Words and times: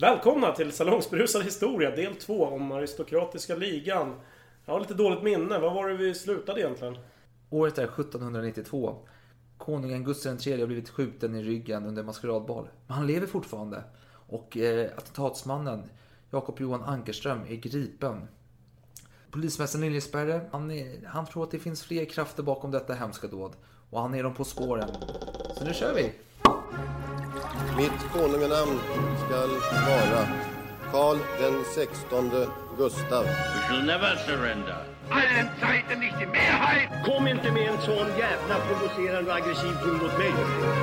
Välkomna 0.00 0.52
till 0.52 0.72
Salongsberusad 0.72 1.42
historia 1.42 1.90
del 1.90 2.14
2 2.14 2.46
om 2.46 2.72
aristokratiska 2.72 3.56
ligan. 3.56 4.14
Jag 4.64 4.72
har 4.72 4.80
lite 4.80 4.94
dåligt 4.94 5.22
minne. 5.22 5.58
Vad 5.58 5.74
var 5.74 5.88
det 5.88 5.94
vi 5.96 6.14
slutade 6.14 6.60
egentligen? 6.60 6.98
Året 7.50 7.78
är 7.78 7.84
1792. 7.84 8.96
Konungen 9.56 10.04
Gustav 10.04 10.38
III 10.46 10.60
har 10.60 10.66
blivit 10.66 10.88
skjuten 10.88 11.34
i 11.34 11.42
ryggen 11.42 11.86
under 11.86 12.00
en 12.00 12.06
maskeradbal. 12.06 12.68
Men 12.86 12.96
han 12.96 13.06
lever 13.06 13.26
fortfarande. 13.26 13.82
Och 14.12 14.56
eh, 14.56 14.90
attentatsmannen 14.96 15.90
Jakob 16.30 16.60
Johan 16.60 16.82
Ankerström 16.82 17.40
är 17.48 17.56
gripen. 17.56 18.28
Polismästaren 19.30 19.84
Liljesperre, 19.84 20.40
han, 20.52 20.70
är, 20.70 21.06
han 21.06 21.26
tror 21.26 21.44
att 21.44 21.50
det 21.50 21.58
finns 21.58 21.82
fler 21.82 22.04
krafter 22.04 22.42
bakom 22.42 22.70
detta 22.70 22.94
hemska 22.94 23.26
dåd. 23.26 23.52
Och 23.90 24.00
han 24.00 24.14
är 24.14 24.22
dem 24.22 24.34
på 24.34 24.44
spåren. 24.44 24.88
Så 25.54 25.64
nu 25.64 25.74
kör 25.74 25.94
vi! 25.94 26.12
Mitt 27.78 28.12
konunganamn 28.12 28.80
skall 29.26 29.50
vara 29.88 30.26
Karl 30.92 31.18
den 31.38 31.64
sextonde 31.74 32.48
Gustav. 32.76 33.24
We 33.24 33.60
shall 33.68 33.82
never 33.82 34.16
surrender. 34.26 34.98
allen 35.10 35.48
Zeiten 35.60 36.00
nicht 36.00 36.18
die 36.20 36.26
Mehrheit. 36.26 36.88
Kom 37.04 37.26
inte 37.26 37.52
med 37.52 37.68
en 37.68 37.80
sån 37.80 38.08
jävla 38.18 38.56
provocerande 38.66 39.30
och 39.30 39.36
aggressiv 39.36 39.72
ton 39.82 39.92
mot 39.92 40.18
mig. 40.18 40.32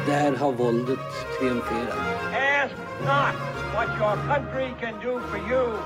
Där 0.06 0.36
har 0.36 0.52
våldet 0.52 1.00
triumferat. 1.40 1.98
Ask 2.34 2.76
not 3.00 3.36
what 3.76 3.90
your 4.00 4.16
country 4.28 4.70
can 4.82 4.94
do 5.04 5.20
for 5.20 5.52
you. 5.52 5.78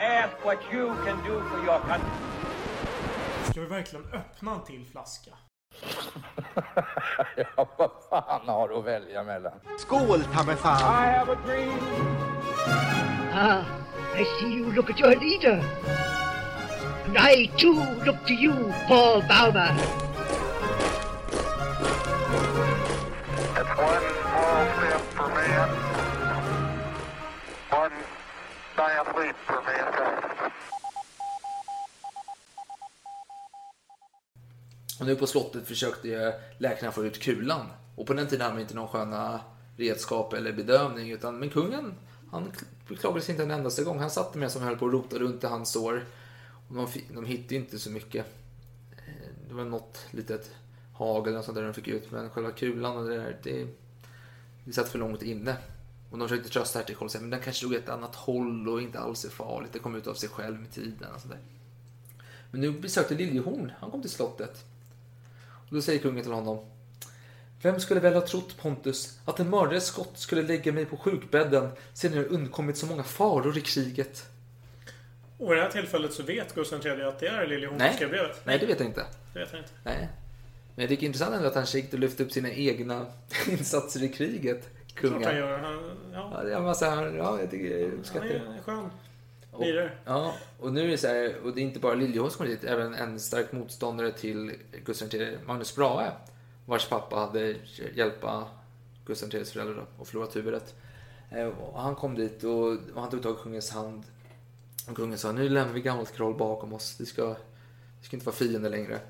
Ask 0.00 0.44
what 0.44 0.58
you 0.72 0.94
can 1.04 1.16
do 1.16 1.40
for 1.50 1.58
your 1.66 1.78
country. 1.78 2.10
Ska 3.50 3.60
vi 3.60 3.66
verkligen 3.66 4.04
öppna 4.12 4.54
en 4.54 4.64
till 4.64 4.86
flaska? 4.92 5.30
ja, 7.36 7.66
vad 7.76 7.90
fan 8.10 8.48
har 8.48 8.68
du 8.68 8.74
att 8.74 8.84
välja 8.84 9.22
mellan? 9.22 9.52
Skål, 9.78 10.24
ta 10.34 10.42
mig 10.42 10.56
fan. 10.56 10.80
I 10.80 11.12
have 11.12 11.32
a 11.32 11.36
dream. 11.46 11.78
Ah, 13.32 13.64
I 14.16 14.24
see 14.24 14.54
you 14.54 14.72
look 14.72 14.90
at 14.90 15.00
your 15.00 15.16
leader. 15.16 15.60
And 17.06 17.18
I 17.18 17.50
too 17.56 17.82
look 18.06 18.24
to 18.26 18.34
you, 18.34 18.72
Paul 18.88 19.22
Bauma. 19.22 19.76
It's 23.56 23.78
one 23.78 24.02
small 24.22 24.66
step 24.78 25.00
for 25.14 25.28
man, 25.28 25.68
one 27.70 27.92
giant 28.76 29.16
leap 29.18 29.36
for 29.46 29.62
mankind. 29.62 29.93
Och 35.00 35.06
nu 35.06 35.16
på 35.16 35.26
slottet 35.26 35.66
försökte 35.66 36.08
ju 36.08 36.32
läkarna 36.58 36.92
få 36.92 37.04
ut 37.04 37.22
kulan. 37.22 37.66
Och 37.96 38.06
på 38.06 38.14
den 38.14 38.26
tiden 38.26 38.40
hade 38.40 38.54
man 38.54 38.62
inte 38.62 38.74
någon 38.74 38.88
sköna 38.88 39.40
redskap 39.76 40.32
eller 40.32 40.52
bedövning. 40.52 41.10
Utan, 41.10 41.38
men 41.38 41.50
kungen, 41.50 41.94
han 42.30 42.52
beklagade 42.88 43.20
sig 43.20 43.32
inte 43.32 43.42
en 43.42 43.50
endaste 43.50 43.84
gång. 43.84 43.98
Han 43.98 44.10
satt 44.10 44.34
med 44.34 44.52
som 44.52 44.62
höll 44.62 44.76
på 44.76 44.86
att 44.86 44.92
rota 44.92 45.18
runt 45.18 45.44
i 45.44 45.46
hans 45.46 45.72
sår. 45.72 46.04
Och 46.68 46.74
de, 46.74 46.86
de 47.14 47.24
hittade 47.24 47.54
inte 47.54 47.78
så 47.78 47.90
mycket. 47.90 48.26
Eh, 48.90 49.28
det 49.48 49.54
var 49.54 49.64
något 49.64 50.06
litet 50.10 50.50
hagel 50.94 51.36
och 51.36 51.44
sånt 51.44 51.56
där 51.56 51.64
de 51.64 51.74
fick 51.74 51.88
ut. 51.88 52.10
Men 52.10 52.30
själva 52.30 52.50
kulan 52.50 52.96
och 52.96 53.08
det 53.08 53.16
där, 53.16 53.38
det, 53.42 53.66
det 54.64 54.72
satt 54.72 54.88
för 54.88 54.98
långt 54.98 55.22
inne. 55.22 55.56
Och 56.10 56.18
de 56.18 56.28
försökte 56.28 56.50
trösta 56.50 56.78
Hertig 56.78 57.02
och 57.02 57.10
säga 57.10 57.20
men 57.20 57.30
den 57.30 57.40
kanske 57.40 57.66
drog 57.66 57.74
i 57.74 57.76
ett 57.76 57.88
annat 57.88 58.14
håll 58.14 58.68
och 58.68 58.82
inte 58.82 58.98
alls 58.98 59.24
är 59.24 59.28
farligt. 59.28 59.72
Det 59.72 59.78
kom 59.78 59.96
ut 59.96 60.06
av 60.06 60.14
sig 60.14 60.28
själv 60.28 60.60
med 60.60 60.72
tiden 60.72 61.12
och 61.14 61.20
sådär. 61.20 61.38
Men 62.50 62.60
nu 62.60 62.70
besökte 62.70 63.14
Liljehorn. 63.14 63.72
Han 63.78 63.90
kom 63.90 64.00
till 64.00 64.10
slottet. 64.10 64.64
Då 65.74 65.82
säger 65.82 65.98
kungen 66.00 66.22
till 66.22 66.32
honom. 66.32 66.58
Vem 67.62 67.80
skulle 67.80 68.00
väl 68.00 68.14
ha 68.14 68.20
trott 68.20 68.56
Pontus 68.56 69.18
att 69.24 69.40
en 69.40 69.50
mördares 69.50 69.86
skott 69.86 70.12
skulle 70.14 70.42
lägga 70.42 70.72
mig 70.72 70.84
på 70.84 70.96
sjukbädden 70.96 71.68
sedan 71.92 72.16
jag 72.16 72.26
undkommit 72.26 72.76
så 72.76 72.86
många 72.86 73.02
faror 73.02 73.58
i 73.58 73.60
kriget? 73.60 74.24
Och 75.38 75.52
i 75.52 75.56
det 75.56 75.62
här 75.62 75.70
tillfället 75.70 76.12
så 76.12 76.22
vet 76.22 76.54
Gustav 76.54 76.86
III 76.86 77.02
att 77.02 77.20
det 77.20 77.26
är 77.26 77.46
Liljeholm 77.46 77.78
som 77.78 77.86
Nej. 77.86 77.94
skrev 77.96 78.10
brevet. 78.10 78.40
Nej, 78.44 78.58
det 78.58 78.66
vet 78.66 78.80
jag 78.80 78.88
inte. 78.88 79.06
Det 79.32 79.38
vet 79.38 79.48
jag 79.52 79.60
inte. 79.60 79.70
Nej. 79.82 80.08
Men 80.74 80.82
jag 80.82 80.88
tycker 80.88 81.00
det 81.00 81.04
är 81.04 81.06
intressant 81.06 81.34
ändå 81.34 81.48
att 81.48 81.54
han 81.54 81.64
gick 81.64 81.92
och 81.92 81.98
lyfte 81.98 82.22
upp 82.22 82.32
sina 82.32 82.50
egna 82.50 83.06
insatser 83.48 84.02
i 84.02 84.08
kriget. 84.08 84.68
Klart 84.94 85.12
han 85.12 85.22
Kungen. 85.22 85.36
gör. 85.36 85.58
Han, 85.58 85.90
ja, 86.12 86.42
Ja, 86.50 86.74
det 86.80 86.86
här, 86.86 87.06
ja, 87.16 87.40
jag 87.40 87.50
tycker 87.50 87.78
jag 87.78 87.88
han 87.88 87.98
uppskattar 87.98 88.26
är 88.26 88.32
det. 88.32 88.38
en 88.56 88.62
skön 88.62 88.90
Lirare. 89.60 89.92
ja, 90.04 90.34
och 90.60 90.72
nu 90.72 90.84
är 90.84 90.88
det 90.88 90.98
så 90.98 91.06
här, 91.06 91.36
och 91.44 91.54
det 91.54 91.60
är 91.60 91.62
inte 91.62 91.80
bara 91.80 91.94
Liljeholm 91.94 92.30
som 92.30 92.38
kommer 92.38 92.50
dit, 92.50 92.64
även 92.64 92.94
en 92.94 93.20
stark 93.20 93.52
motståndare 93.52 94.12
till 94.12 94.52
Gustav 94.84 95.14
III, 95.14 95.38
Magnus 95.46 95.76
Brahe, 95.76 96.12
vars 96.66 96.88
pappa 96.88 97.16
hade 97.16 97.54
hjälpa 97.94 98.44
Gustav 99.06 99.34
IIIs 99.34 99.52
föräldrar 99.52 99.86
och 99.98 100.08
förlorat 100.08 100.36
huvudet. 100.36 100.74
Eh, 101.30 101.46
Och 101.46 101.80
han 101.80 101.94
kom 101.94 102.14
dit 102.14 102.44
och, 102.44 102.66
och 102.94 103.00
han 103.00 103.10
tog 103.10 103.22
tag 103.22 103.34
i 103.34 103.42
kungens 103.42 103.70
hand. 103.70 104.02
Och 104.88 104.96
kungen 104.96 105.18
sa, 105.18 105.32
nu 105.32 105.48
lämnar 105.48 105.74
vi 105.74 105.80
gammalt 105.80 106.12
kroll 106.16 106.34
bakom 106.36 106.72
oss, 106.72 106.96
vi 107.00 107.06
ska, 107.06 107.28
vi 108.00 108.06
ska 108.06 108.16
inte 108.16 108.26
vara 108.26 108.36
fiender 108.36 108.70
längre. 108.70 109.00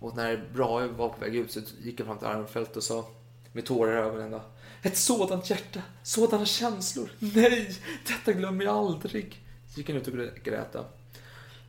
Och 0.00 0.16
när 0.16 0.48
Brahe 0.54 0.86
var 0.86 1.08
på 1.08 1.20
väg 1.20 1.36
ut 1.36 1.52
så 1.52 1.60
gick 1.82 1.98
han 2.00 2.06
fram 2.06 2.18
till 2.18 2.26
Armfelt 2.26 2.76
och 2.76 2.82
sa, 2.82 3.04
med 3.52 3.66
tårar 3.66 3.92
i 3.92 4.06
ögonen 4.08 4.30
då, 4.30 4.40
ett 4.82 4.96
sådant 4.96 5.50
hjärta, 5.50 5.82
sådana 6.02 6.44
känslor, 6.46 7.10
nej, 7.18 7.76
detta 8.06 8.32
glömmer 8.32 8.64
jag 8.64 8.74
aldrig. 8.76 9.45
Gick 9.76 9.88
han 9.88 9.96
ut 9.96 10.08
och 10.08 10.14
grä- 10.14 10.42
grät. 10.42 10.76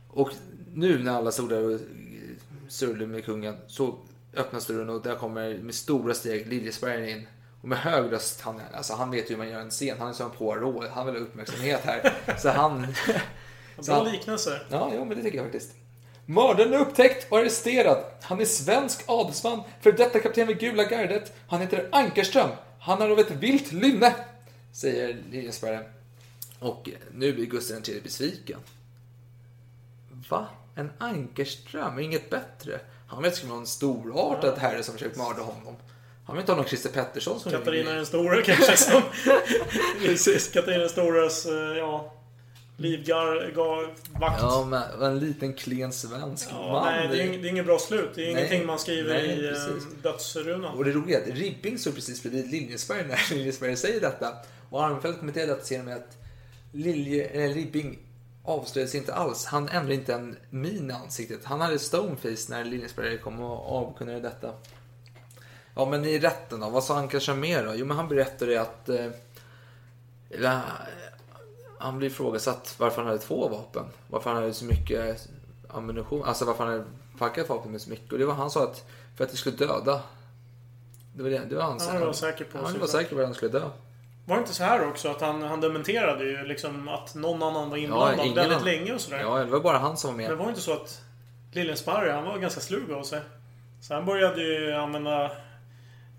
Och 0.08 0.30
nu 0.74 0.98
när 0.98 1.12
alla 1.12 1.32
stod 1.32 1.48
där 1.48 1.74
och 1.74 1.80
surrade 2.68 3.06
med 3.06 3.24
kungen 3.24 3.56
så 3.66 3.98
öppnas 4.34 4.66
dörren 4.66 4.90
och 4.90 5.02
där 5.02 5.14
kommer 5.14 5.58
med 5.58 5.74
stora 5.74 6.14
steg 6.14 6.46
Liljesberg 6.46 7.10
in. 7.10 7.26
Och 7.62 7.68
med 7.68 7.78
hög 7.78 8.12
röst, 8.12 8.40
han, 8.40 8.60
alltså 8.74 8.94
han 8.94 9.10
vet 9.10 9.24
ju 9.24 9.34
hur 9.34 9.38
man 9.38 9.48
gör 9.48 9.60
en 9.60 9.70
scen, 9.70 9.96
han 9.98 10.08
är 10.08 10.12
som 10.12 10.30
Poirot, 10.30 10.88
han 10.90 11.06
vill 11.06 11.14
ha 11.14 11.22
uppmärksamhet 11.22 11.80
här. 11.84 12.12
Så 12.38 12.48
han... 12.48 12.86
så 13.78 13.92
Bra 13.92 13.94
han 14.04 14.12
liknelse. 14.12 14.60
ja, 14.70 14.90
jo, 14.94 15.04
men 15.04 15.16
det 15.16 15.22
tycker 15.22 15.38
jag 15.38 15.46
faktiskt. 15.46 15.74
Mördaren 16.26 16.72
är 16.74 16.78
upptäckt 16.78 17.32
och 17.32 17.38
arresterad. 17.38 18.04
Han 18.22 18.40
är 18.40 18.44
svensk 18.44 19.04
adelsman, 19.06 19.62
för 19.80 19.92
detta 19.92 20.20
kapten 20.20 20.46
vid 20.46 20.58
Gula 20.58 20.84
gardet. 20.84 21.32
Han 21.48 21.60
heter 21.60 21.88
Ankerström. 21.92 22.50
Han 22.80 23.02
är 23.02 23.10
av 23.10 23.18
ett 23.18 23.30
vilt 23.30 23.72
lynne, 23.72 24.14
säger 24.72 25.16
Liljesberg. 25.30 25.78
Och 26.58 26.90
nu 27.14 27.32
blir 27.32 27.46
Gustav 27.46 27.76
III 27.88 28.00
besviken. 28.00 28.58
Va? 30.28 30.46
En 30.74 30.90
Ankerström? 30.98 31.98
Inget 31.98 32.30
bättre? 32.30 32.80
Han 33.06 33.22
vet 33.22 33.36
skulle 33.36 33.50
vara 33.50 33.60
en 33.60 33.66
storartad 33.66 34.58
herre 34.58 34.82
som 34.82 34.94
försökt 34.94 35.16
mörda 35.16 35.42
honom. 35.42 35.76
Han 36.26 36.36
vill 36.36 36.40
inte 36.40 36.52
ha 36.52 36.56
någon 36.56 36.66
Christer 36.68 36.90
Pettersson 36.90 37.40
som 37.40 37.52
Katarina 37.52 37.90
den 37.92 38.06
stora 38.06 38.42
kanske 38.42 38.76
som... 38.76 39.02
Katarina 40.52 40.78
den 40.80 40.88
storas, 40.88 41.46
eh, 41.46 41.52
ja... 41.54 42.14
Livgar... 42.80 43.52
Vakt. 44.20 44.42
Ja, 44.42 44.64
men 44.70 45.02
en 45.02 45.18
liten 45.18 45.54
klen 45.54 45.92
svensk 45.92 46.48
Ja, 46.50 46.72
man. 46.72 46.84
nej, 46.86 47.08
det 47.08 47.22
är, 47.22 47.26
ing- 47.26 47.42
det 47.42 47.48
är 47.48 47.50
inget 47.50 47.66
bra 47.66 47.78
slut. 47.78 48.10
Det 48.14 48.22
är 48.22 48.34
Nej. 48.34 48.42
ingenting 48.42 48.66
man 48.66 48.78
skriver 48.78 49.14
Nej, 49.14 49.26
i 49.28 49.44
eh, 49.46 49.52
precis. 49.52 49.84
dödsrunan. 50.02 50.76
Och 50.78 50.84
det 50.84 50.92
roliga 50.92 51.18
är 51.18 51.22
att 51.22 51.38
Ribbing 51.38 51.78
stod 51.78 51.94
precis 51.94 52.22
bredvid 52.22 52.50
Liljesberg 52.50 53.04
när 53.08 53.30
Liljesberg 53.34 53.76
säger 53.76 54.00
detta. 54.00 54.32
Och 54.70 54.84
Armfelt 54.84 55.18
kommenterade 55.18 55.52
detta 55.52 55.64
senare 55.64 55.84
med 55.86 55.96
att 55.96 56.16
Lilje, 56.72 57.26
eller 57.28 57.54
Ribbing 57.54 57.98
avslöjade 58.44 58.90
sig 58.90 59.00
inte 59.00 59.14
alls. 59.14 59.46
Han 59.46 59.68
ändrade 59.68 59.94
inte 59.94 60.14
en 60.14 60.36
min 60.50 60.90
i 60.90 60.94
ansiktet. 60.94 61.44
Han 61.44 61.60
hade 61.60 61.78
stoneface 61.78 62.46
när 62.50 62.64
Liljesberg 62.64 63.18
kom 63.18 63.40
och 63.40 63.76
avkunnade 63.76 64.20
detta. 64.20 64.52
Ja, 65.74 65.86
men 65.90 66.04
i 66.04 66.18
rätten 66.18 66.60
då? 66.60 66.70
Vad 66.70 66.84
sa 66.84 66.98
Ankarström 66.98 67.40
mer 67.40 67.64
då? 67.64 67.74
Jo, 67.74 67.86
men 67.86 67.96
han 67.96 68.08
berättade 68.08 68.60
att 68.60 68.88
eh, 68.88 69.06
eller, 70.30 70.60
han 71.78 71.98
blev 71.98 72.10
ifrågasatt 72.10 72.74
varför 72.78 72.96
han 72.96 73.06
hade 73.06 73.18
två 73.18 73.48
vapen. 73.48 73.84
Varför 74.10 74.30
han 74.30 74.42
hade 74.42 74.54
så 74.54 74.64
mycket 74.64 75.28
ammunition. 75.68 76.24
Alltså 76.24 76.44
varför 76.44 76.64
han 76.64 76.72
hade 76.72 76.84
packat 77.18 77.48
vapen 77.48 77.72
med 77.72 77.80
så 77.80 77.90
mycket. 77.90 78.12
Och 78.12 78.18
det 78.18 78.24
var 78.24 78.34
han 78.34 78.50
sa 78.50 78.64
att 78.64 78.84
för 79.16 79.24
att 79.24 79.30
det 79.30 79.36
skulle 79.36 79.56
döda. 79.56 80.02
Det 81.14 81.22
var 81.22 81.30
det, 81.30 81.44
det 81.44 81.54
var 81.54 81.62
han 81.62 81.78
Ja, 81.80 81.92
han 81.92 82.00
var 82.00 82.12
säker 82.12 82.44
på 82.44 82.58
Ja, 82.58 82.64
han 82.64 82.80
var 82.80 82.86
säker 82.86 83.14
på 83.14 83.20
att 83.20 83.26
han 83.26 83.34
skulle 83.34 83.52
dö. 83.52 83.70
Var 84.28 84.36
det 84.36 84.40
inte 84.40 84.54
så 84.54 84.64
här 84.64 84.88
också 84.88 85.08
att 85.08 85.20
han, 85.20 85.42
han 85.42 85.60
dementerade 85.60 86.24
ju 86.24 86.44
liksom 86.44 86.88
att 86.88 87.14
någon 87.14 87.42
annan 87.42 87.70
var 87.70 87.76
inblandad 87.76 88.26
ingen 88.26 88.34
väldigt 88.34 88.64
länge 88.64 88.92
och 88.92 89.00
sådär. 89.00 89.20
Ja, 89.20 89.38
det 89.38 89.44
var 89.44 89.60
bara 89.60 89.78
han 89.78 89.96
som 89.96 90.10
var 90.10 90.16
med. 90.16 90.28
Men 90.28 90.38
var 90.38 90.44
det 90.44 90.50
inte 90.50 90.60
så 90.60 90.72
att 90.72 91.00
Lilensparre, 91.52 92.10
han 92.10 92.24
var 92.24 92.38
ganska 92.38 92.60
slug 92.60 92.92
av 92.92 93.02
sig. 93.02 93.20
Så 93.82 93.94
han 93.94 94.04
började 94.04 94.42
ju 94.42 94.72
använda, 94.72 95.30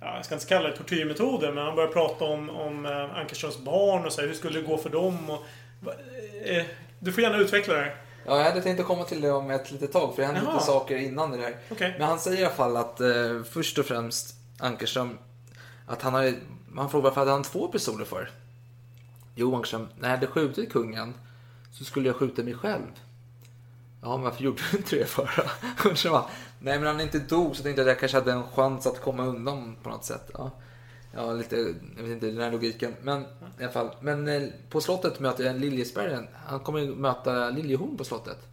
ja, 0.01 0.15
jag 0.15 0.25
ska 0.25 0.35
inte 0.35 0.45
kalla 0.45 0.69
det 0.69 0.77
tortyrmetoder, 0.77 1.51
men 1.51 1.65
han 1.65 1.75
började 1.75 1.93
prata 1.93 2.25
om, 2.25 2.49
om 2.49 2.85
eh, 2.85 3.17
Ankerströms 3.19 3.57
barn 3.57 4.05
och 4.05 4.13
så 4.13 4.21
här, 4.21 4.27
hur 4.27 4.35
skulle 4.35 4.59
det 4.59 4.67
gå 4.67 4.77
för 4.77 4.89
dem? 4.89 5.29
Och, 5.29 5.43
eh, 6.45 6.65
du 6.99 7.11
får 7.11 7.23
gärna 7.23 7.37
utveckla 7.37 7.73
det 7.73 7.79
här. 7.79 7.95
Ja, 8.25 8.37
jag 8.37 8.43
hade 8.43 8.61
tänkt 8.61 8.79
att 8.79 8.85
komma 8.85 9.03
till 9.03 9.21
det 9.21 9.31
om 9.31 9.51
ett 9.51 9.71
litet 9.71 9.91
tag, 9.91 10.15
för 10.15 10.21
det 10.21 10.27
hände 10.27 10.41
lite 10.41 10.65
saker 10.65 10.97
innan 10.97 11.31
det 11.31 11.37
där. 11.37 11.55
Okej. 11.71 11.95
Men 11.99 12.07
han 12.07 12.19
säger 12.19 12.41
i 12.41 12.45
alla 12.45 12.53
fall 12.53 12.77
att 12.77 12.99
eh, 12.99 13.07
först 13.51 13.77
och 13.77 13.85
främst 13.85 14.35
Ankerström, 14.59 15.17
att 15.87 16.01
han 16.01 16.13
hade, 16.13 16.33
man 16.71 16.89
frågar 16.89 17.03
varför 17.03 17.21
hade 17.21 17.31
han 17.31 17.43
två 17.43 17.67
pistoler 17.67 18.05
för? 18.05 18.29
Jo, 19.35 19.55
Ankerström, 19.55 19.87
när 19.99 20.09
jag 20.09 20.15
hade 20.15 20.27
skjutit 20.27 20.71
kungen 20.71 21.13
så 21.71 21.83
skulle 21.83 22.07
jag 22.07 22.15
skjuta 22.15 22.43
mig 22.43 22.53
själv. 22.53 22.85
Ja, 24.01 24.17
men 24.17 24.21
varför 24.21 24.43
gjorde 24.43 24.61
du 24.71 24.77
inte 24.77 24.95
det 24.95 25.05
för 25.05 25.43
då? 26.03 26.29
Nej, 26.59 26.79
men 26.79 26.87
han 26.87 27.01
inte 27.01 27.19
dog 27.19 27.55
så 27.55 27.59
jag 27.59 27.63
tänkte 27.63 27.81
att 27.81 27.87
jag 27.87 27.99
kanske 27.99 28.17
hade 28.17 28.31
en 28.31 28.43
chans 28.43 28.87
att 28.87 29.01
komma 29.01 29.25
undan 29.25 29.75
på 29.83 29.89
något 29.89 30.05
sätt. 30.05 30.31
Ja, 30.33 30.51
ja 31.13 31.33
lite, 31.33 31.55
jag 31.97 32.03
vet 32.03 32.11
inte 32.11 32.25
den 32.25 32.41
här 32.41 32.51
logiken. 32.51 32.95
Men 33.01 33.21
I 33.21 33.25
alla 33.63 33.71
fall. 33.71 33.89
Men 34.01 34.27
eh, 34.27 34.49
på 34.69 34.81
slottet 34.81 35.19
möter 35.19 35.43
jag 35.43 35.59
Liljesbergen. 35.59 36.27
Han 36.45 36.59
kommer 36.59 36.79
ju 36.79 36.95
möta 36.95 37.49
Liljehorn 37.49 37.97
på 37.97 38.03
slottet. 38.03 38.47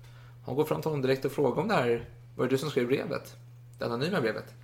Han 0.47 0.55
går 0.55 0.65
fram 0.65 0.81
till 0.81 0.91
honom 0.91 1.03
direkt 1.03 1.25
och 1.25 1.33
frågar 1.33 1.63
om 1.63 1.69
det 1.69 1.75
här. 1.75 2.09
Var 2.37 2.45
det 2.45 2.51
du 2.51 2.59
som 2.59 2.71
skrev 2.71 2.87
brevet? 2.87 3.37
Det 3.79 3.85
anonyma 3.85 4.21
brevet? 4.21 4.55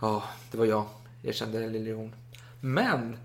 Ja, 0.00 0.22
det 0.50 0.58
var 0.58 0.64
jag, 0.64 0.84
erkände 1.22 1.68
Liljehorn. 1.68 2.14
Men 2.60 3.16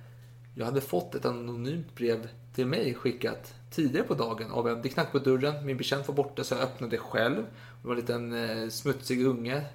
jag 0.54 0.66
hade 0.66 0.82
fått 0.82 1.16
ett 1.16 1.26
anonymt 1.26 1.96
brev 1.96 2.30
till 2.54 2.66
mig 2.68 2.94
skickat 2.94 3.54
tidigare 3.70 4.08
på 4.08 4.14
dagen 4.14 4.52
av 4.52 4.68
en. 4.68 4.82
Det 4.82 4.90
knackade 4.90 5.20
på 5.20 5.30
dörren, 5.30 5.66
min 5.66 5.78
betjänt 5.78 6.08
var 6.08 6.16
borta 6.16 6.44
så 6.44 6.56
jag 6.56 6.62
öppnade 6.62 6.98
själv. 6.98 7.46
Det 7.82 7.88
var 7.88 7.96
en 7.96 8.00
liten 8.00 8.34
eh, 8.34 8.70
smutsig 8.70 9.26
unge. 9.26 9.66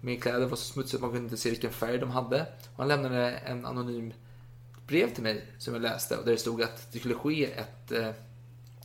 Min 0.00 0.20
kläder 0.20 0.46
var 0.46 0.56
så 0.56 0.72
smutsiga 0.72 0.96
att 0.98 1.02
man 1.02 1.10
kunde 1.10 1.24
inte 1.24 1.36
se 1.36 1.50
vilken 1.50 1.70
färg 1.70 1.98
de 1.98 2.10
hade. 2.10 2.40
Och 2.72 2.78
han 2.78 2.88
lämnade 2.88 3.30
en 3.30 3.66
anonym 3.66 4.12
brev 4.86 5.14
till 5.14 5.22
mig 5.22 5.46
som 5.58 5.74
jag 5.74 5.82
läste 5.82 6.16
och 6.16 6.24
där 6.24 6.32
det 6.32 6.38
stod 6.38 6.62
att 6.62 6.92
det 6.92 6.98
skulle 6.98 7.14
ske 7.14 7.52
ett 7.52 7.92
eh, 7.92 8.10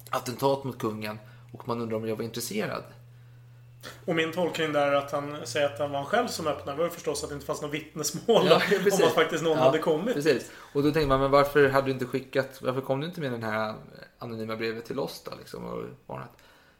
attentat 0.09 0.63
mot 0.63 0.79
kungen 0.79 1.19
och 1.51 1.67
man 1.67 1.81
undrar 1.81 1.97
om 1.97 2.07
jag 2.07 2.15
var 2.15 2.23
intresserad. 2.23 2.83
Och 4.05 4.15
min 4.15 4.31
tolkning 4.31 4.73
där 4.73 4.87
är 4.87 4.95
att 4.95 5.11
han 5.11 5.37
säger 5.43 5.65
att 5.65 5.77
det 5.77 5.87
var 5.87 5.95
han 5.97 6.05
själv 6.05 6.27
som 6.27 6.47
öppnade 6.47 6.77
var 6.77 6.85
ju 6.85 6.91
förstås 6.91 7.23
att 7.23 7.29
det 7.29 7.33
inte 7.33 7.45
fanns 7.45 7.61
något 7.61 7.73
vittnesmål 7.73 8.41
Ja, 8.49 8.61
om 8.91 9.03
att 9.07 9.13
faktiskt 9.13 9.43
någon 9.43 9.57
Ja, 9.57 9.63
hade 9.63 9.77
kommit. 9.79 10.13
Precis. 10.13 10.51
Och 10.73 10.83
då 10.83 10.91
tänkte 10.91 11.07
man, 11.07 11.19
men 11.19 11.31
varför 11.31 11.69
hade 11.69 11.87
du 11.87 11.91
inte 11.91 12.05
skickat, 12.05 12.61
varför 12.61 12.81
kom 12.81 12.99
du 12.99 13.07
inte 13.07 13.21
med 13.21 13.31
den 13.31 13.43
här 13.43 13.75
anonyma 14.19 14.55
brevet 14.55 14.85
till 14.85 14.99
oss 14.99 15.21
då? 15.25 15.31
Liksom, 15.39 15.65
och 15.65 15.83
varnat? 16.05 16.29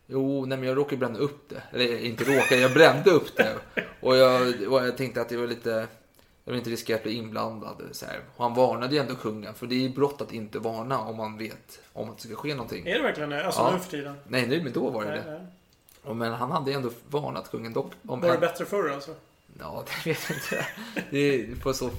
Jo, 0.07 0.45
nej 0.45 0.57
men 0.57 0.67
jag 0.67 0.77
råkade 0.77 0.97
bränna 0.97 1.19
upp 1.19 1.50
det. 1.50 1.61
Eller 1.71 2.00
inte 2.05 2.23
råkade, 2.23 2.61
jag 2.61 2.73
brände 2.73 3.09
upp 3.11 3.35
det. 3.38 3.55
Och 4.01 4.15
jag, 4.17 4.41
och 4.71 4.88
jag 4.88 4.97
tänkte 4.97 5.21
att 5.21 5.29
det 5.29 5.38
var 5.38 5.47
lite, 5.47 5.88
jag 6.44 6.51
vill 6.51 6.57
inte 6.59 6.69
riskera 6.69 6.97
att 6.97 7.03
bli 7.03 7.13
inblandad. 7.13 7.81
Så 7.91 8.05
här. 8.05 8.19
Och 8.35 8.44
han 8.44 8.53
varnade 8.53 8.95
ju 8.95 9.01
ändå 9.01 9.15
kungen, 9.15 9.53
för 9.53 9.67
det 9.67 9.75
är 9.75 9.79
ju 9.79 9.89
brott 9.89 10.21
att 10.21 10.31
inte 10.31 10.59
varna 10.59 11.00
om 11.00 11.17
man 11.17 11.38
vet 11.38 11.79
om 11.94 12.09
att 12.09 12.17
det 12.17 12.23
ska 12.27 12.35
ske 12.35 12.55
någonting. 12.55 12.88
Är 12.88 12.97
det 12.97 13.03
verkligen 13.03 13.29
det? 13.29 13.45
Alltså 13.45 13.61
Ja. 13.61 13.71
nu 13.73 13.79
för 13.79 13.91
tiden? 13.91 14.15
Nej, 14.27 14.47
nu, 14.47 14.63
men 14.63 14.73
då 14.73 14.89
var 14.89 15.03
det 15.03 15.09
Nej, 15.09 15.21
det. 15.25 15.31
nej. 15.31 15.41
Men 16.05 16.33
han 16.33 16.51
hade 16.51 16.73
ändå 16.73 16.89
varnat 17.09 17.51
kungen 17.51 17.73
dock. 17.73 17.91
Om 18.07 18.21
Var 18.21 18.27
det 18.27 18.33
en- 18.33 18.39
bättre 18.39 18.65
förr 18.65 18.89
alltså? 18.89 19.15
Ja, 19.59 19.85
det 20.03 20.09
vet 20.09 20.29
jag 20.29 20.38
inte. 20.38 20.65
Det 21.11 21.17
är 21.17 21.55
på 21.55 21.73
så 21.73 21.89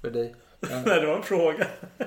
för 0.00 0.10
dig. 0.10 0.34
Ja. 0.60 0.68
Nej, 0.86 1.00
det 1.00 1.06
var 1.06 1.16
en 1.16 1.22
fråga. 1.22 1.66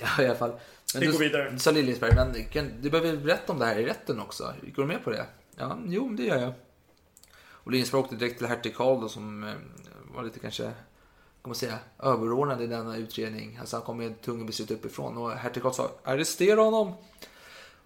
Ja, 0.00 0.22
i 0.22 0.26
alla 0.26 0.34
fall. 0.34 0.52
Men 0.94 1.00
Vi 1.00 1.06
går 1.06 1.18
vidare. 1.18 1.50
Du 1.50 1.58
sa 1.58 1.70
Liljesberg, 1.70 2.14
men 2.14 2.44
kan, 2.44 2.70
du 2.80 2.90
behöver 2.90 3.16
berätta 3.16 3.52
om 3.52 3.58
det 3.58 3.66
här 3.66 3.76
i 3.78 3.86
rätten 3.86 4.20
också. 4.20 4.54
Går 4.74 4.82
du 4.82 4.86
med 4.88 5.04
på 5.04 5.10
det? 5.10 5.26
Ja, 5.56 5.78
jo, 5.86 6.08
det 6.08 6.22
gör 6.22 6.36
jag. 6.38 6.52
Och 7.48 7.70
Liljesberg 7.72 8.00
åkte 8.00 8.16
direkt 8.16 8.38
till 8.38 8.46
hertig 8.46 8.76
Karl 8.76 9.00
då, 9.00 9.08
som 9.08 9.44
eh, 9.44 9.54
var 10.14 10.22
lite 10.22 10.38
kanske, 10.38 10.62
kan 10.62 10.72
man 11.42 11.54
säga, 11.54 11.78
överordnad 11.98 12.62
i 12.62 12.66
denna 12.66 12.96
utredning. 12.96 13.56
Alltså 13.60 13.76
han 13.76 13.84
kom 13.84 13.98
med 13.98 14.20
tunga 14.22 14.44
beslut 14.44 14.70
uppifrån 14.70 15.16
och 15.16 15.30
hertig 15.32 15.62
Karl 15.62 15.72
sa 15.72 15.90
arrestera 16.04 16.60
honom. 16.60 16.92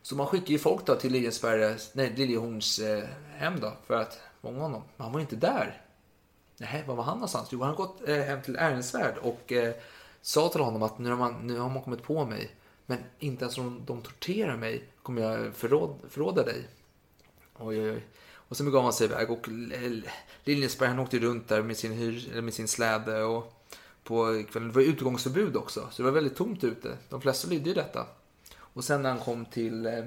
Så 0.03 0.17
man 0.17 0.27
skickade 0.27 0.53
ju 0.53 0.59
folk 0.59 0.87
då 0.87 0.95
till 0.95 1.13
Liljesberg, 1.13 1.77
nej, 1.93 2.13
Liljehorns 2.17 2.79
eh, 2.79 3.05
hem 3.37 3.61
då 3.61 3.73
för 3.87 3.95
att 3.95 4.21
fånga 4.43 4.61
honom. 4.61 4.83
Men 4.97 5.05
han 5.05 5.13
var 5.13 5.21
ju 5.21 5.23
inte 5.23 5.37
där. 5.37 5.83
Nej, 6.59 6.85
var 6.87 6.95
var 6.95 7.05
han 7.05 7.15
någonstans? 7.15 7.49
Jo, 7.53 7.61
han 7.61 7.69
har 7.69 7.77
gått 7.77 8.09
eh, 8.09 8.17
hem 8.17 8.43
till 8.43 8.57
Ehrensvärd 8.57 9.17
och 9.19 9.53
eh, 9.53 9.75
sa 10.23 10.49
till 10.49 10.61
honom 10.61 10.83
att 10.83 10.99
nu 10.99 11.11
har, 11.11 11.17
man, 11.17 11.35
nu 11.47 11.59
har 11.59 11.69
man 11.69 11.83
kommit 11.83 12.03
på 12.03 12.25
mig. 12.25 12.51
Men 12.87 12.99
inte 13.19 13.45
ens 13.45 13.59
om 13.59 13.83
de 13.87 14.03
torterar 14.03 14.57
mig 14.57 14.85
kommer 15.03 15.23
jag 15.23 15.55
förråd, 15.55 15.99
förråda 16.09 16.43
dig. 16.43 16.69
Oj, 17.59 17.81
oj, 17.83 17.91
oj. 17.91 18.07
Och 18.33 18.57
sen 18.57 18.67
begav 18.67 18.83
han 18.83 18.93
sig 18.93 19.07
iväg 19.07 19.31
och 19.31 19.49
L- 19.49 20.09
Liljesberg 20.45 20.89
han 20.89 20.99
åkte 20.99 21.19
runt 21.19 21.49
där 21.49 21.63
med 21.63 21.77
sin, 21.77 21.93
hyr, 21.93 22.29
eller 22.33 22.43
med 22.43 22.55
sin 22.55 22.69
släde 22.69 23.23
och 23.23 23.53
på 24.05 24.45
kvällen. 24.51 24.69
Det 24.69 24.75
var 24.75 24.83
utgångsförbud 24.83 25.57
också, 25.57 25.89
så 25.91 26.03
det 26.03 26.07
var 26.07 26.13
väldigt 26.15 26.37
tomt 26.37 26.65
ute. 26.65 26.97
De 27.09 27.21
flesta 27.21 27.49
lydde 27.49 27.69
ju 27.69 27.75
detta. 27.75 28.07
Och 28.73 28.85
sen 28.85 29.03
när 29.03 29.11
han 29.11 29.19
kom 29.19 29.45
till 29.45 29.87
eh, 29.87 30.05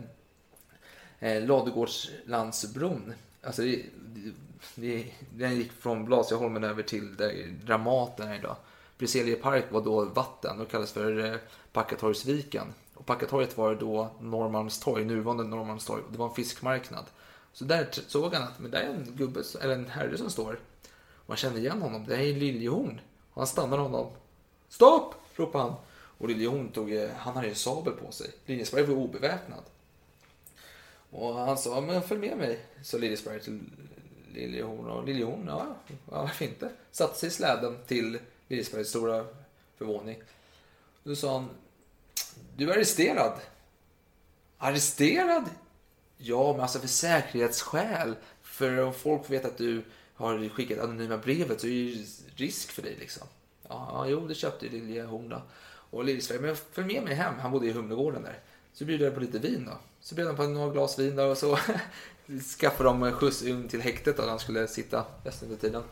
eh, 1.19 1.45
Ladugårdslandsbron. 1.45 3.13
Alltså 3.43 3.61
det, 3.61 3.85
det, 4.15 4.31
det, 4.75 5.11
den 5.33 5.55
gick 5.55 5.71
från 5.71 6.05
Blasieholmen 6.05 6.63
över 6.63 6.83
till 6.83 7.15
där 7.15 7.55
Dramaten 7.65 8.27
är 8.27 8.35
idag. 8.35 8.55
Briselie 8.97 9.35
park 9.35 9.65
var 9.71 9.81
då 9.81 10.05
vatten 10.05 10.61
och 10.61 10.69
kallades 10.69 10.91
för 10.91 11.25
eh, 11.25 11.37
Packatorgsviken. 11.71 12.67
Och 12.93 13.05
Packatorget 13.05 13.57
var 13.57 13.75
då 13.75 14.09
Norrmalmstorg, 14.19 15.05
nuvarande 15.05 15.43
Norrmalmstorg. 15.43 16.03
Det 16.11 16.17
var 16.17 16.27
en 16.27 16.35
fiskmarknad. 16.35 17.05
Så 17.53 17.65
där 17.65 17.87
såg 18.07 18.33
han 18.33 18.43
att 18.43 18.59
men 18.59 18.71
där 18.71 18.79
är 18.79 18.87
en 18.87 19.15
gubbe, 19.15 19.43
eller 19.61 19.73
en 19.73 19.89
herre 19.89 20.17
som 20.17 20.29
står. 20.29 20.59
Och 21.15 21.27
han 21.27 21.37
kände 21.37 21.59
igen 21.59 21.81
honom. 21.81 22.05
Det 22.07 22.15
här 22.15 22.23
är 22.23 22.33
Liljehorn. 22.33 23.01
Och 23.33 23.41
han 23.41 23.47
stannade 23.47 23.81
honom. 23.81 24.11
Stopp! 24.69 25.15
ropade 25.35 25.63
han. 25.63 25.75
Och 26.23 26.29
Liljehorn 26.29 26.71
tog, 26.71 26.93
eh, 26.93 27.09
han 27.17 27.35
hade 27.35 27.47
ju 27.47 27.55
sabel 27.55 27.93
på 27.93 28.11
sig. 28.11 28.29
Liljesberg 28.45 28.83
var 28.83 28.95
obeväpnad. 28.95 29.63
Och 31.09 31.35
han 31.35 31.57
sa, 31.57 31.81
men 31.81 32.01
följ 32.01 32.19
med 32.19 32.37
mig, 32.37 32.65
sa 32.83 32.97
Liljesberg 32.97 33.39
till 33.39 33.59
Liljehorn. 34.33 34.89
Och 34.89 35.05
Liljehorn, 35.05 35.45
ja, 35.47 35.75
ja, 35.87 35.95
varför 36.05 36.45
inte? 36.45 36.71
Satte 36.91 37.19
sig 37.19 37.27
i 37.27 37.31
släden 37.31 37.77
till 37.87 38.19
Liljesbergs 38.47 38.89
stora 38.89 39.25
förvåning. 39.77 40.23
Då 41.03 41.15
sa 41.15 41.33
han, 41.33 41.49
du 42.57 42.71
är 42.71 42.75
arresterad. 42.75 43.39
Arresterad? 44.57 45.49
Ja, 46.17 46.51
men 46.51 46.61
alltså 46.61 46.79
för 46.79 46.87
säkerhetsskäl. 46.87 48.15
För 48.41 48.79
om 48.79 48.93
folk 48.93 49.29
vet 49.29 49.45
att 49.45 49.57
du 49.57 49.83
har 50.15 50.49
skickat 50.49 50.79
anonyma 50.79 51.17
brevet 51.17 51.61
så 51.61 51.67
är 51.67 51.71
det 51.71 51.75
ju 51.75 52.05
risk 52.35 52.71
för 52.71 52.81
dig 52.81 52.95
liksom. 52.99 53.27
Ja, 53.69 54.05
jo, 54.07 54.27
det 54.27 54.35
köpte 54.35 54.69
Liljehorn 54.69 55.29
då. 55.29 55.41
Och 55.93 56.03
Liljesberg, 56.03 56.39
men 56.39 56.55
följ 56.55 56.93
med 56.93 57.03
mig 57.03 57.13
hem. 57.13 57.33
Han 57.39 57.51
bodde 57.51 57.67
i 57.67 57.71
Humlegården 57.71 58.23
där. 58.23 58.39
Så 58.73 58.85
bjuder 58.85 59.05
jag 59.05 59.13
på 59.13 59.19
lite 59.19 59.39
vin 59.39 59.65
då. 59.65 59.77
Så 59.99 60.15
bjöd 60.15 60.27
han 60.27 60.35
på 60.35 60.43
några 60.43 60.73
glas 60.73 60.99
vin 60.99 61.15
där 61.15 61.29
och 61.29 61.37
så 61.37 61.57
skaffade 62.59 62.89
de 62.89 63.11
skjuts 63.11 63.43
in 63.43 63.67
till 63.67 63.81
häktet 63.81 64.17
där 64.17 64.27
han 64.27 64.39
skulle 64.39 64.67
sitta 64.67 65.05
resten 65.23 65.51
av 65.51 65.55
tiden. 65.55 65.83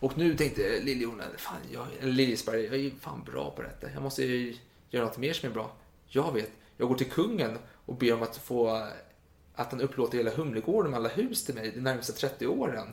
Och 0.00 0.18
nu 0.18 0.36
tänkte 0.36 0.80
Liljehorn, 0.80 1.22
fan, 1.36 1.56
jag, 1.72 1.86
eller 2.00 2.12
Liljesberg, 2.12 2.64
jag 2.64 2.74
är 2.74 2.78
ju 2.78 2.90
fan 2.90 3.24
bra 3.24 3.50
på 3.50 3.62
detta. 3.62 3.90
Jag 3.94 4.02
måste 4.02 4.24
ju 4.24 4.56
göra 4.90 5.04
något 5.04 5.18
mer 5.18 5.32
som 5.32 5.50
är 5.50 5.54
bra. 5.54 5.72
Jag 6.06 6.32
vet, 6.32 6.50
jag 6.76 6.88
går 6.88 6.94
till 6.94 7.10
kungen 7.10 7.58
och 7.86 7.94
ber 7.94 8.14
om 8.14 8.22
att 8.22 8.36
få 8.36 8.88
att 9.54 9.72
han 9.72 9.80
upplåter 9.80 10.18
hela 10.18 10.30
Humlegården 10.30 10.90
med 10.90 11.00
alla 11.00 11.08
hus 11.08 11.44
till 11.44 11.54
mig 11.54 11.72
de 11.74 11.80
närmaste 11.80 12.12
30 12.12 12.46
åren. 12.46 12.86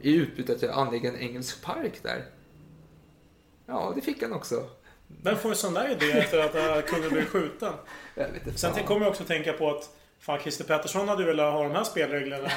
I 0.00 0.14
utbyte 0.14 0.52
att 0.52 0.62
jag 0.62 0.74
anlägger 0.74 1.12
en 1.12 1.18
engelsk 1.18 1.62
park 1.62 2.02
där. 2.02 2.24
Ja, 3.66 3.92
det 3.94 4.00
fick 4.00 4.22
han 4.22 4.32
också. 4.32 4.68
Vem 5.22 5.36
får 5.36 5.48
en 5.48 5.56
sån 5.56 5.74
där 5.74 5.90
idé 5.90 6.12
efter 6.12 6.38
att 6.38 6.86
kungen 6.86 7.10
blev 7.10 7.24
skjuten? 7.24 7.72
Sen 8.56 8.84
kommer 8.86 9.00
jag 9.00 9.10
också 9.10 9.24
tänka 9.24 9.52
på 9.52 9.70
att 9.70 9.90
Fan, 10.22 10.38
Christer 10.38 10.64
Pettersson 10.64 11.08
hade 11.08 11.24
velat 11.24 11.52
ha 11.52 11.62
de 11.62 11.72
här 11.72 11.84
spelreglerna 11.84 12.50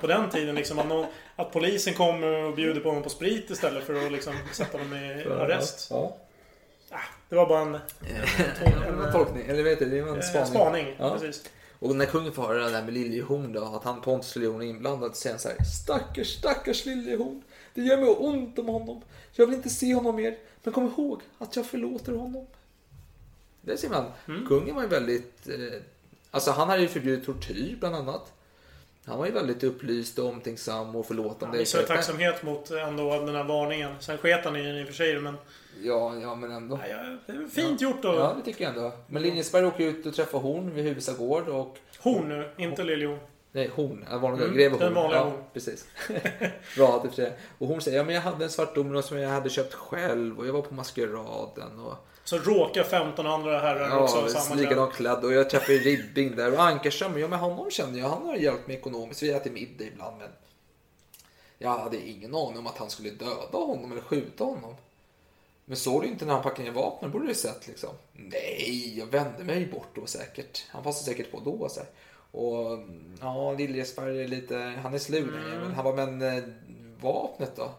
på 0.00 0.06
den 0.06 0.30
tiden. 0.30 0.54
Liksom, 0.54 0.78
att, 0.78 0.86
någon, 0.86 1.06
att 1.36 1.52
polisen 1.52 1.94
kommer 1.94 2.44
och 2.44 2.54
bjuder 2.54 2.80
på 2.80 2.88
honom 2.88 3.02
på 3.02 3.08
sprit 3.08 3.50
istället 3.50 3.84
för 3.84 4.06
att 4.06 4.12
liksom, 4.12 4.34
sätta 4.52 4.78
dem 4.78 4.92
i 4.94 5.24
arrest. 5.24 5.86
Ja. 5.90 6.16
Det 7.28 7.36
var 7.36 7.46
bara 7.46 7.60
en, 7.60 7.74
En, 7.74 8.98
en 9.04 9.12
tolkning, 9.12 9.46
eller 9.46 9.62
vet 9.62 9.78
du, 9.78 9.84
det 9.84 10.02
var 10.02 10.10
en 10.10 10.16
eh, 10.16 10.22
spaning. 10.22 10.46
spaning. 10.46 10.96
Ja. 10.98 11.18
Precis. 11.18 11.44
Och 11.78 11.96
när 11.96 12.06
kungen 12.06 12.32
får 12.32 12.42
höra 12.42 12.64
det 12.64 12.70
där 12.70 12.82
med 12.82 12.94
Liljehorn 12.94 13.52
då, 13.52 13.64
att 13.64 13.84
han 13.84 14.00
Pontus 14.00 14.36
Liljehorn 14.36 14.62
är 14.62 14.66
inblandad, 14.66 15.16
så 15.16 15.20
säger 15.20 15.34
han 15.34 15.40
så 15.40 15.48
här, 15.48 15.64
stackars, 15.64 16.38
stackars 16.38 16.86
Liljehorn. 16.86 17.42
Det 17.74 17.80
gör 17.80 17.96
mig 17.96 18.08
ont 18.08 18.58
om 18.58 18.68
honom. 18.68 19.02
Jag 19.32 19.46
vill 19.46 19.54
inte 19.56 19.70
se 19.70 19.94
honom 19.94 20.16
mer. 20.16 20.36
Men 20.62 20.72
kom 20.72 20.86
ihåg 20.86 21.20
att 21.38 21.56
jag 21.56 21.66
förlåter 21.66 22.12
honom. 22.12 22.46
Det 23.62 23.76
ser 23.76 23.88
man. 23.88 24.04
Kungen 24.48 24.74
var 24.74 24.82
ju 24.82 24.88
väldigt, 24.88 25.48
eh, 25.48 25.80
alltså 26.30 26.50
han 26.50 26.68
hade 26.68 26.82
ju 26.82 26.88
förbjudit 26.88 27.26
tortyr 27.26 27.76
bland 27.80 27.96
annat. 27.96 28.32
Han 29.04 29.18
var 29.18 29.26
ju 29.26 29.32
väldigt 29.32 29.64
upplyst 29.64 30.18
och 30.18 30.28
omtänksam 30.28 30.96
och 30.96 31.06
förlåtande. 31.06 31.46
Han 31.46 31.58
visade 31.58 31.86
tacksamhet 31.86 32.42
mot 32.42 32.70
ändå 32.70 33.10
den 33.26 33.34
här 33.34 33.44
varningen. 33.44 33.94
Sen 34.00 34.18
sket 34.18 34.44
han 34.44 34.56
i 34.56 34.62
den 34.62 34.76
i 34.76 34.82
och 34.82 34.86
för 34.86 34.94
sig 34.94 35.18
men... 35.18 35.36
Ja, 35.82 36.16
ja 36.16 36.34
men 36.34 36.50
ändå. 36.50 36.78
Ja, 36.88 36.96
ja, 36.96 37.16
det 37.26 37.32
är 37.32 37.46
fint 37.46 37.80
gjort 37.80 38.02
då. 38.02 38.08
Ja, 38.08 38.36
det 38.38 38.44
tycker 38.44 38.64
jag 38.64 38.76
ändå. 38.76 38.92
Men 39.06 39.22
Linjesberg 39.22 39.66
åker 39.66 39.84
ut 39.84 40.06
och 40.06 40.14
träffar 40.14 40.38
Horn 40.38 40.74
vid 40.74 40.84
Husa 40.84 41.12
gård 41.12 41.48
och... 41.48 41.78
Horn 41.98 42.28
nu, 42.28 42.50
inte 42.56 42.84
Liljehorn. 42.84 43.18
Nej, 43.52 43.70
Horn. 43.74 44.04
Den 44.10 44.20
vanliga 44.20 44.44
Mm, 44.44 44.56
greve 44.56 44.76
Horn. 44.84 44.94
vanliga 44.94 45.18
ja, 45.20 45.24
Horn. 45.24 45.42
precis. 45.52 45.86
Bra 46.76 47.00
det 47.04 47.10
för. 47.10 47.32
Och 47.58 47.66
hon 47.66 47.80
säger, 47.80 47.96
ja 47.98 48.04
men 48.04 48.14
jag 48.14 48.22
hade 48.22 48.44
en 48.44 48.50
svart 48.50 48.74
domino 48.74 49.02
som 49.02 49.18
jag 49.18 49.30
hade 49.30 49.50
köpt 49.50 49.74
själv 49.74 50.38
och 50.38 50.46
jag 50.46 50.52
var 50.52 50.62
på 50.62 50.74
maskeraden 50.74 51.80
och... 51.80 51.94
Så 52.24 52.38
råkar 52.38 52.82
15 52.84 53.26
andra 53.26 53.58
herrar 53.58 53.98
också 53.98 54.16
ha 54.16 54.22
Ja, 54.22 54.28
samma 54.28 54.60
likadant 54.60 54.92
klädd 54.94 55.24
och 55.24 55.32
jag 55.32 55.50
träffade 55.50 55.78
Ribbing 55.78 56.36
där 56.36 56.52
och 56.52 56.62
Ankarström, 56.62 57.18
ja 57.18 57.28
men 57.28 57.38
honom 57.38 57.70
känner 57.70 57.98
jag, 57.98 58.08
han 58.08 58.26
har 58.26 58.36
hjälpt 58.36 58.66
mig 58.66 58.76
ekonomiskt. 58.76 59.22
Vi 59.22 59.30
äter 59.30 59.50
middag 59.50 59.84
ibland 59.84 60.16
men... 60.18 60.28
Jag 61.58 61.78
hade 61.78 62.08
ingen 62.08 62.34
aning 62.34 62.58
om 62.58 62.66
att 62.66 62.78
han 62.78 62.90
skulle 62.90 63.10
döda 63.10 63.58
honom 63.58 63.92
eller 63.92 64.02
skjuta 64.02 64.44
honom. 64.44 64.74
Men 65.64 65.76
såg 65.76 66.02
du 66.02 66.08
inte 66.08 66.24
när 66.24 66.32
han 66.34 66.42
packade 66.42 66.62
ner 66.62 66.70
vapnen? 66.70 67.10
borde 67.10 67.26
du 67.26 67.34
sett 67.34 67.66
liksom. 67.66 67.90
Nej, 68.12 68.98
jag 68.98 69.06
vände 69.06 69.44
mig 69.44 69.66
bort 69.66 69.88
då 69.94 70.06
säkert. 70.06 70.64
Han 70.70 70.82
passade 70.82 71.04
säkert 71.04 71.30
på 71.30 71.40
då. 71.40 71.68
Så 71.68 71.80
här. 71.80 71.88
Och 72.32 72.78
ja, 73.20 73.52
Liljesberg 73.52 74.22
är 74.22 74.28
lite, 74.28 74.56
han 74.82 74.94
är 74.94 74.98
den 74.98 75.52
jäveln. 75.52 75.74
Han 75.74 75.84
var 75.84 75.92
men 75.94 76.22
eh, 76.22 76.42
vapnet 77.00 77.56
då? 77.56 77.70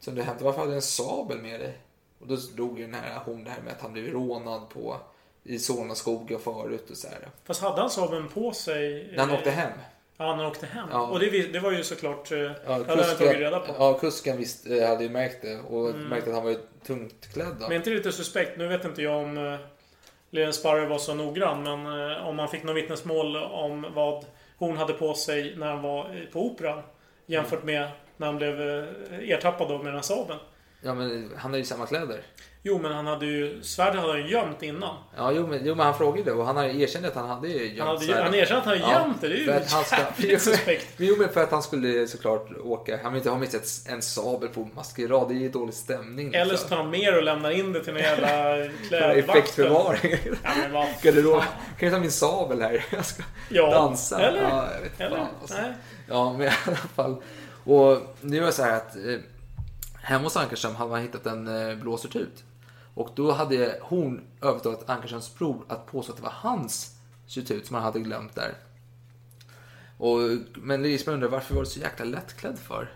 Som 0.00 0.14
du 0.14 0.22
hämtade, 0.22 0.44
varför 0.44 0.60
hade 0.60 0.72
du 0.72 0.76
en 0.76 0.82
sabel 0.82 1.38
med 1.38 1.60
dig? 1.60 1.78
Och 2.20 2.26
då 2.26 2.36
drog 2.36 2.78
ju 2.78 2.84
den 2.84 2.94
här 2.94 3.20
hon 3.24 3.44
det 3.44 3.50
här 3.50 3.62
med 3.62 3.72
att 3.72 3.80
han 3.80 3.92
blev 3.92 4.12
rånad 4.12 4.68
på 4.68 4.96
i 5.44 5.58
Solnaskogen 5.58 6.38
förut 6.40 6.90
och 6.90 6.96
så 6.96 7.08
här. 7.08 7.28
Fast 7.44 7.62
hade 7.62 7.80
han 7.80 7.90
Saaben 7.90 8.28
på 8.28 8.52
sig? 8.52 9.08
När 9.12 9.18
han 9.18 9.30
eh, 9.30 9.34
åkte 9.36 9.50
hem. 9.50 9.72
Ja, 10.16 10.26
när 10.36 10.42
han 10.42 10.46
åkte 10.52 10.66
hem. 10.66 10.88
Ja. 10.92 11.06
Och 11.06 11.18
det, 11.18 11.52
det 11.52 11.60
var 11.60 11.72
ju 11.72 11.84
såklart... 11.84 12.32
eh, 12.32 12.38
Ja, 12.38 12.52
hade 12.66 13.04
han 13.04 13.16
tagit 13.16 13.36
reda 13.38 13.60
på. 13.60 13.74
ja, 13.78 13.98
kusken 13.98 14.36
visst, 14.36 14.66
hade 14.88 15.04
ju 15.04 15.10
märkt 15.10 15.42
det 15.42 15.58
och 15.60 15.90
Mm. 15.90 16.08
märkt 16.08 16.28
att 16.28 16.34
han 16.34 16.42
var 16.44 16.50
ju 16.50 16.58
tungt 16.86 17.32
klädd. 17.32 17.56
Då. 17.60 17.68
Men 17.68 17.76
inte 17.76 17.90
lite 17.90 18.12
suspekt? 18.12 18.58
Nu 18.58 18.68
vet 18.68 18.84
inte 18.84 19.02
jag 19.02 19.16
om 19.22 19.58
Lena 20.34 20.52
Sparre 20.52 20.86
var 20.86 20.98
så 20.98 21.14
noggrann. 21.14 21.62
Men 21.62 22.10
eh, 22.10 22.26
om 22.26 22.36
man 22.36 22.48
fick 22.48 22.62
något 22.62 22.76
vittnesmål 22.76 23.36
om 23.36 23.86
vad 23.94 24.24
hon 24.56 24.76
hade 24.76 24.92
på 24.92 25.14
sig 25.14 25.56
när 25.56 25.66
han 25.66 25.82
var 25.82 26.26
på 26.32 26.46
Operan. 26.46 26.82
Jämfört 27.26 27.64
med 27.64 27.88
när 28.16 28.26
han 28.26 28.36
blev 28.36 28.60
eh, 28.60 28.84
ertappad 29.30 29.68
med 29.68 29.86
den 29.86 29.94
här 29.94 30.02
sabeln 30.02 30.38
Ja, 30.84 30.94
men 30.94 31.30
han 31.36 31.50
har 31.50 31.58
ju 31.58 31.64
samma 31.64 31.86
kläder. 31.86 32.20
Jo, 32.64 32.78
men 32.78 32.92
han 32.92 33.06
hade 33.06 33.26
ju... 33.26 33.62
Svärdet 33.62 34.00
hade 34.00 34.12
han 34.12 34.26
gömt 34.28 34.62
innan. 34.62 34.96
Ja, 35.16 35.32
jo 35.32 35.46
men, 35.46 35.60
jo, 35.64 35.74
men 35.74 35.86
han 35.86 35.98
frågade 35.98 36.22
det 36.30 36.32
och 36.32 36.46
han 36.46 36.58
erkänt 36.58 37.06
att 37.06 37.14
han 37.14 37.28
hade 37.28 37.48
ju 37.48 37.66
gömt 37.66 37.78
Han, 37.78 37.88
hade, 37.88 38.00
svärdet. 38.00 38.24
han 38.24 38.34
erkände 38.34 38.58
att 38.58 38.64
han 38.66 38.78
hade 38.80 38.92
gömt 39.04 39.20
det. 39.20 39.28
Det 39.28 39.34
är 39.34 39.38
ju 39.38 39.52
han 39.52 39.84
ska- 39.84 39.96
jävligt 39.96 40.42
suspekt. 40.42 40.86
Jo, 40.96 41.16
men 41.18 41.28
för 41.28 41.42
att 41.42 41.50
han 41.50 41.62
skulle 41.62 42.06
såklart 42.06 42.48
åka. 42.64 42.98
Han 43.02 43.12
vill 43.12 43.18
inte 43.20 43.30
ha 43.30 43.38
med 43.38 43.48
sig 43.50 43.60
ett- 43.60 43.92
en 43.92 44.02
sabel 44.02 44.48
på 44.48 44.68
maskerad. 44.74 45.28
Det 45.28 45.34
är 45.34 45.38
ju 45.38 45.48
dålig 45.48 45.74
stämning. 45.74 46.26
liksom. 46.26 46.42
Eller 46.42 46.56
så 46.56 46.68
tar 46.68 46.76
han 46.76 46.90
med 46.90 47.14
och 47.16 47.22
lämnar 47.22 47.50
in 47.50 47.72
det 47.72 47.84
till 47.84 47.92
någon 47.92 48.02
jävla 48.02 48.28
klädvakt. 48.88 49.28
Effektförvaring. 49.28 50.16
Ja, 50.42 50.50
men 50.62 50.72
vad 50.72 50.86
Garderob. 51.02 51.42
Kan 51.78 51.88
jag 51.88 51.92
ta 51.92 52.00
min 52.00 52.10
sabel 52.10 52.62
här? 52.62 52.84
Jag 52.90 53.04
ska 53.04 53.22
Ja, 53.48 53.70
dansa. 53.70 54.20
eller? 54.20 54.42
Ja, 54.42 54.68
jag 54.74 54.80
vet 54.80 55.00
Eller? 55.00 55.16
fan, 55.16 55.26
alltså. 55.40 55.56
Nej. 55.56 55.72
Ja, 56.08 56.32
men 56.32 56.46
i 56.46 56.50
alla 56.66 56.76
fall. 56.76 57.22
Och 57.64 58.16
nu 58.20 58.38
är 58.42 58.46
det 58.46 58.52
så 58.52 58.62
här 58.62 58.76
att 58.76 58.96
eh, 58.96 59.02
hemma 60.02 60.24
hos 60.24 60.36
Ankerström 60.36 60.74
hade 60.74 60.90
man 60.90 61.02
hittat 61.02 61.26
en 61.26 61.48
eh, 61.48 61.76
blåsertut. 61.76 61.80
blå 61.82 61.96
sutut. 61.96 62.44
Och 62.94 63.10
då 63.14 63.32
hade 63.32 63.78
hon 63.82 64.20
övertalat 64.40 64.90
Ankerströms 64.90 65.34
bror 65.34 65.64
att 65.68 65.86
påstå 65.86 66.12
att 66.12 66.16
det 66.16 66.24
var 66.24 66.34
hans 66.34 66.96
sutut 67.26 67.66
som 67.66 67.74
han 67.74 67.84
hade 67.84 68.00
glömt 68.00 68.34
där. 68.34 68.54
Och, 69.98 70.18
men 70.54 70.82
Lisbeth 70.82 71.14
undrar 71.14 71.28
varför 71.28 71.54
var 71.54 71.62
du 71.62 71.66
så 71.66 71.80
jäkla 71.80 72.04
lättklädd 72.04 72.58
för? 72.58 72.92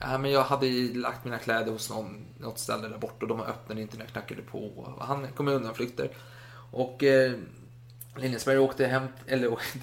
Ja, 0.00 0.18
men 0.18 0.30
jag 0.30 0.42
hade 0.42 0.66
lagt 0.94 1.24
mina 1.24 1.38
kläder 1.38 1.72
hos 1.72 1.90
någon, 1.90 2.26
något 2.38 2.58
ställe 2.58 2.88
där 2.88 2.98
borta 2.98 3.16
och 3.20 3.28
de 3.28 3.40
öppnade 3.40 3.80
inte 3.80 3.96
när 3.96 4.04
jag 4.04 4.12
knackade 4.12 4.42
på. 4.42 4.58
Och 4.58 5.06
han 5.06 5.26
kom 5.36 5.46
med 5.46 5.54
undanflykter. 5.54 6.10
Och 6.70 7.02
eh, 7.02 7.32
Lindesberg 8.16 8.58
åkte 8.58 8.86
hem, 8.86 9.06
eller 9.26 9.48
åkte, 9.52 9.78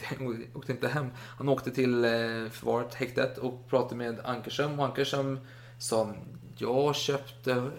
åkte 0.53 0.71
inte 0.71 0.87
hem, 0.87 1.07
han 1.37 1.49
åkte 1.49 1.71
till 1.71 2.05
eh, 2.05 2.49
förvaret, 2.51 2.93
häktet 2.93 3.37
och 3.37 3.69
pratade 3.69 3.95
med 3.95 4.19
Ankerström 4.23 4.79
och 4.79 4.85
Ankerström 4.85 5.39
sa 5.77 6.13
jag 6.61 6.95
köpte 6.95 7.71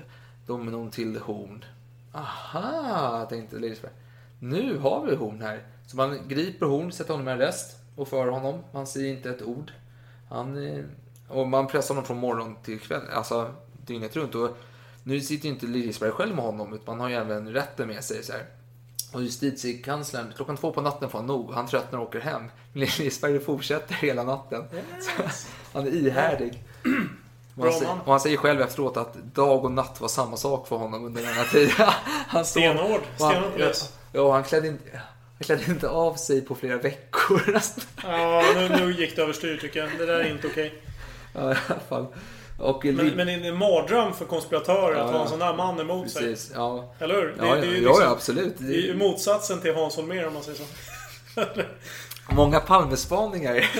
dem 0.46 0.66
nog 0.66 0.92
till 0.92 1.18
Horn. 1.18 1.64
Aha, 2.12 3.26
tänkte 3.28 3.58
Liljesberg. 3.58 3.92
Nu 4.38 4.78
har 4.78 5.06
vi 5.06 5.16
Horn 5.16 5.42
här. 5.42 5.62
Så 5.86 5.96
man 5.96 6.28
griper 6.28 6.66
Horn, 6.66 6.92
sätter 6.92 7.14
honom 7.14 7.28
i 7.28 7.30
arrest 7.30 7.76
och 7.96 8.08
för 8.08 8.26
honom. 8.26 8.60
Man 8.72 8.86
säger 8.86 9.14
inte 9.14 9.30
ett 9.30 9.42
ord. 9.42 9.72
Han, 10.28 10.66
eh, 10.66 10.84
och 11.28 11.48
man 11.48 11.66
pressar 11.66 11.94
honom 11.94 12.06
från 12.06 12.16
morgon 12.16 12.56
till 12.62 12.80
kväll, 12.80 13.02
alltså 13.12 13.54
dygnet 13.86 14.16
runt. 14.16 14.34
Och 14.34 14.56
nu 15.02 15.20
sitter 15.20 15.44
ju 15.44 15.54
inte 15.54 15.66
Liljesberg 15.66 16.10
själv 16.10 16.34
med 16.34 16.44
honom, 16.44 16.74
utan 16.74 16.96
man 16.96 17.00
har 17.00 17.08
ju 17.08 17.14
även 17.14 17.52
rätten 17.52 17.88
med 17.88 18.04
sig. 18.04 18.22
Så 18.22 18.32
här. 18.32 18.44
Och 19.12 19.22
justitiekanslern, 19.22 20.32
klockan 20.36 20.56
två 20.56 20.72
på 20.72 20.80
natten 20.80 21.10
får 21.10 21.18
han 21.18 21.26
nog. 21.26 21.52
Han 21.52 21.66
tröttnar 21.66 21.98
och 21.98 22.08
åker 22.08 22.20
hem. 22.20 22.42
Men 22.72 22.80
Liljesberg 22.80 23.40
fortsätter 23.40 23.94
hela 23.94 24.22
natten. 24.22 24.64
Så 25.00 25.22
han 25.78 25.86
är 25.86 25.90
ihärdig. 25.90 26.62
Och 27.56 27.64
han, 27.64 27.72
säger, 27.72 27.86
man. 27.86 28.00
och 28.00 28.10
han 28.12 28.20
säger 28.20 28.36
själv 28.36 28.60
efteråt 28.60 28.96
att 28.96 29.14
dag 29.14 29.64
och 29.64 29.72
natt 29.72 30.00
var 30.00 30.08
samma 30.08 30.36
sak 30.36 30.68
för 30.68 30.76
honom 30.76 31.04
under 31.04 31.22
denna 31.22 31.44
tid. 31.44 31.70
han 32.28 32.44
sov- 32.44 32.60
Stenhård. 32.60 33.00
Ja, 34.12 34.32
han 34.32 34.44
klädde 34.44 34.68
inte, 34.68 34.90
han 34.94 35.38
klädde 35.40 35.64
inte 35.70 35.88
av 35.88 36.14
sig 36.14 36.40
på 36.40 36.54
flera 36.54 36.76
veckor 36.76 37.42
nästan. 37.52 37.84
Ja, 38.02 38.44
nu, 38.54 38.68
nu 38.68 38.92
gick 38.92 39.16
det 39.16 39.22
överstyr 39.22 39.56
tycker 39.56 39.80
jag. 39.80 39.98
Det 39.98 40.06
där 40.06 40.20
är 40.20 40.30
inte 40.30 40.46
okej. 40.46 40.82
Ja, 41.34 41.40
i 41.40 41.56
alla 41.68 41.80
fall. 41.88 42.06
Och 42.58 42.84
Men, 42.84 42.96
men 42.96 43.26
det 43.26 43.32
är 43.32 43.44
en 43.44 43.56
mardröm 43.56 44.12
för 44.14 44.24
konspiratörer 44.24 44.92
att 45.00 45.12
Ja, 45.12 45.16
ha 45.18 45.22
en 45.22 45.28
sån 45.28 45.38
där 45.38 45.54
man 45.54 45.80
emot 45.80 46.10
sig. 46.10 46.22
Precis, 46.22 46.52
ja. 46.54 46.94
Eller 46.98 47.14
hur? 47.14 47.34
Ja, 47.38 47.44
det, 47.54 47.60
det 47.60 47.66
är 47.66 47.70
ju 47.70 47.80
liksom, 47.80 48.02
ja, 48.02 48.10
absolut. 48.10 48.54
Det 48.58 48.74
är 48.74 48.80
ju 48.80 48.94
motsatsen 48.96 49.60
till 49.60 49.74
Hans 49.74 49.96
Holmér 49.96 50.26
om 50.26 50.34
man 50.34 50.42
säger 50.42 50.58
så. 50.58 50.64
Många 52.34 52.60
Palmespaningar. 52.60 53.70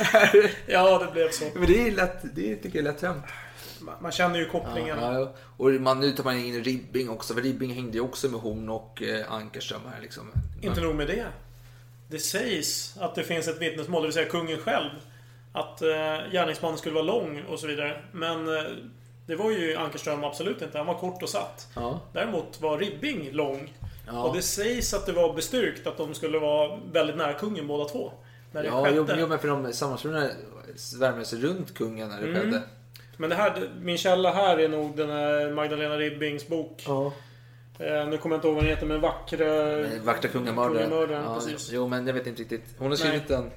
Ja, 0.66 0.98
det 0.98 1.12
blev 1.12 1.30
så. 1.30 1.44
Men 1.54 1.66
det 1.66 1.88
är 1.88 1.90
lätt, 1.92 2.18
det 2.22 2.56
tycker 2.56 2.78
jag 2.78 2.86
är 2.88 2.92
lätt 2.92 3.02
hänt. 3.02 3.24
Man- 3.80 3.94
Man 4.02 4.12
känner 4.12 4.38
ju 4.38 4.48
kopplingen. 4.48 4.98
Ja. 4.98 5.32
Och 5.56 5.70
man, 5.70 6.00
nu 6.00 6.12
tar 6.12 6.24
man 6.24 6.36
in 6.38 6.64
Ribbing 6.64 7.10
också, 7.10 7.34
för 7.34 7.42
Ribbing 7.42 7.74
hängde 7.74 7.92
ju 7.96 8.00
också 8.00 8.28
med 8.28 8.40
Horn 8.40 8.68
och 8.68 9.02
eh, 9.02 9.32
Ankerström 9.32 9.80
här 9.94 10.00
liksom. 10.02 10.30
Inte 10.62 10.80
nog 10.80 10.94
med 10.94 11.06
det. 11.06 11.26
Det 12.08 12.18
sägs 12.18 12.96
att 13.00 13.14
det 13.14 13.22
finns 13.24 13.48
ett 13.48 13.60
vittnesmål, 13.62 14.02
det 14.02 14.06
vill 14.08 14.14
säga 14.14 14.28
kungen 14.28 14.58
själv. 14.58 14.90
Att 15.52 15.82
eh, 15.82 15.88
gärningsmannen 16.32 16.78
skulle 16.78 16.94
vara 16.94 17.04
lång 17.04 17.42
och 17.48 17.58
så 17.58 17.66
vidare. 17.66 18.02
Men 18.12 18.56
eh, 18.56 18.62
det 19.26 19.36
var 19.36 19.50
ju 19.50 19.76
Ankerström 19.76 20.24
absolut 20.24 20.62
inte. 20.62 20.78
Han 20.78 20.86
var 20.86 20.98
kort 20.98 21.22
och 21.22 21.28
satt. 21.28 21.68
Ja. 21.74 22.00
Däremot 22.12 22.60
var 22.60 22.78
Ribbing 22.78 23.32
lång. 23.32 23.74
Ja. 24.06 24.24
Och 24.24 24.36
det 24.36 24.42
sägs 24.42 24.94
att 24.94 25.06
det 25.06 25.12
var 25.12 25.32
bestyrkt 25.34 25.86
att 25.86 25.96
de 25.96 26.14
skulle 26.14 26.38
vara 26.38 26.76
väldigt 26.92 27.16
nära 27.16 27.32
kungen 27.32 27.66
båda 27.66 27.84
två. 27.84 28.12
När 28.52 28.62
det 28.62 28.68
Ja, 28.68 28.84
skedde. 28.84 28.96
jo, 28.96 29.06
jo, 29.18 29.26
men 29.26 29.38
för 29.38 29.48
de 29.48 29.72
sammansvurna 29.72 30.28
svärmade 30.76 31.24
sig 31.24 31.38
runt 31.40 31.74
kungen 31.74 32.08
när 32.08 32.20
det 32.20 32.26
Mm. 32.28 32.40
skedde. 32.40 32.62
Men 33.20 33.30
det 33.30 33.36
här, 33.36 33.70
min 33.82 33.98
källa 33.98 34.32
här 34.32 34.58
är 34.58 34.68
nog 34.68 34.96
den 34.96 35.10
här 35.10 35.50
Magdalena 35.50 35.96
Ribbings 35.96 36.48
bok. 36.48 36.84
Ja. 36.86 37.12
Eh, 37.78 38.08
nu 38.08 38.18
kommer 38.18 38.34
jag 38.34 38.38
inte 38.38 38.46
ihåg 38.48 38.54
vad 38.54 38.64
den 38.64 38.70
heter, 38.70 38.86
men 38.86 39.00
Vackra... 39.00 39.76
Vackra 40.04 40.28
kungamördaren. 40.30 40.82
Kungamördaren, 40.90 41.24
Ja, 41.24 41.34
precis. 41.34 41.70
Jo, 41.72 41.88
men 41.88 42.06
jag 42.06 42.14
vet 42.14 42.26
inte 42.26 42.40
riktigt. 42.42 42.64
Hon 42.78 42.90
har 42.90 42.90
Nej. 42.90 42.98
skrivit 42.98 43.28
den. 43.28 43.50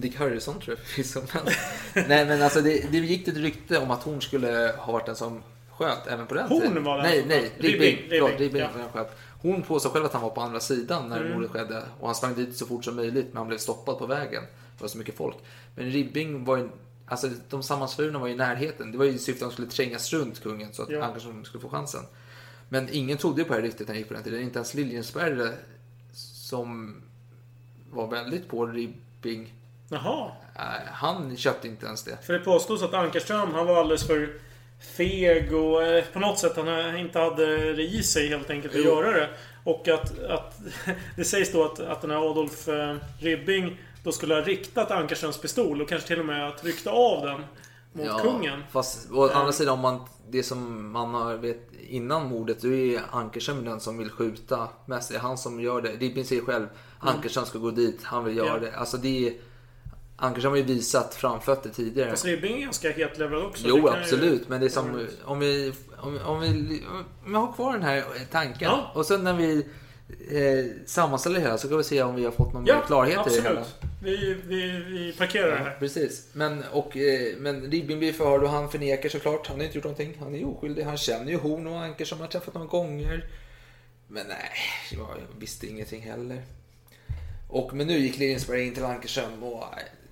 Dick 0.00 0.16
Harrison 0.16 0.60
tror 0.60 0.76
jag 0.76 0.86
förvisso. 0.86 1.20
Nej, 2.08 2.26
men 2.26 2.42
alltså 2.42 2.60
det, 2.60 2.92
det 2.92 2.98
gick 2.98 3.28
ett 3.28 3.36
rykte 3.36 3.78
om 3.78 3.90
att 3.90 4.02
hon 4.02 4.20
skulle 4.20 4.74
ha 4.78 4.92
varit 4.92 5.06
den 5.06 5.16
som 5.16 5.42
sköt 5.70 6.06
även 6.06 6.26
på 6.26 6.34
den 6.34 6.48
Hon 6.48 6.60
tiden. 6.60 6.84
var 6.84 6.96
den 6.96 7.06
Nej, 7.06 7.20
som 7.20 7.28
nej. 7.28 7.50
Ribbing. 7.58 7.80
Ribbing, 7.80 8.10
Ribbing, 8.10 8.38
Ribbing 8.38 8.60
ja. 8.60 8.68
var 8.72 8.78
den 8.78 8.82
som 8.92 8.92
sköt. 9.04 9.18
Hon 9.42 9.62
påstod 9.62 9.92
själv 9.92 10.04
att 10.04 10.12
han 10.12 10.22
var 10.22 10.30
på 10.30 10.40
andra 10.40 10.60
sidan 10.60 11.08
när 11.08 11.20
Mm. 11.20 11.32
mordet 11.32 11.50
skedde. 11.50 11.82
Och 12.00 12.06
han 12.06 12.14
sprang 12.14 12.34
dit 12.34 12.56
så 12.56 12.66
fort 12.66 12.84
som 12.84 12.96
möjligt, 12.96 13.26
men 13.28 13.36
han 13.36 13.48
blev 13.48 13.58
stoppad 13.58 13.98
på 13.98 14.06
vägen. 14.06 14.42
Det 14.76 14.80
var 14.84 14.88
så 14.88 14.98
mycket 14.98 15.16
folk. 15.16 15.36
Men 15.76 15.90
Ribbing 15.90 16.44
var 16.44 16.56
ju... 16.56 16.68
Alltså 17.08 17.30
de 17.50 17.62
sammansvurna 17.62 18.18
var 18.18 18.26
ju 18.26 18.32
i 18.32 18.36
närheten. 18.36 18.92
Det 18.92 18.98
var 18.98 19.04
ju 19.04 19.12
i 19.12 19.18
syfte 19.18 19.44
att 19.44 19.50
de 19.50 19.54
skulle 19.54 19.68
trängas 19.68 20.12
runt 20.12 20.42
kungen 20.42 20.72
så 20.72 20.82
att 20.82 20.90
Ja. 20.90 21.02
Ankersson 21.04 21.44
skulle 21.44 21.62
få 21.62 21.68
chansen. 21.68 22.02
Men 22.68 22.88
ingen 22.92 23.18
trodde 23.18 23.44
på 23.44 23.54
det 23.54 23.60
riktigt 23.60 23.88
när 23.88 23.94
han 23.94 23.98
gick 23.98 24.08
på 24.08 24.14
den 24.14 24.22
tiden. 24.22 24.40
Inte 24.42 24.58
ens 24.58 24.74
Liljensberg 24.74 25.48
som 26.48 27.02
var 27.90 28.06
väldigt 28.06 28.48
på 28.48 28.66
Ribbing. 28.66 29.54
Jaha. 29.88 30.30
Han 30.86 31.36
köpte 31.36 31.68
inte 31.68 31.86
ens 31.86 32.04
det. 32.04 32.18
För 32.26 32.32
det 32.32 32.38
påstås 32.38 32.82
att 32.82 32.94
Ankerström, 32.94 33.54
han 33.54 33.66
var 33.66 33.76
alldeles 33.80 34.06
för 34.06 34.32
feg 34.96 35.54
och 35.54 35.82
eh, 35.82 36.04
på 36.12 36.18
något 36.18 36.38
sätt 36.38 36.52
han 36.56 36.68
eh, 36.68 37.00
inte 37.00 37.18
hade 37.18 37.72
det 37.72 37.82
i 37.82 38.02
sig 38.02 38.28
helt 38.28 38.50
enkelt 38.50 38.74
att 38.74 38.80
Jo. 38.84 38.90
göra 38.90 39.10
det. 39.12 39.28
Och 39.64 39.88
att, 39.88 40.18
att 40.18 40.60
det 41.16 41.24
sägs 41.24 41.52
då 41.52 41.64
att, 41.64 41.80
att 41.80 42.00
den 42.00 42.10
här 42.10 42.30
Adolf 42.30 42.68
eh, 42.68 42.96
Ribbing 43.18 43.78
då 44.08 44.12
skulle 44.12 44.34
ha 44.34 44.40
riktat 44.40 44.90
Ankerströms 44.90 45.38
pistol 45.38 45.82
och 45.82 45.88
kanske 45.88 46.08
till 46.08 46.20
och 46.20 46.26
med 46.26 46.58
tryckte 46.58 46.90
av 46.90 47.26
den 47.26 47.40
mot 47.92 48.22
kungen. 48.22 48.62
Fast 48.70 49.10
å 49.12 49.28
andra 49.28 49.52
sidan, 49.52 49.74
om 49.74 49.80
man, 49.80 50.00
det 50.28 50.42
som 50.42 50.90
man 50.92 51.14
har 51.14 51.34
vet 51.34 51.70
innan 51.88 52.28
mordet, 52.28 52.60
då 52.62 52.72
är 52.72 53.00
Ankerström 53.10 53.64
den 53.64 53.80
som 53.80 53.98
vill 53.98 54.10
skjuta 54.10 54.68
mest. 54.86 55.08
Det 55.10 55.14
är 55.16 55.20
han 55.20 55.38
som 55.38 55.60
gör 55.60 55.80
det. 55.80 55.88
Ribbing 55.92 56.24
säger 56.24 56.42
själv, 56.42 56.66
Ankerström 56.98 57.44
ska 57.46 57.58
gå 57.58 57.70
dit, 57.70 58.00
han 58.02 58.24
vill 58.24 58.36
göra 58.36 58.48
Ja. 58.48 58.58
det. 58.58 58.76
Alltså 58.76 58.96
det 58.96 59.28
är... 59.28 59.34
Ankerström 60.16 60.52
har 60.52 60.56
ju 60.56 60.62
visat 60.62 61.14
framfötter 61.14 61.70
tidigare. 61.70 62.10
Fast 62.10 62.24
Ribbing 62.24 62.56
är 62.56 62.60
ganska 62.60 62.90
hetlevrad 62.90 63.42
också. 63.44 63.64
Jo, 63.68 63.76
jag 63.76 63.94
ju- 63.96 64.00
absolut. 64.02 64.48
Men 64.48 64.60
det 64.60 64.66
är 64.66 64.70
som 64.70 65.06
om 65.24 65.38
vi, 65.38 65.72
om, 65.98 66.18
om 66.24 66.40
vi, 66.40 66.82
om 66.90 67.04
vi 67.26 67.34
har 67.34 67.52
kvar 67.52 67.72
den 67.72 67.82
här 67.82 68.04
tanken. 68.30 68.70
Ja. 68.70 68.90
Och 68.94 69.06
sen 69.06 69.24
när 69.24 69.32
vi 69.34 69.66
eh, 70.30 70.64
sammanställer 70.86 71.40
det 71.40 71.48
här 71.48 71.56
så 71.56 71.68
kan 71.68 71.78
vi 71.78 71.84
se 71.84 72.02
om 72.02 72.14
vi 72.14 72.24
har 72.24 72.32
fått 72.32 72.52
någon 72.52 72.66
Ja, 72.66 72.74
mer 72.74 72.82
klarhet 72.86 73.26
i 73.32 73.36
det 73.36 73.42
hela. 73.42 73.60
absolut. 73.60 73.92
Vi, 74.02 74.36
vi, 74.46 74.70
vi 74.70 75.12
parkerar 75.18 75.46
det 75.46 75.56
Ja, 75.56 75.62
här. 75.64 75.76
precis. 75.78 76.26
Men, 76.32 76.64
och, 76.72 76.96
eh, 76.96 77.36
men 77.38 77.70
Ribbing 77.70 77.98
blir 77.98 78.12
förhörd 78.12 78.42
och 78.42 78.50
han 78.50 78.70
förnekar 78.70 79.08
såklart. 79.08 79.46
Han 79.46 79.56
har 79.56 79.64
inte 79.64 79.76
gjort 79.76 79.84
någonting. 79.84 80.16
Han 80.20 80.34
är 80.34 80.48
oskyldig. 80.48 80.82
Han 80.82 80.96
känner 80.96 81.32
ju 81.32 81.38
Horn 81.38 81.66
och 81.66 81.80
Anker 81.80 82.04
som 82.04 82.18
han 82.18 82.24
har 82.24 82.32
träffat 82.32 82.54
några 82.54 82.66
gånger. 82.66 83.28
Men 84.08 84.26
nej, 84.26 84.50
jag 84.92 85.08
visste 85.38 85.66
ingenting 85.66 86.00
heller. 86.02 86.42
Och, 87.48 87.74
men 87.74 87.86
nu 87.86 87.98
gick 87.98 88.18
Lindensberg 88.18 88.66
in 88.66 88.74
till 88.74 88.84
Ankerström 88.84 89.42
och 89.42 89.64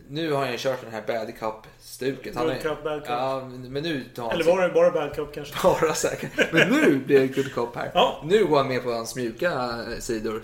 nu 0.08 0.32
har 0.32 0.40
han 0.40 0.52
ju 0.52 0.58
kört 0.58 0.80
den 0.80 0.92
här 0.92 1.02
bad 1.06 1.34
cup-stuket. 1.38 2.36
Är- 2.36 2.62
cup, 2.62 2.84
bad 2.84 3.00
cup. 3.00 3.08
Ja, 3.08 3.48
men 3.48 3.82
nu 3.82 4.04
tar 4.14 4.32
Eller 4.32 4.44
var 4.44 4.62
det 4.62 4.74
bara 4.74 4.90
bad 4.90 5.14
cup 5.14 5.34
kanske? 5.34 5.54
bara 5.62 5.94
säkert. 5.94 6.52
Men 6.52 6.68
nu 6.68 6.98
blir 6.98 7.20
det 7.20 7.26
good 7.26 7.54
cop 7.54 7.76
här. 7.76 7.90
Ja. 7.94 8.22
Nu 8.24 8.44
går 8.44 8.56
han 8.56 8.68
med 8.68 8.82
på 8.82 8.92
hans 8.92 9.16
mjuka 9.16 9.52
eh, 9.52 9.98
sidor. 9.98 10.42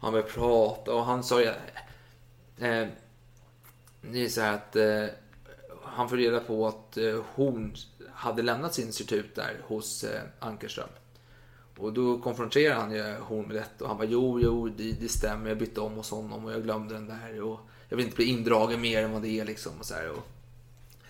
Han 0.00 0.12
börjar 0.12 0.26
prata 0.26 0.94
och 0.94 1.04
han 1.04 1.24
sa 1.24 1.40
ju... 1.40 1.46
Eh, 2.58 2.86
det 4.10 4.24
är 4.24 4.28
så 4.28 4.40
här 4.40 4.54
att 4.54 4.76
eh, 4.76 5.04
han 5.82 6.08
får 6.08 6.16
reda 6.16 6.40
på 6.40 6.66
att 6.66 6.96
eh, 6.96 7.20
hon 7.34 7.74
hade 8.12 8.42
lämnat 8.42 8.74
sin 8.74 8.86
institut 8.86 9.34
där 9.34 9.56
hos 9.62 10.04
eh, 10.04 10.20
Ankerström. 10.38 10.88
Och 11.78 11.92
då 11.92 12.20
konfronterar 12.20 12.74
han 12.74 12.92
ju 12.92 13.14
Horn 13.20 13.46
med 13.46 13.56
detta 13.56 13.84
och 13.84 13.88
han 13.88 13.98
bara 13.98 14.08
jo, 14.08 14.40
jo, 14.40 14.68
det, 14.68 14.92
det 14.92 15.08
stämmer, 15.08 15.48
jag 15.48 15.58
bytte 15.58 15.80
om 15.80 15.94
hos 15.94 16.10
honom 16.10 16.44
och 16.44 16.52
jag 16.52 16.62
glömde 16.62 16.94
den 16.94 17.06
där 17.06 17.42
och 17.42 17.60
jag 17.92 17.96
vill 17.96 18.04
inte 18.04 18.16
bli 18.16 18.24
indragen 18.24 18.80
mer 18.80 19.02
än 19.02 19.12
vad 19.12 19.22
det 19.22 19.40
är 19.40 19.44
liksom. 19.44 19.72
Och, 19.78 19.86
så 19.86 19.94
här, 19.94 20.10
och, 20.10 20.26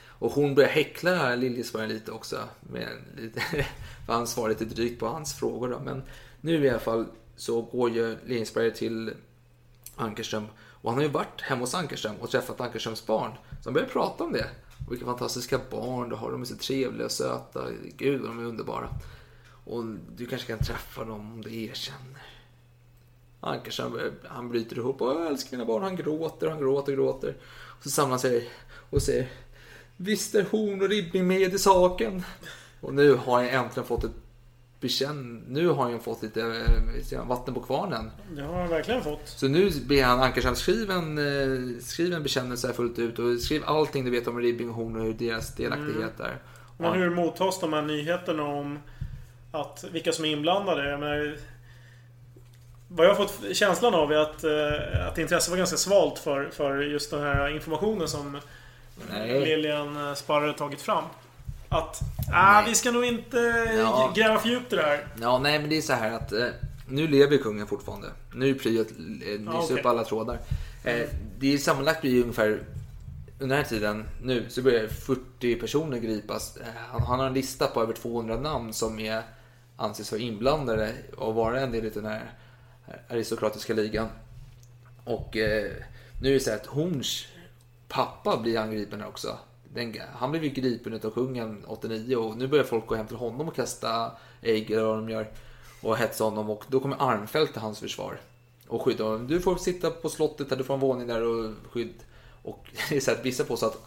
och 0.05 0.33
hon 0.33 0.55
börjar 0.55 0.71
häckla 0.71 1.35
Liljesberg 1.35 1.89
lite 1.89 2.13
också. 2.13 2.39
Med 2.61 2.89
lite, 3.17 3.41
för 4.07 4.13
han 4.13 4.27
svarar 4.27 4.49
lite 4.49 4.65
drygt 4.65 5.01
på 5.01 5.07
hans 5.07 5.35
frågor 5.35 5.69
då. 5.69 5.79
Men 5.79 6.03
nu 6.41 6.65
i 6.65 6.71
alla 6.71 6.79
fall 6.79 7.07
så 7.37 7.63
går 7.63 7.91
ju 7.91 8.17
Liljesberg 8.27 8.75
till 8.75 9.15
Ankerström. 9.97 10.47
Och 10.57 10.91
han 10.91 10.99
har 10.99 11.05
ju 11.05 11.13
varit 11.13 11.41
hemma 11.41 11.61
hos 11.61 11.75
Ankerström 11.75 12.17
och 12.21 12.31
träffat 12.31 12.61
Ankerströms 12.61 13.07
barn. 13.07 13.33
Så 13.33 13.65
han 13.65 13.75
börjar 13.75 13.89
prata 13.89 14.25
om 14.25 14.33
det. 14.33 14.47
Och 14.87 14.93
vilka 14.93 15.07
fantastiska 15.07 15.61
barn 15.71 16.09
du 16.09 16.17
har. 16.17 16.33
De 16.33 16.41
är 16.41 16.45
så 16.45 16.57
trevliga 16.57 17.05
och 17.05 17.13
söta. 17.13 17.67
Gud 17.97 18.21
vad 18.21 18.31
de 18.31 18.39
är 18.39 18.45
underbara. 18.45 18.89
Och 19.65 19.85
du 20.17 20.27
kanske 20.27 20.47
kan 20.47 20.59
träffa 20.59 21.05
dem 21.05 21.33
om 21.33 21.43
du 21.43 21.63
erkänner. 21.63 22.32
Ankerström 23.45 23.99
han 24.25 24.49
bryter 24.49 24.79
ihop. 24.79 25.01
Och 25.01 25.09
jag 25.09 25.27
älskar 25.27 25.57
mina 25.57 25.65
barn. 25.65 25.83
Han 25.83 25.97
gråter, 25.97 26.49
han 26.49 26.59
gråter, 26.59 26.93
gråter. 26.93 27.35
Och 27.79 27.83
så 27.83 27.91
samlar 27.91 28.11
han 28.11 28.19
sig 28.19 28.51
och 28.91 29.03
säger 29.03 29.29
Visst 29.97 30.35
är 30.35 30.45
horn 30.51 30.83
och 30.83 30.89
ribbing 30.89 31.27
med 31.27 31.55
i 31.55 31.59
saken. 31.59 32.23
Och 32.81 32.95
nu 32.95 33.15
har 33.15 33.43
jag 33.43 33.55
äntligen 33.55 33.87
fått 33.87 34.05
ett 34.05 34.13
bekänn... 34.81 35.45
Nu 35.49 35.69
har 35.69 35.91
han 35.91 36.01
fått 36.01 36.23
lite 36.23 36.67
eh, 37.13 37.27
vatten 37.27 37.55
på 37.55 37.61
kvarnen. 37.61 38.11
Det 38.37 38.43
har 38.43 38.61
han 38.61 38.69
verkligen 38.69 39.03
fått. 39.03 39.29
Så 39.29 39.49
nu 39.49 39.71
ber 39.87 40.05
han 40.05 40.21
Ankarsson 40.21 40.57
skriva 40.57 40.95
en, 40.95 41.19
eh, 41.19 41.81
skriv 41.81 42.13
en 42.13 42.23
bekännelse 42.23 42.73
fullt 42.73 42.99
ut 42.99 43.19
och 43.19 43.41
skriv 43.41 43.63
allting 43.67 44.05
du 44.05 44.11
vet 44.11 44.29
om 44.29 44.41
Ribbing 44.41 44.69
och 44.69 44.75
Horn 44.75 44.97
och 44.97 45.03
hur 45.03 45.15
deras 45.15 45.55
delaktighet 45.55 46.21
är. 46.21 46.39
Men 46.79 46.93
hur 46.93 47.11
mottas 47.11 47.61
de 47.61 47.73
här 47.73 47.83
nyheterna 47.83 48.43
om 48.43 48.79
att 49.53 49.85
vilka 49.93 50.13
som 50.13 50.25
är 50.25 50.29
inblandade? 50.29 50.91
Jag 50.91 51.01
menar, 51.01 51.37
vad 52.95 53.07
jag 53.07 53.15
har 53.15 53.27
fått 53.27 53.57
känslan 53.57 53.95
av 53.95 54.13
är 54.13 54.17
att, 54.17 54.45
eh, 54.45 55.07
att 55.09 55.19
intresset 55.19 55.51
var 55.51 55.57
ganska 55.57 55.77
svalt 55.77 56.19
för, 56.19 56.51
för 56.51 56.81
just 56.83 57.11
den 57.11 57.23
här 57.23 57.49
informationen 57.49 58.09
som 58.09 58.39
Nej. 59.11 59.41
Lilian 59.45 60.17
Sparre 60.17 60.53
tagit 60.53 60.81
fram. 60.81 61.05
Att, 61.69 62.01
ah, 62.33 62.63
vi 62.67 62.75
ska 62.75 62.91
nog 62.91 63.05
inte 63.05 63.37
Ja. 63.79 64.13
gräva 64.17 64.39
för 64.39 64.49
djupt 64.49 64.73
i 64.73 64.77
det 64.77 64.83
här. 64.83 65.07
Ja, 65.21 65.39
nej 65.39 65.59
men 65.59 65.71
det 65.71 65.77
är 65.77 65.83
så 65.83 65.93
här 65.93 66.11
att 66.13 66.33
eh, 66.33 66.47
nu 66.89 67.07
lever 67.09 67.37
kungen 67.37 67.67
fortfarande. 67.67 68.09
Nu 68.35 68.51
är 68.51 68.55
att 68.81 68.91
eh, 68.91 68.97
nysa 69.41 69.43
Ja, 69.53 69.61
okej. 69.65 69.79
upp 69.79 69.87
alla 69.87 70.05
trådar. 70.05 70.39
Eh, 70.85 71.09
det 71.39 71.55
är 71.55 71.59
sammanlagt 71.59 72.01
blir 72.01 72.11
ju 72.11 72.23
ungefär 72.23 72.49
under 73.39 73.57
den 73.57 73.65
här 73.65 73.71
tiden 73.71 74.05
nu 74.23 74.45
så 74.49 74.63
börjar 74.63 74.89
40 74.89 75.55
personer 75.57 75.99
gripas. 75.99 76.57
Eh, 76.57 76.67
han, 76.91 77.03
han 77.03 77.19
har 77.19 77.27
en 77.27 77.35
lista 77.35 77.67
på 77.67 77.83
över 77.83 77.93
200 77.95 78.37
namn 78.37 78.73
som 78.73 78.99
är, 79.01 79.23
anses 79.77 80.13
vara 80.13 80.23
inblandade 80.23 80.93
och 81.17 81.35
vara 81.35 81.61
en 81.61 81.73
del 81.73 81.85
i 81.85 81.91
den 81.91 82.07
här 82.07 82.31
aristokratiska 83.09 83.75
ligan. 83.75 84.09
Och 85.05 85.37
eh, 85.37 85.73
nu 86.21 86.29
är 86.29 86.33
det 86.33 86.41
så 86.41 86.51
här 86.51 86.57
att 86.57 86.67
Horns 86.67 87.27
pappa 87.89 88.37
blir 88.37 88.59
angripen 88.59 89.01
här 89.01 89.09
också. 89.09 89.39
Den, 89.75 89.95
han 90.13 90.31
blev 90.31 90.45
ju 90.45 90.51
gripen 90.51 90.93
utav 90.93 91.11
kungen 91.11 91.65
89 91.67 92.17
och 92.17 92.37
nu 92.37 92.47
börjar 92.47 92.65
folk 92.65 92.87
gå 92.87 92.95
hem 92.95 93.07
till 93.07 93.17
honom 93.17 93.49
och 93.49 93.55
kasta 93.55 94.13
ägg 94.41 94.71
eller 94.71 94.83
vad 94.85 94.97
de 94.97 95.09
gör. 95.09 95.31
Och 95.81 95.97
hetsa 95.97 96.25
honom 96.25 96.51
och 96.51 96.65
då 96.69 96.81
kommer 96.81 96.97
Armfelt 97.01 97.53
till 97.53 97.61
hans 97.61 97.81
försvar. 97.81 98.21
Och 98.69 98.83
skydda 98.83 99.05
honom. 99.05 99.27
Du 99.27 99.41
får 99.41 99.57
sitta 99.57 99.91
på 99.91 100.09
slottet 100.09 100.49
där, 100.49 100.57
du 100.57 100.65
får 100.65 100.75
en 100.75 100.81
våning 100.81 101.07
där 101.07 101.23
och 101.23 101.55
skydd. 101.71 101.95
Och 102.43 102.67
det 102.89 102.97
är 102.97 103.01
så 103.01 103.11
att 103.11 103.25
vissa 103.25 103.45
påstår 103.45 103.67
att 103.67 103.79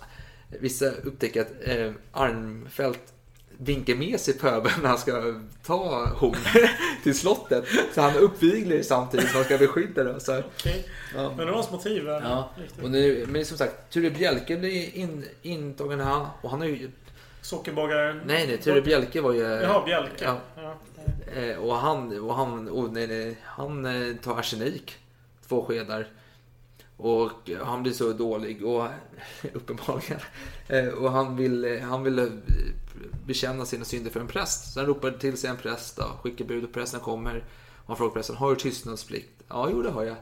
vissa 0.47 0.91
upptäcker 0.91 1.41
att 1.41 1.67
eh, 1.67 1.91
Armfelt 2.11 3.13
vinkar 3.57 3.95
med 3.95 4.19
sig 4.19 4.33
pöbeln 4.33 4.73
när 4.81 4.89
han 4.89 4.97
ska 4.97 5.33
ta 5.65 6.05
horn 6.15 6.35
till 7.03 7.17
slottet. 7.17 7.65
Så 7.93 8.01
han 8.01 8.11
är 8.15 8.19
uppviglig 8.19 8.85
samtidigt 8.85 9.27
som 9.27 9.35
han 9.35 9.45
ska 9.45 9.57
beskydda 9.57 10.03
det. 10.03 10.19
Så, 10.19 10.39
Okej. 10.39 10.85
ja. 11.15 11.27
Men 11.29 11.37
det 11.37 11.45
var 11.45 11.53
hans 11.53 11.71
motiv. 11.71 12.09
är 12.09 12.21
Ja, 12.21 12.49
och 12.83 12.91
nu, 12.91 13.25
men 13.29 13.45
som 13.45 13.57
sagt, 13.57 13.89
Ture 13.93 14.09
Bjelke 14.09 14.57
blir 14.57 14.95
in, 14.97 15.25
intagen 15.41 15.99
här. 15.99 16.27
Och 16.41 16.49
han 16.49 16.59
har 16.61 16.67
ju... 16.67 16.89
Sockerbagaren. 17.41 18.21
Nej, 18.25 18.47
nej, 18.47 18.57
Ture 18.57 18.81
Bjelke 18.81 19.21
var 19.21 19.33
ju... 19.33 19.41
Jaha, 19.41 19.85
Bjelke. 19.85 20.25
Ja, 20.25 20.39
Ja. 20.55 20.75
eh, 21.41 21.57
och 21.57 21.75
han, 21.75 22.19
och 22.19 22.35
han, 22.35 22.69
oh, 22.69 22.91
nej, 22.91 23.07
nej, 23.07 23.37
han 23.43 23.85
eh, 23.85 24.15
tar 24.15 24.39
arsenik. 24.39 24.95
Två 25.47 25.65
skedar. 25.65 26.07
Och 26.97 27.31
han 27.63 27.83
blir 27.83 27.93
så 27.93 28.13
dålig 28.13 28.65
och 28.65 28.87
uppenbarligen. 29.53 30.19
Eh, 30.67 30.87
Och 30.87 31.11
han 31.11 31.35
vill, 31.35 31.65
eh, 31.65 31.79
han 31.79 32.03
vill 32.03 32.19
eh, 32.19 32.25
bekänna 33.25 33.65
sina 33.65 33.85
synder 33.85 34.11
för 34.11 34.19
en 34.19 34.27
präst. 34.27 34.73
Så 34.73 34.79
han 34.79 34.87
ropar 34.87 35.11
till 35.11 35.37
sig 35.37 35.49
en 35.49 35.57
präst 35.57 35.97
då, 35.97 36.03
skickar 36.03 36.45
bud 36.45 36.63
och 36.63 36.73
prästen 36.73 36.99
kommer. 36.99 37.43
Och 37.77 37.87
han 37.87 37.97
frågar 37.97 38.13
prästen, 38.13 38.35
har 38.35 38.49
du 38.49 38.55
tystnadsplikt? 38.55 39.43
Ja, 39.47 39.69
jo 39.71 39.81
det 39.81 39.89
har 39.89 40.03
jag. 40.03 40.15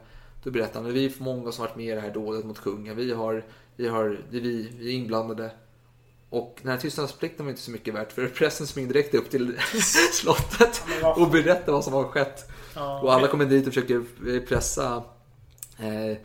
Då 0.44 0.52
berättar 0.52 0.82
han, 0.82 0.94
vi 0.94 1.06
är 1.06 1.14
många 1.18 1.52
som 1.52 1.66
varit 1.66 1.76
med 1.76 1.86
i 1.86 1.96
det 1.96 2.02
här 2.02 2.14
dådet 2.14 2.46
mot 2.46 2.62
kungen. 2.62 2.96
Vi, 2.96 3.14
har, 3.14 3.46
vi, 3.76 3.88
har, 3.88 4.20
vi, 4.30 4.70
vi 4.80 4.90
är 4.90 4.94
inblandade. 4.94 5.52
Och 6.30 6.60
den 6.62 6.72
här 6.72 6.78
tystnadsplikten 6.78 7.46
var 7.46 7.50
inte 7.52 7.62
så 7.62 7.72
mycket 7.72 7.94
värt 7.94 8.12
för 8.12 8.28
prästen 8.28 8.68
springer 8.68 8.94
direkt 8.94 9.14
upp 9.14 9.30
till 9.30 9.58
slottet 10.14 10.84
och 11.16 11.30
berättar 11.30 11.72
vad 11.74 11.84
som 11.84 11.94
har 11.94 12.04
skett. 12.04 12.52
Ja, 12.76 13.02
Och 13.02 13.14
alla 13.14 13.28
kommer 13.28 13.46
dit 13.46 13.68
och 13.68 13.74
försöker 13.74 14.04
eh, 14.28 14.42
pressa 14.42 15.04
eh, 15.78 16.18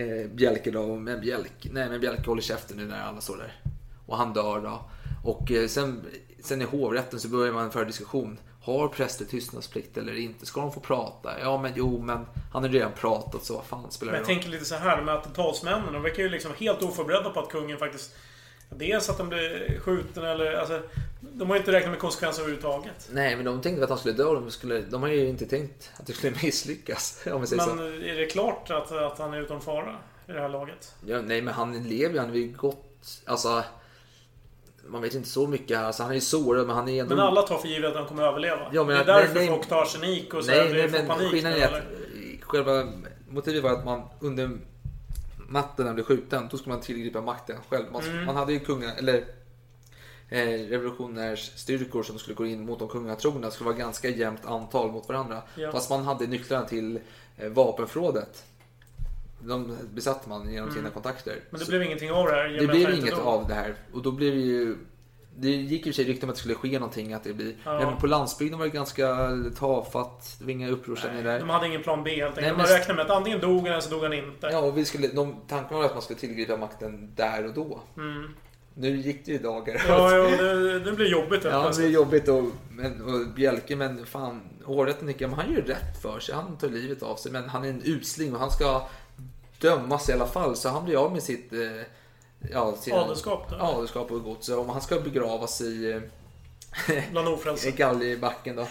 eh, 0.00 0.26
Bjelke 0.34 0.70
då. 0.70 0.96
Men 0.96 1.20
Bjelke, 1.20 1.68
nej, 1.72 1.88
men 1.88 2.00
Bjelke 2.00 2.26
håller 2.26 2.42
käften 2.42 2.76
nu 2.76 2.86
när 2.86 3.02
alla 3.02 3.20
står 3.20 3.36
där. 3.36 3.60
Och 4.06 4.16
han 4.16 4.32
dör 4.32 4.60
då. 4.60 4.90
Och 5.24 5.52
eh, 5.52 5.68
sen, 5.68 6.06
sen 6.40 6.62
i 6.62 6.64
hovrätten 6.64 7.20
så 7.20 7.28
börjar 7.28 7.52
man 7.52 7.70
föra 7.70 7.84
diskussion. 7.84 8.38
Har 8.62 8.88
präster 8.88 9.24
tystnadsplikt 9.24 9.96
eller 9.96 10.18
inte? 10.18 10.46
Ska 10.46 10.60
de 10.60 10.72
få 10.72 10.80
prata? 10.80 11.40
Ja, 11.40 11.58
men 11.62 11.72
jo, 11.76 12.02
men 12.02 12.26
han 12.52 12.62
har 12.62 12.70
redan 12.70 12.92
pratat 12.92 13.44
så 13.44 13.54
vad 13.54 13.64
fan 13.64 13.90
spelar 13.90 14.12
det 14.12 14.18
jag 14.18 14.26
tänker 14.26 14.48
lite 14.48 14.64
så 14.64 14.74
här 14.74 15.02
med 15.02 15.14
attentatsmännen. 15.14 15.92
De 15.92 16.02
verkar 16.02 16.22
ju 16.22 16.28
liksom 16.28 16.52
helt 16.54 16.82
oförberedda 16.82 17.30
på 17.30 17.40
att 17.40 17.48
kungen 17.48 17.78
faktiskt... 17.78 18.14
Dels 18.76 19.10
att 19.10 19.18
de 19.18 19.28
blir 19.28 19.80
skjuten 19.80 20.24
eller... 20.24 20.52
Alltså, 20.54 20.82
de 21.20 21.48
har 21.48 21.56
ju 21.56 21.60
inte 21.60 21.72
räknat 21.72 21.90
med 21.90 22.00
konsekvenser 22.00 22.42
överhuvudtaget. 22.42 23.08
Nej, 23.10 23.36
men 23.36 23.44
de 23.44 23.60
tänkte 23.60 23.84
att 23.84 23.90
han 23.90 23.98
skulle 23.98 24.14
dö. 24.14 24.24
och 24.24 24.34
De, 24.34 24.50
skulle, 24.50 24.80
de 24.80 25.02
har 25.02 25.08
ju 25.08 25.28
inte 25.28 25.46
tänkt 25.46 25.90
att 25.96 26.06
det 26.06 26.12
skulle 26.12 26.36
misslyckas. 26.42 27.26
Om 27.26 27.38
Men 27.40 27.46
så. 27.46 27.82
är 27.82 28.16
det 28.16 28.26
klart 28.26 28.70
att, 28.70 28.92
att 28.92 29.18
han 29.18 29.34
är 29.34 29.40
utom 29.40 29.60
fara 29.60 29.96
i 30.28 30.32
det 30.32 30.40
här 30.40 30.48
laget? 30.48 30.94
Ja, 31.06 31.20
nej, 31.20 31.42
men 31.42 31.54
han 31.54 31.88
lever 31.88 32.14
ju. 32.14 32.20
Han 32.20 32.30
är 32.30 32.34
ju 32.34 32.52
gott... 32.52 33.22
Alltså... 33.26 33.64
Man 34.86 35.02
vet 35.02 35.14
inte 35.14 35.28
så 35.28 35.46
mycket. 35.46 35.78
Alltså, 35.78 36.02
han 36.02 36.10
är 36.10 36.14
ju 36.14 36.20
sårad, 36.20 36.66
men 36.66 36.76
han 36.76 36.88
är 36.88 37.00
ändå... 37.02 37.14
Men 37.16 37.24
alla 37.24 37.42
tar 37.42 37.58
för 37.58 37.68
givet 37.68 37.90
att 37.90 37.96
han 37.96 38.06
kommer 38.06 38.22
överleva. 38.22 38.60
Ja, 38.72 38.84
men 38.84 38.88
det 38.88 38.94
är 38.96 39.00
att- 39.00 39.06
därför 39.06 39.34
nej, 39.34 39.48
folk 39.48 39.68
tar 39.68 39.82
arsenik 39.82 40.34
och 40.34 40.44
så 40.44 40.50
Nej, 40.50 40.72
nej, 40.72 40.88
men 40.90 41.06
panik. 41.06 41.30
skillnaden 41.30 41.58
är 41.62 41.64
att 41.66 41.70
eller? 41.72 41.84
själva 42.40 42.88
motivet 43.30 43.62
var 43.62 43.70
att 43.70 43.84
man 43.84 44.02
under 44.20 44.50
natten 45.48 45.74
när 45.76 45.84
han 45.86 45.94
blev 45.94 46.04
skjuten, 46.04 46.48
då 46.50 46.56
skulle 46.56 46.74
man 46.74 46.82
tillgripa 46.82 47.20
makten 47.20 47.56
själv. 47.68 47.84
Man, 47.92 48.02
Mm. 48.02 48.24
man 48.24 48.36
hade 48.36 48.52
ju 48.52 48.60
kunga, 48.60 48.92
eller 48.94 49.24
eh, 50.28 50.68
revolutionärsstyrkor 50.68 52.02
som 52.02 52.18
skulle 52.18 52.34
gå 52.34 52.46
in 52.46 52.66
mot 52.66 52.78
de 52.78 52.88
kungatrogna. 52.88 53.50
Skulle 53.50 53.70
vara 53.70 53.78
ganska 53.78 54.08
jämnt 54.08 54.46
antal 54.46 54.92
mot 54.92 55.08
varandra. 55.08 55.42
Ja. 55.54 55.72
Fast 55.72 55.90
man 55.90 56.04
hade 56.04 56.26
nycklarna 56.26 56.64
till 56.66 57.00
eh, 57.36 57.48
vapenförrådet. 57.48 58.44
De 59.44 59.76
besatte 59.94 60.28
man 60.28 60.52
genom 60.52 60.68
sina 60.70 60.80
Mm. 60.80 60.92
kontakter. 60.92 61.40
Men 61.50 61.58
det 61.58 61.64
Så- 61.64 61.70
blev 61.70 61.82
ingenting 61.82 62.10
av 62.12 62.26
det 62.26 62.32
här. 62.32 62.48
i 62.54 62.56
och 62.56 62.60
det 62.60 62.66
blev 62.68 62.94
inget 62.94 63.16
dog. 63.16 63.26
av 63.26 63.48
det 63.48 63.54
här. 63.54 63.74
Och 63.92 64.02
då 64.02 64.10
blev 64.12 64.34
det 64.34 64.40
ju... 64.40 64.76
Det 65.36 65.48
gick 65.50 65.86
ju 65.86 65.92
sig 65.92 66.04
rykten 66.04 66.28
om 66.28 66.30
att 66.30 66.36
det 66.36 66.40
skulle 66.40 66.54
ske 66.54 66.78
någonting. 66.78 67.12
Att 67.12 67.24
det 67.24 67.32
blir... 67.32 67.54
Ja. 67.64 67.80
Även 67.82 67.96
på 67.96 68.06
landsbygden 68.06 68.58
var 68.58 68.66
det 68.66 68.72
ganska 68.72 69.16
tafatt. 69.58 70.36
Det 70.38 70.44
var 70.44 70.52
inga 70.52 70.68
upprorsstämningar 70.70 71.24
där. 71.24 71.38
De 71.40 71.48
hade 71.50 71.66
ingen 71.66 71.82
plan 71.82 72.04
B 72.04 72.10
helt 72.10 72.38
enkelt. 72.38 72.56
Nej, 72.56 72.66
men- 72.66 72.78
räknade 72.78 72.96
med 72.96 73.04
att 73.10 73.16
antingen 73.16 73.40
dog 73.40 73.58
han 73.58 73.66
eller 73.66 73.80
så 73.80 73.90
dog 73.90 74.02
han 74.02 74.12
inte. 74.12 74.46
Ja, 74.52 74.58
och 74.58 74.78
vi 74.78 74.84
skulle, 74.84 75.08
de, 75.08 75.36
tanken 75.48 75.76
var 75.76 75.84
att 75.84 75.92
man 75.92 76.02
skulle 76.02 76.18
tillgripa 76.18 76.56
makten 76.56 77.14
där 77.16 77.46
och 77.46 77.54
då. 77.54 77.80
Mm. 77.96 78.28
Nu 78.74 78.96
gick 78.96 79.26
det 79.26 79.32
ju 79.32 79.38
dagar. 79.38 79.82
Ja, 79.88 80.16
ja 80.16 80.36
det, 80.36 80.78
det 80.80 80.92
blir 80.92 81.06
jobbigt 81.10 81.44
Ja, 81.44 81.70
det 81.70 81.76
blir 81.76 81.90
jobbigt 81.90 82.28
och, 82.28 82.44
men, 82.70 83.02
och 83.02 83.26
Bjelke, 83.34 83.76
men 83.76 84.06
fan, 84.06 84.40
hovrätten 84.64 85.08
tycker 85.08 85.22
jag, 85.24 85.30
men 85.30 85.38
han 85.38 85.48
gör 85.54 85.56
ju 85.60 85.64
rätt 85.66 86.02
för 86.02 86.20
sig. 86.20 86.34
Han 86.34 86.56
tar 86.58 86.68
livet 86.68 87.02
av 87.02 87.16
sig, 87.16 87.32
men 87.32 87.48
han 87.48 87.64
är 87.64 87.68
en 87.68 87.82
usling 87.84 88.34
och 88.34 88.40
han 88.40 88.50
ska 88.50 88.86
dömas 89.62 90.08
i 90.08 90.12
alla 90.12 90.26
fall. 90.26 90.56
Så 90.56 90.68
han 90.68 90.84
blir 90.84 90.96
av 90.96 91.12
med 91.12 91.22
sitt... 91.22 91.52
Eh, 91.52 91.58
ja, 92.50 92.76
Adelskap 93.58 94.10
och 94.10 94.24
gods. 94.24 94.48
Om 94.48 94.68
han 94.68 94.80
ska 94.80 95.00
begravas 95.00 95.60
i... 95.60 95.90
Eh, 96.88 97.02
Bland 97.10 97.28
ofrälse. 97.28 97.68
i 97.68 97.72
galgbacken 97.72 98.56
då. 98.56 98.66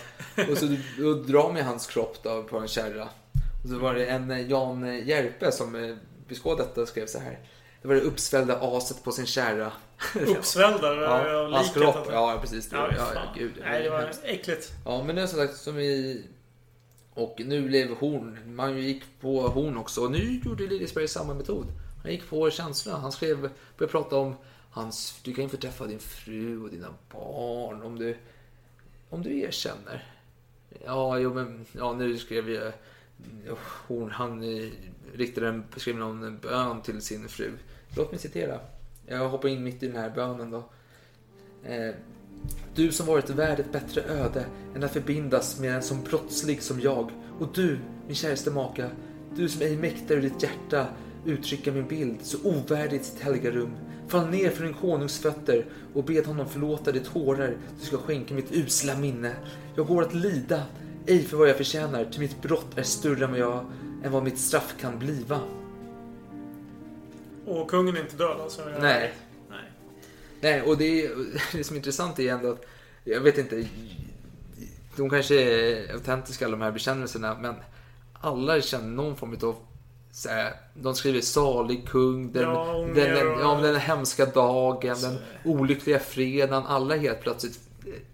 Och 0.51 0.57
så 0.57 0.75
då 0.97 1.13
drar 1.13 1.51
med 1.51 1.65
hans 1.65 1.87
kropp 1.87 2.17
då 2.23 2.43
på 2.43 2.57
en 2.57 2.67
kärra. 2.67 3.03
Och 3.63 3.69
så 3.69 3.77
var 3.77 3.93
det 3.93 4.05
en 4.05 4.31
eh, 4.31 4.49
Jan 4.49 5.05
Järpe 5.05 5.51
som 5.51 5.97
beskådade 6.27 6.63
detta 6.63 6.81
och 6.81 6.87
skrev 6.87 7.05
så 7.05 7.19
här. 7.19 7.39
Det 7.81 7.87
var 7.87 7.95
det 7.95 8.01
uppsvällda 8.01 8.57
aset 8.61 9.03
på 9.03 9.11
sin 9.11 9.25
kärra. 9.25 9.71
Uppsvällda 10.27 10.95
Ja, 10.95 11.49
hans 11.51 11.73
kropp. 11.73 12.07
Ja, 12.11 12.37
precis. 12.41 12.69
Det, 12.69 12.75
Ja, 12.75 12.89
ja, 12.97 13.21
gud. 13.37 13.53
Nej, 13.61 13.83
det 13.83 13.89
var 13.89 14.11
äckligt. 14.23 14.71
Ja, 14.85 15.03
men 15.03 15.15
nu 15.15 15.27
som 15.27 15.39
sagt, 15.39 15.57
som 15.57 15.75
vi... 15.75 16.23
Och 17.13 17.41
nu 17.45 17.67
blev 17.67 17.95
Horn, 17.95 18.55
man 18.55 18.77
gick 18.77 19.03
på 19.19 19.47
Horn 19.47 19.77
också. 19.77 20.01
Och 20.01 20.11
nu 20.11 20.41
gjorde 20.45 20.67
Liljesberg 20.67 21.07
samma 21.07 21.33
metod. 21.33 21.67
Han 22.03 22.11
gick 22.11 22.29
på 22.29 22.49
känslorna. 22.49 22.99
Han 22.99 23.11
skrev, 23.11 23.41
började 23.77 23.91
prata 23.91 24.17
om 24.17 24.35
hans, 24.71 25.19
du 25.23 25.33
kan 25.33 25.43
ju 25.43 25.49
få 25.49 25.57
träffa 25.57 25.87
din 25.87 25.99
fru 25.99 26.63
och 26.63 26.69
dina 26.69 26.93
barn 27.11 27.81
om 27.81 27.99
du, 27.99 28.17
om 29.09 29.23
du 29.23 29.39
erkänner. 29.39 30.05
Ja, 30.85 31.19
jo 31.19 31.33
men 31.33 31.65
ja, 31.71 31.93
nu 31.93 32.17
skrev 32.17 32.49
jag... 32.49 32.71
Horn. 33.87 34.11
han 34.11 34.43
eh, 34.43 34.69
riktade 35.13 35.47
en, 35.47 35.63
skrev 35.77 35.95
någon 35.95 36.37
bön 36.37 36.81
till 36.81 37.01
sin 37.01 37.29
fru. 37.29 37.51
Låt 37.95 38.11
mig 38.11 38.19
citera. 38.19 38.59
Jag 39.05 39.29
hoppar 39.29 39.49
in 39.49 39.63
mitt 39.63 39.83
i 39.83 39.87
den 39.87 39.95
här 39.95 40.09
bönen 40.09 40.51
då. 40.51 40.63
Eh, 41.63 41.95
du 42.75 42.91
som 42.91 43.05
varit 43.05 43.29
värd 43.29 43.59
ett 43.59 43.71
bättre 43.71 44.01
öde 44.01 44.45
än 44.75 44.83
att 44.83 44.93
förbindas 44.93 45.59
med 45.59 45.75
en 45.75 45.83
som 45.83 46.03
brottslig 46.03 46.63
som 46.63 46.81
jag. 46.81 47.11
Och 47.39 47.47
du, 47.53 47.79
min 48.07 48.15
käraste 48.15 48.51
maka, 48.51 48.89
du 49.35 49.49
som 49.49 49.61
ej 49.61 49.77
mäktar 49.77 50.15
ur 50.15 50.21
ditt 50.21 50.43
hjärta 50.43 50.85
uttrycka 51.25 51.71
min 51.71 51.87
bild 51.87 52.17
så 52.21 52.37
ovärdigt 52.43 53.05
sitt 53.05 53.19
heliga 53.19 53.51
rum. 53.51 53.71
Fall 54.07 54.29
ner 54.29 54.49
från 54.49 54.65
din 54.65 54.75
konungs 54.75 55.19
fötter 55.19 55.65
och 55.93 56.03
bed 56.03 56.25
honom 56.25 56.49
förlåta 56.49 56.91
de 56.91 56.99
tårar 56.99 57.57
du 57.79 57.85
ska 57.85 57.97
skänka 57.97 58.33
mitt 58.33 58.51
usla 58.51 58.95
minne. 58.95 59.35
Jag 59.75 59.87
går 59.87 60.01
att 60.01 60.13
lida, 60.13 60.63
ej 61.05 61.23
för 61.23 61.37
vad 61.37 61.49
jag 61.49 61.57
förtjänar, 61.57 62.05
ty 62.11 62.19
mitt 62.19 62.41
brott 62.41 62.77
är 62.77 62.83
större 62.83 63.25
än 63.25 63.31
vad, 63.31 63.39
jag, 63.39 63.65
än 64.03 64.11
vad 64.11 64.23
mitt 64.23 64.39
straff 64.39 64.75
kan 64.79 64.99
bliva. 64.99 65.39
Och 67.45 67.69
kungen 67.69 67.95
är 67.95 67.99
inte 68.01 68.15
död 68.15 68.41
alltså? 68.41 68.61
Jag... 68.69 68.81
Nej. 68.81 69.13
Nej. 70.41 70.61
Och 70.61 70.77
det, 70.77 71.05
är, 71.05 71.11
det 71.57 71.63
som 71.63 71.75
är 71.75 71.77
intressant 71.77 72.19
är 72.19 72.33
ändå 72.33 72.51
att, 72.51 72.65
jag 73.03 73.21
vet 73.21 73.37
inte, 73.37 73.67
de 74.95 75.09
kanske 75.09 75.41
är 75.41 75.93
autentiska 75.93 76.45
alla 76.45 76.57
de 76.57 76.63
här 76.63 76.71
bekännelserna, 76.71 77.37
men 77.41 77.55
alla 78.13 78.61
känner 78.61 78.87
någon 78.87 79.15
form 79.15 79.37
av 79.43 79.55
så 80.11 80.29
här, 80.29 80.53
de 80.73 80.95
skriver 80.95 81.21
salig 81.21 81.87
kung, 81.87 82.31
den, 82.31 82.43
Ja, 82.43 82.73
den, 82.73 82.95
den, 82.95 83.39
ja, 83.39 83.59
den 83.61 83.75
hemska 83.75 84.25
dagen, 84.25 84.95
den 85.01 85.17
olyckliga 85.45 85.99
fredagen. 85.99 86.63
Alla 86.65 86.95
helt 86.95 87.21
plötsligt... 87.21 87.59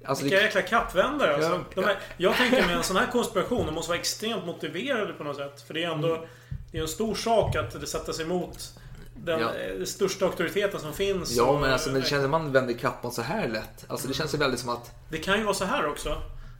Alltså, 0.06 0.24
Vilka 0.24 0.38
det, 0.38 0.44
jäkla 0.44 0.62
kappvändare 0.62 1.36
alltså. 1.36 1.50
Ja. 1.50 1.82
De 1.82 1.84
är, 1.84 2.00
jag 2.18 2.36
tänker 2.36 2.66
med 2.68 2.78
en 2.78 2.84
sån 2.84 2.98
här 2.98 3.12
konspiration, 3.12 3.66
de 3.66 3.76
måste 3.76 3.90
vara 3.90 4.00
extremt 4.00 4.46
motiverade 4.46 5.14
på 5.14 5.24
något 5.24 5.38
sätt. 5.38 5.62
För 5.62 5.74
det 5.74 5.84
är 5.84 5.92
ändå 5.92 6.16
Mm. 6.16 6.28
det 6.72 6.78
är 6.78 6.82
en 6.82 6.88
stor 6.88 7.16
sak 7.16 7.56
att 7.56 7.82
det 7.82 7.88
sätter 7.88 8.14
sig 8.14 8.26
emot 8.26 8.74
den 9.24 9.40
Ja. 9.40 9.48
eh, 9.48 9.84
största 9.86 10.26
auktoriteten 10.26 10.80
som 10.80 10.94
finns. 10.94 11.32
ja, 11.32 11.44
Och- 11.44 11.62
men 11.62 11.74
alltså, 11.74 11.90
men 11.90 12.02
det 12.02 12.08
känns 12.08 12.22
som 12.22 12.32
man 12.32 12.52
vänder 12.52 12.74
kappan 12.74 13.12
så 13.12 13.22
här 13.22 13.48
lätt. 13.48 13.86
Alltså, 13.88 14.08
det 14.08 14.14
känns 14.14 14.34
ju 14.34 14.38
väldigt 14.38 14.60
som 14.60 14.70
att... 14.70 14.92
Det 15.10 15.18
kan 15.18 15.38
ju 15.38 15.44
vara 15.44 15.54
så 15.56 15.66
här 15.66 15.88
också. 15.88 16.16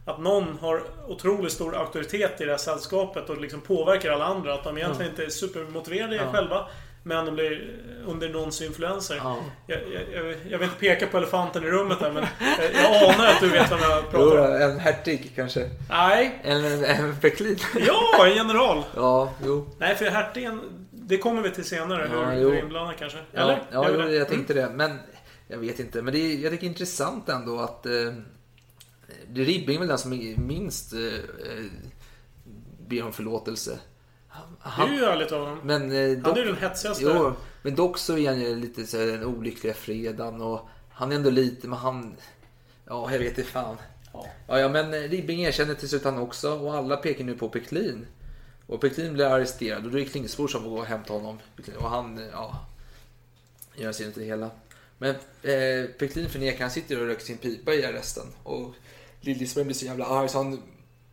Att 0.06 0.18
någon 0.20 0.58
har 0.60 0.82
otroligt 1.08 1.52
stor 1.52 1.76
auktoritet 1.76 2.40
i 2.40 2.44
det 2.44 2.50
här 2.50 2.58
sällskapet 2.58 3.30
och 3.30 3.40
liksom 3.40 3.60
påverkar 3.60 4.12
alla 4.12 4.24
andra. 4.24 4.54
Att 4.54 4.64
de 4.64 4.78
egentligen 4.78 5.10
inte 5.10 5.24
är 5.24 5.28
supermotiverade 5.30 6.16
Ja. 6.16 6.32
själva. 6.32 6.66
Men 7.02 7.24
de 7.26 7.34
blir 7.34 7.76
under 8.06 8.28
någons 8.28 8.62
influenser. 8.62 9.16
Ja. 9.16 9.36
Jag, 9.66 9.78
jag, 9.92 10.34
jag, 10.50 10.58
vill 10.58 10.68
inte 10.68 10.78
peka 10.80 11.06
på 11.06 11.16
elefanten 11.18 11.64
i 11.64 11.66
rummet 11.66 11.98
här 12.00 12.10
men 12.12 12.24
jag, 12.58 12.84
jag 12.84 13.14
anar 13.14 13.26
att 13.26 13.40
du 13.40 13.48
vet 13.48 13.70
vem 13.72 13.78
jag 13.80 14.10
pratar 14.10 14.56
om. 14.56 14.62
en 14.70 14.78
hertig 14.78 15.32
kanske. 15.36 15.70
Nej. 15.90 16.40
En, 16.44 16.64
en, 16.64 16.84
en. 16.84 17.14
Ja, 17.86 18.26
en 18.26 18.34
general! 18.34 18.84
ja, 18.96 19.32
jo. 19.44 19.68
Nej, 19.78 19.96
för 19.96 20.04
hertigen... 20.04 20.60
Det 21.08 21.18
kommer 21.18 21.42
vi 21.42 21.50
till 21.50 21.64
senare. 21.64 22.08
Ja, 22.12 22.24
hur 22.24 22.42
jo. 22.42 22.50
hur 22.50 22.58
inblandad 22.58 22.96
kanske. 22.98 23.18
Ja, 23.32 23.40
Eller? 23.40 23.62
ja 23.72 23.90
jo, 23.90 24.00
jag 24.10 24.28
tänkte 24.28 24.54
det. 24.54 24.70
Men 24.74 24.98
jag 25.48 25.58
vet 25.58 25.80
inte. 25.80 26.02
Men 26.02 26.14
det 26.14 26.18
är, 26.18 26.38
jag 26.38 26.52
tycker 26.52 26.60
det 26.60 26.66
är 26.66 26.68
intressant 26.68 27.28
ändå 27.28 27.60
att 27.60 27.86
eh, 27.86 28.12
Ribbing 29.34 29.74
är 29.74 29.78
väl 29.78 29.88
den 29.88 29.98
som 29.98 30.12
är 30.12 30.36
minst 30.36 30.92
eh, 30.92 31.00
eh, 31.00 31.64
ber 32.88 33.02
om 33.02 33.12
förlåtelse. 33.12 33.78
Det 34.76 34.82
är 34.82 34.92
ju 34.92 35.04
ärligt 35.04 35.32
av 35.32 35.40
honom. 35.40 35.58
Men, 35.64 35.92
eh, 35.92 36.08
Han 36.08 36.22
dock, 36.22 36.36
är 36.36 36.40
ju 36.40 36.46
den 36.46 36.56
hetsigaste. 36.56 37.04
Jo, 37.04 37.32
men 37.62 37.74
dock 37.74 37.98
så 37.98 38.18
är 38.18 38.28
han 38.28 38.40
ju 38.40 38.54
lite 38.56 38.86
så 38.86 38.98
här, 38.98 39.06
den 39.06 39.24
olyckliga 39.24 39.74
fredagen 39.74 40.40
och 40.40 40.68
han 40.90 41.12
är 41.12 41.16
ändå 41.16 41.30
lite, 41.30 41.68
men 41.68 41.78
han... 41.78 42.14
Ja, 42.86 43.12
jag 43.12 43.18
vet 43.18 43.38
inte 43.38 43.50
fan. 43.50 43.76
Ja, 44.46 44.58
ja, 44.58 44.68
men 44.68 44.94
eh, 44.94 45.00
Ribbing 45.00 45.42
erkänner 45.42 45.74
till 45.74 45.88
slut 45.88 46.04
han 46.04 46.18
också 46.18 46.50
och 46.50 46.74
alla 46.74 46.96
pekar 46.96 47.24
nu 47.24 47.34
på 47.34 47.48
Peklin. 47.48 48.06
Och 48.68 48.80
Peklin 48.80 49.12
blir 49.14 49.24
arresterad 49.24 49.84
och 49.84 49.90
då 49.90 49.98
är 49.98 50.02
det 50.04 50.08
Klingsbor 50.10 50.48
som 50.48 50.62
får 50.62 50.70
gå 50.70 50.78
och 50.78 50.86
hämta 50.86 51.12
honom. 51.12 51.38
Och 51.78 51.90
han, 51.90 52.28
ja, 52.32 52.66
gör 53.76 53.92
sig 53.92 54.06
inte 54.06 54.20
det 54.20 54.26
hela. 54.26 54.50
Men 54.98 55.10
eh, 55.42 55.90
Peklin 55.98 56.28
förnekar, 56.30 56.60
han 56.60 56.70
sitter 56.70 57.00
och 57.00 57.06
röker 57.06 57.24
sin 57.24 57.38
pipa 57.38 57.74
i 57.74 57.84
arresten. 57.84 58.26
Och 58.42 58.74
Liljesberg 59.20 59.64
blir 59.64 59.74
så 59.74 59.84
jävla 59.84 60.06
arg 60.06 60.28
så 60.28 60.38
han 60.38 60.62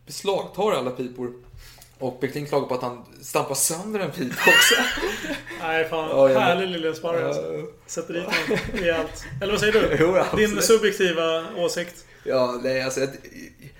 beslagtar 0.06 0.72
alla 0.72 0.90
pipor. 0.90 1.32
Och 1.98 2.20
Peklin 2.20 2.46
klagar 2.46 2.66
på 2.68 2.74
att 2.74 2.82
han 2.82 3.04
stampar 3.22 3.54
sönder 3.54 4.00
en 4.00 4.10
pipa 4.10 4.34
också. 4.50 4.74
Nej, 5.60 5.88
fan. 5.88 6.08
Ja, 6.10 6.30
jag- 6.30 6.40
Härlig 6.40 6.68
lille 6.68 6.94
sparre 6.94 7.20
Ja. 7.20 7.26
alltså. 7.26 7.66
Sätter 7.86 8.14
dit 8.14 8.22
honom 8.24 8.58
rejält. 8.72 9.24
Eller 9.42 9.52
vad 9.52 9.60
säger 9.60 9.72
du? 9.72 9.96
Jo. 10.00 10.36
Din 10.36 10.62
subjektiva 10.62 11.44
åsikt. 11.56 12.06
Ja, 12.28 12.60
nej 12.62 12.82
alltså... 12.82 13.00
Jag, 13.00 13.08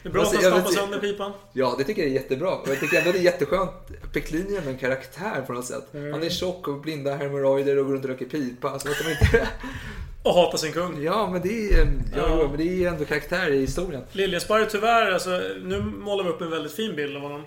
Det 0.02 0.08
är 0.08 0.12
bra 0.12 0.22
att 0.22 0.34
han 0.34 0.42
jag 0.42 0.52
stampar 0.52 0.70
sönder 0.70 0.98
pipan. 0.98 1.32
Ja, 1.52 1.74
det 1.78 1.84
tycker 1.84 2.02
jag 2.02 2.10
är 2.10 2.14
jättebra. 2.14 2.50
Och 2.50 2.68
jag 2.68 2.80
tycker 2.80 2.98
ändå 2.98 3.12
det 3.12 3.18
är 3.18 3.22
jätteskönt. 3.22 3.70
Peklin 4.12 4.56
är 4.64 4.68
en 4.70 4.78
karaktär 4.78 5.42
på 5.46 5.52
något 5.52 5.64
sätt. 5.66 5.94
Mm. 5.94 6.12
Han 6.12 6.22
är 6.22 6.28
tjock 6.30 6.68
och 6.68 6.80
blinda 6.80 7.16
hemorrojder 7.16 7.78
och 7.78 7.86
går 7.86 7.92
runt 7.92 8.04
och 8.04 8.10
röker 8.10 8.24
pipa. 8.26 8.70
Alltså, 8.70 8.88
att 8.88 8.94
de 9.04 9.10
inte... 9.10 9.48
Och 10.22 10.34
hatar 10.34 10.58
sin 10.58 10.72
kung. 10.72 11.02
Ja, 11.02 11.30
men 11.30 11.42
det 11.42 11.68
är, 11.70 11.86
ja, 12.16 12.28
Ja. 12.40 12.48
men 12.48 12.56
det 12.56 12.84
är 12.84 12.88
ändå 12.88 13.04
karaktär 13.04 13.50
i 13.52 13.60
historien. 13.60 14.02
Liljesparre 14.12 14.66
tyvärr, 14.66 15.10
alltså, 15.12 15.30
nu 15.62 15.80
målar 15.80 16.24
vi 16.24 16.30
upp 16.30 16.40
en 16.40 16.50
väldigt 16.50 16.72
fin 16.72 16.96
bild 16.96 17.16
av 17.16 17.22
honom. 17.22 17.44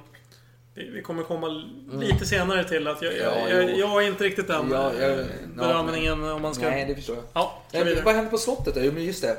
Vi 0.75 1.01
kommer 1.01 1.23
komma 1.23 1.47
lite 1.93 2.25
senare 2.25 2.63
till 2.63 2.87
att 2.87 3.01
jag, 3.01 3.13
Mm. 3.13 3.25
Ja, 3.25 3.49
jag, 3.49 3.63
jag, 3.69 3.77
jag 3.79 4.03
är 4.03 4.07
inte 4.07 4.23
riktigt 4.23 4.47
den 4.47 4.69
Ja, 4.71 4.91
jag- 4.99 5.11
eh, 5.19 5.25
bedömningen 5.55 6.23
om 6.23 6.41
man 6.41 6.55
ska... 6.55 6.69
Nej, 6.69 6.85
det 6.87 6.95
förstår 6.95 7.15
jag. 7.15 7.25
Ja, 7.33 7.61
Nej, 7.73 7.83
vidare. 7.83 8.01
vad 8.05 8.15
hände 8.15 8.29
på 8.31 8.37
slottet 8.37 8.75
då? 8.75 8.81
Jo, 8.83 8.91
men 8.93 9.03
just 9.03 9.21
det. 9.21 9.37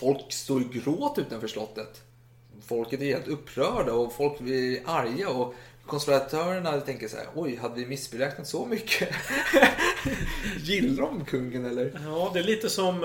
Folk 0.00 0.32
står 0.32 0.56
och 0.56 0.72
gråt 0.72 1.18
utanför 1.18 1.48
slottet. 1.48 2.00
Folket 2.66 3.00
är 3.00 3.04
helt 3.04 3.28
upprörda 3.28 3.92
och 3.92 4.12
folk 4.12 4.40
är 4.40 4.80
arga 4.84 5.28
och 5.28 5.54
konspiratörerna 5.86 6.80
tänker 6.80 7.08
så 7.08 7.16
här, 7.16 7.26
oj, 7.34 7.56
hade 7.62 7.74
vi 7.74 7.86
missberäknat 7.86 8.46
så 8.46 8.66
mycket? 8.66 9.08
Gillar 10.62 11.02
de 11.02 11.24
kungen 11.24 11.64
eller? 11.66 12.00
Ja, 12.06 12.30
det 12.34 12.38
är 12.38 12.42
lite 12.44 12.70
som 12.70 13.00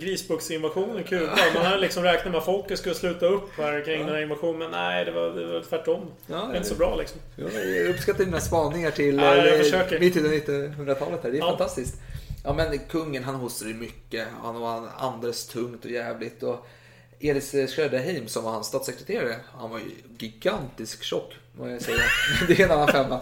grisbuxinvasionen 0.00 0.98
i 1.00 1.02
Kuba. 1.04 1.36
Man 1.54 1.64
hade 1.66 1.78
liksom 1.80 2.02
räknat 2.02 2.32
med 2.32 2.38
att 2.38 2.44
folket 2.44 2.78
skulle 2.78 2.94
sluta 2.94 3.26
upp 3.26 3.50
här 3.56 3.84
kring 3.84 4.00
den 4.06 4.14
här 4.14 4.22
invasionen. 4.22 4.58
Men 4.58 4.70
nej, 4.70 5.04
det 5.04 5.10
var, 5.10 5.30
det 5.30 5.46
var 5.46 5.60
tvärtom. 5.68 6.06
Ja, 6.26 6.36
det 6.36 6.52
är 6.52 6.56
inte 6.56 6.68
så 6.68 6.74
bra 6.74 6.96
liksom. 6.96 7.20
Ja, 7.36 7.60
jag 7.60 7.88
uppskattar 7.90 8.24
dina 8.24 8.40
spaningar 8.40 8.90
till 8.90 9.16
Ja, 9.16 9.36
jag 9.36 9.54
eh, 9.54 9.58
försöker. 9.62 10.00
mitt 10.00 10.16
i 10.16 10.20
1900-talet 10.20 11.22
här. 11.22 11.30
Det 11.30 11.36
är 11.36 11.40
Ja. 11.40 11.48
fantastiskt. 11.48 11.94
Ja, 12.48 12.54
men 12.54 12.78
kungen 12.78 13.24
han 13.24 13.34
hostade 13.34 13.74
mycket. 13.74 14.28
Han 14.42 14.60
var 14.60 14.80
han 14.80 14.88
andades 14.98 15.46
tungt 15.46 15.84
och 15.84 15.90
jävligt. 15.90 16.42
Och 16.42 16.66
Elis 17.20 17.50
Schröderheim 17.50 18.28
som 18.28 18.44
var 18.44 18.50
hans 18.50 18.66
statssekreterare, 18.66 19.36
han 19.52 19.70
var 19.70 19.78
ju 19.78 19.84
gigantisk 20.18 21.02
tjock, 21.02 21.34
må 21.52 21.68
jag 21.68 21.82
säga. 21.82 21.98
Det 22.48 22.60
är 22.60 22.64
en 22.64 22.70
annan 22.70 22.88
femma. 22.88 23.16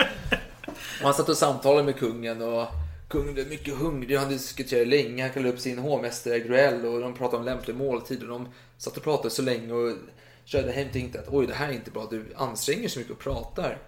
Och 0.72 1.04
han 1.04 1.14
satt 1.14 1.28
och 1.28 1.36
samtalade 1.36 1.82
med 1.82 1.96
kungen 1.96 2.42
och 2.42 2.66
kungen 3.08 3.34
blev 3.34 3.48
mycket 3.48 3.74
hungrig. 3.74 4.16
Han 4.16 4.28
diskuterade 4.28 4.86
länge. 4.86 5.22
Han 5.22 5.32
kallade 5.32 5.52
upp 5.52 5.60
sin 5.60 5.78
hovmästare 5.78 6.40
Gruell 6.40 6.86
och 6.86 7.00
de 7.00 7.14
pratade 7.14 7.36
om 7.36 7.44
lämplig 7.44 7.76
måltid. 7.76 8.22
Och 8.22 8.28
de 8.28 8.48
satt 8.78 8.96
och 8.96 9.02
pratade 9.02 9.30
så 9.30 9.42
länge 9.42 9.72
och 9.72 9.96
Schröderheim 10.44 10.88
tänkte 10.92 11.20
att 11.20 11.28
oj, 11.28 11.46
det 11.46 11.54
här 11.54 11.68
är 11.68 11.72
inte 11.72 11.90
bra. 11.90 12.06
Du 12.10 12.26
anstränger 12.36 12.88
så 12.88 12.98
mycket 12.98 13.12
och 13.12 13.20
pratar. 13.20 13.78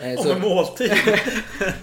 Eh, 0.00 0.20
Om 0.20 0.30
en 0.30 0.40
måltid. 0.40 0.92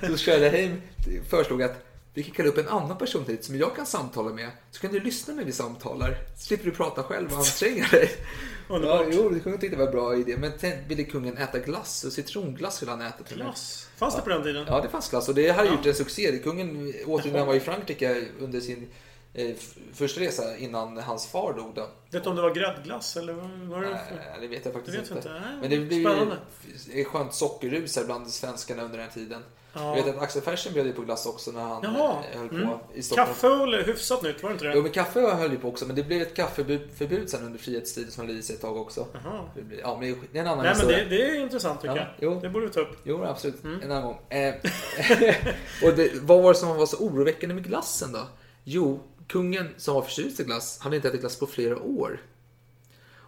så 0.08 0.17
Schröderheim 0.17 0.82
föreslog 1.30 1.63
att 1.63 1.93
vi 2.13 2.23
kan 2.23 2.34
kalla 2.34 2.49
upp 2.49 2.58
en 2.58 2.67
annan 2.67 2.97
person 2.97 3.26
hit 3.28 3.45
som 3.45 3.56
jag 3.56 3.76
kan 3.76 3.86
samtala 3.86 4.30
med. 4.30 4.52
Så 4.71 4.82
kan 4.82 4.91
du 4.91 4.99
lyssna 4.99 5.34
när 5.34 5.43
vi 5.43 5.52
samtalar. 5.52 6.17
Så 6.38 6.45
slipper 6.45 6.65
du 6.65 6.71
prata 6.71 7.04
själv 7.04 7.32
och 7.32 7.38
anstränga 7.38 7.88
dig. 7.88 8.12
ja, 8.69 9.06
jo, 9.12 9.30
det 9.30 9.39
kungen 9.39 9.60
tyckte 9.60 9.76
det 9.76 9.80
var 9.80 9.86
en 9.86 9.91
bra 9.91 10.15
idé. 10.15 10.38
Men 10.38 10.60
sen 10.60 10.88
ville 10.88 11.04
kungen 11.04 11.38
äta 11.38 11.60
glass 11.60 12.04
och 12.04 12.13
citronglass 12.13 12.82
ville 12.82 12.91
han 12.91 13.02
äta 13.02 13.23
till. 13.23 13.38
Glass? 13.38 13.89
Fanns 13.97 14.15
det 14.15 14.21
på 14.21 14.30
den 14.30 14.43
tiden? 14.43 14.65
Ja, 14.67 14.82
det 14.82 14.89
fanns 14.89 15.10
glass 15.10 15.30
och 15.30 15.36
det 15.36 15.49
hade 15.49 15.69
gjort 15.69 15.86
en 15.86 15.95
succé. 15.95 16.39
Kungen 16.43 16.93
åt 17.06 17.23
det 17.23 17.32
när 17.32 17.39
han 17.39 17.47
var 17.47 17.56
i 17.56 17.60
Frankrike 17.60 18.26
under 18.39 18.60
sin 18.60 18.89
eh, 19.34 19.56
första 19.93 20.21
resa 20.21 20.58
innan 20.58 20.97
hans 20.97 21.28
far 21.28 21.54
dog. 21.54 21.71
Då. 21.76 21.89
Vet 22.12 22.23
du 22.23 22.30
om 22.30 22.36
det 22.36 22.41
var 22.41 22.56
gräddglass 22.56 23.17
eller 23.17 23.34
vad 23.34 23.49
var 23.49 23.82
det? 23.82 23.89
Nej, 23.89 24.38
det 24.41 24.47
vet 24.47 24.65
jag 24.65 24.73
faktiskt 24.73 24.97
vet 24.97 25.12
inte. 25.12 25.15
inte. 25.15 25.41
Men 25.62 25.69
det 25.69 25.80
blev 25.80 25.99
ju 25.99 27.02
ett 27.02 27.08
skönt 27.08 27.34
sockerrus 27.34 27.95
här 27.95 28.06
bland 28.06 28.30
svenskarna 28.30 28.84
under 28.84 28.97
den 28.97 29.08
här 29.08 29.13
tiden. 29.13 29.43
Ja. 29.76 29.98
Jag 29.98 30.04
vet 30.06 30.16
att 30.16 30.22
Axel 30.22 30.42
Fersen 30.42 30.74
bjöd 30.74 30.86
ju 30.86 30.94
på 30.94 31.02
glass 31.02 31.26
också 31.26 31.52
när 31.52 31.62
han 31.62 31.84
Jaha. 31.84 32.24
eh, 32.34 32.40
höll 32.40 32.50
på 32.50 32.56
Mm. 32.56 32.70
i 32.94 33.04
Stockholm. 33.04 33.28
Kaffe 33.30 33.48
och 33.48 33.68
hyfsat 33.74 34.22
nytt, 34.24 34.44
var 34.44 34.50
det 34.50 34.54
inte 34.54 34.66
det? 34.66 34.74
Jo, 34.76 34.82
men 34.82 34.92
kaffe 34.92 35.20
höll 35.20 35.52
ju 35.52 35.58
på 35.58 35.68
också, 35.68 35.86
men 35.86 35.96
det 35.96 36.04
blev 36.04 36.22
ett 36.22 36.36
kaffeförbud 36.36 37.30
sen 37.30 37.46
under 37.46 37.60
frihetstiden 37.60 38.12
som 38.12 38.28
höll 38.28 38.38
i 38.38 38.42
sig 38.44 38.56
ett 38.56 38.62
tag 38.62 38.78
också. 38.78 39.08
Jaha. 39.14 39.50
Det 39.56 39.62
blir- 39.62 39.80
Ja, 39.80 39.98
men 40.00 40.16
det 40.32 40.38
är 40.38 40.42
en 40.42 40.48
annan 40.48 40.58
Nej 40.66 40.74
men 40.78 40.88
historia. 40.88 41.04
det, 41.04 41.10
det 41.18 41.30
är 41.38 41.42
intressant 41.42 41.82
tycker 41.82 41.96
Ja, 41.96 42.02
jag. 42.20 42.34
jo. 42.34 42.40
Det 42.42 42.50
borde 42.50 42.66
vi 42.66 42.72
ta 42.72 42.80
upp. 42.80 42.98
Jo, 43.04 43.24
absolut. 43.24 43.64
Mm. 43.64 43.82
En 43.82 43.92
annan 43.92 44.04
gång. 44.04 44.20
Eh, 44.30 44.54
och 45.84 45.94
det, 45.96 46.12
vad 46.22 46.44
var 46.44 46.54
det 46.54 46.60
som 46.60 46.78
var 46.78 46.86
så 46.86 46.98
oroväckande 46.98 47.56
med 47.56 47.64
glassen 47.64 48.12
då? 48.12 48.22
Jo, 48.64 49.00
kungen 49.28 49.70
som 49.78 49.96
var 49.96 50.02
förtjust 50.02 50.40
i 50.40 50.44
glass 50.44 50.80
hade 50.80 50.96
inte 50.96 51.08
ätit 51.08 51.20
glass 51.22 51.40
på 51.40 51.48
flera 51.48 51.80
år. 51.82 52.22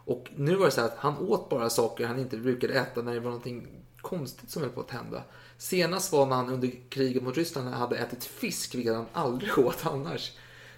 Och 0.08 0.28
nu 0.36 0.56
var 0.56 0.66
det 0.66 0.72
så 0.72 0.82
här 0.82 0.88
att 0.88 0.98
han 0.98 1.18
åt 1.18 1.50
bara 1.50 1.70
saker 1.70 2.06
han 2.06 2.20
inte 2.20 2.38
brukade 2.38 2.74
äta 2.74 3.02
när 3.02 3.14
det 3.14 3.20
var 3.20 3.30
någonting 3.30 3.68
konstigt 4.02 4.50
som 4.52 4.62
höll 4.62 4.72
på 4.72 4.82
att 4.82 4.92
hända. 4.92 5.24
Senast 5.58 6.12
var 6.12 6.26
när 6.26 6.36
han 6.36 6.50
under 6.50 6.72
kriget 6.90 7.24
mot 7.24 7.38
Ryssland 7.38 7.68
hade 7.70 7.98
ätit 7.98 8.24
fisk, 8.24 8.76
vilket 8.76 8.94
han 8.94 9.06
aldrig 9.14 9.58
åt 9.60 9.86
annars. 9.86 10.32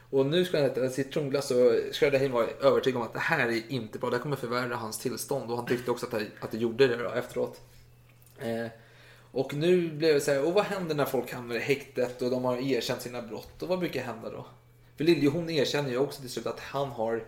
Och 0.10 0.26
nu 0.26 0.46
ska 0.46 0.58
han 0.58 0.66
äta 0.66 0.90
citronglass 0.90 1.52
och 1.52 1.74
Söderheim 1.92 2.32
var 2.32 2.50
övertygad 2.62 3.02
om 3.02 3.08
att 3.08 3.14
det 3.14 3.20
här 3.20 3.48
är 3.48 3.72
inte 3.72 4.00
bra. 4.00 4.10
Det 4.10 4.16
här 4.16 4.24
kommer 4.24 4.36
förvärra 4.36 4.76
hans 4.76 5.00
tillstånd. 5.00 5.52
Och 5.52 5.58
han 5.58 5.66
tyckte 5.66 5.92
också 5.92 6.06
att 6.06 6.12
det, 6.12 6.28
att 6.40 6.52
det 6.52 6.58
gjorde 6.58 6.88
det 6.88 6.96
då, 6.98 7.10
efteråt. 7.10 7.62
Eh, 8.40 8.68
och 9.32 9.54
nu 9.54 9.92
blev 9.92 10.14
det 10.14 10.22
så 10.22 10.32
här, 10.32 10.46
och 10.46 10.54
vad 10.54 10.66
händer 10.66 10.96
när 10.96 11.06
folk 11.06 11.34
hamnar 11.34 11.56
i 11.56 11.60
häktet 11.60 12.22
och 12.22 12.32
de 12.32 12.46
har 12.46 12.58
erkänt 12.58 13.02
sina 13.02 13.22
brott? 13.22 13.64
Och 13.64 13.68
vad 13.68 13.80
brukar 13.80 14.04
hända 14.04 14.30
då? 14.30 14.46
För 14.98 15.04
Liljehorn 15.04 15.50
erkänner 15.50 15.90
ju 15.90 15.98
också 15.98 16.22
till 16.22 16.30
slut 16.30 16.48
att 16.48 16.60
han 16.60 16.90
har 16.90 17.24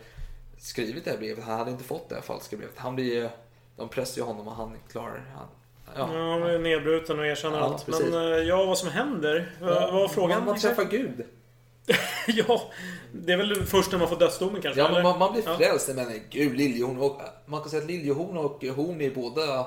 skrivit 0.57 1.05
det 1.05 1.11
här 1.11 1.17
brevet. 1.17 1.43
Han 1.43 1.57
hade 1.57 1.71
inte 1.71 1.83
fått 1.83 2.09
det 2.09 2.15
här 2.15 2.21
falska 2.21 2.57
brevet. 2.57 2.77
Han 2.77 2.95
blir 2.95 3.13
ju, 3.13 3.29
de 3.75 3.89
pressar 3.89 4.21
ju 4.21 4.27
honom 4.27 4.47
och 4.47 4.55
han 4.55 4.77
klarar 4.91 5.31
han, 5.35 5.47
Ja, 5.95 6.05
han 6.05 6.41
blir 6.41 6.59
nedbruten 6.59 7.19
och 7.19 7.25
erkänner 7.25 7.57
Ja, 7.57 7.63
allt. 7.63 7.85
precis. 7.85 8.05
Men 8.09 8.31
eh, 8.33 8.39
ja, 8.39 8.65
vad 8.65 8.77
som 8.77 8.89
händer? 8.89 9.51
Vad 9.61 9.73
vad 9.73 9.93
var 9.93 10.07
frågan? 10.07 10.45
Man, 10.45 10.59
träffar 10.59 10.83
Gud. 10.83 11.25
ja, 12.27 12.61
det 13.13 13.33
är 13.33 13.37
väl 13.37 13.65
först 13.65 13.91
när 13.91 13.99
man 13.99 14.07
får 14.09 14.15
dödsdomen 14.15 14.61
kanske? 14.61 14.81
Ja, 14.81 14.87
eller? 14.89 15.03
man, 15.03 15.19
man 15.19 15.33
blir 15.33 15.43
Ja. 15.45 15.57
frälst. 15.57 15.89
Men 15.95 16.07
gud, 16.29 16.57
Liljehorn. 16.57 16.97
Och, 16.97 17.21
man 17.45 17.61
kan 17.61 17.69
säga 17.69 17.81
att 17.81 17.87
Liljehorn 17.89 18.37
och 18.37 18.63
Horn 18.75 19.01
är 19.01 19.09
båda... 19.09 19.65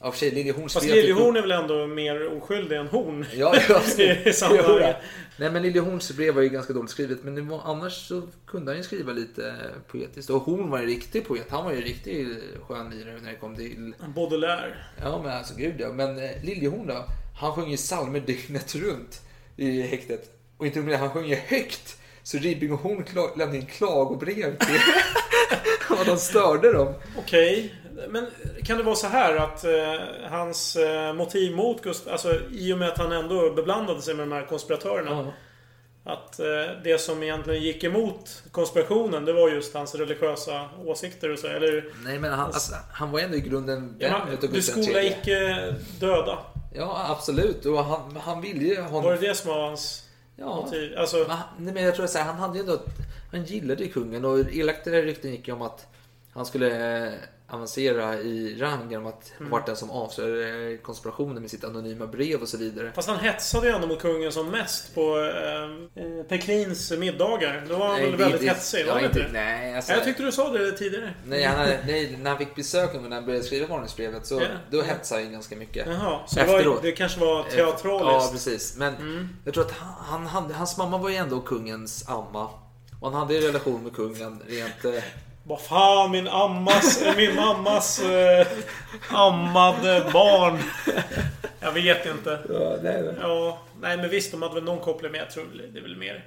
Ja, 0.00 0.10
för 0.10 0.18
sig, 0.18 0.30
Liljehorn 0.30 0.68
Fast 0.68 0.86
Liljehorn 0.86 1.36
är 1.36 1.40
väl 1.40 1.50
ändå 1.50 1.86
mer 1.86 2.36
oskyldig 2.36 2.76
än 2.76 2.86
Horn? 2.86 3.26
Ja, 3.34 3.54
ja, 3.68 3.82
I 4.24 4.32
sammanhanget. 4.32 4.96
Nej 5.36 5.50
men 5.50 5.62
Liljehorns 5.62 6.16
brev 6.16 6.34
var 6.34 6.42
ju 6.42 6.48
ganska 6.48 6.72
dåligt 6.72 6.90
skrivet. 6.90 7.24
Men 7.24 7.48
var, 7.48 7.60
annars 7.64 8.08
så 8.08 8.22
kunde 8.46 8.70
han 8.70 8.76
ju 8.76 8.82
skriva 8.82 9.12
lite 9.12 9.54
poetiskt. 9.86 10.30
Och 10.30 10.42
Horn 10.42 10.70
var 10.70 10.78
en 10.78 10.86
riktig 10.86 11.26
poet. 11.26 11.46
Han 11.50 11.64
var 11.64 11.72
ju 11.72 11.78
en 11.78 11.84
riktig 11.84 12.26
skön 12.68 12.90
lirare 12.90 13.20
när 13.22 13.30
det 13.30 13.36
kom 13.36 13.56
till... 13.56 13.94
Baudelaire. 14.14 14.74
Ja 15.02 15.22
men 15.22 15.32
alltså 15.32 15.54
gud 15.54 15.74
ja. 15.78 15.92
Men 15.92 16.18
eh, 16.18 16.30
Liljehorn 16.42 16.86
då? 16.86 17.04
Han 17.40 17.52
sjunger 17.52 17.76
psalmer 17.76 18.20
dygnet 18.20 18.74
runt 18.74 19.20
i 19.56 19.82
häktet. 19.82 20.30
Och 20.56 20.66
inte 20.66 20.78
med 20.78 20.88
det, 20.88 20.96
han 20.96 21.10
sjunger 21.10 21.36
högt. 21.36 21.96
Så 22.22 22.38
Ribbing 22.38 22.72
och 22.72 22.80
Horn 22.80 23.04
lämnade 23.36 23.56
in 23.58 23.66
klagobrev 23.66 24.58
till 24.58 24.80
vad 25.96 26.06
de 26.06 26.16
störde 26.16 26.72
dem. 26.72 26.94
Okej. 27.18 27.74
Men 28.08 28.26
kan 28.64 28.78
det 28.78 28.82
vara 28.84 28.96
så 28.96 29.06
här 29.06 29.36
att 29.36 29.64
eh, 29.64 30.30
hans 30.30 30.76
eh, 30.76 31.12
motiv 31.12 31.56
mot 31.56 31.82
Gustav... 31.82 32.12
Alltså 32.12 32.40
i 32.50 32.72
och 32.72 32.78
med 32.78 32.88
att 32.88 32.98
han 32.98 33.12
ändå 33.12 33.50
beblandade 33.50 34.02
sig 34.02 34.14
med 34.14 34.28
de 34.28 34.32
här 34.32 34.46
konspiratörerna. 34.46 35.32
Att 36.04 36.40
eh, 36.40 36.46
det 36.84 37.00
som 37.00 37.22
egentligen 37.22 37.62
gick 37.62 37.84
emot 37.84 38.42
konspirationen, 38.52 39.24
det 39.24 39.32
var 39.32 39.48
just 39.48 39.74
hans 39.74 39.94
religiösa 39.94 40.68
åsikter 40.84 41.32
och 41.32 41.38
så. 41.38 41.46
Eller... 41.46 41.84
Nej 42.04 42.18
men 42.18 42.32
han, 42.32 42.46
alltså, 42.46 42.74
han 42.92 43.10
var 43.10 43.20
ändå 43.20 43.36
i 43.36 43.40
grunden 43.40 43.96
Ja, 43.98 44.08
vän 44.08 44.20
men, 44.24 44.34
utav 44.34 44.52
du 44.52 44.62
skola 44.62 45.02
icke 45.02 45.74
döda. 46.00 46.38
Ja 46.74 47.06
absolut. 47.08 47.66
Och 47.66 47.84
han, 47.84 48.16
han 48.16 48.40
ville 48.40 48.64
ju 48.64 48.80
honom... 48.80 49.02
Var 49.02 49.12
det 49.12 49.28
det 49.28 49.34
som 49.34 49.50
var 49.50 49.68
hans 49.68 50.08
Ja. 50.36 50.56
motiv? 50.56 50.98
Alltså... 50.98 51.26
Men, 51.58 51.74
men 51.74 51.82
jag 51.84 51.94
tror 51.94 52.06
så 52.06 52.18
här, 52.18 52.24
han 52.24 52.36
hade 52.36 52.54
ju 52.54 52.60
ändå... 52.60 52.80
Han 53.30 53.44
gillade 53.44 53.84
ju 53.84 53.90
kungen 53.90 54.24
och 54.24 54.38
elakare 54.38 55.02
rykten 55.02 55.30
gick 55.30 55.48
ju 55.48 55.54
om 55.54 55.62
att 55.62 55.86
han 56.32 56.46
skulle 56.46 57.06
eh, 57.06 57.12
avancera 57.50 58.18
i 58.18 58.56
rang 58.60 58.90
genom 58.90 59.06
att 59.06 59.32
Mm. 59.38 59.50
vara 59.50 59.62
den 59.66 59.76
som 59.76 59.90
avslöjade 59.90 60.76
konspirationen 60.76 61.42
med 61.42 61.50
sitt 61.50 61.64
anonyma 61.64 62.06
brev 62.06 62.42
och 62.42 62.48
så 62.48 62.56
vidare. 62.56 62.92
Fast 62.94 63.08
han 63.08 63.18
hetsade 63.18 63.66
ju 63.66 63.72
ändå 63.74 63.86
mot 63.86 64.00
kungen 64.00 64.32
som 64.32 64.50
mest 64.50 64.94
på 64.94 65.18
eh, 65.18 66.02
eh, 66.04 66.22
Peklins 66.28 66.90
middagar. 66.90 67.64
Då 67.68 67.76
var 67.78 67.86
han 67.88 67.96
Nej, 67.96 68.04
väl 68.10 68.18
det- 68.18 68.24
väldigt 68.24 68.40
det- 68.40 68.46
hetsig? 68.46 68.84
ja, 68.88 68.94
Var 68.94 69.00
inte- 69.00 69.26
nej, 69.32 69.74
alltså- 69.76 69.92
jag 69.92 70.04
tyckte 70.04 70.22
du 70.22 70.32
sa 70.32 70.52
det 70.52 70.72
tidigare. 70.72 71.14
Nej, 71.26 71.44
han 71.44 71.58
hade, 71.58 71.80
nej, 71.86 72.16
när 72.22 72.30
han 72.30 72.38
fick 72.38 72.54
besök 72.54 72.94
och 72.94 73.02
när 73.02 73.10
han 73.16 73.26
började 73.26 73.44
skriva 73.44 73.66
varningsbrevet 73.66 74.26
så 74.26 74.34
Ja. 74.34 74.46
då 74.70 74.82
hetsade 74.82 75.22
han 75.22 75.32
ganska 75.32 75.56
mycket. 75.56 75.86
Jaha, 75.86 76.20
så 76.26 76.36
det 76.40 76.46
var- 76.46 76.78
det 76.82 76.92
kanske 76.92 77.20
var 77.20 77.38
Eh, 77.40 77.44
teatraliskt. 77.44 77.84
Ja, 78.06 78.28
precis. 78.32 78.76
Men 78.76 78.94
Mm. 78.96 79.28
jag 79.44 79.54
tror 79.54 79.64
att 79.64 79.72
han, 79.98 80.26
han, 80.26 80.50
hans 80.52 80.76
mamma 80.76 80.98
var 80.98 81.08
ju 81.08 81.16
ändå 81.16 81.40
kungens 81.40 82.08
amma. 82.08 82.48
Och 83.00 83.10
han 83.10 83.14
hade 83.20 83.36
en 83.36 83.42
relation 83.42 83.82
med 83.82 83.94
kungen 83.94 84.42
rent... 84.48 84.84
Vad 85.48 85.60
fan, 85.60 86.10
min 86.10 86.28
ammas, 86.28 87.02
min 87.16 87.34
mammas 87.34 88.00
eh, 88.00 88.46
ammade 89.10 90.04
barn. 90.12 90.58
Jag 91.60 91.72
vet 91.72 92.06
inte. 92.06 92.38
Ja, 92.48 92.76
nej, 92.82 93.14
Ja, 93.20 93.58
nej 93.80 93.96
men 93.96 94.10
visst, 94.10 94.30
de 94.32 94.42
hade 94.42 94.54
väl 94.54 94.64
någon 94.64 94.80
koppling 94.80 95.12
med. 95.12 95.20
Jag 95.20 95.30
tror 95.30 95.44
det 95.72 95.78
är 95.78 95.82
väl 95.82 95.96
mer... 95.96 96.24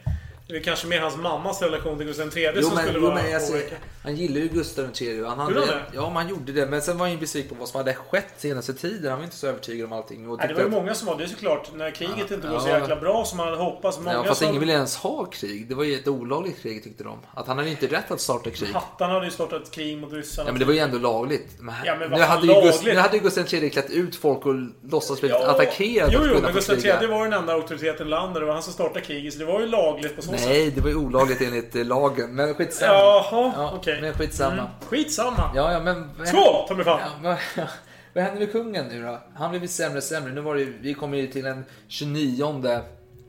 Det 0.51 0.57
är 0.57 0.61
kanske 0.63 0.87
mer 0.87 0.99
hans 0.99 1.17
mammas 1.17 1.61
relation 1.61 1.97
till 1.97 2.07
Gustav 2.07 2.37
III 2.37 2.51
Jo, 2.55 2.61
som 2.61 2.73
men, 2.75 2.83
skulle 2.83 2.99
jo, 2.99 3.05
vara 3.05 3.15
men 3.15 3.23
påverkad. 3.47 3.77
han 4.03 4.15
gillade 4.15 4.39
ju 4.39 4.47
Gustav 4.47 4.85
III. 5.01 5.23
Han 5.25 5.39
hade, 5.39 5.53
det? 5.59 5.81
Ja, 5.93 6.01
men 6.07 6.15
han 6.15 6.29
gjorde 6.29 6.51
det. 6.51 6.65
Men 6.65 6.81
sen 6.81 6.97
var 6.97 7.05
han 7.05 7.11
ju 7.13 7.17
besviken 7.19 7.49
på 7.49 7.55
vad 7.59 7.69
som 7.69 7.77
hade 7.77 7.93
skett 7.93 8.33
senaste 8.37 8.73
tiden. 8.73 9.09
Han 9.11 9.19
var 9.19 9.23
inte 9.25 9.35
så 9.37 9.47
övertygad 9.47 9.85
om 9.85 9.93
allting. 9.93 10.29
Och 10.29 10.37
Nej, 10.37 10.47
det 10.47 10.53
var 10.53 10.61
ju 10.61 10.65
att- 10.65 10.71
många 10.71 10.93
som 10.95 11.07
var 11.07 11.17
det 11.17 11.27
såklart. 11.27 11.69
När 11.75 11.91
kriget 11.91 12.15
Ja, 12.29 12.35
inte 12.35 12.47
går 12.47 12.59
så 12.59 12.69
ja. 12.69 12.79
jäkla 12.79 12.95
bra 12.95 13.25
som 13.25 13.37
man 13.37 13.45
hade 13.47 13.57
hoppats. 13.63 13.97
Många 13.99 14.13
Ja, 14.13 14.23
fast 14.23 14.39
som... 14.39 14.47
ingen 14.49 14.59
ville 14.59 14.73
ens 14.73 14.95
ha 14.95 15.25
krig. 15.25 15.69
Det 15.69 15.75
var 15.75 15.83
ju 15.83 15.95
ett 15.95 16.07
olagligt 16.07 16.61
krig 16.61 16.83
tyckte 16.83 17.03
de. 17.03 17.17
Att 17.33 17.47
han 17.47 17.57
hade 17.57 17.69
inte 17.69 17.87
rätt 17.87 18.11
att 18.11 18.21
starta 18.21 18.49
krig. 18.49 18.69
Hattarna 18.73 19.13
hade 19.13 19.25
ju 19.25 19.31
startat 19.31 19.71
krig 19.71 19.97
mot 19.97 20.13
ryssarna. 20.13 20.47
Ja, 20.49 20.51
men 20.51 20.59
det 20.59 20.65
var 20.65 20.73
ju 20.73 20.79
ändå 20.79 20.97
lagligt. 20.97 21.47
Men, 21.59 21.75
Ja, 21.85 21.95
men 21.99 22.09
nu, 22.09 22.17
hade 22.19 22.47
ju 22.47 22.53
Gust, 22.53 22.65
lagligt? 22.65 22.93
nu 22.95 22.99
hade 22.99 23.17
ju 23.17 23.23
Gustav 23.23 23.53
III 23.53 23.69
klätt 23.69 23.89
ut 23.89 24.15
folk 24.15 24.45
och 24.45 24.55
låtsas 24.91 25.19
blivit 25.21 25.37
Ja, 25.41 25.47
attackerade. 25.51 26.13
Jo, 26.13 26.19
jo, 26.33 26.39
men 26.41 26.53
Gustav. 26.53 26.75
III 26.85 27.07
var 27.07 27.23
den 27.23 27.33
enda 27.33 27.53
auktoriteten 27.53 28.07
i 28.07 28.09
landet. 28.09 28.41
Det 28.41 28.45
var 28.45 28.53
han 28.53 28.63
som 28.63 28.73
startade 28.73 29.01
kriget. 29.01 29.33
Så 29.33 29.39
det 29.39 29.45
var 29.45 29.59
ju 29.59 29.67
lagligt 29.67 30.15
på 30.15 30.21
så 30.21 30.31
sätt. 30.31 30.40
Nej, 30.45 30.71
det 30.71 30.81
var 30.81 30.89
ju 30.89 30.95
olagligt 30.95 31.41
enligt 31.41 31.75
eh, 31.75 31.85
lagen. 31.85 32.35
Men 32.35 32.53
skitsamma. 32.53 32.93
Jaha, 32.93 33.53
ja, 33.55 33.73
okej. 33.75 34.01
Men 34.01 34.13
skitsamma. 34.13 34.53
Mm. 34.53 34.65
Skitsamma. 34.89 35.51
Ja, 35.55 35.71
ja, 35.73 35.79
men... 35.79 36.09
Skål, 36.25 36.67
ta 36.67 36.73
mig 36.75 36.85
fan. 36.85 36.99
Ja, 36.99 37.09
men, 37.55 37.65
vad 38.13 38.23
händer 38.23 38.39
med 38.39 38.51
kungen 38.51 38.85
nu 38.87 39.03
då? 39.03 39.19
Han 39.35 39.49
blev 39.49 39.61
ju 39.61 39.67
sämre 39.67 39.97
och 39.97 40.03
sämre. 40.03 40.33
Nu 40.33 40.41
var 40.41 40.55
det, 40.55 40.61
ju- 40.61 40.77
vi 40.81 40.93
kommer 40.93 41.17
ju 41.17 41.27
till 41.27 41.43
den 41.43 41.65
29 41.87 42.81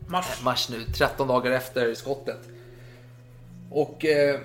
Mars. 0.06 0.42
mars 0.44 0.68
nu, 0.68 0.84
13 0.98 1.28
dagar 1.28 1.50
efter 1.50 1.94
skottet. 1.94 2.38
Och 3.70 4.04
eh, 4.04 4.40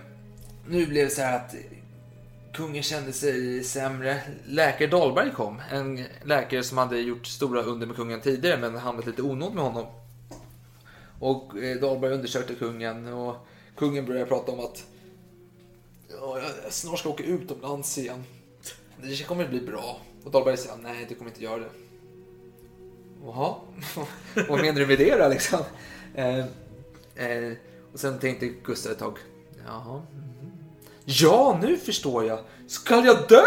nu 0.68 0.86
blev 0.86 1.06
det 1.06 1.12
så 1.14 1.22
här 1.22 1.36
att 1.36 1.56
kungen 2.54 2.84
kände 2.84 3.14
sig 3.14 3.64
sämre. 3.64 4.22
Läkare 4.46 4.88
Dahlberg 4.88 5.32
kom. 5.32 5.62
En 5.72 6.06
läkare 6.24 6.64
som 6.64 6.78
hade 6.78 7.00
gjort 7.00 7.28
stora 7.28 7.62
under 7.62 7.88
med 7.88 7.96
kungen 7.96 8.22
tidigare 8.22 8.58
men 8.58 8.78
hamnat 8.78 9.06
lite 9.06 9.22
onåd 9.22 9.54
med 9.54 9.64
honom. 9.64 9.86
Och 11.20 11.58
eh, 11.58 11.78
Dahlberg 11.78 12.14
undersökte 12.14 12.56
kungen 12.56 13.08
och 13.14 13.36
kungen 13.76 14.06
började 14.06 14.26
prata 14.26 14.52
om 14.52 14.60
att 14.60 14.84
ja, 16.10 16.40
jag 16.64 16.74
snart 16.74 17.00
ska 17.00 17.10
åka 17.10 17.24
utomlands 17.24 17.98
igen. 17.98 18.24
Det 19.02 19.28
kommer 19.28 19.48
bli 19.48 19.62
bra. 19.62 20.02
Och 20.24 20.32
Dahlberg 20.32 20.58
säger 20.58 20.78
nej, 20.78 21.06
du 21.10 21.16
kommer 21.16 21.32
inte 21.32 21.44
göra 21.44 21.58
det. 21.58 21.70
Jaha, 23.26 23.56
vad 24.50 24.62
menar 24.62 24.80
du 24.80 24.88
med 24.88 24.98
det 24.98 25.16
då 25.16 25.28
liksom? 25.28 25.60
Eh, 26.16 26.40
eh, 27.16 27.54
och 27.94 28.00
sen 28.00 28.20
tänkte 28.20 28.48
Gustav 28.48 28.92
ett 28.92 29.00
tag, 29.00 29.18
jaha. 29.66 30.02
Mhm. 30.14 30.52
Ja, 31.06 31.60
nu 31.62 31.78
förstår 31.78 32.26
jag. 32.26 32.40
Skall 32.68 33.06
jag 33.06 33.28
dö? 33.30 33.46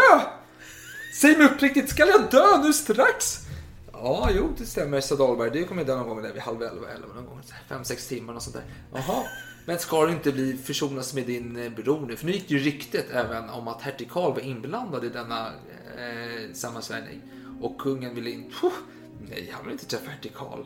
Säg 1.13 1.37
mig 1.37 1.47
uppriktigt, 1.47 1.89
skall 1.89 2.07
jag 2.07 2.31
dö 2.31 2.57
nu 2.63 2.73
strax? 2.73 3.40
Ja, 4.03 4.29
jo, 4.35 4.53
det 4.57 4.65
stämmer, 4.65 5.01
sa 5.01 5.15
Dahlberg. 5.15 5.49
Du 5.51 5.65
kommer 5.65 5.85
dö 5.85 5.95
någon 5.95 6.07
gång 6.07 6.21
där 6.21 6.33
vid 6.33 6.41
halv 6.41 6.63
elva, 6.63 6.89
elva 6.89 7.13
någon 7.13 7.25
gång. 7.25 7.41
Fem, 7.69 7.83
sex 7.83 8.07
timmar 8.07 8.33
och 8.33 8.41
sånt 8.41 8.55
där. 8.55 8.65
Jaha, 8.93 9.23
men 9.65 9.79
ska 9.79 10.05
du 10.05 10.11
inte 10.11 10.31
bli 10.31 10.57
försonas 10.57 11.13
med 11.13 11.25
din 11.25 11.55
eh, 11.55 11.71
bror 11.71 12.05
nu? 12.05 12.15
För 12.15 12.25
nu 12.25 12.31
gick 12.31 12.51
ju 12.51 12.59
ryktet 12.59 13.05
även 13.11 13.49
om 13.49 13.67
att 13.67 13.81
hertig 13.81 14.11
Karl 14.11 14.33
var 14.33 14.39
inblandad 14.39 15.05
i 15.05 15.09
denna 15.09 15.47
eh, 15.97 16.53
sammansvärjning. 16.53 17.21
Och 17.61 17.81
kungen 17.81 18.15
ville 18.15 18.29
inte... 18.29 18.55
Nej, 19.29 19.49
han 19.53 19.63
vill 19.63 19.71
inte 19.71 19.85
träffa 19.85 20.09
hertig 20.11 20.33
Karl. 20.35 20.63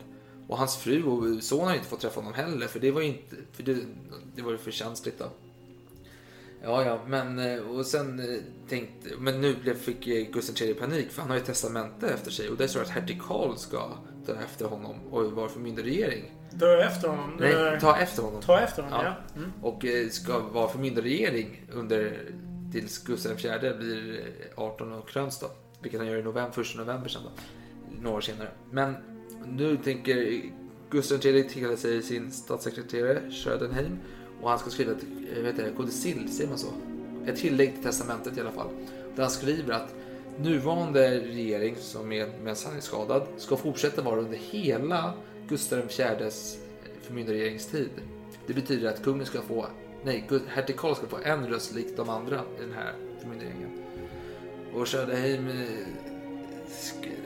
Och 0.48 0.58
hans 0.58 0.76
fru 0.76 1.02
och 1.02 1.42
son 1.42 1.66
har 1.66 1.74
inte 1.74 1.88
fått 1.88 2.00
träffa 2.00 2.20
honom 2.20 2.34
heller, 2.34 2.66
för 2.66 2.80
det 2.80 2.90
var 2.90 3.00
ju 3.00 3.06
inte... 3.06 3.36
För 3.52 3.62
det, 3.62 3.76
det 4.34 4.42
var 4.42 4.52
ju 4.52 4.58
för 4.58 4.70
känsligt 4.70 5.18
då. 5.18 5.30
Ja, 6.66 6.84
ja, 6.84 7.00
men 7.06 7.38
eh, 7.38 7.58
och 7.58 7.86
sen 7.86 8.20
eh, 8.20 8.40
tänkte, 8.68 9.08
men 9.18 9.40
nu 9.40 9.56
blev, 9.62 9.74
fick 9.74 10.06
eh, 10.06 10.26
Gustav 10.32 10.68
III 10.68 10.74
panik 10.74 11.10
för 11.10 11.20
han 11.20 11.30
har 11.30 11.36
ju 11.36 11.42
testamente 11.42 12.08
efter 12.08 12.30
sig 12.30 12.48
och 12.48 12.56
där 12.56 12.66
står 12.66 12.80
det 12.80 12.86
att 12.86 12.92
hertig 12.92 13.22
Karl 13.22 13.56
ska 13.56 13.90
ta 14.26 14.32
efter 14.32 14.64
honom 14.64 14.96
och 15.10 15.32
vara 15.32 15.48
förmyndarregering. 15.48 16.32
Dö 16.50 16.82
efter 16.82 17.08
honom. 17.08 17.36
Nej, 17.40 17.80
ta 17.80 17.96
efter 17.96 18.22
honom. 18.22 18.42
Ta 18.42 18.60
efter 18.60 18.82
honom, 18.82 19.00
ja. 19.04 19.14
Mm. 19.36 19.52
Och 19.62 19.84
ska 20.10 20.38
vara 20.38 20.68
förmyndarregering 20.68 21.66
under 21.72 22.18
tills 22.72 22.98
Gustav 23.04 23.32
IV 23.32 23.76
blir 23.78 24.20
eh, 24.56 24.64
18 24.64 24.92
och 24.92 25.08
kröns 25.08 25.38
då. 25.38 25.46
Vilket 25.80 26.00
han 26.00 26.08
gör 26.08 26.18
i 26.18 26.22
november, 26.22 26.60
1 26.60 26.76
november 26.76 27.08
sen 27.08 27.22
då. 27.22 27.30
Några 28.02 28.16
år 28.16 28.20
senare. 28.20 28.48
Men 28.70 28.96
nu 29.44 29.76
tänker 29.76 30.42
Gustav 30.90 31.26
III 31.26 31.48
till 31.48 31.76
sig 31.76 32.02
sin 32.02 32.32
statssekreterare 32.32 33.30
Södenheim 33.30 33.98
och 34.42 34.50
han 34.50 34.58
ska 34.58 34.70
skriva 34.70 34.92
ett 34.92 35.04
eh, 35.36 35.42
vet 35.42 35.58
vad 35.58 35.76
kodicill, 35.76 36.32
säger 36.32 36.48
man 36.48 36.58
så? 36.58 36.68
Ett 37.26 37.36
tillägg 37.36 37.74
till 37.74 37.82
testamentet 37.82 38.36
i 38.36 38.40
alla 38.40 38.52
fall. 38.52 38.68
Där 39.14 39.22
han 39.22 39.30
skriver 39.30 39.74
att 39.74 39.94
nuvarande 40.38 41.20
regering 41.20 41.76
som 41.76 42.12
är 42.12 42.26
medan 42.42 42.56
han 42.64 42.76
är 42.76 42.80
skadad 42.80 43.26
ska 43.36 43.56
fortsätta 43.56 44.02
vara 44.02 44.20
under 44.20 44.36
hela 44.36 45.12
Gustav 45.48 45.78
IVs 45.78 46.58
eh, 46.84 47.02
förmyndarregeringstid. 47.02 47.90
Det 48.46 48.54
betyder 48.54 48.88
att 48.88 49.02
kungen 49.02 49.26
ska 49.26 49.42
få, 49.42 49.66
nej, 50.04 50.28
hertig 50.48 50.76
Karl 50.76 50.94
ska 50.94 51.06
få 51.06 51.18
en 51.22 51.46
röst 51.46 51.74
likt 51.74 51.96
de 51.96 52.08
andra 52.08 52.40
i 52.58 52.62
den 52.62 52.72
här 52.72 52.92
förmyndarregeringen. 53.20 53.70
Och 54.74 54.88
Söderheim, 54.88 55.48
eh, 55.48 55.54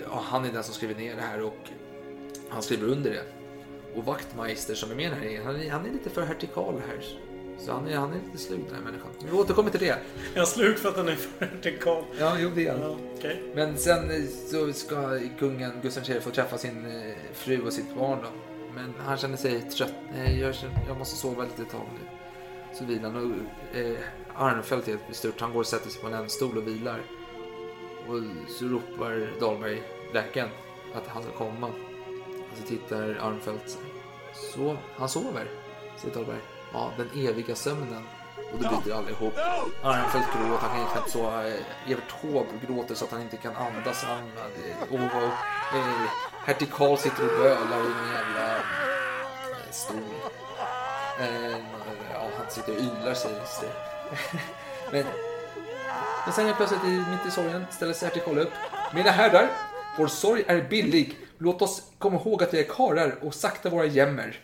ja, 0.04 0.22
han 0.24 0.44
är 0.44 0.52
den 0.52 0.62
som 0.62 0.74
skriver 0.74 0.94
ner 0.94 1.16
det 1.16 1.22
här 1.22 1.42
och 1.42 1.68
han 2.48 2.62
skriver 2.62 2.88
under 2.88 3.10
det. 3.10 3.39
Och 3.96 4.04
Wachtmeister 4.04 4.74
som 4.74 4.90
är 4.90 4.94
med 4.94 5.10
här, 5.12 5.40
han 5.44 5.56
är, 5.60 5.70
han 5.70 5.86
är 5.86 5.90
lite 5.90 6.10
för 6.10 6.22
vertikal 6.26 6.82
här. 6.88 7.04
Så 7.58 7.72
han 7.72 7.88
är, 7.88 7.96
han 7.96 8.10
är 8.10 8.14
lite 8.26 8.38
slug 8.38 8.60
den 8.66 8.74
här 8.74 8.82
människan. 8.82 9.10
Vi 9.30 9.36
återkommer 9.38 9.70
till 9.70 9.80
det. 9.80 9.88
Är 9.88 10.36
han 10.36 10.46
slug 10.46 10.78
för 10.78 10.88
att 10.88 10.94
den 10.94 11.08
är 11.08 11.14
för 11.16 11.46
vertikal? 11.46 12.04
Ja, 12.18 12.36
jo 12.38 12.50
det 12.54 12.66
är 12.66 12.72
han. 12.72 12.80
Ja, 12.80 12.96
okej. 13.18 13.42
Men 13.54 13.78
sen 13.78 14.10
eh, 14.10 14.22
så 14.50 14.72
ska 14.72 15.18
kungen 15.38 15.72
Gustav 15.82 16.10
III 16.10 16.20
få 16.20 16.30
träffa 16.30 16.58
sin 16.58 16.86
eh, 16.86 17.14
fru 17.32 17.62
och 17.66 17.72
sitt 17.72 17.94
barn 17.96 18.18
då. 18.22 18.28
Men 18.74 18.94
han 18.98 19.16
känner 19.16 19.36
sig 19.36 19.60
trött. 19.60 19.92
Nej, 20.16 20.40
jag, 20.40 20.54
känner- 20.54 20.84
jag 20.88 20.98
måste 20.98 21.16
sova 21.16 21.42
lite 21.44 21.64
tag 21.70 21.86
nu. 22.00 22.08
Så 22.78 22.84
vilar 22.84 23.10
han 23.10 23.16
och 23.72 23.78
eh, 23.78 23.96
Arnfelt 24.34 24.88
är 24.88 24.92
helt 24.92 25.08
bestört. 25.08 25.40
Han 25.40 25.52
går 25.52 25.60
och 25.60 25.66
sätter 25.66 25.90
sig 25.90 26.00
på 26.00 26.06
en 26.06 26.14
ändstol 26.14 26.58
och 26.58 26.68
vilar. 26.68 27.00
Och 28.08 28.50
så 28.52 28.64
ropar 28.64 29.40
Dahlberg, 29.40 29.82
läkaren, 30.14 30.48
att 30.94 31.06
han 31.06 31.22
ska 31.22 31.32
komma. 31.32 31.70
Så 32.60 32.66
tittar 32.66 33.18
Arnfelt. 33.20 33.78
Så, 34.54 34.76
han 34.98 35.08
sover, 35.08 35.46
säger 36.00 36.14
Dahlberg. 36.14 36.38
Ja, 36.72 36.90
den 36.96 37.26
eviga 37.28 37.54
sömnen. 37.54 38.04
Och 38.52 38.58
då 38.58 38.68
bryter 38.68 38.98
alla 38.98 39.10
ihop. 39.10 39.34
Arnfelt 39.82 40.24
gråter, 40.32 40.66
han 40.68 40.76
kan 40.84 40.92
knappt 40.92 41.10
sova. 41.10 41.42
Evert 41.86 42.20
Taube 42.22 42.46
gråter 42.66 42.94
så 42.94 43.04
att 43.04 43.10
han 43.10 43.20
inte 43.22 43.36
kan 43.36 43.56
andas. 43.56 44.04
Han, 44.04 44.18
eh, 44.18 44.82
och, 44.94 45.16
och, 45.16 45.76
eh, 45.78 46.02
Hertig 46.46 46.72
Karl 46.72 46.96
sitter 46.96 47.22
och 47.22 47.38
bölar 47.42 47.78
i 47.78 47.92
en 48.02 48.12
jävla 48.12 48.56
eh, 48.56 49.70
stol. 49.70 49.96
Eh, 51.20 51.50
ja, 52.12 52.28
han 52.38 52.50
sitter 52.50 52.72
och 52.72 52.78
ylar 52.80 53.14
sägs 53.14 53.60
det. 53.60 53.72
Men, 54.92 55.04
men 56.24 56.32
sen 56.34 56.44
helt 56.44 56.56
plötsligt 56.56 56.84
i- 56.84 57.04
mitt 57.10 57.26
i 57.28 57.30
sorgen 57.30 57.66
ställer 57.70 57.92
sig 57.92 58.08
Hertig 58.08 58.24
Karl 58.24 58.38
upp. 58.38 58.52
Mina 58.94 59.10
herrar, 59.10 59.48
vår 59.98 60.06
sorg 60.06 60.44
är 60.46 60.62
billig. 60.62 61.16
Låt 61.42 61.62
oss 61.62 61.82
komma 61.98 62.16
ihåg 62.16 62.42
att 62.42 62.54
vi 62.54 62.60
är 62.60 62.68
karlar 62.68 63.18
och 63.22 63.34
sakta 63.34 63.70
våra 63.70 63.84
jämmer. 63.86 64.40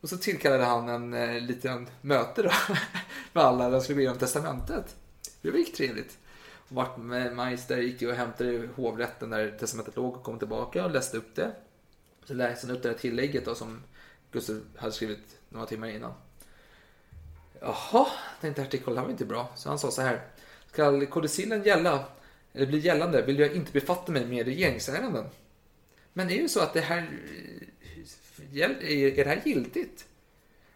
Och 0.00 0.08
så 0.08 0.16
tillkallade 0.16 0.64
han 0.64 0.88
en 0.88 1.14
eh, 1.14 1.40
liten 1.40 1.88
möte 2.00 2.42
då 2.42 2.50
med 3.32 3.44
alla 3.44 3.64
där 3.64 3.70
de 3.70 3.80
skulle 3.80 3.94
gå 3.94 4.00
igenom 4.00 4.18
testamentet. 4.18 4.96
Det 5.42 5.50
var 5.50 5.58
ju 5.58 5.64
trevligt. 5.64 6.18
Och 6.68 6.76
Wachtmeister 6.76 7.78
gick 7.78 8.02
och 8.02 8.14
hämtade 8.14 8.68
hovrätten 8.76 9.30
där 9.30 9.56
testamentet 9.58 9.96
låg 9.96 10.14
och 10.14 10.22
kom 10.22 10.38
tillbaka 10.38 10.84
och 10.84 10.90
läste 10.90 11.16
upp 11.16 11.34
det. 11.34 11.52
Så 12.24 12.34
läste 12.34 12.66
han 12.66 12.76
upp 12.76 12.82
det 12.82 12.88
här 12.88 12.96
tillägget 12.96 13.44
då 13.44 13.54
som 13.54 13.82
Gustav 14.32 14.60
hade 14.76 14.92
skrivit 14.92 15.38
några 15.48 15.66
timmar 15.66 15.88
innan. 15.88 16.12
Jaha, 17.60 18.06
tänkte 18.40 18.62
hertig 18.62 18.84
Karl, 18.84 18.94
det 18.94 19.00
här 19.00 19.06
var 19.06 19.12
inte 19.12 19.24
bra. 19.24 19.48
Så 19.56 19.68
han 19.68 19.78
sa 19.78 19.90
så 19.90 20.02
här. 20.02 20.20
Skall 20.72 21.06
kodicillen 21.06 21.62
gälla, 21.62 22.04
eller 22.52 22.66
bli 22.66 22.78
gällande, 22.78 23.22
vill 23.22 23.38
jag 23.38 23.52
inte 23.52 23.72
befatta 23.72 24.12
mig 24.12 24.26
med 24.26 24.46
regeringsärenden. 24.46 25.24
Men 26.16 26.30
är 26.30 26.42
det 26.42 26.48
så 26.48 26.60
att 26.60 26.74
det 26.74 26.80
här 26.80 27.08
är 28.52 29.24
det 29.24 29.28
här 29.28 29.42
giltigt? 29.44 30.06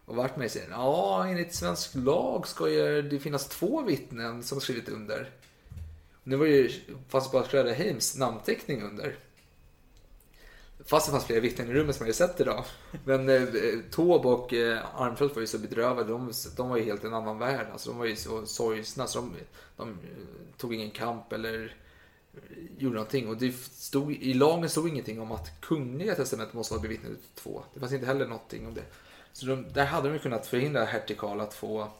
Och 0.05 0.17
Wachtmeister 0.17 0.61
säger 0.61 0.73
ja, 0.73 1.27
enligt 1.29 1.55
svensk 1.55 1.95
lag 1.95 2.49
ska 2.49 2.69
ju 2.69 3.03
det 3.03 3.19
finnas 3.19 3.49
två 3.49 3.83
vittnen 3.83 4.43
som 4.43 4.61
skrivit 4.61 4.89
under. 4.89 5.31
Nu 6.23 6.37
var 6.37 6.47
det 6.47 6.53
ju 6.53 6.71
fast 7.09 7.33
bara 7.33 7.43
Schröder-Heims 7.43 8.19
namnteckning 8.19 8.83
under. 8.83 9.17
Fast 10.87 11.07
det 11.07 11.13
fanns 11.13 11.25
flera 11.25 11.41
vittnen 11.41 11.69
i 11.71 11.75
rummet 11.75 11.97
som 11.97 12.07
jag 12.07 12.15
sett 12.15 12.41
idag. 12.41 12.65
Men 13.05 13.29
eh, 13.29 13.49
Taube 13.91 14.29
och 14.29 14.53
eh, 14.53 15.01
Armfelt 15.01 15.35
var 15.35 15.41
ju 15.41 15.47
så 15.47 15.59
bedrövade. 15.59 16.09
De, 16.09 16.33
de 16.57 16.69
var 16.69 16.77
ju 16.77 16.85
helt 16.85 17.05
i 17.05 17.07
en 17.07 17.15
annan 17.15 17.39
värld. 17.39 17.67
Alltså, 17.73 17.91
de 17.91 17.99
var 17.99 18.07
ju 18.07 18.17
så 18.17 18.47
sorgsna 18.47 19.07
så 19.07 19.19
de, 19.19 19.35
de 19.77 19.99
tog 20.57 20.75
ingen 20.75 20.91
kamp 20.91 21.33
eller 21.33 21.77
gjorde 22.79 22.95
någonting. 22.95 23.29
Och 23.29 23.37
det 23.37 23.53
stod, 23.57 24.13
I 24.13 24.35
lagen 24.35 24.69
stod 24.69 24.89
ingenting 24.89 25.21
om 25.21 25.33
att 25.33 25.61
kungliga 25.61 26.15
testamentet 26.15 26.55
måste 26.55 26.75
vara 26.75 26.83
bevittnat 26.83 27.13
ut 27.13 27.35
två. 27.35 27.63
Det 27.75 27.81
fanns 27.81 27.93
inte 27.93 28.07
heller 28.07 28.27
någonting 28.27 28.67
om 28.67 28.75
det. 28.75 28.85
Så 29.33 29.47
de, 29.47 29.73
där 29.73 29.85
hade 29.85 30.09
de 30.09 30.13
ju 30.13 30.19
kunnat 30.19 30.47
förhindra 30.47 30.85
hertig 30.85 31.19
Karl 31.19 31.41
att 31.41 31.55
få 31.55 31.91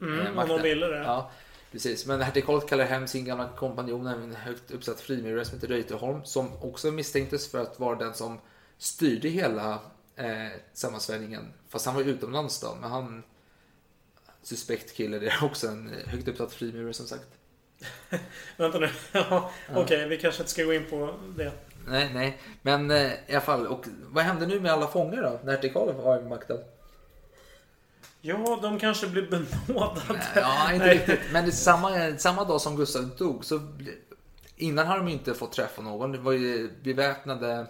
Mm, 0.00 0.26
eh, 0.26 0.38
om 0.38 0.48
de 0.48 0.62
ville 0.62 0.86
det. 0.86 0.98
Ja, 0.98 1.30
precis. 1.72 2.06
Men 2.06 2.20
hertig 2.20 2.46
Karl 2.46 2.60
kallar 2.60 2.84
hem 2.84 3.06
sin 3.06 3.24
gamla 3.24 3.48
kompanjon, 3.48 4.06
en 4.06 4.34
högt 4.34 4.70
uppsatt 4.70 5.00
frimurare 5.00 5.44
som 5.44 5.54
heter 5.54 5.68
Reuterholm, 5.68 6.24
som 6.24 6.62
också 6.62 6.90
misstänktes 6.90 7.50
för 7.50 7.58
att 7.58 7.80
vara 7.80 7.98
den 7.98 8.14
som 8.14 8.38
styrde 8.78 9.28
hela 9.28 9.78
eh, 10.16 10.48
sammansvärjningen. 10.72 11.52
Fast 11.68 11.86
han 11.86 11.94
var 11.94 12.02
utomlands 12.02 12.60
då, 12.60 12.76
men 12.80 12.90
han 12.90 13.22
suspekt 14.42 14.96
kille, 14.96 15.18
det 15.18 15.26
är 15.26 15.44
också 15.44 15.68
en 15.68 15.94
eh, 15.94 16.08
högt 16.08 16.28
uppsatt 16.28 16.52
frimurare 16.52 16.94
som 16.94 17.06
sagt. 17.06 17.28
Vänta 18.56 18.78
nu. 18.78 18.88
ja, 19.12 19.50
Okej, 19.74 20.08
vi 20.08 20.18
kanske 20.18 20.42
inte 20.42 20.52
ska 20.52 20.64
gå 20.64 20.74
in 20.74 20.86
på 20.90 21.14
det. 21.36 21.52
Nej, 21.86 22.10
nej, 22.14 22.38
men 22.62 22.90
eh, 22.90 23.12
i 23.26 23.32
alla 23.32 23.40
fall. 23.40 23.66
Och 23.66 23.84
vad 24.08 24.24
hände 24.24 24.46
nu 24.46 24.60
med 24.60 24.72
alla 24.72 24.86
fångar 24.86 25.22
då, 25.22 25.40
när 25.44 25.52
hertig 25.52 25.72
Karl 25.72 25.92
var 25.92 26.18
vid 26.18 26.28
makten? 26.28 26.58
Ja, 28.20 28.58
de 28.62 28.78
kanske 28.78 29.06
blir 29.06 29.30
benådade. 29.30 30.22
Ja, 30.34 30.72
inte 30.72 30.86
Nej. 30.86 30.94
riktigt. 30.94 31.20
Men 31.32 31.52
samma, 31.52 32.16
samma 32.16 32.44
dag 32.44 32.60
som 32.60 32.76
Gustav 32.76 33.10
dog 33.16 33.44
så 33.44 33.60
innan 34.56 34.86
har 34.86 34.98
de 34.98 35.08
inte 35.08 35.34
fått 35.34 35.52
träffa 35.52 35.82
någon. 35.82 36.12
Det 36.12 36.18
var 36.18 36.32
ju 36.32 36.70
beväpnade 36.82 37.66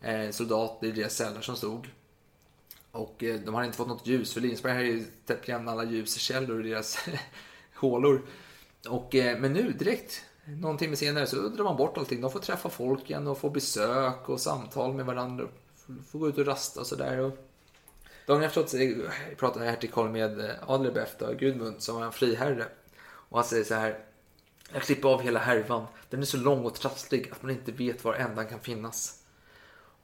eh, 0.00 0.30
soldater 0.30 0.86
i 0.86 0.92
deras 0.92 1.16
celler 1.16 1.40
som 1.40 1.56
stod. 1.56 1.88
Och 2.90 3.24
eh, 3.24 3.40
de 3.40 3.54
har 3.54 3.64
inte 3.64 3.76
fått 3.76 3.88
något 3.88 4.06
ljus 4.06 4.34
för 4.34 4.40
Lindsberg 4.40 4.74
har 4.74 4.80
ju 4.80 5.04
täppt 5.26 5.48
igen 5.48 5.68
alla 5.68 5.84
ljuskällor 5.84 6.66
i 6.66 6.70
deras 6.70 6.98
hålor. 7.74 8.22
Och, 8.88 9.14
eh, 9.14 9.38
men 9.38 9.52
nu 9.52 9.72
direkt, 9.72 10.22
någon 10.44 10.78
timme 10.78 10.96
senare, 10.96 11.26
så 11.26 11.36
drar 11.48 11.64
man 11.64 11.76
bort 11.76 11.98
allting. 11.98 12.20
De 12.20 12.30
får 12.30 12.40
träffa 12.40 12.68
folk 12.68 13.10
igen 13.10 13.26
och 13.26 13.38
få 13.38 13.50
besök 13.50 14.28
och 14.28 14.40
samtal 14.40 14.94
med 14.94 15.06
varandra. 15.06 15.44
Får- 15.76 16.02
Får 16.10 16.18
gå 16.18 16.28
ut 16.28 16.38
och 16.38 16.46
rasta 16.46 16.80
och 16.80 16.86
sådär. 16.86 17.32
Dagen 18.26 18.42
efteråt 18.42 18.70
pratade 18.70 19.10
pratar 19.36 19.60
hertig 19.64 19.92
Karl 19.92 20.08
med 20.10 20.40
eh, 20.40 21.32
Gudmund, 21.38 21.82
som 21.82 21.96
var 21.96 22.04
en 22.04 22.12
friherre. 22.12 22.64
Och 23.04 23.38
han 23.38 23.44
säger 23.44 23.64
så 23.64 23.74
här. 23.74 23.98
Jag 24.72 24.82
klipper 24.82 25.08
av 25.08 25.20
hela 25.22 25.40
härvan. 25.40 25.86
Den 26.10 26.20
är 26.20 26.24
så 26.26 26.36
lång 26.36 26.64
och 26.64 26.74
trasslig 26.74 27.28
att 27.32 27.42
man 27.42 27.50
inte 27.52 27.72
vet 27.72 28.04
var 28.04 28.14
ändan 28.14 28.46
kan 28.46 28.60
finnas. 28.60 29.21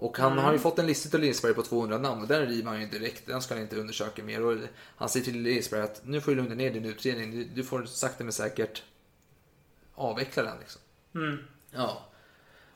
Och 0.00 0.18
han 0.18 0.32
Mm. 0.32 0.44
har 0.44 0.52
ju 0.52 0.58
fått 0.58 0.78
en 0.78 0.86
lista 0.86 1.08
till 1.10 1.20
Lindsberg 1.20 1.54
på 1.54 1.62
200 1.62 1.98
namn 1.98 2.22
och 2.22 2.28
den 2.28 2.46
river 2.46 2.70
han 2.70 2.80
ju 2.80 2.86
direkt. 2.86 3.26
Den 3.26 3.42
ska 3.42 3.54
han 3.54 3.62
inte 3.62 3.76
undersöka 3.76 4.22
mer. 4.24 4.44
Och 4.44 4.56
han 4.96 5.08
säger 5.08 5.24
till 5.24 5.42
Lindsberg 5.42 5.80
att 5.80 6.00
nu 6.04 6.20
får 6.20 6.30
du 6.32 6.36
lugna 6.36 6.54
ner 6.54 6.70
din 6.70 6.84
utredning. 6.84 7.50
Du, 7.54 7.64
får 7.64 7.84
sakta 7.84 8.24
men 8.24 8.32
säkert 8.32 8.82
avveckla 9.94 10.42
den. 10.42 10.58
Liksom. 10.60 10.80
Mm. 11.14 11.38
Ja. 11.70 12.02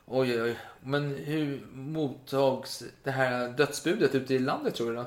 Oj, 0.06 0.42
oj. 0.42 0.58
Men 0.80 1.14
hur 1.14 1.66
mottags 1.72 2.82
det 3.02 3.10
här 3.10 3.48
dödsbudet 3.48 4.14
ute 4.14 4.34
i 4.34 4.38
landet 4.38 4.74
tror 4.74 4.90
du 4.90 4.96
då? 4.96 5.06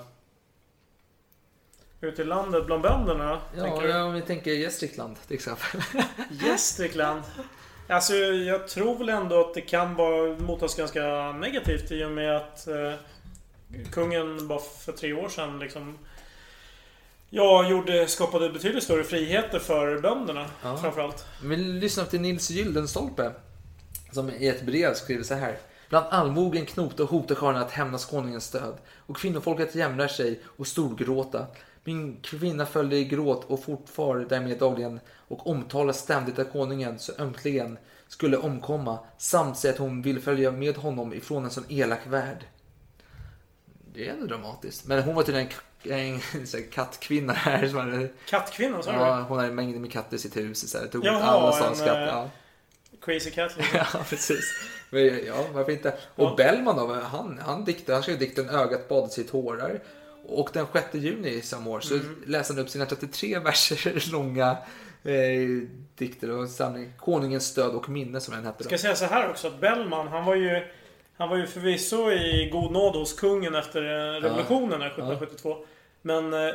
Ute 2.01 2.21
i 2.21 2.25
landet 2.25 2.65
bland 2.65 2.82
bönderna, 2.82 3.41
Ja, 3.56 3.63
tänker 3.63 3.88
ja, 3.88 4.04
om 4.04 4.13
vi 4.13 4.21
tänker 4.21 4.51
Gästrikland 4.51 5.15
till 5.28 5.36
exempel. 5.36 5.82
Gästrikland. 6.30 7.21
Alltså, 7.88 8.13
jag 8.15 8.67
tror 8.67 8.98
väl 8.98 9.10
ändå 9.10 9.39
att 9.39 9.54
det 9.54 9.62
kan 9.62 9.95
vara 9.95 10.39
mottas 10.39 10.76
ganska 10.76 11.32
negativt 11.32 11.91
i 11.91 12.04
och 12.04 12.12
med 12.12 12.38
att 12.38 12.67
eh, 12.67 12.93
kungen 13.91 14.48
bara 14.48 14.60
för 14.60 14.91
tre 14.91 15.13
år 15.13 15.30
sedan 15.30 15.60
liksom 15.60 15.98
Ja, 17.30 17.69
gjorde, 17.69 18.08
skapade 18.08 18.50
betydligt 18.50 18.84
större 18.84 19.04
friheter 19.04 19.60
för 19.60 20.00
bönderna 20.00 20.45
Ja. 20.63 20.78
framförallt. 20.78 21.26
Vi 21.43 21.56
lyssnar 21.58 22.06
till 22.06 22.21
Nils 22.21 22.50
Gyldenstolpe 22.50 23.32
som 24.12 24.30
i 24.30 24.48
ett 24.48 24.62
brev 24.62 24.93
skriver 24.93 25.24
så 25.24 25.34
här. 25.34 25.58
Bland 25.89 26.06
allmogen 26.10 26.65
knota 26.65 27.04
och 27.04 27.10
hota 27.10 27.36
karlarna 27.36 27.65
att 27.65 27.71
hämnas 27.71 28.06
konungens 28.06 28.52
död. 28.52 28.78
Och 28.98 29.17
kvinnofolket 29.17 29.76
jämrar 29.76 30.08
sig 30.08 30.39
och 30.58 30.67
storgråta. 30.67 31.45
Min 31.88 32.17
kvinna 32.21 32.65
följde 32.65 32.95
i 32.98 33.06
gråt 33.06 33.43
och 33.43 33.63
fortfar 33.63 34.26
därmed 34.30 34.58
dagligen 34.58 35.00
och 35.28 35.48
omtalar 35.48 35.93
ständigt 35.93 36.39
att 36.39 36.52
konungen 36.52 37.00
så 37.00 37.13
ömtligen 37.19 37.78
skulle 38.08 38.38
omkomma 38.38 39.00
samt 39.17 39.58
säga 39.58 39.74
att 39.74 39.80
hon 39.80 40.02
vill 40.02 40.19
följa 40.21 40.52
med 40.52 40.76
honom 40.78 41.13
ifrån 41.13 41.43
en 41.45 41.52
sån 41.52 41.63
elak 41.69 42.00
värld. 42.08 42.45
Det 43.93 44.08
är 44.08 44.13
ändå 44.13 44.26
dramatiskt. 44.26 44.86
Men 44.88 45.04
hon 45.04 45.15
var 45.15 45.24
tydligen 45.24 45.50
en, 45.84 46.13
en, 46.13 46.19
kattkvinna 46.71 47.33
här. 47.33 47.67
Som 47.67 47.77
hade, 47.77 48.10
Kattkvinnan, 48.29 48.83
sa 48.83 48.92
ja, 48.92 49.25
hon 49.29 49.38
hade 49.40 49.52
mängder 49.52 49.79
med 49.79 49.92
katter 49.92 50.15
i 50.15 50.19
sitt 50.19 50.38
hus. 50.38 50.71
Så 50.71 50.77
här, 50.77 50.88
tog 50.88 51.06
Jaha, 51.06 51.21
alla 51.23 51.48
en, 51.48 51.54
stans 51.54 51.79
katter. 51.79 52.02
eh, 52.02 52.08
Ja. 52.08 52.29
Crazy 53.02 53.31
Cat 53.31 53.58
liksom. 53.58 53.77
Ja, 53.94 54.00
precis. 54.10 54.54
Men, 54.90 55.25
ja, 55.25 55.46
varför 55.54 55.71
inte? 55.71 55.90
Och 56.15 56.23
Ja. 56.29 56.33
Bellman 56.38 56.75
då, 56.75 56.94
han, 56.94 57.40
han, 57.46 57.65
diktade, 57.65 57.96
han 57.96 58.04
skrev 58.04 58.19
dikten 58.19 58.50
Ögat 58.50 58.90
badades 58.90 59.19
i 59.19 59.23
tårar. 59.23 59.79
Och 60.28 60.50
den 60.54 60.65
6 60.73 60.86
juni 60.94 61.42
samma 61.42 61.69
år 61.69 61.80
så 61.80 61.94
Mm. 61.94 62.23
läste 62.26 62.54
han 62.54 62.62
upp 62.62 62.69
sina 62.69 62.86
33 62.86 63.40
verser 63.40 64.04
långa 64.12 64.58
eh, 65.04 65.67
dikter 65.98 66.30
och 66.32 66.50
samling. 66.50 66.92
Konungens 67.00 67.46
stöd 67.46 67.76
och 67.76 67.90
minne 67.90 68.21
som 68.21 68.34
den 68.36 68.46
hette. 68.46 68.63
Ska 68.63 68.73
jag 68.73 68.80
säga 68.80 68.96
så 68.96 69.06
här 69.06 69.30
också 69.30 69.48
att 69.48 69.60
Bellman, 69.60 70.08
han 70.08 70.26
var 70.26 70.36
ju... 70.36 70.62
Han 71.17 71.30
var 71.30 71.38
ju 71.38 71.48
förvisso 71.48 72.12
i 72.12 72.50
god 72.52 72.71
nåd 72.71 72.96
hos 72.96 73.13
kungen 73.13 73.56
efter 73.56 73.82
eh, 73.84 74.21
revolutionen 74.21 74.82
här 74.82 74.88
1772. 74.88 75.58
Men 76.02 76.34
eh, 76.34 76.54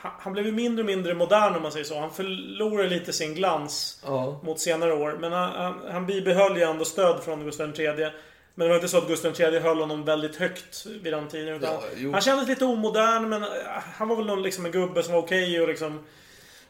han, 0.00 0.12
han 0.18 0.32
blev 0.32 0.46
ju 0.46 0.52
mindre 0.52 0.82
och 0.82 0.86
mindre 0.86 1.14
modern 1.14 1.56
om 1.56 1.62
man 1.62 1.72
säger 1.72 1.84
så. 1.84 2.00
Han 2.00 2.10
förlorade 2.10 2.88
lite 2.88 3.12
sin 3.12 3.34
glans 3.34 4.02
Ja. 4.06 4.40
mot 4.44 4.60
senare 4.60 4.92
år. 4.94 5.16
Men 5.20 5.32
han, 5.32 5.52
han, 5.52 5.74
han 5.92 6.06
bibehöll 6.06 6.56
ju 6.56 6.62
ändå 6.62 6.84
stöd 6.84 7.22
från 7.24 7.44
Gustav 7.44 7.80
III. 7.80 8.10
Men 8.58 8.64
det 8.66 8.68
var 8.68 8.74
inte 8.76 8.88
så 8.88 8.98
att 8.98 9.08
Gustav 9.08 9.40
III 9.40 9.58
höll 9.58 9.78
honom 9.80 10.04
väldigt 10.04 10.36
högt 10.36 10.86
vid 10.86 11.12
den 11.12 11.28
tiden. 11.28 11.54
Utan 11.54 11.74
Ja, 11.96 12.10
han 12.12 12.20
kändes 12.20 12.48
lite 12.48 12.64
omodern, 12.64 13.28
men 13.28 13.42
eh, 13.42 13.48
han 13.94 14.08
var 14.08 14.16
väl 14.16 14.26
någon, 14.26 14.42
liksom 14.42 14.66
en 14.66 14.72
gubbe 14.72 15.02
som 15.02 15.12
var 15.14 15.20
okej 15.22 15.60
och 15.60 15.68
liksom... 15.68 16.04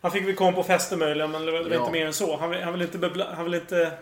Han 0.01 0.11
fick 0.11 0.27
väl 0.27 0.35
komma 0.35 0.53
på 0.53 0.63
fester 0.63 0.97
möjligen, 0.97 1.31
men 1.31 1.47
det 1.47 1.53
var, 1.53 1.61
Ja. 1.71 1.81
inte 1.81 1.93
mer 1.93 2.07
än 2.07 2.13
så. 2.13 2.37
Han, 2.37 2.55
han 2.55 2.73
vill 2.73 2.83
inte, 2.83 2.99
bebla, 2.99 3.35
han 3.35 3.45
vill 3.45 3.55
inte 3.55 3.93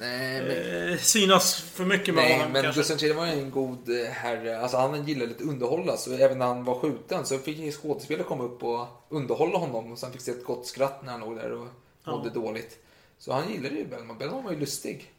Nej, 0.00 0.42
men... 0.42 0.92
eh, 0.92 0.98
synas 0.98 1.54
för 1.60 1.84
mycket 1.84 2.14
med 2.14 2.24
Nej, 2.24 2.32
honom 2.38 2.52
men 2.52 2.62
kanske. 2.62 2.80
Gustav 2.80 3.02
III 3.02 3.12
var 3.12 3.26
ju 3.26 3.32
en 3.32 3.50
god 3.50 4.00
eh, 4.00 4.06
herre. 4.10 4.60
Alltså 4.60 4.76
han 4.76 5.06
gillade 5.06 5.30
att 5.34 5.40
underhålla. 5.40 5.96
Så 5.96 6.12
även 6.14 6.38
när 6.38 6.46
han 6.46 6.64
var 6.64 6.78
skjuten 6.78 7.26
så 7.26 7.38
fick 7.38 7.74
skådespelare 7.74 8.24
komma 8.26 8.44
upp 8.44 8.62
och 8.62 8.86
underhålla 9.08 9.58
honom. 9.58 9.92
Och 9.92 9.98
sen 9.98 10.12
fick 10.12 10.20
se 10.20 10.30
ett 10.30 10.44
gott 10.44 10.66
skratt 10.66 11.02
när 11.04 11.12
han 11.12 11.20
låg 11.20 11.36
där 11.36 11.52
och 11.52 11.66
mådde 12.04 12.30
dåligt. 12.30 12.78
Så 13.18 13.32
han 13.32 13.52
gillade 13.52 13.74
ju 13.74 13.84
Bellman. 13.86 14.18
Bellman 14.18 14.44
var 14.44 14.52
ju 14.52 14.58
lustig. 14.60 15.12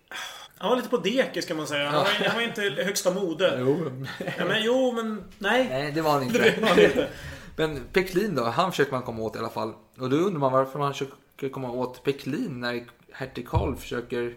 Han 0.63 0.69
var 0.69 0.77
lite 0.77 0.89
på 0.89 0.97
dekis 0.97 1.45
kan 1.45 1.57
man 1.57 1.67
säga. 1.67 1.89
Han, 1.89 1.93
var, 1.93 2.05
han 2.27 2.35
var 2.35 2.41
inte 2.41 2.61
högsta 2.61 3.13
mode. 3.13 3.57
Jo. 3.59 3.91
Ja, 4.37 4.45
men, 4.45 4.63
jo, 4.63 4.91
men 4.91 5.23
nej. 5.37 5.67
Nej, 5.69 5.91
det 5.91 6.01
var 6.01 6.11
han 6.11 6.23
inte. 6.23 6.39
Det 6.55 6.61
var 6.61 6.67
han 6.67 6.79
inte. 6.79 7.07
Men 7.55 7.83
Peklin 7.93 8.35
då, 8.35 8.43
han 8.43 8.71
försöker 8.71 8.91
man 8.91 9.01
komma 9.01 9.21
åt 9.21 9.35
i 9.35 9.39
alla 9.39 9.49
fall. 9.49 9.73
Och 9.99 10.09
då 10.09 10.15
undrar 10.15 10.39
man 10.39 10.51
varför 10.51 10.79
man 10.79 10.93
försöker 10.93 11.49
komma 11.51 11.71
åt 11.71 12.03
Peklin 12.03 12.59
när 12.59 12.85
hertig 13.11 13.47
Karl 13.47 13.75
försöker 13.75 14.35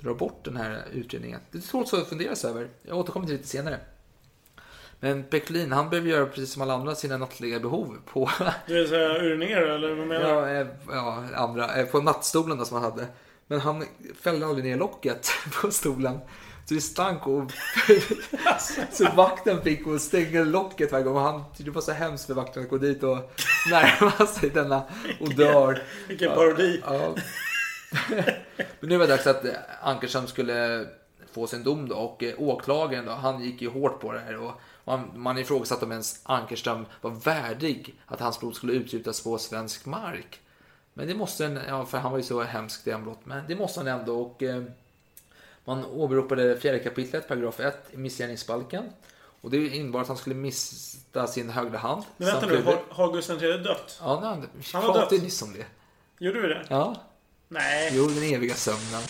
dra 0.00 0.14
bort 0.14 0.44
den 0.44 0.56
här 0.56 0.84
utredningen. 0.92 1.40
Det 1.50 1.58
är 1.58 1.62
svårt 1.62 1.92
att 1.92 2.08
fundera 2.08 2.48
över. 2.50 2.68
Jag 2.82 2.98
återkommer 2.98 3.26
till 3.26 3.34
det 3.34 3.38
lite 3.38 3.50
senare. 3.50 3.80
Men 5.00 5.24
Peklin, 5.24 5.72
han 5.72 5.90
behöver 5.90 6.10
göra 6.10 6.26
precis 6.26 6.52
som 6.52 6.62
alla 6.62 6.74
andra 6.74 6.94
sina 6.94 7.16
nattliga 7.16 7.60
behov 7.60 7.98
på, 8.12 8.30
Det 8.66 8.74
vill 8.74 8.88
säga 8.88 9.08
urinera, 9.08 9.74
eller 9.74 9.94
vad 9.94 10.06
menar 10.06 10.46
du? 10.46 10.52
ja, 10.52 10.60
eh, 10.60 10.66
ja, 10.90 11.24
andra, 11.34 11.76
eh, 11.76 11.86
på 11.86 12.00
nattstolen 12.00 12.58
då 12.58 12.64
som 12.64 12.82
han 12.82 12.92
hade. 12.92 13.06
Men 13.48 13.60
han 13.60 13.84
fällde 14.20 14.46
aldrig 14.46 14.64
ner 14.64 14.76
locket 14.76 15.30
på 15.62 15.70
stolen. 15.70 16.18
Så 16.64 16.74
det 16.74 16.80
stank 16.80 17.26
och... 17.26 17.52
så 18.92 19.08
vakten 19.16 19.62
fick 19.62 19.86
och 19.86 20.00
stänga 20.00 20.44
locket 20.44 20.92
varje 20.92 21.04
gång. 21.04 21.16
Och 21.16 21.22
han 21.22 21.44
det 21.56 21.70
var 21.70 21.82
så 21.82 21.92
hemskt 21.92 22.26
för 22.26 22.34
vakten 22.34 22.62
att 22.62 22.68
gå 22.68 22.78
dit 22.78 23.02
och 23.02 23.32
närma 23.70 24.26
sig 24.26 24.50
denna 24.50 24.82
odör. 25.20 25.82
Vilken 26.08 26.34
parodi. 26.34 26.82
Ja. 26.86 27.14
Men 28.80 28.88
nu 28.88 28.96
var 28.96 29.06
det 29.06 29.12
dags 29.12 29.26
att 29.26 29.44
eh, 29.44 29.52
Ankerström 29.82 30.26
skulle 30.26 30.86
få 31.32 31.46
sin 31.46 31.62
dom 31.62 31.88
då. 31.88 31.96
Och 31.96 32.22
eh, 32.22 32.34
åklagaren 32.38 33.04
då, 33.04 33.12
han 33.12 33.42
gick 33.42 33.62
ju 33.62 33.68
hårt 33.68 34.00
på 34.00 34.12
det 34.12 34.20
här. 34.20 34.36
Och 34.36 34.52
man, 34.84 35.10
man 35.14 35.38
ifrågasatte 35.38 35.84
om 35.84 35.90
ens 35.90 36.20
Ankerström 36.22 36.86
var 37.00 37.10
värdig 37.10 37.94
att 38.06 38.20
hans 38.20 38.40
blod 38.40 38.54
skulle 38.54 38.72
utgjutas 38.72 39.20
på 39.20 39.38
svensk 39.38 39.86
mark. 39.86 40.40
Men 40.98 41.06
det 41.08 41.14
måste 41.14 41.44
han, 41.44 41.58
ja, 41.68 41.86
för 41.86 41.98
han 41.98 42.10
var 42.10 42.18
ju 42.18 42.24
så 42.24 42.42
hemsk 42.42 42.84
det 42.84 42.92
han 42.92 43.04
brott. 43.04 43.20
Men 43.24 43.44
det 43.48 43.56
måste 43.56 43.80
han 43.80 43.86
ändå. 43.86 44.20
Och 44.20 44.42
eh, 44.42 44.62
man 45.64 45.84
åberopade 45.84 46.60
fjärde 46.60 46.78
kapitlet, 46.78 47.28
paragraf 47.28 47.60
1 47.60 47.86
i 47.90 47.96
missgärningsbalken. 47.96 48.84
Och 49.40 49.50
det 49.50 49.56
innebar 49.68 50.00
att 50.00 50.08
han 50.08 50.16
skulle 50.16 50.34
mista 50.34 51.26
sin 51.26 51.50
högra 51.50 51.78
hand. 51.78 52.02
Men 52.16 52.28
vänta 52.28 52.46
nu, 52.46 52.62
har, 52.62 52.82
har 52.90 53.12
Gustav 53.12 53.42
III 53.44 53.58
dött? 53.58 53.98
Ja, 54.00 54.20
nej, 54.20 54.48
Han 54.72 54.82
har 54.82 54.92
pratade 54.92 55.16
dött. 55.16 55.22
nyss 55.24 55.42
om 55.42 55.52
det. 55.52 55.66
Gjorde 56.24 56.40
vi 56.40 56.48
det? 56.48 56.66
Ja, 56.70 56.96
Nej. 57.48 57.90
jo, 57.94 58.06
den 58.06 58.22
eviga 58.22 58.54
sömnen. 58.54 59.02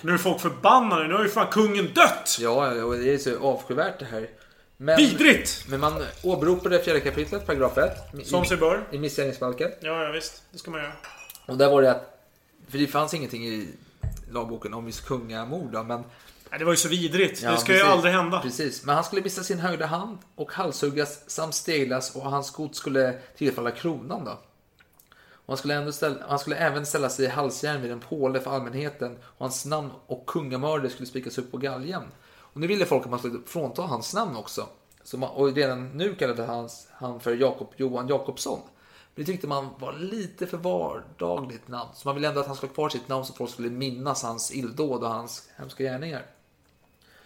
Nu 0.00 0.12
är 0.12 0.18
folk 0.18 0.40
förbannade. 0.40 1.08
Nu 1.08 1.14
har 1.14 1.22
ju 1.22 1.28
fan 1.28 1.46
kungen 1.46 1.92
dött! 1.94 2.36
Ja, 2.40 2.74
ja, 2.74 2.84
och 2.84 2.96
det 2.96 3.14
är 3.14 3.18
så 3.18 3.38
avskyvärt 3.38 3.98
det 3.98 4.04
här. 4.04 4.28
Men, 4.76 4.96
Vidrigt! 4.96 5.64
Men 5.68 5.80
man 5.80 6.04
åberopade 6.22 6.82
fjärde 6.82 7.00
kapitlet, 7.00 7.46
paragraf 7.46 7.78
1. 7.78 8.26
Som 8.26 8.44
sig 8.44 8.56
bör. 8.56 8.84
I 8.90 8.98
missgärningsbalken. 8.98 9.70
Ja, 9.80 10.02
ja 10.04 10.12
visst. 10.12 10.42
Det 10.50 10.58
ska 10.58 10.70
man 10.70 10.80
göra. 10.80 10.92
Och 11.46 11.56
där 11.56 11.70
var 11.70 11.82
det 11.82 11.90
att, 11.90 12.20
för 12.68 12.78
det 12.78 12.86
fanns 12.86 13.14
ingenting 13.14 13.46
i 13.46 13.68
lagboken 14.30 14.74
om 14.74 14.86
just 14.86 15.06
kungamord 15.06 15.72
då, 15.72 15.82
men 15.82 16.04
Nej, 16.50 16.58
det 16.58 16.64
var 16.64 16.72
ju 16.72 16.76
så 16.76 16.88
vidrigt. 16.88 17.42
Ja, 17.42 17.50
det 17.50 17.58
ska 17.58 17.72
ju 17.72 17.78
precis. 17.78 17.92
aldrig 17.92 18.14
hända. 18.14 18.40
Precis, 18.40 18.84
men 18.84 18.94
han 18.94 19.04
skulle 19.04 19.22
missa 19.22 19.42
sin 19.42 19.58
högra 19.58 19.86
hand 19.86 20.18
och 20.34 20.52
halshuggas 20.52 21.30
samt 21.30 21.54
steglas 21.54 22.16
och 22.16 22.22
hans 22.22 22.50
gods 22.50 22.78
skulle 22.78 23.18
tillfalla 23.36 23.70
kronan 23.70 24.24
då. 24.24 24.38
Och 25.46 25.52
han, 25.52 25.56
skulle 25.56 25.74
ändå 25.74 25.92
ställa, 25.92 26.16
han 26.28 26.38
skulle 26.38 26.56
även 26.56 26.86
ställa 26.86 27.10
sig 27.10 27.24
i 27.24 27.28
halsjärn 27.28 27.82
vid 27.82 27.92
en 27.92 28.00
påle 28.00 28.40
för 28.40 28.50
allmänheten 28.50 29.18
och 29.22 29.38
hans 29.38 29.64
namn 29.64 29.90
och 30.06 30.26
kungamörder 30.26 30.88
skulle 30.88 31.06
spikas 31.06 31.38
upp 31.38 31.50
på 31.50 31.58
galgen. 31.58 32.02
Och 32.56 32.60
nu 32.60 32.66
ville 32.66 32.86
folk 32.86 33.04
att 33.04 33.10
man 33.10 33.18
skulle 33.18 33.38
frånta 33.46 33.82
hans 33.82 34.14
namn 34.14 34.36
också. 34.36 34.68
Så 35.02 35.18
man, 35.18 35.30
och 35.30 35.54
redan 35.54 35.88
nu 35.88 36.14
kallade 36.14 36.42
hans, 36.42 36.88
han 36.90 37.20
för 37.20 37.36
Jakob 37.36 37.74
Johan 37.76 38.08
Jakobsson. 38.08 38.60
Men 39.14 39.24
det 39.24 39.32
tyckte 39.32 39.46
man 39.46 39.68
var 39.78 39.92
lite 39.92 40.46
för 40.46 40.58
vardagligt 40.58 41.68
namn. 41.68 41.90
Så 41.94 42.08
man 42.08 42.14
ville 42.14 42.28
ändå 42.28 42.40
att 42.40 42.46
han 42.46 42.56
skulle 42.56 42.70
ha 42.70 42.74
kvar 42.74 42.88
sitt 42.88 43.08
namn 43.08 43.24
så 43.24 43.32
folk 43.32 43.50
skulle 43.50 43.70
minnas 43.70 44.22
hans 44.22 44.54
illdåd 44.54 45.02
och 45.02 45.10
hans 45.10 45.48
hemska 45.56 45.84
gärningar. 45.84 46.26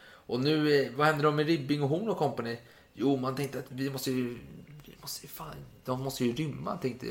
Och 0.02 0.40
nu, 0.40 0.82
eh, 0.82 0.92
vad 0.96 1.06
händer 1.06 1.24
då 1.24 1.30
med 1.30 1.46
Ribbing 1.46 1.82
och 1.82 1.88
Horn 1.88 2.08
och 2.08 2.18
company? 2.18 2.58
Jo, 2.92 3.16
man 3.16 3.36
tänkte 3.36 3.58
att 3.58 3.64
vi 3.68 3.90
måste 3.90 4.10
ju, 4.10 4.38
vi 4.86 4.94
måste 5.00 5.26
ju 5.26 5.28
fan, 5.28 5.54
de 5.84 6.02
måste 6.02 6.24
ju 6.24 6.32
rymma, 6.32 6.76
tänkte 6.76 7.06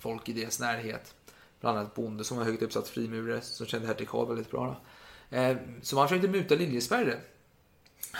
folk 0.00 0.28
i 0.28 0.32
deras 0.32 0.60
närhet. 0.60 1.14
Bland 1.60 1.78
annat 1.78 1.94
Bonde 1.94 2.24
som 2.24 2.36
var 2.38 2.44
högt 2.44 2.62
uppsatt 2.62 2.88
frimurare 2.88 3.40
som 3.40 3.66
kände 3.66 3.86
hertig 3.86 4.08
Karl 4.08 4.28
väldigt 4.28 4.50
bra. 4.50 4.80
Eh, 5.30 5.56
så 5.82 5.96
man 5.96 6.08
försökte 6.08 6.28
muta 6.28 6.54
Liljesberre. 6.54 7.14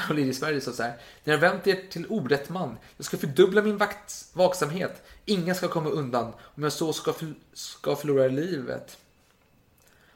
Och 0.08 0.14
Liljesberg 0.14 0.60
sa 0.60 0.72
så 0.72 0.82
här. 0.82 0.92
Ni 1.24 1.32
har 1.32 1.38
vänt 1.38 1.66
er 1.66 1.78
till 1.90 2.06
orätt 2.08 2.48
man. 2.48 2.76
Jag 2.96 3.06
ska 3.06 3.16
fördubbla 3.16 3.62
min 3.62 3.76
vakt, 3.76 4.24
vaksamhet. 4.32 5.02
Ingen 5.24 5.54
ska 5.54 5.68
komma 5.68 5.90
undan 5.90 6.32
om 6.42 6.62
jag 6.62 6.72
så 6.72 6.92
ska, 6.92 7.12
för, 7.12 7.34
ska 7.52 7.96
förlora 7.96 8.28
livet. 8.28 8.98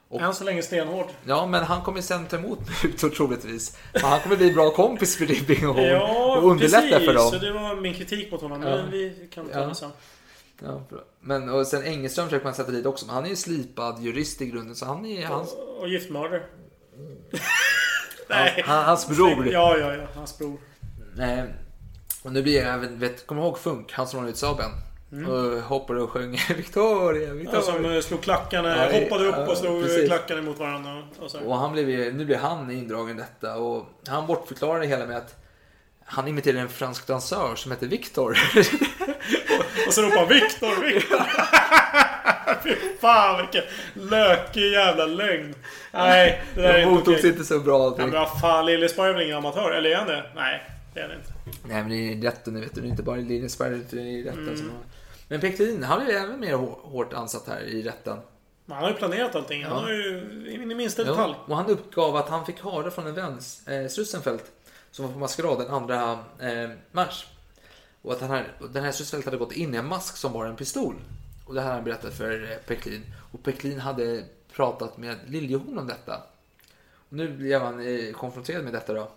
Och- 0.09 0.21
Än 0.21 0.33
så 0.35 0.43
länge 0.43 0.61
stenhård. 0.63 1.07
Ja, 1.25 1.45
men 1.47 1.63
han 1.63 1.81
kommer 1.81 2.01
sen 2.01 2.25
ta 2.25 2.37
emot 2.37 2.59
mutor 2.83 3.09
troligtvis. 3.09 3.77
Men 3.93 4.01
han 4.01 4.19
kommer 4.19 4.35
bli 4.37 4.53
bra 4.53 4.71
kompis 4.71 5.17
för 5.17 5.25
Ribbing 5.25 5.67
och 5.69 5.79
Ja, 5.79 6.37
och 6.37 6.51
underlätta 6.51 6.81
precis. 6.81 7.05
för 7.07 7.13
dem. 7.13 7.31
Så 7.31 7.37
det 7.37 7.51
var 7.53 7.75
min 7.75 7.93
kritik 7.93 8.31
mot 8.31 8.41
honom. 8.41 8.61
Ja. 8.61 8.69
Men 8.75 8.91
vi 8.91 9.27
kan 9.33 9.45
ta 9.49 9.59
Ja. 9.59 9.65
det 9.67 9.75
sen. 9.75 9.91
Ja, 10.63 10.81
bra. 10.89 10.99
men 11.21 11.49
och 11.49 11.67
sen 11.67 11.83
Engelström 11.83 12.25
försöker 12.25 12.45
man 12.45 12.53
sätta 12.53 12.71
dit 12.71 12.85
också, 12.85 13.05
men 13.05 13.15
han 13.15 13.25
är 13.25 13.29
ju 13.29 13.35
slipad 13.35 13.99
jurist 13.99 14.41
i 14.41 14.45
grunden, 14.45 14.75
så 14.75 14.85
han 14.85 15.05
är 15.05 15.25
hans, 15.25 15.53
Och 15.79 15.87
giftmördare. 15.87 16.43
hans, 18.29 18.51
han, 18.65 18.85
hans 18.85 19.07
bror. 19.07 19.47
Ja, 19.47 19.77
ja, 19.77 19.95
ja. 19.95 20.07
Hans 20.15 20.37
bror. 20.37 20.57
Eh, 21.19 21.43
och 22.23 22.31
nu 22.31 22.43
blir 22.43 22.55
jag 22.63 22.73
även, 22.73 22.99
vet, 22.99 23.27
kommer 23.27 23.41
ihåg 23.41 23.57
Funk, 23.57 23.91
han 23.91 24.07
som 24.07 24.17
lånade 24.17 24.31
ut 24.31 24.37
Saben? 24.37 24.71
Och 25.27 25.61
hoppade 25.61 26.01
och 26.01 26.09
sjöng 26.09 26.31
Victoria, 26.31 27.33
Victoria. 27.33 27.53
Ja, 27.53 27.61
som 27.61 27.85
eh, 27.85 28.01
slog 28.01 28.21
klackarna, 28.21 28.77
Ja, 28.77 28.99
hoppade 28.99 29.25
upp 29.25 29.35
ja, 29.37 29.51
och 29.51 29.57
slog 29.57 29.83
precis. 29.83 30.07
klackarna 30.07 30.41
mot 30.41 30.59
varandra. 30.59 31.03
Och. 31.19 31.35
Och 31.45 31.57
han 31.57 31.73
blev, 31.73 32.15
nu 32.15 32.25
blir 32.25 32.37
han 32.37 32.71
indragen 32.71 33.17
i 33.17 33.21
detta 33.21 33.57
och 33.57 33.85
han 34.07 34.27
bortförklarar 34.27 34.79
det 34.79 34.87
hela 34.87 35.05
med 35.05 35.17
att 35.17 35.35
han 36.05 36.27
imiterade 36.27 36.59
en 36.59 36.69
fransk 36.69 37.07
dansör 37.07 37.55
som 37.55 37.71
heter 37.71 37.87
Victor. 37.87 38.37
Och 39.87 39.93
så 39.93 40.01
ropade 40.01 40.19
han 40.19 40.27
Viktor, 40.29 40.83
Viktor! 40.85 41.21
Fy 42.63 42.75
fan 43.01 43.37
vilken 43.37 43.63
lökig 44.09 44.71
jävla 44.71 45.05
lögn. 45.05 45.55
Nej, 45.91 46.43
det 46.55 46.61
där 46.61 46.73
är 46.73 46.81
inte 46.91 47.11
okej. 47.11 47.27
inte 47.29 47.43
så 47.43 47.59
bra. 47.59 47.95
Ja, 47.97 48.05
men 48.05 48.11
vad 48.11 48.41
fan, 48.41 48.65
Liljesberg 48.65 49.09
är 49.09 49.13
väl 49.13 49.23
ingen 49.23 49.37
amatör? 49.37 49.71
Eller 49.71 49.89
är 49.89 49.95
han 49.95 50.07
det? 50.07 50.23
Nej, 50.35 50.69
det 50.93 50.99
är 50.99 51.07
han 51.07 51.17
inte. 51.17 51.33
Nej 51.67 51.81
men 51.81 51.89
det 51.89 51.95
är 52.13 52.21
rätten, 52.31 52.53
nu 52.53 52.59
vet 52.59 52.75
du. 52.75 52.81
Det 52.81 52.87
är 52.87 52.89
inte 52.89 53.03
bara 53.03 53.15
Linjesberg, 53.15 53.73
utan 53.75 53.99
det 53.99 54.19
är 54.19 54.23
rätten 54.23 54.43
Mm. 54.43 54.57
som 54.57 54.69
har... 54.69 54.77
Men 55.27 55.39
Peklin, 55.41 55.83
han 55.83 56.01
är 56.01 56.05
ju 56.05 56.11
även 56.17 56.39
mer 56.39 56.53
hår- 56.53 56.79
hårt 56.83 57.13
ansatt 57.13 57.47
här 57.47 57.61
i 57.61 57.81
rätten. 57.81 58.17
Men 58.65 58.75
han 58.75 58.83
har 58.83 58.91
ju 58.91 58.97
planerat 58.97 59.35
allting. 59.35 59.63
Han 59.63 59.73
Ja. 59.77 59.79
har 59.83 59.89
ju 59.91 60.17
in 60.53 60.71
i 60.71 60.75
minsta 60.75 61.03
detalj. 61.03 61.33
Ja, 61.37 61.43
och 61.47 61.55
han 61.57 61.65
uppgav 61.67 62.15
att 62.15 62.29
han 62.29 62.45
fick 62.45 62.63
höra 62.63 62.91
från 62.91 63.07
en 63.07 63.13
vän, 63.15 63.39
eh, 63.67 63.87
Strussenfeldt, 63.89 64.43
som 64.91 65.05
var 65.05 65.13
på 65.13 65.19
maskerad 65.19 65.57
den 65.59 65.67
andra 65.69 66.11
eh, 66.41 66.69
mars. 66.91 67.25
Och 68.03 68.13
att 68.13 68.21
han 68.21 68.43
den 68.73 68.83
här 68.83 68.91
Strussenfeldt 68.91 69.25
hade 69.25 69.37
gått 69.37 69.51
in 69.51 69.73
i 69.73 69.77
en 69.77 69.87
mask 69.87 70.17
som 70.17 70.33
var 70.33 70.45
en 70.45 70.55
pistol. 70.55 70.95
Och 71.45 71.53
det 71.53 71.61
här 71.61 71.67
har 71.67 71.75
han 71.75 71.83
berättat 71.83 72.13
för 72.13 72.51
eh, 72.51 72.57
Peklin. 72.57 73.03
Och 73.31 73.43
Peklin 73.43 73.79
hade 73.79 74.23
pratat 74.53 74.97
med 74.97 75.17
Liljehorn 75.27 75.77
om 75.77 75.87
detta. 75.87 76.21
Och 77.09 77.17
nu 77.17 77.37
blev 77.37 77.61
han 77.61 77.79
eh, 77.79 78.11
konfronterad 78.13 78.63
med 78.63 78.73
detta 78.73 78.93
då. 78.93 79.11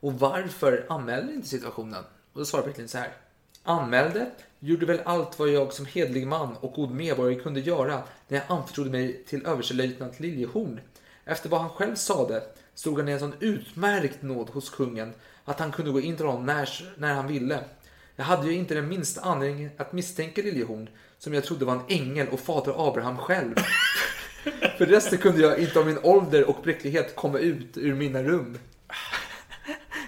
Och 0.00 0.12
varför 0.12 0.86
anmälde 0.88 1.32
inte 1.32 1.48
situationen? 1.48 2.04
Och 2.32 2.38
då 2.38 2.44
svarar 2.44 2.64
Peklin 2.64 2.88
så 2.88 2.98
här. 2.98 3.12
Anmälde, 3.62 4.30
gjorde 4.58 4.86
väl 4.86 5.00
allt 5.04 5.38
vad 5.38 5.48
jag 5.48 5.72
som 5.72 5.86
hedlig 5.86 6.26
man 6.26 6.56
och 6.60 6.72
god 6.72 6.90
medborgare 6.90 7.42
kunde 7.42 7.60
göra 7.60 8.02
när 8.28 8.38
jag 8.38 8.56
anförtrodde 8.58 8.90
mig 8.90 9.24
till 9.24 9.46
överstelöjtnant 9.46 10.20
Liljehorn. 10.20 10.80
Efter 11.24 11.48
vad 11.48 11.60
han 11.60 11.70
själv 11.70 11.94
sade 11.94 12.42
stod 12.74 12.98
han 12.98 13.08
i 13.08 13.12
en 13.12 13.20
sån 13.20 13.34
utmärkt 13.40 14.22
nåd 14.22 14.50
hos 14.50 14.70
kungen 14.70 15.14
att 15.44 15.60
han 15.60 15.72
kunde 15.72 15.90
gå 15.90 16.00
in 16.00 16.16
till 16.16 16.26
honom 16.26 16.46
när, 16.46 16.94
när 16.96 17.14
han 17.14 17.26
ville. 17.26 17.64
Jag 18.20 18.24
hade 18.24 18.46
ju 18.46 18.52
inte 18.52 18.74
den 18.74 18.88
minsta 18.88 19.20
anledning 19.20 19.70
att 19.76 19.92
misstänka 19.92 20.42
Liljehorn 20.42 20.88
som 21.18 21.34
jag 21.34 21.44
trodde 21.44 21.64
var 21.64 21.72
en 21.74 21.82
ängel 21.88 22.26
och 22.28 22.40
fader 22.40 22.88
Abraham 22.88 23.18
själv. 23.18 23.54
För 24.78 24.86
resten 24.86 25.18
kunde 25.18 25.40
jag 25.42 25.58
inte 25.58 25.78
av 25.78 25.86
min 25.86 25.98
ålder 26.02 26.48
och 26.50 26.56
bräcklighet 26.62 27.16
komma 27.16 27.38
ut 27.38 27.76
ur 27.76 27.94
mina 27.94 28.22
rum. 28.22 28.58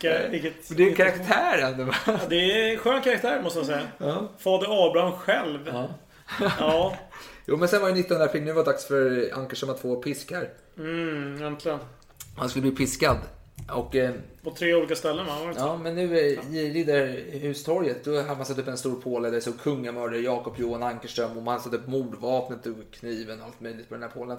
Vilka- 0.00 0.28
Vilket, 0.30 0.76
Det 0.76 0.82
är 0.82 0.88
en 0.88 0.94
karaktär 0.94 1.58
ändå 1.58 1.84
va? 1.84 1.94
Ja, 2.06 2.18
det 2.28 2.36
är 2.36 2.72
en 2.72 2.78
skön 2.78 3.02
karaktär 3.02 3.42
måste 3.42 3.58
jag 3.58 3.66
säga. 3.66 3.82
Ja. 3.98 4.28
Fader 4.38 4.86
Abraham 4.90 5.12
själv. 5.12 5.60
Ja. 5.72 5.88
Ja. 6.58 6.96
Jo, 7.46 7.56
men 7.56 7.68
sen 7.68 7.80
var 7.82 7.88
det 7.88 7.94
19 7.94 8.22
april. 8.22 8.42
Nu 8.42 8.52
var 8.52 8.64
det 8.64 8.70
dags 8.70 8.86
för 8.86 9.30
Ankerström 9.34 9.70
att 9.70 9.80
få 9.80 9.96
piskar. 10.02 10.48
Mm, 10.78 11.42
äntligen. 11.42 11.78
Han 12.36 12.48
skulle 12.48 12.62
bli 12.62 12.70
piskad. 12.70 13.16
Och, 13.70 13.96
eh, 13.96 14.14
På 14.42 14.50
tre 14.50 14.74
olika 14.74 14.96
ställen 14.96 15.26
va? 15.26 15.38
Det 15.46 15.60
ja, 15.60 15.76
men 15.76 15.94
nu 15.94 16.18
eh, 16.18 16.56
i 16.56 16.72
Riddarhustorget, 16.72 18.04
då 18.04 18.16
hade 18.16 18.36
man 18.36 18.46
satt 18.46 18.58
upp 18.58 18.68
en 18.68 18.78
stor 18.78 19.00
påle 19.00 19.28
där 19.28 19.34
det 19.34 19.40
stod 19.40 19.60
kungamördare 19.60 20.20
Jakob 20.20 20.54
Johan 20.58 20.82
Ankerström 20.82 21.36
och 21.36 21.42
man 21.42 21.60
satt 21.60 21.74
upp 21.74 21.86
mordvapnet 21.86 22.66
och 22.66 22.74
kniven 22.90 23.40
och 23.40 23.46
allt 23.46 23.60
möjligt 23.60 23.88
på 23.88 23.94
den 23.94 24.02
här 24.02 24.10
pålen. 24.10 24.38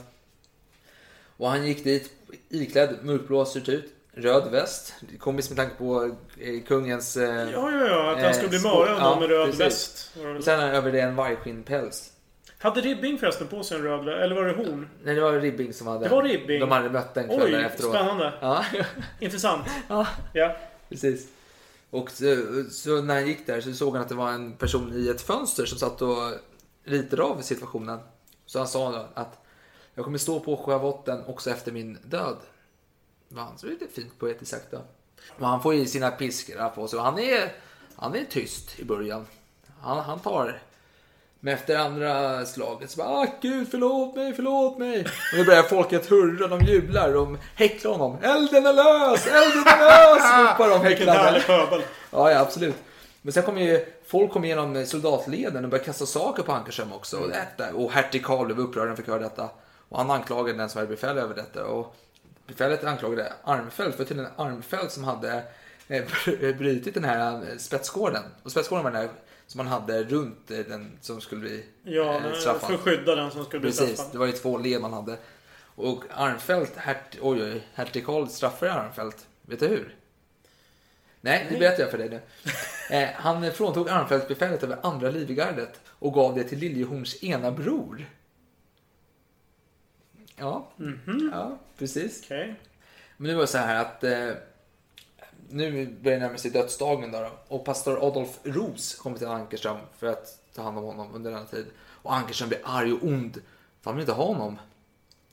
Och 1.37 1.49
han 1.49 1.67
gick 1.67 1.83
dit 1.83 2.11
iklädd 2.49 2.95
mörkblå 3.03 3.45
surt 3.45 3.69
ut, 3.69 3.93
röd 4.13 4.51
väst. 4.51 4.93
Komiskt 5.19 5.49
med 5.49 5.57
tanke 5.57 5.75
på 5.75 6.15
eh, 6.39 6.63
kungens... 6.67 7.15
Ja, 7.15 7.23
ja, 7.51 7.87
ja. 7.87 8.11
Att 8.15 8.23
han 8.23 8.33
skulle 8.33 8.49
bli 8.49 8.59
mördad 8.59 8.97
ja, 8.99 9.19
med 9.19 9.29
röd 9.29 9.45
precis. 9.45 9.61
väst. 9.61 10.11
Det 10.37 10.41
sen 10.41 10.59
över 10.59 10.91
det 10.91 11.01
en 11.01 11.15
vargskinnpäls. 11.15 12.12
Hade 12.63 12.81
Ribbing 12.81 13.17
förresten 13.17 13.47
på 13.47 13.63
sig 13.63 13.77
en 13.77 13.83
röd? 13.83 14.07
Eller 14.09 14.35
var 14.35 14.43
det 14.45 14.53
hon? 14.53 14.89
Nej, 15.03 15.15
det 15.15 15.21
var 15.21 15.33
Ribbing 15.39 15.73
som 15.73 15.87
hade 15.87 16.05
Det 16.05 16.09
var 16.09 16.23
Ribbing? 16.23 16.59
De 16.59 16.71
hade 16.71 16.89
mött 16.89 17.17
en 17.17 17.27
kväll 17.27 17.39
där 17.51 17.59
Oj, 17.59 17.63
efteråt. 17.65 17.91
spännande. 17.95 18.33
Ja, 18.41 18.65
Intressant. 19.19 19.67
ja, 19.87 20.07
Ja. 20.33 20.55
precis. 20.89 21.27
Och 21.89 22.09
så, 22.11 22.25
så 22.71 23.01
när 23.01 23.13
han 23.13 23.27
gick 23.27 23.47
där 23.47 23.61
så 23.61 23.73
såg 23.73 23.93
han 23.93 24.01
att 24.01 24.09
det 24.09 24.15
var 24.15 24.31
en 24.31 24.53
person 24.53 24.93
i 24.95 25.07
ett 25.09 25.21
fönster 25.21 25.65
som 25.65 25.77
satt 25.77 26.01
och 26.01 26.17
ritade 26.83 27.23
av 27.23 27.41
situationen. 27.41 27.99
Så 28.45 28.57
han 28.59 28.67
sa 28.67 28.91
då 28.91 29.05
att 29.13 29.39
jag 29.95 30.05
kommer 30.05 30.17
stå 30.17 30.39
på 30.39 30.57
schavotten 30.57 31.23
också 31.27 31.49
efter 31.49 31.71
min 31.71 31.97
död. 32.05 32.37
Va, 33.29 33.47
Så 33.57 33.65
det 33.65 33.71
är 33.71 33.79
lite 33.79 33.93
fint 33.93 34.19
poetiskt 34.19 34.51
sagt 34.51 34.71
då. 34.71 34.81
Och 35.39 35.47
han 35.47 35.61
får 35.63 35.73
ju 35.75 35.85
sina 35.85 36.11
piskor 36.11 36.69
på 36.69 36.87
sig 36.87 36.99
och 36.99 37.05
han 37.05 37.19
är, 37.19 37.51
han 37.95 38.15
är 38.15 38.23
tyst 38.29 38.79
i 38.79 38.85
början. 38.85 39.25
Han, 39.81 39.99
han 39.99 40.19
tar 40.19 40.61
men 41.45 41.53
efter 41.53 41.77
andra 41.77 42.45
slaget 42.45 42.91
så 42.91 42.97
bara 42.97 43.09
ah, 43.09 43.27
Gud 43.41 43.67
förlåt 43.71 44.15
mig, 44.15 44.33
förlåt 44.33 44.77
mig. 44.77 45.01
Och 45.01 45.37
nu 45.37 45.45
börjar 45.45 45.63
folket 45.63 46.09
hurra, 46.09 46.47
de 46.47 46.61
jublar, 46.61 47.13
de 47.13 47.37
häcklar 47.55 47.91
honom. 47.91 48.17
Elden 48.21 48.65
är 48.65 48.73
lös, 48.73 49.27
elden 49.27 49.63
är 49.67 49.79
lös! 49.79 50.49
ropar 50.51 50.69
de 50.69 50.81
häcklande. 50.81 51.43
Ja, 52.11 52.31
ja, 52.31 52.39
absolut. 52.39 52.75
Men 53.21 53.33
sen 53.33 53.43
kommer 53.43 53.61
ju 53.61 53.85
folk 54.07 54.31
kom 54.31 54.45
igenom 54.45 54.85
soldatleden 54.85 55.63
och 55.63 55.69
började 55.69 55.85
kasta 55.85 56.05
saker 56.05 56.43
på 56.43 56.51
Ankerström 56.51 56.93
också. 56.93 57.17
Och, 57.17 57.29
detta. 57.29 57.73
och 57.73 57.91
hertig 57.91 58.25
Karl 58.25 58.45
blev 58.45 58.59
upprörd 58.59 58.83
när 58.83 58.87
han 58.87 58.97
fick 58.97 59.07
höra 59.07 59.19
detta. 59.19 59.49
Och 59.89 59.97
han 59.97 60.11
anklagade 60.11 60.57
den 60.57 60.69
som 60.69 60.79
hade 60.79 60.89
befäl 60.89 61.17
över 61.17 61.35
detta. 61.35 61.65
Och 61.65 61.95
befälet 62.47 62.83
anklagade 62.83 63.33
Armfelt 63.43 63.95
för 63.95 64.03
tydligen 64.03 64.31
Armfelt 64.35 64.91
som 64.91 65.03
hade 65.03 65.43
eh, 65.87 66.03
br- 66.03 66.53
brutit 66.57 66.93
den 66.93 67.03
här 67.03 67.33
eh, 67.33 67.57
spetsgården. 67.57 68.23
Och 68.43 68.51
spetsgården 68.51 68.83
var 68.83 68.91
den 68.91 69.01
här 69.01 69.09
som 69.53 69.57
man 69.57 69.67
hade 69.67 70.03
runt 70.03 70.51
eh, 70.51 70.57
den 70.59 70.97
som 71.01 71.21
skulle 71.21 71.41
bli 71.41 71.65
Ja, 71.83 72.15
eh, 72.15 72.33
straffad. 72.33 72.61
för 72.69 72.73
att 72.73 72.79
skydda 72.79 73.15
den 73.15 73.31
som 73.31 73.45
skulle 73.45 73.59
bli 73.59 73.69
Precis, 73.69 73.89
straffad. 73.93 74.11
det 74.13 74.17
var 74.17 74.25
ju 74.25 74.31
två 74.31 74.57
led 74.57 74.81
man 74.81 74.93
hade. 74.93 75.17
Och 75.75 76.03
Armfelt, 76.11 76.75
hert, 76.77 77.17
oj, 77.21 77.43
oj, 77.43 77.67
hertig 77.73 78.05
Karl 78.05 78.27
straffade 78.27 78.73
Armfelt. 78.73 79.27
Vet 79.41 79.59
du 79.59 79.67
hur? 79.67 79.95
Nej, 81.21 81.47
det 81.49 81.57
berättar 81.59 81.83
jag 81.83 81.91
för 81.91 81.97
dig 81.97 82.09
nu. 82.09 82.21
Eh, 82.97 83.09
han 83.15 83.51
fråntog 83.51 83.89
Armfelt 83.89 84.27
befälet 84.27 84.63
över 84.63 84.77
andra 84.83 85.09
livgardet 85.09 85.81
och 85.87 86.13
gav 86.13 86.35
det 86.35 86.43
till 86.43 86.59
Liljehorns 86.59 87.23
ena 87.23 87.51
bror. 87.51 88.05
Ja, 90.35 90.71
ja 91.31 91.57
precis. 91.77 92.21
Okej. 92.25 92.55
Men 93.17 93.27
nu 93.27 93.33
var 93.33 93.41
det 93.41 93.47
så 93.47 93.57
här 93.57 93.81
att 93.81 94.03
eh, 94.03 94.29
nu 95.49 95.85
börjar 96.01 96.19
det 96.19 96.25
närma 96.25 96.37
sig 96.37 96.51
dödsdagen 96.51 97.11
då, 97.11 97.19
då 97.19 97.31
och 97.47 97.65
pastor 97.65 98.07
Adolf 98.07 98.39
Ros 98.43 98.95
kommer 98.95 99.17
till 99.17 99.27
Ankerström 99.27 99.77
för 99.97 100.07
att 100.07 100.39
ta 100.55 100.61
hand 100.61 100.77
om 100.77 100.83
honom 100.83 101.13
under 101.13 101.31
denna 101.31 101.45
tid. 101.45 101.65
Och 101.77 102.15
Ankerström 102.15 102.49
blir 102.49 102.61
arg 102.63 102.93
och 102.93 103.03
ond 103.03 103.41
för 103.83 103.91
han 103.91 103.95
vill 103.95 104.01
inte 104.01 104.13
ha 104.13 104.25
honom. 104.25 104.57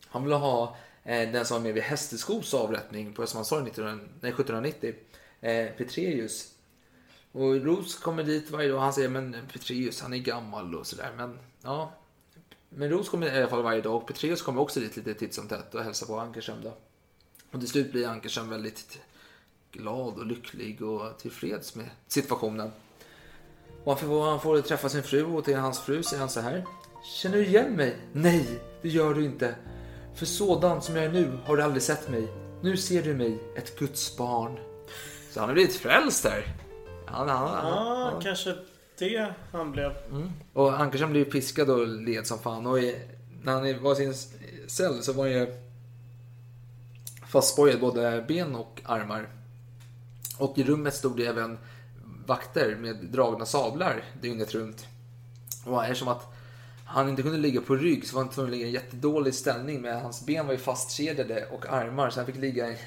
Han 0.07 0.25
vill 0.25 0.33
ha 0.33 0.77
eh, 1.05 1.33
den 1.33 1.47
som 1.47 1.57
var 1.57 1.63
med 1.63 1.75
vid 1.75 1.83
Hästeskos 1.83 2.55
avrättning 2.55 3.13
på 3.15 3.23
Östermalmstorg 3.23 3.69
1790, 3.69 4.95
eh, 5.41 5.67
Petreus. 5.77 6.55
Och 7.33 7.65
Ros 7.65 7.99
kommer 7.99 8.23
dit 8.23 8.51
varje 8.51 8.69
dag 8.69 8.77
och 8.77 8.83
han 8.83 8.93
säger 8.93 9.09
men 9.09 9.37
Petreus 9.53 10.01
han 10.01 10.13
är 10.13 10.19
gammal 10.19 10.75
och 10.75 10.87
sådär. 10.87 11.13
Men 11.17 11.39
ja, 11.63 11.93
men 12.69 12.91
Ros 12.91 13.09
kommer 13.09 13.35
i 13.35 13.39
alla 13.39 13.49
fall 13.49 13.63
varje 13.63 13.81
dag 13.81 13.97
och 13.97 14.07
Petreus 14.07 14.43
kommer 14.43 14.61
också 14.61 14.81
dit 14.81 14.97
lite 14.97 15.15
titt 15.15 15.35
som 15.35 15.49
tätt 15.49 15.75
och 15.75 15.85
hälsar 15.85 16.07
på 16.07 16.21
Ankerström 16.21 16.63
då. 16.63 16.77
Och 17.51 17.61
till 17.61 17.69
slut 17.69 17.93
blir 17.93 18.09
Ankerström 18.09 18.49
väldigt 18.49 18.99
glad 19.73 20.19
och 20.19 20.27
lycklig 20.27 20.83
och 20.83 21.19
tillfreds 21.19 21.75
med 21.75 21.87
situationen. 22.09 22.71
Och 23.85 23.93
han 23.93 24.09
får, 24.09 24.31
han 24.31 24.41
får 24.41 24.61
träffa 24.61 24.89
sin 24.89 25.03
fru 25.03 25.25
och 25.25 25.45
till 25.45 25.57
hans 25.57 25.81
fru 25.81 26.03
säger 26.03 26.21
han 26.21 26.29
så 26.31 26.41
här. 26.41 26.65
Känner 27.05 27.37
du 27.37 27.47
igen 27.47 27.73
mig? 27.77 27.97
Nej, 28.13 28.61
det 28.83 28.89
gör 28.89 29.15
du 29.15 29.25
inte. 29.25 29.55
För 30.15 30.27
sådan 30.27 30.83
som 30.83 30.97
jag 30.97 31.05
är 31.05 31.13
nu 31.13 31.39
har 31.45 31.57
du 31.57 31.63
aldrig 31.63 31.83
sett 31.83 32.09
mig. 32.11 32.29
Nu 32.63 32.77
ser 32.77 33.03
du 33.03 33.15
mig, 33.15 33.39
ett 33.57 33.79
Guds 33.79 34.17
barn. 34.17 34.59
Så 35.31 35.41
han 35.41 35.49
har 35.49 35.55
blivit 35.55 35.77
frälst 35.77 36.23
där. 36.23 36.45
Han, 37.07 37.29
han, 37.29 37.69
Ja, 37.69 38.11
han. 38.13 38.23
kanske 38.23 38.55
det 38.99 39.33
han 39.53 39.73
blev. 39.73 39.93
Och 40.53 40.81
Ankerström 40.81 41.11
blev 41.11 41.25
piskad 41.25 41.71
och 41.71 41.89
led 41.89 42.27
som 42.27 42.39
fan. 42.39 42.67
Och 42.67 42.79
i, 42.79 42.97
när 43.43 43.53
han 43.53 43.83
var 43.83 43.93
i 43.93 43.97
sin 43.97 44.15
cell 44.69 45.03
så 45.03 45.13
var 45.13 45.25
han 45.25 45.33
ju 45.33 45.55
fastspojad 47.29 47.81
både 47.81 48.25
ben 48.29 48.55
och 48.55 48.81
armar. 48.85 49.29
Och 50.41 50.59
i 50.59 50.65
rummet 50.65 50.95
stod 50.95 51.17
det 51.17 51.27
även 51.27 51.59
vakter 52.27 52.77
med 52.77 52.97
dragna 52.97 53.47
sablar 53.47 54.05
dygnet 54.21 54.55
runt. 54.55 54.87
Och 55.65 55.85
eftersom 55.85 56.09
att 56.09 56.27
han 56.85 57.09
inte 57.09 57.23
kunde 57.23 57.39
ligga 57.39 57.61
på 57.61 57.75
rygg 57.75 58.07
så 58.07 58.17
var 58.17 58.23
han 58.23 58.33
tvungen 58.33 58.53
att 58.53 58.57
ligga 58.57 58.67
i 58.67 58.69
en 58.69 58.75
jättedålig 58.75 59.35
ställning. 59.35 59.83
Men 59.83 60.01
hans 60.01 60.27
ben 60.27 60.47
var 60.47 60.53
ju 60.53 60.59
fastkedjade 60.59 61.47
och 61.47 61.67
armar 61.73 62.11
så 62.11 62.21
han 62.21 62.27
fick 62.27 62.37
ligga 62.37 62.69
i 62.69 62.79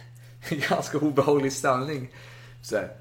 en 0.49 0.59
ganska 0.69 0.97
obehaglig 0.97 1.53
ställning. 1.53 2.11
Så 2.63 2.75
här. 2.75 2.95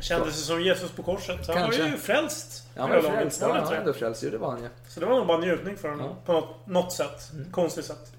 Kändes 0.00 0.36
det 0.36 0.42
som 0.42 0.62
Jesus 0.62 0.90
på 0.90 1.02
korset. 1.02 1.46
Han 1.46 1.56
Kanske. 1.56 1.82
var 1.82 1.88
ju 1.88 1.96
frälst. 1.96 2.66
Ja, 2.74 2.82
han 2.82 2.90
var 2.90 3.00
frälst. 3.00 3.40
Ja, 3.40 3.52
han 3.52 3.64
var 3.64 3.72
ändå 3.72 3.92
frälst. 3.92 4.22
Jo, 4.22 4.30
det 4.30 4.38
var 4.38 4.50
han 4.50 4.62
ju. 4.62 4.68
Så 4.88 5.00
det 5.00 5.06
var 5.06 5.16
nog 5.16 5.26
bara 5.26 5.38
njutning 5.38 5.76
för 5.76 5.88
honom. 5.88 6.06
Ja. 6.06 6.12
Mm. 6.12 6.24
På 6.24 6.32
något, 6.32 6.66
något 6.66 6.92
sätt. 6.92 7.30
Konstigt 7.50 7.84
sätt. 7.84 8.12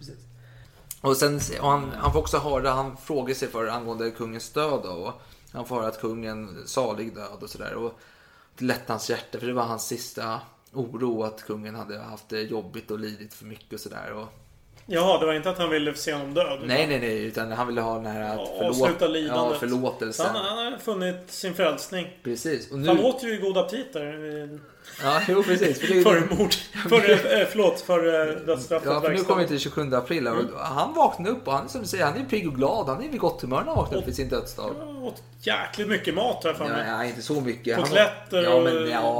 Och 1.02 1.18
sen, 1.18 1.40
och 1.62 1.70
han, 1.70 1.92
han 1.98 2.14
får 2.14 2.20
också 2.20 2.38
höra, 2.38 2.70
han 2.70 2.98
frågar 2.98 3.34
sig 3.36 3.48
för 3.48 3.68
angående 3.68 4.12
kungens 4.12 4.50
död 4.50 4.86
och 4.86 5.14
han 5.54 5.66
får 5.66 5.76
höra 5.76 5.88
att 5.88 6.02
kungen 6.02 6.64
salig 6.68 7.16
död 7.16 7.38
och 7.44 7.50
sådär. 7.50 7.74
Och 7.74 8.00
det 8.58 8.66
lättar 8.66 8.94
hans 8.94 9.10
hjärta 9.10 9.40
för 9.40 9.48
det 9.48 9.54
var 9.54 9.64
hans 9.64 9.88
sista 9.88 10.40
oro 10.74 11.24
att 11.24 11.44
kungen 11.44 11.76
hade 11.76 12.00
haft 12.00 12.30
det 12.30 12.42
jobbigt 12.42 12.92
och 12.92 13.00
lidit 13.00 13.34
för 13.34 13.46
mycket 13.46 13.74
och 13.74 13.80
sådär. 13.80 14.14
Och, 14.14 14.28
Jaha, 14.86 15.20
det 15.20 15.26
var 15.26 15.34
inte 15.34 15.50
att 15.50 15.58
han 15.58 15.70
ville 15.70 15.94
se 15.96 16.14
honom 16.14 16.34
död. 16.34 16.60
nej, 16.64 16.88
nej, 16.88 17.00
nej, 17.00 17.24
utan 17.26 17.52
han 17.52 17.68
ville 17.68 17.82
ha 17.82 17.96
den 17.96 18.06
här 18.06 18.22
att 18.36 18.50
Ja, 18.60 19.08
lidandet. 19.08 19.26
ja, 19.28 19.54
Så 19.54 19.60
förlåtelsen. 19.60 20.26
han, 20.26 20.46
han 20.58 20.72
har 20.74 20.78
funnit 20.80 21.32
sin 21.32 21.54
frälsning. 21.54 22.08
Precis. 22.24 22.72
Och 22.72 22.80
nu, 22.80 22.88
Han 22.88 23.00
åt 23.00 23.24
ju 23.24 23.34
i 23.34 23.38
god 23.38 23.58
aptit 23.58 23.94
där. 23.94 24.60
Ja, 25.04 25.22
jo, 25.28 25.44
precis. 25.44 25.80
För 25.80 25.88
det, 25.88 26.02
För 26.04 26.36
mord. 26.36 26.54
För, 26.90 27.10
eh, 27.42 27.48
förlåt, 27.52 27.82
för 27.82 28.30
eh, 28.30 28.36
dödsstraffet 28.46 28.90
Ja, 28.92 29.02
för 29.02 29.10
nu 29.12 29.18
kommer 29.24 29.42
vi 29.42 29.48
till 29.48 29.60
27 29.60 29.94
april. 29.96 30.28
och 30.28 30.60
Han 30.60 30.94
vaknade 30.94 31.30
upp 31.32 31.48
och 31.48 31.54
han, 31.54 31.70
som 31.70 31.82
du 31.82 31.88
säger, 31.88 32.06
han 32.06 32.18
är 32.18 32.24
pigg 32.26 32.48
och 32.48 32.56
glad. 32.56 32.88
Han 32.90 33.04
är 33.04 33.10
vid 33.10 33.20
gott 33.20 33.42
humör 33.42 33.60
när 33.60 33.66
han 33.66 33.76
vaknar 33.76 33.98
upp 33.98 34.08
vid 34.08 34.16
sin 34.16 34.30
dödsdag. 34.30 34.74
Han 34.80 34.98
åt 35.04 35.24
jäkligt 35.42 35.88
mycket 35.88 36.14
mat 36.14 36.44
här 36.44 36.54
för 36.54 36.66
Ja, 36.66 36.72
mig. 36.72 36.84
nej, 36.88 37.10
inte 37.10 37.22
så 37.22 37.42
mycket. 37.42 37.74
Han 37.76 37.82
var- 37.82 37.88
Kotletter 37.90 38.56
och 38.56 38.64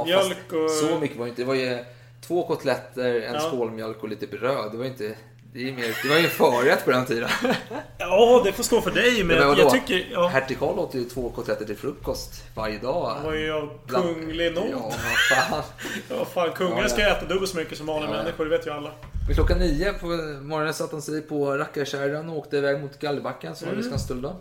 mjölk 0.06 0.52
och- 0.52 0.70
Så 0.70 0.98
mycket 0.98 1.16
var 1.16 1.24
det 1.24 1.30
inte. 1.30 1.42
Det 1.42 1.46
var 1.46 1.54
ju 1.54 1.84
två 2.26 2.46
kotletter, 2.46 3.14
en 3.20 3.34
Ja. 3.34 3.40
skål 3.40 3.70
mjölk 3.70 4.02
och 4.02 4.08
lite 4.08 4.26
bröd. 4.26 4.72
Det 4.72 4.78
var 4.78 4.84
inte... 4.84 5.14
Det, 5.52 5.68
är 5.68 5.72
mer, 5.72 5.96
det 6.02 6.08
var 6.08 6.16
ju 6.16 6.24
en 6.24 6.30
förrätt 6.30 6.84
på 6.84 6.90
den 6.90 7.06
tiden. 7.06 7.28
Ja, 7.98 8.42
det 8.44 8.52
får 8.52 8.62
stå 8.62 8.80
för 8.80 8.90
dig. 8.90 9.24
Men 9.24 9.38
Men 9.38 9.58
jag 9.58 9.70
tycker... 9.70 10.06
Ja, 10.12 10.26
Hertig 10.26 10.58
Karl 10.58 10.78
åt 10.78 10.94
ju 10.94 11.04
två 11.04 11.30
kotletter 11.30 11.64
till 11.64 11.76
frukost 11.76 12.44
varje 12.54 12.78
dag. 12.78 13.10
han 13.14 13.24
var 13.24 13.34
ju 13.34 13.52
av 13.52 13.70
kunglig 13.88 14.54
nåd. 14.54 14.64
Ja, 14.70 14.78
vad 14.82 15.38
fan. 15.48 15.62
Ja, 16.18 16.24
fan, 16.24 16.52
kungar 16.52 16.82
Ja, 16.82 16.88
ska 16.88 17.08
äta 17.08 17.26
dubbelt 17.26 17.50
så 17.50 17.56
mycket 17.56 17.78
som 17.78 17.86
vanliga 17.86 18.10
Ja, 18.10 18.16
människor, 18.16 18.44
det 18.44 18.50
vet 18.50 18.66
ju 18.66 18.70
alla. 18.70 18.90
Men 19.26 19.34
klockan 19.34 19.58
nio 19.58 19.92
på 19.92 20.06
morgonen 20.42 20.74
satte 20.74 20.94
han 20.94 21.02
sig 21.02 21.22
på 21.22 21.56
rackarkärran 21.56 22.28
och 22.28 22.36
åkte 22.36 22.56
iväg 22.56 22.80
mot 22.80 22.98
Gallerbacken 22.98 23.56
som 23.56 23.66
var 23.66 23.72
Mm. 23.72 23.82
vid 23.82 23.90
Skanstull 23.90 24.32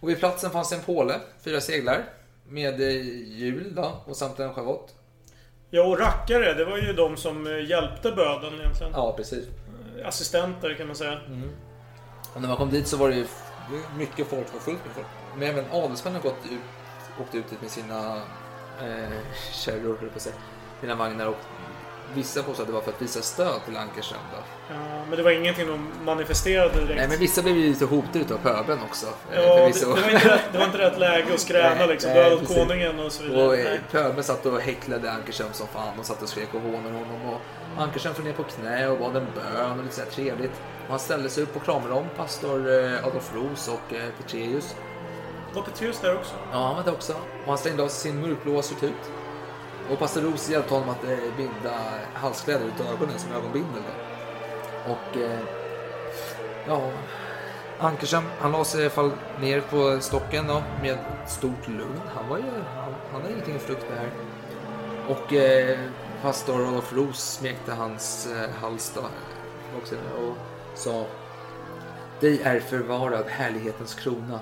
Och 0.00 0.08
vid 0.08 0.18
platsen 0.18 0.50
fanns 0.50 0.72
en 0.72 0.80
påle, 0.80 1.14
fyra 1.44 1.60
seglar, 1.60 2.04
med 2.48 2.80
eh, 2.80 3.02
hjul 3.38 3.72
då, 3.74 4.02
och 4.06 4.16
samt 4.16 4.38
en 4.40 4.54
schavott. 4.54 4.94
Ja, 5.70 5.82
och 5.82 5.98
rackare, 5.98 6.54
det 6.54 6.64
var 6.64 6.78
ju 6.78 6.92
de 6.92 7.16
som 7.16 7.46
eh, 7.46 7.70
hjälpte 7.70 8.12
böden 8.12 8.54
egentligen. 8.60 8.92
Ja, 8.92 9.12
precis. 9.16 9.44
Assistenter 10.04 10.74
kan 10.74 10.86
man 10.86 10.96
säga. 10.96 11.18
Och 12.34 12.40
när 12.40 12.48
man 12.48 12.56
kom 12.56 12.70
dit 12.70 12.88
så 12.88 12.96
var 12.96 13.08
det 13.08 13.14
ju 13.16 13.26
mycket 13.98 14.26
folk, 14.28 14.46
det 14.46 14.52
var 14.52 14.60
fullt 14.60 14.84
med 14.86 14.94
folk. 14.94 15.06
Men 15.38 15.48
även 15.48 15.64
adelsmän 15.72 16.14
har 16.14 16.20
gått 16.20 16.44
ut, 16.44 16.60
åkt 17.20 17.34
ut 17.34 17.50
dit 17.50 17.60
med 17.62 17.70
sina 17.70 18.16
eh, 18.82 19.18
kärror, 19.52 20.10
på 20.14 20.20
säga. 20.20 20.34
Sina 20.80 20.94
vagnar 20.94 21.26
och 21.26 21.36
vissa 22.14 22.42
påstår 22.42 22.62
att 22.62 22.68
det 22.68 22.72
var 22.74 22.80
för 22.80 22.90
att 22.92 23.02
visa 23.02 23.22
stöd 23.22 23.64
till 23.64 23.76
Ankerström. 23.76 24.20
Ja, 24.70 24.74
men 25.08 25.16
det 25.16 25.22
var 25.22 25.30
ingenting 25.30 25.66
de 25.66 25.88
manifesterade 26.04 26.74
direkt. 26.80 26.96
Nej, 26.96 27.08
men 27.08 27.18
vissa 27.18 27.42
blev 27.42 27.56
ju 27.56 27.68
lite 27.68 27.84
hotade 27.84 28.18
utav 28.18 28.38
pöbeln 28.38 28.80
också. 28.82 29.06
Ja, 29.34 29.40
Eh, 29.40 29.66
det, 29.66 29.72
förvisso. 29.72 29.94
det, 29.94 30.00
var 30.02 30.10
inte 30.10 30.28
rätt, 30.28 30.40
det 30.52 30.58
var 30.58 30.66
inte 30.66 30.78
rätt 30.78 30.98
läge 30.98 31.34
att 31.34 31.40
skräna 31.40 31.86
liksom. 31.86 32.10
Död 32.12 32.32
åt 32.32 32.48
konungen 32.48 33.00
och 33.00 33.12
så 33.12 33.22
vidare. 33.22 33.46
Och 33.46 33.56
eh, 33.56 33.78
pöbeln 33.90 34.24
satt 34.24 34.46
och 34.46 34.60
häcklade 34.60 35.12
Ankerström 35.12 35.52
som 35.52 35.66
fan. 35.66 35.98
och 35.98 36.06
satt 36.06 36.22
och 36.22 36.28
skrek 36.28 36.54
och 36.54 36.60
hånade 36.60 36.94
honom. 36.94 37.26
Och 37.26 37.40
Ankerström 37.78 38.14
föll 38.14 38.24
ner 38.24 38.32
på 38.32 38.42
knä 38.42 38.88
och 38.88 38.98
bad 38.98 39.16
en 39.16 39.26
bön 39.34 39.78
och 39.78 39.84
lite 39.84 39.94
så 39.94 40.00
här 40.00 40.10
trevligt. 40.10 40.62
Och 40.84 40.90
han 40.90 40.98
ställde 40.98 41.28
sig 41.28 41.42
upp 41.42 41.56
och 41.56 41.64
kramade 41.64 41.94
om 41.94 42.06
pastor 42.16 42.84
eh, 42.84 43.06
Adolf 43.06 43.34
Roos 43.34 43.68
och 43.68 43.94
eh, 43.94 44.10
Petrelius. 44.18 44.76
Var 45.54 45.62
Petrus 45.62 46.00
där 46.00 46.16
också? 46.16 46.34
Ja, 46.52 46.58
han 46.58 46.76
var 46.76 46.84
det 46.84 46.90
också. 46.90 47.12
Och 47.12 47.48
han 47.48 47.58
slängde 47.58 47.82
av 47.82 47.88
sig 47.88 48.10
sin 48.10 48.20
mörkblåa 48.20 48.62
sutut. 48.62 49.12
Och 49.90 49.98
pastor 49.98 50.20
Roos 50.20 50.50
hjälpte 50.50 50.74
honom 50.74 50.88
att 50.88 51.04
eh, 51.04 51.36
binda 51.36 51.74
halskläder 52.14 52.66
ut 52.66 52.80
ögonen 52.80 53.18
som 53.18 53.32
ögonbindel. 53.32 53.82
Och 54.86 55.18
ja, 56.66 56.90
Ankerström, 57.78 58.24
han 58.38 58.52
la 58.52 58.64
sig 58.64 58.80
i 58.80 58.84
alla 58.84 58.90
fall 58.90 59.10
ner 59.40 59.60
på 59.60 60.00
stocken 60.00 60.46
då, 60.46 60.62
med 60.82 60.98
stort 61.26 61.68
lugn. 61.68 62.00
Han 62.14 62.28
var 62.28 62.38
ju, 62.38 62.44
han, 62.74 62.94
han 63.12 63.22
hade 63.22 63.32
ingenting 63.32 63.56
att 63.56 63.62
frukta 63.62 63.94
här. 63.94 64.10
Och 65.08 65.32
eh, 65.32 65.78
pastor 66.22 66.68
Adolf 66.68 66.92
Roos 66.92 67.32
smekte 67.32 67.72
hans 67.72 68.26
eh, 68.26 68.50
hals 68.60 68.92
då, 68.94 69.00
eh, 69.00 69.78
också, 69.78 69.94
och 69.94 70.36
sa 70.74 71.06
Dig 72.20 72.40
är 72.42 72.60
förvarad 72.60 73.24
härlighetens 73.28 73.94
krona. 73.94 74.40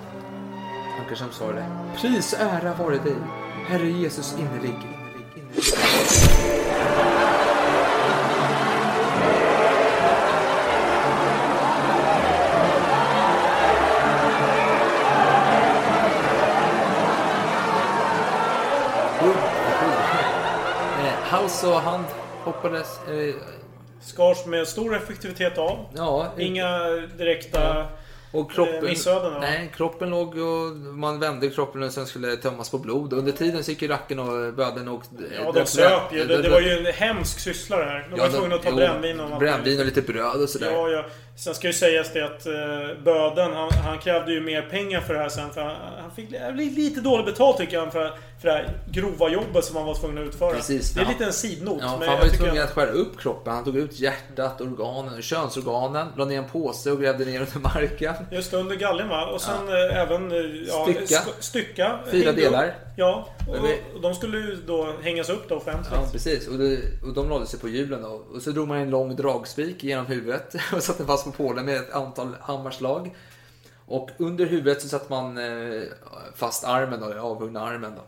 Ankerström 1.01 1.33
svarade 1.33 1.67
Pris 1.97 2.33
och 2.33 2.41
ära 2.41 2.75
vare 2.75 2.99
dig, 2.99 3.17
Herre 3.67 3.91
Jesus 3.91 4.35
innerlig. 4.39 4.69
innerlig, 4.69 5.27
innerlig. 5.37 5.94
Och 21.65 21.81
hand 21.81 22.05
hoppades... 22.45 22.99
Eh, 23.09 23.35
Skars 24.01 24.47
med 24.47 24.69
stor 24.69 24.97
effektivitet 24.97 25.59
av. 25.59 25.79
ja, 25.97 26.33
Inga 26.39 26.79
direkta 27.19 27.87
och 28.33 28.53
kroppen, 28.53 28.75
eh, 28.77 28.83
missöden. 28.83 29.33
va? 29.33 29.39
nej, 29.41 29.73
kroppen 29.77 30.11
låg 30.11 30.29
och 30.39 30.77
man 30.77 31.21
vände 31.21 31.51
kroppen 31.51 31.83
och 31.83 31.93
sen 31.93 32.07
skulle 32.07 32.37
tömmas 32.37 32.71
på 32.71 32.79
blod. 32.79 33.13
Under 33.13 33.33
tiden 33.33 33.65
så 33.65 33.71
gick 33.71 33.83
ju 33.83 33.89
racken 33.89 34.19
och 34.19 34.55
böden 34.55 34.89
och... 34.89 35.03
Ja, 35.45 35.53
de 35.53 35.67
söp 35.67 36.03
ju. 36.13 36.25
Det, 36.25 36.43
det 36.43 36.49
var 36.49 36.61
ju 36.61 36.71
en 36.87 36.87
hemsk 36.95 37.39
syssla 37.41 37.77
det 37.77 37.85
här. 37.85 38.07
De 38.11 38.11
var 38.11 38.19
Ja, 38.19 38.33
de- 38.33 38.39
tvungna 38.39 38.55
att 38.55 38.63
ta 38.63 38.69
jo, 38.71 38.77
brännvin 38.77 39.21
och 39.21 39.39
Brännvin 39.39 39.79
och 39.81 39.85
lite 39.87 40.03
bröd 40.03 40.43
och 40.43 40.49
sådär. 40.49 40.71
Ja, 40.73 40.89
ja. 40.89 41.05
Sen 41.37 41.55
ska 41.55 41.67
ju 41.67 41.73
sägas 41.73 42.13
det 42.13 42.25
att 42.25 42.47
eh, 42.47 43.03
Böden, 43.05 43.53
han, 43.53 43.71
han 43.73 43.99
krävde 43.99 44.33
ju 44.33 44.41
mer 44.41 44.63
pengar 44.63 45.01
för 45.01 45.15
det 45.15 45.21
här 45.21 45.29
sen. 45.29 45.51
För 45.51 45.61
han, 45.61 45.77
han 46.01 46.11
fick 46.11 46.31
li- 46.31 46.71
lite 46.71 47.01
dåligt 47.01 47.27
betalt 47.27 47.57
tycker 47.59 47.79
han 47.79 47.91
för, 47.91 48.11
för 48.45 48.51
det 48.51 48.57
här 48.57 48.79
grova 48.91 49.29
jobbet 49.29 49.65
som 49.65 49.77
han 49.77 49.87
var 49.87 49.95
tvungen 49.95 50.19
att 50.19 50.29
utföra. 50.29 50.51
Precis, 50.51 50.95
det 50.95 51.01
är 51.01 51.05
ja. 51.05 51.11
lite 51.11 51.25
en 51.25 51.33
sidnot. 51.33 51.79
Ja, 51.81 51.97
men 51.99 52.09
han 52.09 52.17
jag 52.17 52.25
var 52.25 52.33
ju 52.33 52.37
tvungen 52.37 52.63
att 52.63 52.71
skära 52.71 52.91
upp 52.91 53.21
kroppen. 53.21 53.55
Han 53.55 53.65
tog 53.65 53.77
ut 53.77 54.01
hjärtat, 54.01 54.61
organen, 54.61 55.23
könsorganen, 55.23 56.09
la 56.17 56.25
ner 56.25 56.39
en 56.39 56.49
påse 56.49 56.91
och 56.91 57.01
grävde 57.01 57.25
ner 57.25 57.41
under 57.41 57.59
marken. 57.61 58.15
Just 58.31 58.51
det, 58.51 58.57
under 58.57 58.77
galgen 58.77 59.09
va? 59.09 59.27
Och 59.27 59.41
sen 59.41 59.69
eh, 59.69 60.01
även... 60.01 60.33
eh, 60.33 60.39
Ja, 60.69 60.85
Stycka. 60.85 61.21
sk- 61.21 61.41
stycka. 61.41 61.99
Fyra 62.11 62.33
delar. 62.33 62.67
Upp. 62.67 62.73
Ja, 62.97 63.29
och, 63.95 64.01
de 64.01 64.15
skulle 64.15 64.39
ju 64.39 64.57
då 64.67 64.95
hängas 65.03 65.29
upp 65.29 65.49
då 65.49 65.55
offentligt. 65.55 65.93
Ja, 65.93 66.09
precis. 66.13 66.49
Och, 66.49 66.59
det, 66.59 66.79
och 67.03 67.15
de 67.15 67.29
lade 67.31 67.47
sig 67.47 67.61
på 67.61 67.69
hjulen 67.69 68.03
då. 68.03 68.23
Och 68.35 68.43
så 68.43 68.51
drog 68.51 68.69
man 68.69 68.79
en 68.79 68.91
lång 68.91 69.17
dragspik 69.17 69.85
genom 69.85 70.07
huvudet 70.07 70.55
och 70.73 70.83
satte 70.83 71.05
fast 71.05 71.25
på 71.25 71.33
pålen 71.33 71.65
med 71.65 71.77
ett 71.77 71.93
antal 71.93 72.37
hammarslag. 72.41 73.15
Och 73.87 74.11
under 74.19 74.47
huvudet 74.47 74.83
så 74.83 74.89
satte 74.89 75.13
man 75.13 75.39
eh, 75.39 75.83
fast 76.35 76.65
armen 76.65 77.01
då, 77.01 77.21
avhuggna 77.21 77.61
armen 77.61 77.93
då. 77.97 78.03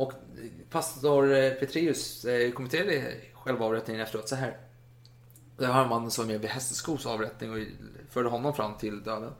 Och 0.00 0.12
pastor 0.70 1.32
eh, 1.34 1.52
Petrus 1.52 2.24
eh, 2.24 2.50
kommenterade 2.52 3.14
själva 3.32 3.64
avrättningen 3.66 4.02
efteråt 4.02 4.28
så 4.28 4.36
här. 4.36 4.56
Det 5.56 5.66
har 5.66 5.86
mannen 5.86 6.10
som 6.10 6.24
var 6.24 6.32
med 6.32 6.40
vid 6.40 6.50
Hästeskos 6.50 7.06
avrättning 7.06 7.52
och 7.52 7.58
förde 8.10 8.28
honom 8.28 8.54
fram 8.54 8.74
till 8.78 9.02
döden. 9.02 9.32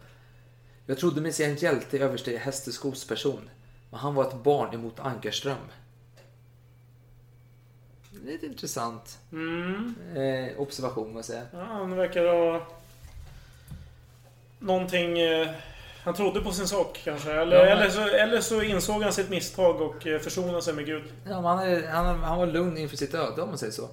Jag 0.86 0.98
trodde 0.98 1.20
mig 1.20 1.32
se 1.32 1.44
en 1.44 1.56
hjälte 1.56 1.96
i 1.96 2.00
överste 2.00 2.36
Hästeskos 2.36 3.06
person. 3.06 3.50
Men 3.90 4.00
han 4.00 4.14
var 4.14 4.24
ett 4.24 4.42
barn 4.42 4.74
emot 4.74 5.00
Ankerström. 5.00 5.56
Lite 8.24 8.46
intressant 8.46 9.18
Mm. 9.32 9.94
eh, 10.14 10.60
observation, 10.60 11.14
jag 11.16 11.24
säga. 11.24 11.42
Ja, 11.52 11.64
han 11.64 11.96
verkar 11.96 12.24
ha... 12.24 12.66
Någonting... 14.58 15.18
Eh, 15.18 15.48
han 16.04 16.14
trodde 16.14 16.40
på 16.40 16.52
sin 16.52 16.68
sak 16.68 17.00
kanske. 17.04 17.32
Eller, 17.32 17.56
Ja, 17.56 17.62
men- 17.64 17.78
eller, 17.78 17.90
så, 17.90 18.00
eller 18.08 18.40
så 18.40 18.62
insåg 18.62 19.02
han 19.02 19.12
sitt 19.12 19.30
misstag 19.30 19.80
och 19.80 20.06
eh, 20.06 20.18
försonade 20.20 20.62
sig 20.62 20.74
med 20.74 20.86
Gud. 20.86 21.02
Ja, 21.28 21.34
han, 21.40 21.58
är, 21.58 21.86
han, 21.88 22.20
han 22.20 22.38
var 22.38 22.46
lugn 22.46 22.76
inför 22.78 22.96
sitt 22.96 23.14
öde, 23.14 23.42
om 23.42 23.48
man 23.48 23.58
säger 23.58 23.72
så. 23.72 23.88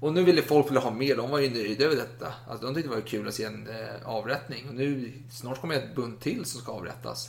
Och 0.00 0.12
nu 0.12 0.24
ville 0.24 0.42
folk 0.42 0.68
vilja 0.68 0.80
ha 0.80 0.90
mer. 0.90 1.16
De 1.16 1.30
var 1.30 1.38
ju 1.38 1.50
nöjda 1.50 1.84
över 1.84 1.96
detta. 1.96 2.32
Alltså, 2.48 2.66
de 2.66 2.74
tyckte 2.74 2.90
det 2.90 2.94
var 2.94 3.02
kul 3.02 3.28
att 3.28 3.34
se 3.34 3.44
en 3.44 3.68
eh, 3.68 4.08
avrättning. 4.08 4.68
Och 4.68 4.74
nu, 4.74 5.12
snart 5.30 5.60
kommer 5.60 5.74
ett 5.74 5.94
bunt 5.94 6.20
till 6.20 6.44
som 6.44 6.60
ska 6.60 6.72
avrättas. 6.72 7.28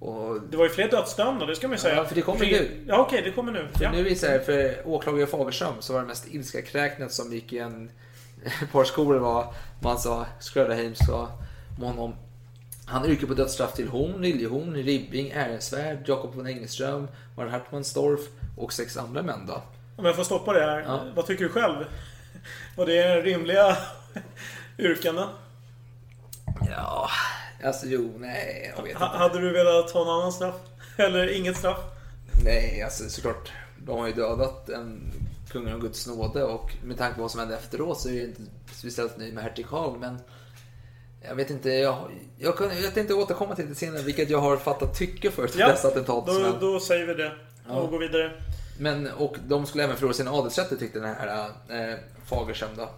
Och 0.00 0.40
Det 0.50 0.56
var 0.56 0.64
ju 0.64 0.70
fler 0.70 0.90
dödsdömda, 0.90 1.46
det 1.46 1.56
ska 1.56 1.68
man 1.68 1.74
ju 1.74 1.80
säga. 1.80 1.94
Ja, 1.96 2.04
för 2.04 2.14
det 2.14 2.20
kommer 2.22 2.38
Fler- 2.38 2.60
nu. 2.60 2.84
Ja, 2.88 2.98
okej, 3.06 3.22
det 3.24 3.30
kommer 3.30 3.52
nu. 3.52 3.68
För 3.74 3.84
Ja. 3.84 3.92
nu 3.92 3.98
är 4.08 4.32
det 4.38 4.46
för 4.46 4.88
åklagare 4.88 5.26
Fagerström 5.26 5.74
så 5.80 5.92
var 5.92 6.00
det 6.00 6.06
mest 6.06 6.26
ilska 6.34 6.62
kräknet 6.62 7.12
som 7.12 7.32
gick 7.32 7.52
i 7.52 7.58
en 7.58 7.90
par 8.72 8.84
skor 8.84 9.14
var 9.14 9.54
man 9.82 9.98
sa 9.98 10.26
Skröderheim 10.40 10.94
sa 10.94 11.28
om 11.78 11.84
honom. 11.84 12.14
Han 12.86 13.06
yrkar 13.06 13.26
på 13.26 13.34
dödsstraff 13.34 13.72
till 13.74 13.88
Horn, 13.88 14.22
Liljehorn, 14.22 14.74
Ribbing, 14.74 15.30
Ehrensvärd, 15.30 15.98
Jakob 16.06 16.34
von 16.34 16.46
Engelström, 16.46 17.08
Martin 17.36 17.52
Hartmannsdorf 17.52 18.20
och 18.56 18.72
sex 18.72 18.96
andra 18.96 19.22
män 19.22 19.46
då. 19.46 19.62
Om 19.96 20.04
jag 20.04 20.16
får 20.16 20.24
stoppa 20.24 20.52
det 20.52 20.60
här. 20.60 20.80
Ja. 20.80 21.00
Vad 21.16 21.26
tycker 21.26 21.44
du 21.44 21.50
själv? 21.50 21.84
Var 22.76 22.86
det 22.86 23.20
rimliga 23.22 23.76
yrkanden? 24.78 25.28
Ja, 26.70 27.08
alltså 27.64 27.86
jo, 27.86 28.12
nej, 28.18 28.72
jag 28.76 28.82
vet 28.82 28.92
inte. 28.92 29.04
hade 29.04 29.40
du 29.40 29.52
velat 29.52 29.90
ha 29.90 30.02
en 30.02 30.08
annan 30.08 30.32
straff? 30.32 30.54
Eller 30.96 31.36
inget 31.36 31.56
straff? 31.56 31.78
Nej, 32.44 32.82
alltså 32.82 33.08
såklart. 33.08 33.52
De 33.78 33.98
har 33.98 34.06
ju 34.06 34.12
dödat 34.12 34.68
en 34.68 35.12
kungen 35.48 35.74
av 35.74 35.80
Guds 35.80 36.06
nåde 36.06 36.44
och 36.44 36.72
med 36.82 36.98
tanke 36.98 37.14
på 37.14 37.22
vad 37.22 37.30
som 37.30 37.40
hände 37.40 37.56
efteråt 37.56 38.00
så 38.00 38.08
är 38.08 38.12
jag 38.12 38.24
inte 38.24 38.42
speciellt 38.72 39.18
nöjd 39.18 39.34
med 39.34 39.44
hertig 39.44 39.66
Karl. 39.66 39.98
Men 39.98 40.18
jag 41.28 41.34
vet 41.34 41.50
inte, 41.50 41.70
jag, 41.70 41.96
jag, 42.38 42.56
kan, 42.58 42.82
jag 42.82 42.94
tänkte 42.94 43.14
återkomma 43.14 43.54
till 43.54 43.68
det 43.68 43.74
senare 43.74 44.02
vilket 44.02 44.30
jag 44.30 44.38
har 44.38 44.56
fattat 44.56 44.98
tycke 44.98 45.30
för 45.30 45.46
till 45.48 45.60
Ja, 45.60 45.68
dessa 45.68 45.88
attentat. 45.88 46.26
då, 46.26 46.32
men, 46.32 46.60
då 46.60 46.80
säger 46.80 47.06
vi 47.06 47.14
det. 47.14 47.32
Ja. 47.68 47.74
Och 47.74 47.90
går 47.90 47.98
vidare. 47.98 48.32
men, 48.78 49.10
och 49.10 49.36
de 49.48 49.66
skulle 49.66 49.84
även 49.84 49.96
förlora 49.96 50.14
sina 50.14 50.30
adelsrätter 50.32 50.76
tyckte 50.76 50.98
den 51.00 51.14
här 51.14 51.46
eh, 51.68 51.94
Fagerström 52.26 52.70
då. 52.76 52.88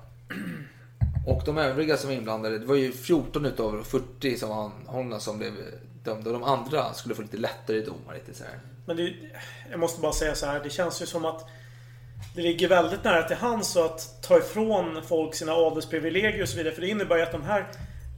Och 1.27 1.43
de 1.47 1.59
övriga 1.59 1.97
som 1.97 2.09
var 2.11 2.17
inblandade, 2.17 2.59
det 2.59 2.67
var 2.67 2.75
ju 2.75 2.93
14 2.93 3.47
utav 3.47 3.83
40 3.85 4.37
som 4.37 4.49
var 4.49 4.65
anhållna 4.65 5.21
som 5.21 5.39
blev 5.39 5.53
dömda. 6.05 6.31
Och 6.31 6.41
de 6.41 6.45
andra 6.45 6.93
skulle 6.95 7.15
få 7.15 7.23
lite 7.23 7.37
lättare 7.37 7.81
domar. 7.81 8.15
Lite 8.15 8.35
så 8.39 8.45
här. 8.45 8.59
Men 8.87 8.97
det, 8.97 9.13
jag 9.71 9.81
måste 9.81 10.01
bara 10.01 10.13
säga 10.13 10.35
så 10.35 10.47
här. 10.47 10.61
Det 10.65 10.71
känns 10.71 11.03
ju 11.03 11.07
som 11.07 11.25
att 11.25 11.47
det 12.35 12.43
ligger 12.43 12.69
väldigt 12.69 13.05
nära 13.05 13.23
till 13.23 13.37
hands 13.37 13.77
att 13.77 14.23
ta 14.23 14.39
ifrån 14.39 15.03
folk 15.09 15.35
sina 15.35 15.53
adelsprivilegier 15.53 16.43
och 16.43 16.49
så 16.49 16.57
vidare. 16.57 16.75
För 16.75 16.81
det 16.81 16.89
innebär 16.89 17.17
ju 17.17 17.23
att 17.23 17.33
de 17.33 17.43
här... 17.43 17.67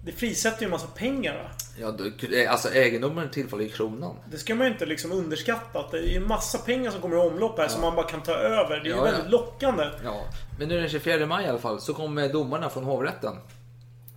Det 0.07 0.13
frisätter 0.13 0.61
ju 0.61 0.65
en 0.65 0.71
massa 0.71 0.87
pengar. 0.87 1.35
Va? 1.35 1.51
Ja, 1.79 1.91
då, 1.91 2.05
alltså 2.51 2.75
egendomen 2.75 3.31
tillfaller 3.31 3.65
ju 3.65 3.71
kronan. 3.71 4.17
Det 4.31 4.39
ska 4.39 4.55
man 4.55 4.67
ju 4.67 4.73
inte 4.73 4.87
liksom 4.87 5.13
underskatta. 5.13 5.79
Att 5.79 5.91
det 5.91 5.99
är 5.99 6.03
ju 6.03 6.17
en 6.17 6.29
massa 6.29 6.59
pengar 6.59 6.91
som 6.91 7.01
kommer 7.01 7.17
i 7.17 7.19
omlopp 7.19 7.59
här 7.59 7.69
som 7.69 7.81
man 7.81 7.97
bara 7.97 8.07
kan 8.07 8.23
ta 8.23 8.33
över. 8.33 8.77
Det 8.77 8.81
är 8.81 8.85
ju 8.85 8.91
Ja, 8.91 8.97
ja. 8.97 9.03
väldigt 9.05 9.31
lockande. 9.31 9.85
Ja, 10.05 10.25
men 10.59 10.69
nu 10.69 10.81
den 10.81 10.89
24 10.89 11.27
maj 11.27 11.45
i 11.45 11.49
alla 11.49 11.59
fall 11.59 11.81
så 11.81 11.95
kom 11.95 12.19
eh, 12.19 12.31
domarna 12.31 12.71
från 12.71 12.85
hovrätten. 12.85 13.37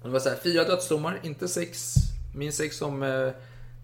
Det 0.04 0.10
var 0.10 0.20
så 0.20 0.30
här, 0.30 0.38
fyra 0.44 0.64
dödsdomar, 0.64 1.20
inte 1.24 1.48
sex, 1.48 1.94
minst 2.36 2.58
sex 2.58 2.78
som 2.78 3.04
eh, 3.04 3.30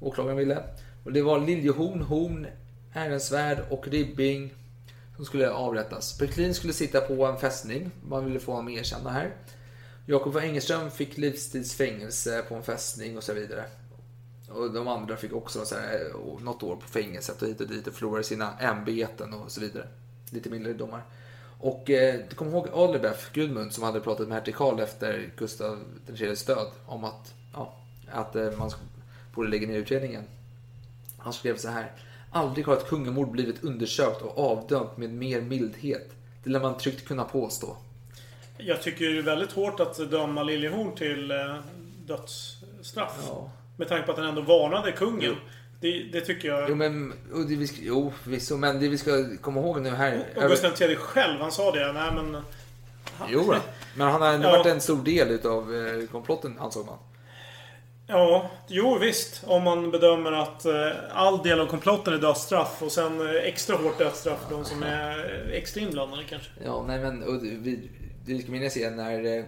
åklagaren 0.02 0.38
ville. 0.38 0.64
Och 1.06 1.14
det 1.14 1.22
var 1.22 1.40
Liljehorn, 1.40 2.02
Horn, 2.02 2.48
Ehrensvärd 2.94 3.58
och 3.70 3.88
Ribbing 3.88 4.54
som 5.16 5.26
skulle 5.26 5.50
avrättas. 5.50 6.18
Peklin 6.18 6.54
skulle 6.54 6.74
sitta 6.74 7.02
på 7.02 7.26
en 7.26 7.38
fästning, 7.38 7.92
man 8.08 8.26
ville 8.26 8.40
få 8.40 8.52
honom 8.52 8.70
erkänna 8.70 9.10
här. 9.10 9.32
Jakob 10.08 10.34
von 10.34 10.44
Engelström 10.44 10.92
fick 10.92 11.18
livstidsfängelse 11.18 12.42
på 12.50 12.56
en 12.56 12.64
fästning 12.64 13.18
och 13.18 13.24
så 13.24 13.34
vidare. 13.34 13.66
Och 14.50 14.74
de 14.74 14.88
andra 14.88 15.18
fick 15.18 15.34
också 15.34 15.66
så 15.66 15.76
här, 15.76 16.10
eh, 16.10 16.44
något 16.44 16.64
år 16.64 16.76
på 16.76 16.88
fängelset 16.88 17.42
och 17.42 17.48
hit 17.48 17.62
och 17.62 17.68
dit 17.68 17.88
och 17.88 17.94
förlorade 17.94 18.24
sina 18.24 18.60
ämbeten 18.60 19.34
och 19.34 19.52
så 19.52 19.62
vidare. 19.62 19.88
Lite 20.30 20.50
mindre 20.50 20.74
domar. 20.74 21.02
Och 21.60 21.90
eh, 21.90 22.20
du 22.30 22.36
kommer 22.36 22.52
ihåg 22.52 22.68
Adlerbeff, 22.74 23.32
Gudmund, 23.34 23.74
som 23.74 23.84
hade 23.84 24.00
pratat 24.00 24.28
med 24.28 24.38
hertig 24.38 24.56
Karl 24.56 24.80
efter 24.80 25.34
Gustav 25.38 25.80
IIIs 26.08 26.46
död 26.46 26.72
om 26.86 27.04
att, 27.04 27.34
ja, 27.54 27.78
att 28.12 28.36
eh, 28.36 28.52
man 28.58 28.72
borde 29.34 29.50
lägga 29.50 29.68
ner 29.68 29.78
utredningen. 29.78 30.24
Han 31.18 31.34
skrev 31.34 31.58
så 31.58 31.70
här. 31.70 31.92
Aldrig 32.32 32.66
har 32.66 32.74
ett 32.74 32.88
kungamord 32.88 33.32
blivit 33.32 33.64
undersökt 33.64 34.22
och 34.22 34.52
avdömt 34.52 34.98
med 34.98 35.14
mer 35.14 35.42
mildhet. 35.42 36.12
Det 36.44 36.50
lär 36.50 36.60
man 36.60 36.78
tryggt 36.78 37.08
kunna 37.08 37.24
påstå. 37.24 37.78
Jag 38.58 38.82
tycker 38.82 39.06
det 39.10 39.18
är 39.18 39.22
väldigt 39.22 39.52
hårt 39.52 39.80
att 39.80 40.12
döma 40.12 40.44
Liljehorn 40.44 40.96
till 40.96 41.32
eh, 41.32 41.56
dödsstraff. 42.06 43.18
Ja. 43.28 43.52
Med 43.78 43.88
tanke 43.88 44.06
på 44.06 44.12
att 44.12 44.18
han 44.18 44.28
ändå 44.28 44.42
varnade 44.42 44.92
kungen. 44.92 45.36
Det, 45.82 46.04
det 46.04 46.22
tycker 46.22 46.48
jag... 46.48 46.70
Jo, 46.70 46.76
men, 46.76 47.14
och 47.34 47.46
det 47.46 47.56
vi 47.56 47.68
ska, 47.68 47.78
jo 47.82 48.14
förvisso, 48.24 48.58
men 48.58 48.80
det 48.80 48.88
vi 48.88 48.98
ska 48.98 49.38
komma 49.42 49.60
ihåg 49.62 49.82
nu 49.82 49.90
här... 49.90 50.26
Och 50.36 50.42
Gustav 50.42 50.82
III 50.82 50.96
själv, 50.96 51.42
han 51.42 51.52
sa 51.52 51.72
det. 51.72 51.94
Nej 51.94 52.12
men... 52.16 52.38
Jo, 53.30 53.44
då. 53.52 53.58
men 53.96 54.08
han 54.12 54.22
har 54.22 54.34
ändå 54.34 54.48
Ja. 54.48 54.52
varit 54.52 54.66
en 54.66 54.82
stor 54.82 55.04
del 55.04 55.32
utav 55.32 55.76
eh, 55.76 56.08
komplotten, 56.08 56.60
ansåg 56.60 56.86
man. 56.86 56.98
Ja, 58.08 58.52
jo 58.68 58.98
visst. 58.98 59.44
Om 59.48 59.64
man 59.64 59.92
bedömer 59.92 60.32
att 60.32 60.66
eh, 60.66 60.74
all 61.14 61.44
del 61.44 61.60
av 61.60 61.66
komplotten 61.66 62.14
är 62.14 62.18
dödsstraff 62.18 62.82
och 62.82 62.92
sen 62.92 63.22
eh, 63.30 63.36
extra 63.44 63.76
hårt 63.76 63.98
dödsstraff 63.98 64.40
för 64.48 64.56
de 64.56 64.66
som 64.66 64.84
är 64.84 65.50
extra 65.54 65.82
inblandade 65.82 66.24
kanske. 66.30 66.50
Ja, 66.66 66.84
nej 66.88 67.00
men 67.00 67.24
och 67.24 67.44
vi, 67.44 67.90
minnas 68.28 68.78
igen 68.78 68.96
när 68.96 69.26
eh, 69.26 69.44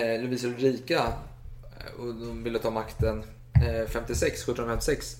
eh, 0.00 0.22
Lovisa 0.22 0.46
Ulrika 0.46 1.12
eh, 1.80 2.00
och 2.00 2.14
de 2.14 2.44
ville 2.44 2.58
ta 2.58 2.70
makten 2.70 3.24
eh, 3.54 3.88
56, 3.88 4.42
1756. 4.42 5.16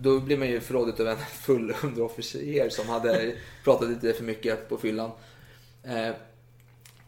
Då 0.00 0.20
blev 0.20 0.38
man 0.38 0.48
ju 0.48 0.60
förrådd 0.60 1.00
av 1.00 1.08
en 1.08 1.16
full 1.16 1.74
underofficer 1.82 2.68
som 2.68 2.88
hade 2.88 3.34
pratat 3.64 3.88
lite 3.88 4.12
för 4.12 4.24
mycket 4.24 4.68
på 4.68 4.76
fyllan. 4.76 5.10
Eh, 5.82 6.10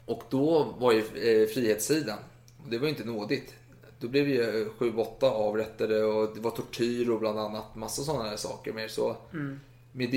och 0.04 0.22
då 0.30 0.74
var 0.78 0.92
ju 0.92 0.98
eh, 0.98 1.48
frihetssidan, 1.48 2.18
och 2.64 2.70
det 2.70 2.78
var 2.78 2.86
ju 2.86 2.90
inte 2.90 3.04
nådigt. 3.04 3.54
Då 4.00 4.08
blev 4.08 4.28
ju 4.28 4.68
7-8 4.78 5.24
avrättade 5.24 6.04
och 6.04 6.34
det 6.34 6.40
var 6.40 6.50
tortyr 6.50 7.10
och 7.10 7.20
bland 7.20 7.38
annat 7.38 7.76
massa 7.76 8.02
sådana 8.02 8.28
här 8.28 8.36
saker. 8.36 8.72
Men 8.72 8.88
så, 8.88 9.16
med 9.92 10.10
det 10.10 10.16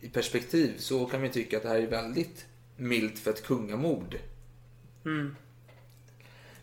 i 0.00 0.10
perspektiv 0.12 0.74
så 0.78 1.06
kan 1.06 1.20
man 1.20 1.30
tycka 1.30 1.56
att 1.56 1.62
det 1.62 1.68
här 1.68 1.78
är 1.78 1.86
väldigt 1.86 2.46
milt 2.78 3.18
för 3.18 3.30
ett 3.30 3.46
kungamord. 3.46 4.18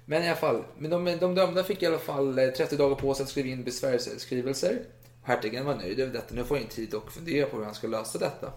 Men 0.06 0.24
i 0.24 0.28
alla 0.28 0.36
fall, 0.36 0.64
men 0.78 0.92
de, 0.92 1.18
de 1.20 1.36
dömda 1.36 1.64
fick 1.64 1.84
i 1.84 1.86
alla 1.86 2.00
fall 2.00 2.40
eh, 2.40 2.48
30 2.48 2.78
dagar 2.78 2.96
på 2.96 3.14
sig 3.14 3.24
att 3.24 3.30
skriva 3.30 3.48
in 3.48 3.64
besvärsskrivelser. 3.64 4.82
Hertigen 5.24 5.66
var 5.66 5.76
nöjd 5.76 6.00
över 6.00 6.14
detta. 6.14 6.36
Nu 6.36 6.44
får 6.44 6.58
jag 6.58 6.64
inte 6.64 6.76
tid 6.76 6.96
att 6.96 7.14
fundera 7.14 7.46
på 7.46 7.58
hur 7.58 7.66
han 7.66 7.76
ska 7.76 7.88
lösa 7.88 8.20
detta. 8.20 8.52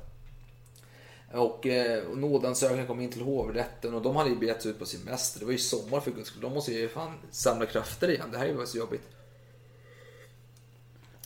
Och, 1.32 1.66
eh, 1.66 2.06
och 2.06 2.18
nådansökan 2.18 2.86
kom 2.86 3.00
in 3.00 3.10
till 3.10 3.22
hovrätten 3.22 3.94
och 3.94 4.02
de 4.02 4.16
hade 4.16 4.30
ju 4.30 4.36
begett 4.36 4.62
sig 4.62 4.70
ut 4.70 4.78
på 4.78 4.86
semester. 4.86 5.40
Det 5.40 5.46
var 5.46 5.52
ju 5.52 5.58
sommar 5.58 6.00
för 6.00 6.10
guds 6.10 6.28
skull. 6.28 6.42
De 6.42 6.52
måste 6.52 6.72
ju 6.72 6.88
fan 6.88 7.12
samla 7.30 7.66
krafter 7.66 8.10
igen. 8.10 8.28
Det 8.32 8.38
här 8.38 8.52
var 8.52 8.66
så 8.66 8.78
jobbigt. 8.78 9.08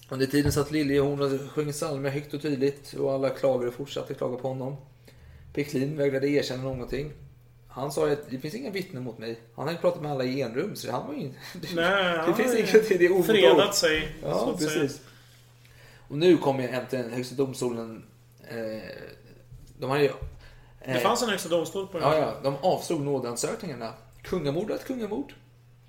Under 0.09 0.26
tiden 0.26 0.53
satt 0.53 0.70
Liljehorn 0.70 1.20
och 1.20 1.51
sjöng 1.51 1.72
psalmer 1.72 2.11
högt 2.11 2.35
och 2.35 2.43
tydligt 2.43 2.93
och 2.93 3.12
alla 3.12 3.30
klagade 3.30 3.68
och 3.68 3.74
fortsatte 3.74 4.14
klaga 4.14 4.37
på 4.37 4.49
honom. 4.49 4.76
Peklin 5.53 5.96
vägrade 5.96 6.28
erkänna 6.28 6.62
någonting. 6.62 7.12
Han 7.68 7.92
sa 7.92 8.12
att 8.12 8.30
det 8.30 8.38
finns 8.38 8.55
inga 8.55 8.70
vittnen 8.70 9.03
mot 9.03 9.18
mig. 9.18 9.40
Han 9.57 9.66
hade 9.66 9.78
pratat 9.78 10.03
med 10.03 10.11
alla 10.11 10.24
i 10.24 10.42
enrum 10.42 10.76
så 10.76 10.92
han 10.92 11.07
var 11.07 11.14
ju 11.14 11.20
inte... 11.20 11.38
Nej, 11.74 12.18
det 12.26 12.34
finns 12.34 12.55
inget 12.55 12.88
det 12.88 13.07
är 13.07 13.12
ord 13.12 13.24
fredat 13.24 13.74
sig. 13.74 14.16
Ja, 14.22 14.53
att 14.53 14.62
säga. 14.62 14.80
precis. 14.80 15.00
Och 16.09 16.18
nu 16.18 16.36
kommer 16.36 16.68
äntligen 16.68 17.11
Högsta 17.11 17.34
domstolen. 17.34 18.05
Eh, 18.48 18.82
de 19.78 19.90
har 19.90 19.98
ju... 19.98 20.11
Det 20.86 21.00
fanns 21.00 21.22
en 21.22 21.28
högsta 21.28 21.48
domstol 21.48 21.86
på 21.86 22.00
Ja, 22.00 22.11
här 22.11 22.18
ja, 22.18 22.34
de 22.42 22.57
avslog 22.61 23.00
nådeansökningarna. 23.00 23.92
Kungamord 24.22 24.70
är 24.70 24.74
ett 24.74 24.84
kungamord. 24.84 25.34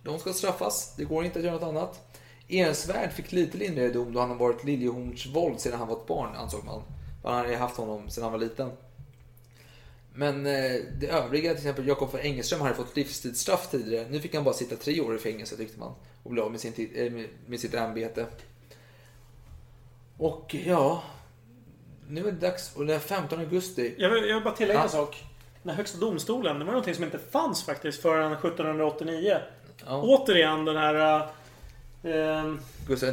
De 0.03 0.20
ska 0.20 0.34
straffas. 0.34 0.93
Det 0.97 1.03
går 1.03 1.26
inte 1.26 1.39
att 1.39 1.45
göra 1.45 1.53
något 1.53 1.64
annat. 1.64 2.18
Ehrensvärd 2.47 3.14
fick 3.14 3.32
lite 3.32 3.57
lindrigare 3.57 3.93
dom 3.93 4.14
då 4.14 4.20
han 4.20 4.30
har 4.30 4.38
varit 4.38 4.64
Liljehorns 4.64 5.26
våld 5.26 5.59
sedan 5.59 5.80
han 5.80 5.88
var 5.88 5.97
ett 5.97 6.07
barn, 6.07 6.36
ansåg 6.36 6.64
man. 6.64 6.82
Han 7.24 7.36
hade 7.36 7.55
haft 7.55 7.78
honom 7.78 8.09
sedan 8.09 8.24
han 8.24 8.32
var 8.32 8.39
liten. 8.39 8.70
Men 10.16 10.45
eh, 10.45 10.72
det 10.99 11.07
övriga, 11.07 11.49
till 11.49 11.57
exempel 11.57 11.88
Jakob 11.88 12.11
von 12.11 12.20
Engelström 12.22 12.61
hade 12.61 12.76
fått 12.76 12.95
livstidsstraff 12.95 13.72
tidigare. 13.72 14.07
Nu 14.09 14.20
fick 14.20 14.36
han 14.36 14.43
bara 14.43 14.53
sitta 14.53 14.76
tre 14.76 15.01
år 15.01 15.16
i 15.16 15.20
fängelse 15.20 15.57
tyckte 15.57 15.80
man. 15.80 15.93
Och 16.24 16.32
bli 16.32 16.41
av 16.41 16.51
med, 16.51 16.59
sin, 16.59 16.91
eh, 16.95 17.11
med, 17.11 17.28
med 17.47 17.59
sitt 17.59 17.74
ämbete. 17.74 18.26
Och 20.18 20.55
ja, 20.66 21.03
nu 22.07 22.22
är 22.28 22.32
det 22.32 22.47
dags. 22.47 22.76
Och 22.76 22.86
den 22.86 22.99
15 22.99 23.39
augusti. 23.39 23.95
Jag 23.97 24.09
vill, 24.09 24.24
jag 24.30 24.36
vill 24.36 24.43
bara 24.43 24.55
tillägga 24.55 24.80
Ja. 24.80 24.84
en 24.84 24.89
sak. 24.89 25.24
Den 25.64 25.70
här 25.70 25.78
högsta 25.78 25.97
domstolen, 25.97 26.59
det 26.59 26.66
var 26.66 26.72
någonting 26.72 26.95
som 26.95 27.03
inte 27.03 27.20
fanns 27.20 27.64
faktiskt 27.64 28.01
förrän 28.01 28.32
1789. 28.34 29.38
Ja. 29.86 30.01
Återigen 30.01 30.66
den 30.66 30.78
här... 30.78 31.28
Eh, 32.04 32.54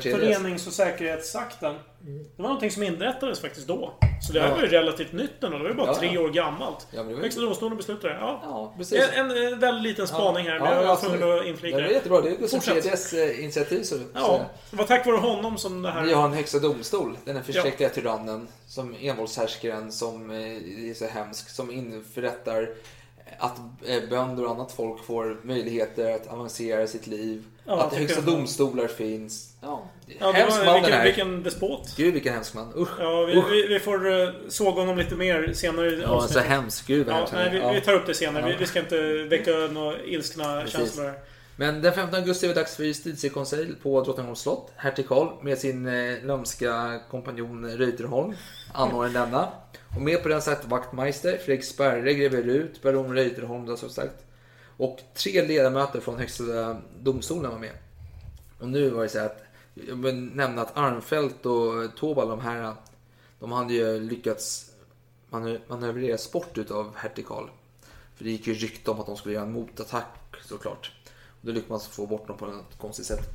förenings 0.03 0.67
och 0.67 0.73
säkerhetsakten. 0.73 1.75
Det 2.37 2.43
var 2.43 2.49
någonting 2.49 2.71
som 2.71 2.83
inrättades 2.83 3.41
faktiskt 3.41 3.69
då. 3.69 3.95
Så 4.23 4.33
det 4.33 4.41
här 4.41 4.49
Ja. 4.49 4.55
var 4.55 4.63
ju 4.63 4.69
relativt 4.69 5.13
nytt 5.13 5.45
ändå. 5.45 5.57
Det 5.57 5.63
var 5.63 5.71
ju 5.71 5.77
bara 5.77 5.87
Ja, 5.87 5.95
tre 5.95 6.11
ja. 6.15 6.21
år 6.21 6.29
gammalt. 6.29 6.87
Ja, 6.91 7.03
det 7.03 7.15
var 7.15 7.21
Högsta 7.21 7.41
domstolen 7.41 7.77
beslutade 7.77 8.15
det. 8.15 8.21
Ja. 8.21 8.75
En, 9.15 9.31
en, 9.31 9.59
väldigt 9.61 9.83
liten 9.83 10.07
spaning 10.07 10.47
här, 10.47 10.59
men 10.59 10.69
Ja, 10.69 10.75
jag 10.75 10.83
var 10.83 10.93
absolut. 10.93 11.21
tvungen 11.21 11.39
att 11.39 11.47
inflika 11.47 11.77
Det 11.77 11.83
var 11.83 11.91
jättebra. 11.91 12.21
Det 12.21 12.31
är 12.31 12.37
Gustav. 12.37 12.77
IIIs 12.77 13.13
eh, 13.13 13.45
initiativ. 13.45 13.83
Så, 13.83 13.97
Ja, 14.15 14.41
det 14.71 14.77
var 14.77 14.85
tack 14.85 15.07
vare 15.07 15.17
honom 15.17 15.59
som 15.59 15.83
det 15.83 15.91
här... 15.91 16.03
Vi 16.03 16.13
har 16.13 16.25
en 16.25 16.33
högsta 16.33 16.59
domstol. 16.59 17.19
Den 17.25 17.37
är 17.37 17.43
förskräckliga 17.43 17.89
tyrannen, 17.89 18.49
som 18.67 18.95
envåldshärskaren, 19.01 19.93
som 19.93 20.31
eh, 20.31 20.37
är 20.91 20.95
så 20.95 21.07
hemsk, 21.07 21.51
som 21.51 21.71
införrättar 21.71 22.69
att 23.39 23.59
eh, 23.87 24.03
bönder 24.11 24.45
och 24.45 24.51
annat 24.51 24.73
folk 24.73 25.05
får 25.05 25.41
möjligheter 25.43 26.15
att 26.15 26.27
avancera 26.27 26.83
i 26.83 26.89
sitt 26.89 27.07
liv. 27.07 27.45
Ja, 27.65 27.83
att 27.83 27.95
högsta 27.95 28.21
domstolar 28.21 28.87
finns. 28.87 29.55
Ja, 29.61 29.83
Ja, 30.19 30.27
det 30.33 30.39
hemsk 30.39 30.57
man 30.57 30.67
den 30.67 30.75
vilken, 30.75 30.93
här. 30.99 31.05
vilken 31.05 31.43
despot. 31.43 31.97
Gud 31.97 32.15
vilken 32.15 32.35
hemsk 32.35 32.55
man. 32.55 32.73
Usch. 32.77 32.89
Ja, 32.99 33.25
vi, 33.25 33.37
Usch. 33.37 33.51
vi, 33.51 33.67
vi 33.67 33.81
får 33.81 34.07
uh, 34.07 34.31
såga 34.49 34.81
honom 34.81 34.99
lite 34.99 35.15
mer 35.15 35.53
senare 35.53 35.91
i 35.91 36.01
Ja, 36.01 36.21
så 36.29 36.39
hemsk. 36.41 36.87
Gud 36.87 37.09
Ja, 37.09 37.15
hemsk 37.15 37.33
nej, 37.33 37.51
vi, 37.51 37.59
Ja. 37.59 37.73
vi 37.73 37.81
tar 37.81 37.95
upp 37.95 38.07
det 38.07 38.15
senare. 38.15 38.45
Vi, 38.47 38.51
Ja. 38.53 38.57
vi 38.61 38.67
ska 38.67 38.79
inte 38.79 39.13
väcka 39.13 39.51
några 39.51 40.03
ilskna 40.03 40.61
Precis. 40.61 40.73
känslor 40.79 41.05
här. 41.05 41.15
Men 41.57 41.83
den 41.83 41.93
15 41.93 42.21
augusti 42.21 42.47
är 42.47 42.49
det 42.49 42.61
dags 42.61 42.77
för 42.77 42.85
justitiekonselj 42.85 43.75
på 43.83 44.01
Drottningholms 44.05 44.41
slott. 44.41 44.73
Hertig 44.77 45.09
Karl 45.09 45.29
med 45.45 45.59
sin 45.59 45.87
eh, 45.87 46.25
lömska 46.25 47.01
kompanjon 47.11 47.65
Reuterholm 47.79 48.35
anordnar 48.75 49.21
denna. 49.27 49.49
Och 49.97 50.03
med 50.03 50.23
på 50.23 50.29
den 50.29 50.43
satt 50.43 50.65
Wachtmeister, 50.65 51.39
Fredrik 51.39 51.65
Sperre, 51.65 52.15
greve 52.15 52.43
Rut, 52.43 52.83
baron 52.83 53.15
Reuterholm 53.15 53.67
då, 53.67 53.77
som 53.77 53.91
sagt. 53.91 54.25
Och 54.77 55.01
tre 55.15 55.43
ledamöter 55.47 56.01
från 56.01 56.19
högsta 56.19 56.81
domstolen 57.01 57.51
var 57.51 57.59
med. 57.59 57.73
Och 58.59 58.69
nu 58.69 58.91
var 58.91 59.03
det 59.03 59.09
så 59.09 59.19
att, 59.19 59.43
jag 59.75 59.97
vill 59.97 60.15
nämna 60.15 60.63
att 60.63 60.77
Armfelt 60.77 61.47
och 61.47 61.97
Tobal, 61.97 62.29
de 62.29 62.41
här, 62.41 62.75
de 63.39 63.53
hade 63.53 63.75
ju 63.75 64.01
lyckats 64.01 64.71
manövrera 65.29 65.61
manövreras 65.69 66.33
bort 66.33 66.59
utav 66.59 66.97
hertig 66.97 67.27
Karl. 67.27 67.49
För 68.17 68.25
det 68.25 68.31
gick 68.31 68.47
ju 68.47 68.55
rykte 68.55 68.91
om 68.91 69.01
att 69.01 69.07
de 69.07 69.17
skulle 69.17 69.35
göra 69.35 69.45
en 69.45 69.53
motattack 69.53 70.37
såklart. 70.45 70.93
Och 71.07 71.47
då 71.47 71.53
lyckades 71.53 71.71
man 71.71 71.81
få 71.81 72.07
bort 72.07 72.27
dem 72.27 72.37
på 72.37 72.47
något 72.47 72.79
konstigt 72.79 73.07
sätt. 73.07 73.29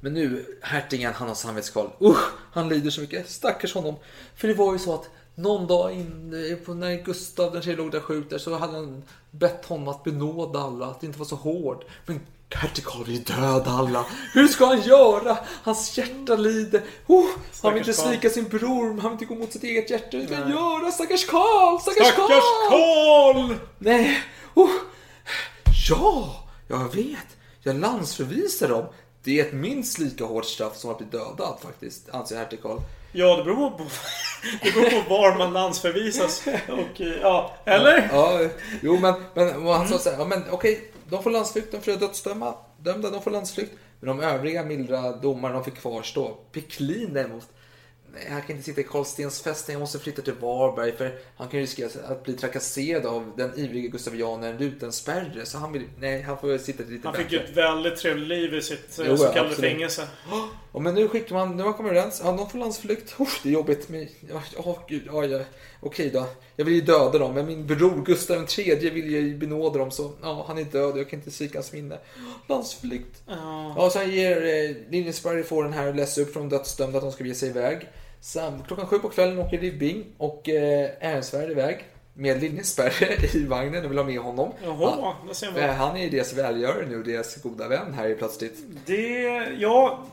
Men 0.00 0.14
nu, 0.14 0.58
hertigen, 0.62 1.14
han 1.14 1.28
har 1.28 1.34
samvetskval. 1.34 1.90
Usch, 2.00 2.32
han 2.52 2.68
lider 2.68 2.90
så 2.90 3.00
mycket. 3.00 3.28
Stackars 3.28 3.74
honom. 3.74 3.94
För 4.34 4.48
det 4.48 4.54
var 4.54 4.72
ju 4.72 4.78
så 4.78 4.94
att 4.94 5.10
någon 5.38 5.66
dag 5.66 5.92
in, 5.92 6.32
eh, 6.68 6.74
när 6.74 7.04
Gustav 7.04 7.52
den 7.52 7.62
tredje 7.62 7.82
låg 7.84 7.92
där 7.92 8.00
sjuk 8.00 8.30
där, 8.30 8.38
så 8.38 8.58
hade 8.58 8.72
han 8.72 9.02
bett 9.30 9.64
honom 9.64 9.88
att 9.88 10.04
benåda 10.04 10.58
alla, 10.60 10.86
att 10.86 11.02
inte 11.02 11.18
vara 11.18 11.28
så 11.28 11.36
hård. 11.36 11.84
Men 12.06 12.20
hertig 12.54 12.84
Karl 12.84 13.04
vill 13.04 13.22
döda 13.22 13.70
alla. 13.70 14.06
Hur 14.34 14.48
ska 14.48 14.66
han 14.66 14.82
göra? 14.82 15.38
Hans 15.62 15.98
hjärta 15.98 16.36
lider. 16.36 16.82
Oh, 17.06 17.26
han 17.62 17.74
vill 17.74 17.80
inte 17.80 17.92
svika 17.92 18.30
sin 18.30 18.44
bror, 18.44 19.00
han 19.00 19.10
vill 19.10 19.12
inte 19.12 19.24
gå 19.24 19.34
mot 19.34 19.52
sitt 19.52 19.64
eget 19.64 19.90
hjärta. 19.90 20.16
Hur 20.16 20.26
ska 20.26 20.36
han 20.36 20.50
göra? 20.50 20.90
Stackars 20.90 21.26
Karl! 21.26 21.80
Stackars, 21.80 22.06
Stackars! 22.06 22.44
Karl! 22.68 23.54
Nej! 23.78 24.22
Oh. 24.54 24.70
Ja, 25.90 26.44
jag 26.68 26.94
vet. 26.94 27.26
Jag 27.62 27.76
landsförvisar 27.76 28.68
dem. 28.68 28.84
Det 29.22 29.40
är 29.40 29.44
ett 29.44 29.52
minst 29.52 29.98
lika 29.98 30.24
hårt 30.24 30.44
straff 30.44 30.76
som 30.76 30.90
att 30.90 30.98
bli 30.98 31.06
dödad 31.06 31.56
faktiskt, 31.62 32.08
anser 32.10 32.36
hertig 32.36 32.62
Karl. 32.62 32.78
Ja, 33.12 33.36
det 33.36 33.44
beror 33.44 33.70
på, 33.70 33.84
det 34.62 34.74
beror 34.74 35.02
på 35.02 35.10
var 35.10 35.38
man 35.38 35.52
landsförvisas. 35.52 36.46
Och, 36.68 37.00
eh, 37.00 37.20
ja, 37.22 37.56
eller? 37.64 38.08
Ja, 38.12 38.40
jo 38.82 38.98
men, 38.98 39.14
men 39.34 39.66
han 39.66 39.88
sa 39.88 39.98
så 39.98 40.10
här, 40.10 40.18
ja, 40.18 40.24
men 40.24 40.42
okej, 40.50 40.92
de 41.10 41.22
får 41.22 41.30
landsflykt, 41.30 41.72
de 41.72 41.80
får 41.80 41.92
dödsdömda, 42.00 42.54
dömda, 42.78 43.10
de 43.10 43.22
får 43.22 43.30
landsflykt. 43.30 43.72
Men 44.00 44.16
de 44.16 44.24
övriga 44.26 44.64
mildra 44.64 45.12
domarna, 45.12 45.54
de 45.54 45.64
fick 45.64 45.74
kvarstå. 45.76 46.28
Peklin 46.52 47.12
däremot, 47.12 47.48
nej, 48.14 48.26
han 48.30 48.42
kan 48.42 48.50
inte 48.50 48.62
sitta 48.64 48.80
i 48.80 48.84
Karlstens 48.84 49.42
fästning, 49.42 49.74
han 49.74 49.80
måste 49.80 49.98
flytta 49.98 50.22
till 50.22 50.34
Varberg 50.40 50.92
för 50.92 51.18
han 51.36 51.48
kan 51.48 51.60
riskera 51.60 51.88
att 52.08 52.24
bli 52.24 52.34
trakasserad 52.34 53.06
av 53.06 53.32
den 53.36 53.58
ivrige 53.58 53.88
gustavianen 53.88 54.58
Rutensperre. 54.58 55.46
Så 55.46 55.58
han 55.58 55.72
vill, 55.72 55.84
nej, 55.98 56.22
han 56.22 56.38
får 56.38 56.58
sitta 56.58 56.82
lite 56.82 57.08
Han 57.08 57.16
fick 57.16 57.30
bättre. 57.30 57.36
ju 57.36 57.50
ett 57.50 57.56
väldigt 57.56 57.96
trevligt 57.96 58.28
liv 58.28 58.54
i 58.54 58.62
sitt 58.62 58.98
eh, 58.98 59.06
Jo, 59.08 59.16
så 59.16 59.24
ja, 59.24 59.32
kallade 59.32 59.50
absolut. 59.50 59.70
fängelse. 59.70 60.08
Ja, 60.72 60.78
men 60.80 60.94
nu 60.94 61.08
skickar 61.08 61.34
man, 61.34 61.56
nu 61.56 61.62
har 61.62 61.64
man 61.70 61.74
kommit 61.74 61.92
överens. 61.92 62.20
Ja, 62.24 62.32
de 62.32 62.50
får 62.50 62.58
landsflykt. 62.58 63.14
Usch, 63.20 63.40
det 63.42 63.48
är 63.48 63.52
jobbigt. 63.52 63.88
Men, 63.88 64.08
ja, 64.28 64.42
ja, 64.56 64.78
gud, 64.88 65.02
ja, 65.06 65.24
ja. 65.24 65.40
Okej 65.80 66.10
då. 66.10 66.26
Jag 66.56 66.64
vill 66.64 66.74
ju 66.74 66.80
döda 66.80 67.18
dem, 67.18 67.34
men 67.34 67.46
min 67.46 67.66
bror 67.66 68.04
Gustav 68.04 68.46
III 68.58 68.90
vill 68.90 69.10
ju 69.10 69.36
benåda 69.38 69.78
dem. 69.78 69.90
Så 69.90 70.12
ja, 70.22 70.44
han 70.48 70.58
är 70.58 70.64
död 70.64 70.92
och 70.92 70.98
jag 70.98 71.10
kan 71.10 71.18
inte 71.18 71.30
svika 71.30 71.58
hans 71.58 71.72
minne. 71.72 71.98
Landsflykt. 72.48 73.22
Ja. 73.26 73.74
Ja, 73.76 73.90
så 73.90 73.98
han 73.98 74.10
ger 74.10 74.36
eh, 74.36 74.76
Linjesberg 74.90 75.42
får 75.42 75.64
den 75.64 75.72
här 75.72 75.88
och 75.88 75.94
läser 75.94 76.22
upp 76.22 76.32
från 76.32 76.48
dödsdömda 76.48 76.98
att 76.98 77.04
de 77.04 77.12
ska 77.12 77.24
ge 77.24 77.34
sig 77.34 77.48
iväg. 77.48 77.88
Sam, 78.20 78.62
klockan 78.66 78.86
sju 78.86 78.98
på 78.98 79.08
kvällen 79.08 79.38
åker 79.38 79.58
Ribbing 79.58 80.04
och 80.18 80.48
eh, 80.48 80.90
Ehrensvärd 81.00 81.50
iväg. 81.50 81.84
med 82.14 82.40
linjespärre 82.40 83.16
i 83.38 83.44
vagnen 83.46 83.84
och 83.84 83.90
vill 83.90 83.98
ha 83.98 84.04
med 84.04 84.18
honom. 84.20 84.52
Jaha, 84.64 85.14
För 85.34 85.66
man. 85.66 85.76
han 85.76 85.96
är 85.96 86.02
ju 86.02 86.10
deras 86.10 86.32
välgörare 86.32 86.86
nu 86.86 86.98
och 86.98 87.04
deras 87.04 87.42
goda 87.42 87.68
vän 87.68 87.94
här 87.94 88.14
plötsligt. 88.14 88.56
Det, 88.86 89.02
ja, 89.58 90.04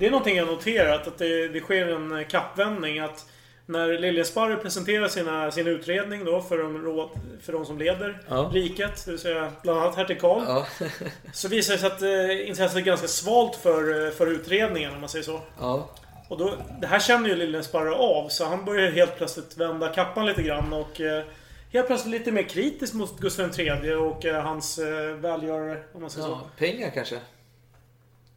det 0.00 0.06
är 0.06 0.10
någonting 0.10 0.36
jag 0.36 0.46
noterat. 0.46 1.06
Att 1.06 1.18
det, 1.18 1.48
det 1.48 1.60
sker 1.60 1.86
en 1.88 2.24
kappvändning. 2.28 2.98
Att 2.98 3.26
när 3.66 3.98
Liljesparre 3.98 4.56
presenterar 4.56 5.08
sina, 5.08 5.50
sin 5.50 5.66
utredning 5.66 6.24
då 6.24 6.40
för 6.40 6.58
de, 6.58 6.82
råd, 6.84 7.08
för 7.42 7.52
de 7.52 7.64
som 7.66 7.78
leder 7.78 8.22
Ja. 8.28 8.50
riket, 8.54 9.04
det 9.04 9.10
vill 9.10 9.20
säga 9.20 9.52
bland 9.62 9.80
annat 9.80 9.96
hertig 9.96 10.20
Karl. 10.20 10.42
Ja. 10.46 10.66
Så 11.32 11.48
visar 11.48 11.72
det 11.74 11.78
sig 11.80 11.86
att 11.86 12.02
eh, 12.02 12.48
intresset 12.48 12.76
är 12.76 12.80
ganska 12.80 13.08
svalt 13.08 13.56
för, 13.56 14.06
eh, 14.06 14.10
för 14.12 14.26
utredningen 14.26 14.94
om 14.94 15.00
man 15.00 15.08
säger 15.08 15.24
så. 15.24 15.40
ja. 15.60 15.90
Och 16.28 16.38
då, 16.38 16.54
det 16.80 16.86
här 16.86 16.98
känner 17.00 17.28
ju 17.28 17.36
Liljesparre 17.36 17.90
av, 17.94 18.28
så 18.28 18.44
han 18.44 18.64
börjar 18.64 18.90
helt 18.90 19.16
plötsligt 19.16 19.56
vända 19.56 19.88
kappan 19.88 20.26
lite 20.26 20.42
grann 20.42 20.72
och 20.72 21.00
eh, 21.00 21.24
helt 21.72 21.86
plötsligt 21.86 22.12
lite 22.12 22.32
mer 22.32 22.42
kritisk 22.42 22.94
mot 22.94 23.20
Gustav 23.20 23.60
III 23.60 23.94
och 23.94 24.24
eh, 24.24 24.42
hans 24.42 24.78
eh, 24.78 25.14
välgörare, 25.14 25.78
om 25.94 26.00
man 26.00 26.10
säger 26.10 26.26
så. 26.26 26.40
Pengar 26.58 26.90
kanske? 26.94 27.16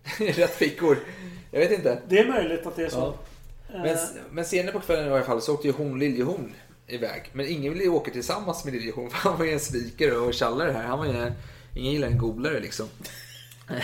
Rätt 0.18 0.56
fickor. 0.56 0.98
Jag 1.52 1.60
vet 1.60 1.72
inte. 1.72 2.02
Det 2.08 2.20
är 2.20 2.28
möjligt 2.28 2.66
att 2.66 2.76
det 2.76 2.86
är 2.86 2.90
så. 2.90 2.98
Ja. 3.74 3.84
Men, 3.84 3.98
men 4.32 4.46
senare 4.46 4.72
på 4.72 4.80
kvällen 4.80 5.08
i 5.08 5.12
alla 5.12 5.24
fall 5.24 5.42
så 5.42 5.54
åkte 5.54 5.68
ju 5.68 5.74
hon 5.74 6.00
Liljehorn 6.00 6.54
iväg. 6.88 7.30
Men 7.34 7.48
ingen 7.48 7.74
ville 7.74 7.84
ju 7.84 7.90
åka 7.90 8.12
tillsammans 8.12 8.66
med 8.66 8.74
Liljehorn 8.74 9.10
för 9.12 9.30
han 9.30 9.38
var 9.38 9.46
ju 9.46 9.52
en 9.52 9.60
svikare 9.60 10.18
och 10.18 10.34
tjallare 10.34 10.72
här. 10.72 10.84
Han 10.84 11.00
var 11.00 11.06
ju 11.06 11.18
en, 11.18 11.34
ingen 11.76 11.94
gillar 11.94 12.08
en 12.08 12.18
golare 12.18 12.60
liksom. 12.60 12.88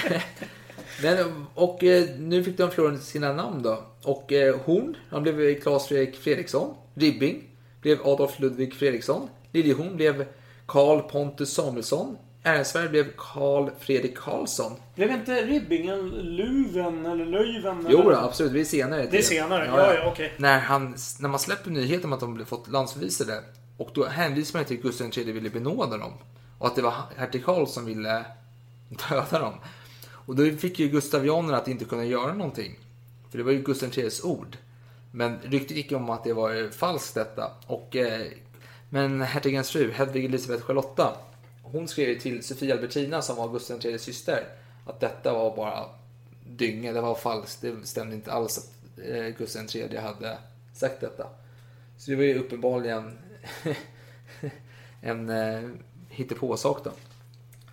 Men, 1.04 1.46
och 1.56 1.84
eh, 1.84 2.10
nu 2.20 2.44
fick 2.44 2.58
de 2.58 2.72
förlora 2.72 2.98
sina 2.98 3.34
namn 3.34 3.64
då. 3.64 3.84
Och 4.04 4.32
eh, 4.32 4.60
Horn, 4.60 4.98
han 5.10 5.24
blev 5.24 5.62
Claes 5.62 5.88
Fredrik 5.88 6.16
Fredriksson. 6.16 6.76
Ribbing 6.94 7.44
blev 7.82 8.08
Adolf 8.08 8.40
Ludvig 8.40 8.74
Fredriksson. 8.74 9.30
Liljehorn 9.52 9.96
blev 9.96 10.26
Karl 10.66 11.00
Pontus 11.00 11.54
Samuelsson. 11.54 12.18
Ehrensvärd 12.44 12.90
blev 12.90 13.12
Karl 13.18 13.70
Fredrik 13.80 14.18
Karlsson. 14.18 14.76
Blev 14.96 15.12
inte 15.12 15.46
Ribbingen 15.46 16.10
Luven 16.10 17.06
eller 17.06 17.26
Löjven? 17.26 17.86
Jo, 17.90 18.02
eller? 18.02 18.12
då, 18.12 18.18
absolut. 18.18 18.54
Det 18.54 18.60
är 18.60 18.66
senare. 18.66 19.08
Det 19.12 19.18
är 19.18 19.22
senare? 19.22 19.66
Ja, 19.66 19.94
ja, 19.94 20.12
okej. 20.12 20.34
När, 20.38 20.60
han, 20.60 20.96
när 21.20 21.30
man 21.30 21.40
släpper 21.40 21.72
nyheten 21.72 22.06
om 22.06 22.14
att 22.14 22.20
de 22.20 22.34
blev 22.34 22.46
fått 22.46 22.68
landsförvisade 22.68 23.44
och 23.78 23.90
då 23.94 24.06
hänvisar 24.06 24.60
man 24.60 24.66
till 24.66 24.78
att 24.78 24.84
Gustav 24.84 25.12
III 25.18 25.32
ville 25.32 25.50
benåda 25.50 25.98
dem. 25.98 26.14
Och 26.60 26.68
att 26.68 26.76
det 26.76 26.82
var 26.82 26.94
hertig 27.18 27.46
Karl 27.46 27.66
som 27.66 27.86
ville 27.86 28.26
döda 29.10 29.40
dem. 29.40 29.54
Och 30.12 30.36
då 30.36 30.58
fick 30.58 30.80
ju 30.80 30.88
gustavianerna 30.88 31.58
att 31.58 31.68
inte 31.68 31.86
kunna 31.86 32.06
göra 32.06 32.34
någonting. 32.34 32.80
För 33.32 33.38
det 33.38 33.44
var 33.44 33.52
ju 33.52 33.62
Gustav 33.62 33.90
IIIs 33.98 34.24
ord. 34.24 34.58
Men 35.12 35.40
ryktet 35.44 35.78
gick 35.78 35.92
om 35.92 36.10
att 36.10 36.24
det 36.24 36.34
var 36.34 36.72
falskt 36.72 37.16
detta. 37.16 37.52
Och, 37.68 37.96
eh, 37.96 38.28
men 38.90 39.22
hertigens 39.22 39.70
fru, 39.72 39.92
Hedvig 39.92 40.26
Elisabeth 40.26 40.64
Charlotta, 40.64 41.14
hon 41.72 41.88
skrev 41.88 42.10
ju 42.10 42.20
till 42.20 42.44
Sofia 42.44 42.76
Albertina 42.76 43.22
som 43.22 43.36
var 43.36 43.50
Gustav 43.50 43.86
IIIs 43.86 44.02
syster 44.02 44.44
att 44.86 45.00
detta 45.00 45.34
var 45.34 45.56
bara 45.56 45.86
dynga, 46.46 46.94
det 46.94 47.02
var 47.02 47.16
falskt. 47.16 47.62
Det 47.62 47.88
stämde 47.88 48.16
inte 48.16 48.32
alls 48.32 48.58
att 48.58 49.00
eh, 49.06 49.28
Gustav 49.38 49.66
III 49.76 49.98
hade 49.98 50.38
sagt 50.74 51.02
detta. 51.02 51.28
Så 51.98 52.12
det 52.12 52.18
var 52.18 52.24
ju 52.24 52.40
uppenbarligen 52.40 53.18
en 55.02 55.30
eh, 55.30 55.70
hittepåsak 56.10 56.84
då. 56.84 56.92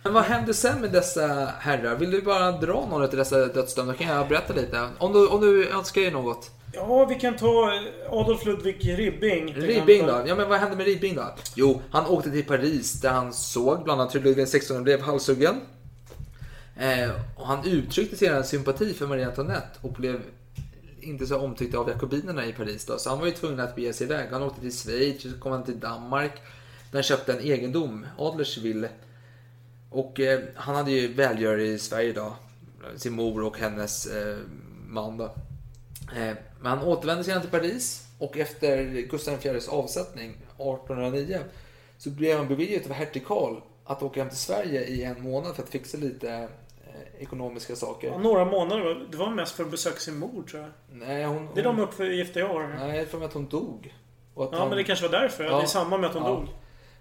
Men 0.03 0.13
vad 0.13 0.23
hände 0.23 0.53
sen 0.53 0.81
med 0.81 0.91
dessa 0.91 1.53
herrar? 1.59 1.95
Vill 1.95 2.11
du 2.11 2.21
bara 2.21 2.51
dra 2.51 2.87
några 2.89 3.07
till 3.07 3.17
dessa 3.17 3.45
dödsdömda? 3.45 3.93
Då 3.93 3.99
kan 3.99 4.15
jag 4.15 4.27
berätta 4.27 4.53
lite. 4.53 4.89
Om 4.97 5.13
du, 5.13 5.27
om 5.27 5.41
du 5.41 5.69
önskar 5.69 6.01
dig 6.01 6.11
något. 6.11 6.51
Ja, 6.77 7.05
vi 7.05 7.15
kan 7.15 7.35
ta 7.35 7.71
Adolf 8.09 8.45
Ludvig 8.45 8.99
Ribbing. 8.99 9.53
Ribbing 9.53 10.05
då? 10.05 10.23
Ja 10.27 10.35
men 10.35 10.49
vad 10.49 10.59
hände 10.59 10.75
med 10.75 10.85
Ribbing 10.85 11.15
då? 11.15 11.35
Jo, 11.55 11.81
han 11.91 12.05
åkte 12.05 12.31
till 12.31 12.45
Paris 12.45 13.01
där 13.01 13.09
han 13.09 13.33
såg 13.33 13.83
bland 13.83 14.01
annat 14.01 14.15
hur 14.15 14.19
Ludvig 14.19 14.47
XVI 14.47 14.79
blev 14.81 15.01
halshuggen. 15.01 15.55
Eh, 16.79 17.09
och 17.35 17.47
han 17.47 17.67
uttryckte 17.67 18.15
sedan 18.15 18.43
sympati 18.43 18.93
för 18.93 19.07
Marie 19.07 19.27
Antoinette 19.27 19.79
och 19.81 19.91
blev 19.91 20.21
inte 20.99 21.27
så 21.27 21.37
omtyckt 21.37 21.75
av 21.75 21.89
jakobinerna 21.89 22.45
i 22.45 22.53
Paris 22.53 22.85
då. 22.85 22.97
Så 22.97 23.09
han 23.09 23.19
var 23.19 23.25
ju 23.25 23.31
tvungen 23.31 23.59
att 23.59 23.75
bege 23.75 23.93
sig 23.93 24.07
iväg. 24.07 24.29
Han 24.31 24.43
åkte 24.43 24.61
till 24.61 24.77
Schweiz, 24.77 25.21
så 25.21 25.39
kom 25.39 25.51
han 25.51 25.63
till 25.63 25.79
Danmark. 25.79 26.31
Där 26.91 26.97
han 26.97 27.03
köpte 27.03 27.33
en 27.33 27.39
egendom, 27.39 28.05
Adlerswil. 28.17 28.87
Och 29.89 30.19
eh, 30.19 30.39
han 30.55 30.75
hade 30.75 30.91
ju 30.91 31.13
välgörare 31.13 31.63
i 31.63 31.79
Sverige 31.79 32.13
då. 32.13 32.35
Sin 32.95 33.13
mor 33.13 33.43
och 33.43 33.57
hennes 33.57 34.05
eh, 34.05 34.37
man 34.87 35.17
då. 35.17 35.35
Men 36.59 36.77
han 36.77 36.87
återvände 36.87 37.23
sedan 37.23 37.41
till 37.41 37.49
Paris 37.49 38.03
och 38.19 38.37
efter 38.37 38.83
Gustav 39.01 39.45
IVs 39.45 39.67
avsättning 39.69 40.29
1809 40.29 41.39
så 41.97 42.09
blev 42.09 42.37
han 42.37 42.47
beviljad 42.47 42.85
av 42.85 42.91
hertig 42.91 43.25
Karl 43.27 43.55
att 43.85 44.03
åka 44.03 44.19
hem 44.19 44.29
till 44.29 44.37
Sverige 44.37 44.83
i 44.85 45.03
en 45.03 45.21
månad 45.23 45.55
för 45.55 45.63
att 45.63 45.69
fixa 45.69 45.97
lite 45.97 46.29
eh, 46.33 47.21
ekonomiska 47.23 47.75
saker. 47.75 48.07
Ja, 48.07 48.17
några 48.17 48.45
månader. 48.45 49.07
Det 49.11 49.17
var 49.17 49.29
mest 49.29 49.55
för 49.55 49.63
att 49.63 49.71
besöka 49.71 49.99
sin 49.99 50.19
mor, 50.19 50.43
tror 50.51 50.61
jag. 50.61 50.71
Nej, 50.91 51.23
hon, 51.23 51.47
Det 51.53 51.59
är 51.59 51.63
de 51.63 51.75
hon, 51.75 51.83
uppgifter 51.87 52.39
jag 52.39 52.47
har. 52.47 52.67
nej, 52.79 52.97
jag 52.97 53.07
för 53.07 53.17
mig 53.17 53.25
att 53.27 53.33
hon 53.33 53.45
dog. 53.47 53.93
Ja, 54.35 54.49
han- 54.53 54.67
men 54.69 54.77
det 54.77 54.83
kanske 54.83 55.07
var 55.07 55.19
därför. 55.21 55.43
Ja. 55.43 55.57
Det 55.57 55.63
är 55.63 55.67
samma 55.67 55.97
med 55.97 56.09
att 56.09 56.15
hon 56.15 56.23
Ja. 56.23 56.29
dog. 56.29 56.47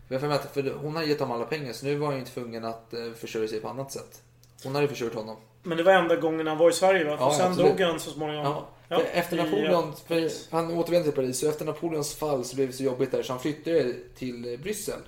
Jag 0.08 0.20
för 0.20 0.28
mig 0.28 0.36
att 0.36 0.54
för 0.54 0.74
hon 0.82 0.96
har 0.96 1.02
gett 1.02 1.18
dem 1.18 1.30
alla 1.32 1.44
pengar 1.44 1.72
så 1.72 1.86
nu 1.86 1.94
var 1.96 2.06
han 2.06 2.18
ju 2.18 2.24
tvungen 2.24 2.64
att 2.64 2.92
eh, 2.94 3.12
försörja 3.16 3.48
sig 3.48 3.60
på 3.60 3.68
annat 3.68 3.92
sätt. 3.92 4.22
Hon 4.64 4.74
hade 4.74 4.88
försörjt 4.88 5.14
honom. 5.14 5.36
Men 5.62 5.76
det 5.78 5.82
var 5.84 5.92
enda 5.92 6.16
gången 6.16 6.46
han 6.46 6.58
var 6.58 6.70
i 6.70 6.72
Sverige, 6.72 7.04
va? 7.04 7.16
För 7.16 7.24
Ja, 7.24 7.32
sen 7.32 7.46
absolut. 7.50 7.70
dog 7.78 7.80
han 7.86 8.00
så 8.00 8.10
småningom. 8.10 8.44
Ja. 8.44 8.66
Ja, 8.88 9.02
efter 9.02 9.36
i, 9.36 9.42
Napoleon, 9.42 9.92
ja, 10.08 10.28
han 10.50 10.70
återvände 10.70 11.04
till 11.04 11.16
Paris, 11.16 11.38
så 11.38 11.48
efter 11.48 11.64
Napoleons 11.64 12.14
fall 12.14 12.44
så 12.44 12.56
blev 12.56 12.66
det 12.66 12.72
så 12.72 12.82
jobbigt 12.82 13.10
där 13.10 13.22
så 13.22 13.32
han 13.32 13.40
flyttade 13.40 13.94
till 14.14 14.52
eh, 14.52 14.60
Bryssel. 14.60 15.00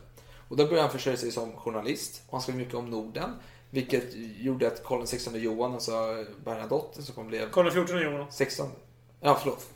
Och 0.48 0.56
då 0.56 0.64
började 0.64 0.82
han 0.82 0.90
försörja 0.90 1.16
sig 1.16 1.32
som 1.32 1.52
journalist 1.52 2.22
och 2.26 2.32
han 2.32 2.42
skrev 2.42 2.56
mycket 2.56 2.74
om 2.74 2.90
Norden. 2.90 3.30
Vilket 3.70 4.04
gjorde 4.38 4.66
att 4.66 4.84
Karl 4.84 5.06
XVI 5.06 5.38
Johan, 5.38 5.72
alltså 5.72 6.24
Bernadotte, 6.44 7.02
som 7.02 7.14
kom 7.14 7.28
blev 7.28 7.50
Karl 7.50 7.70
XIV 7.70 7.98
Johan. 7.98 8.26
16... 8.30 8.68
Ja, 9.20 9.38
förlåt. 9.40 9.66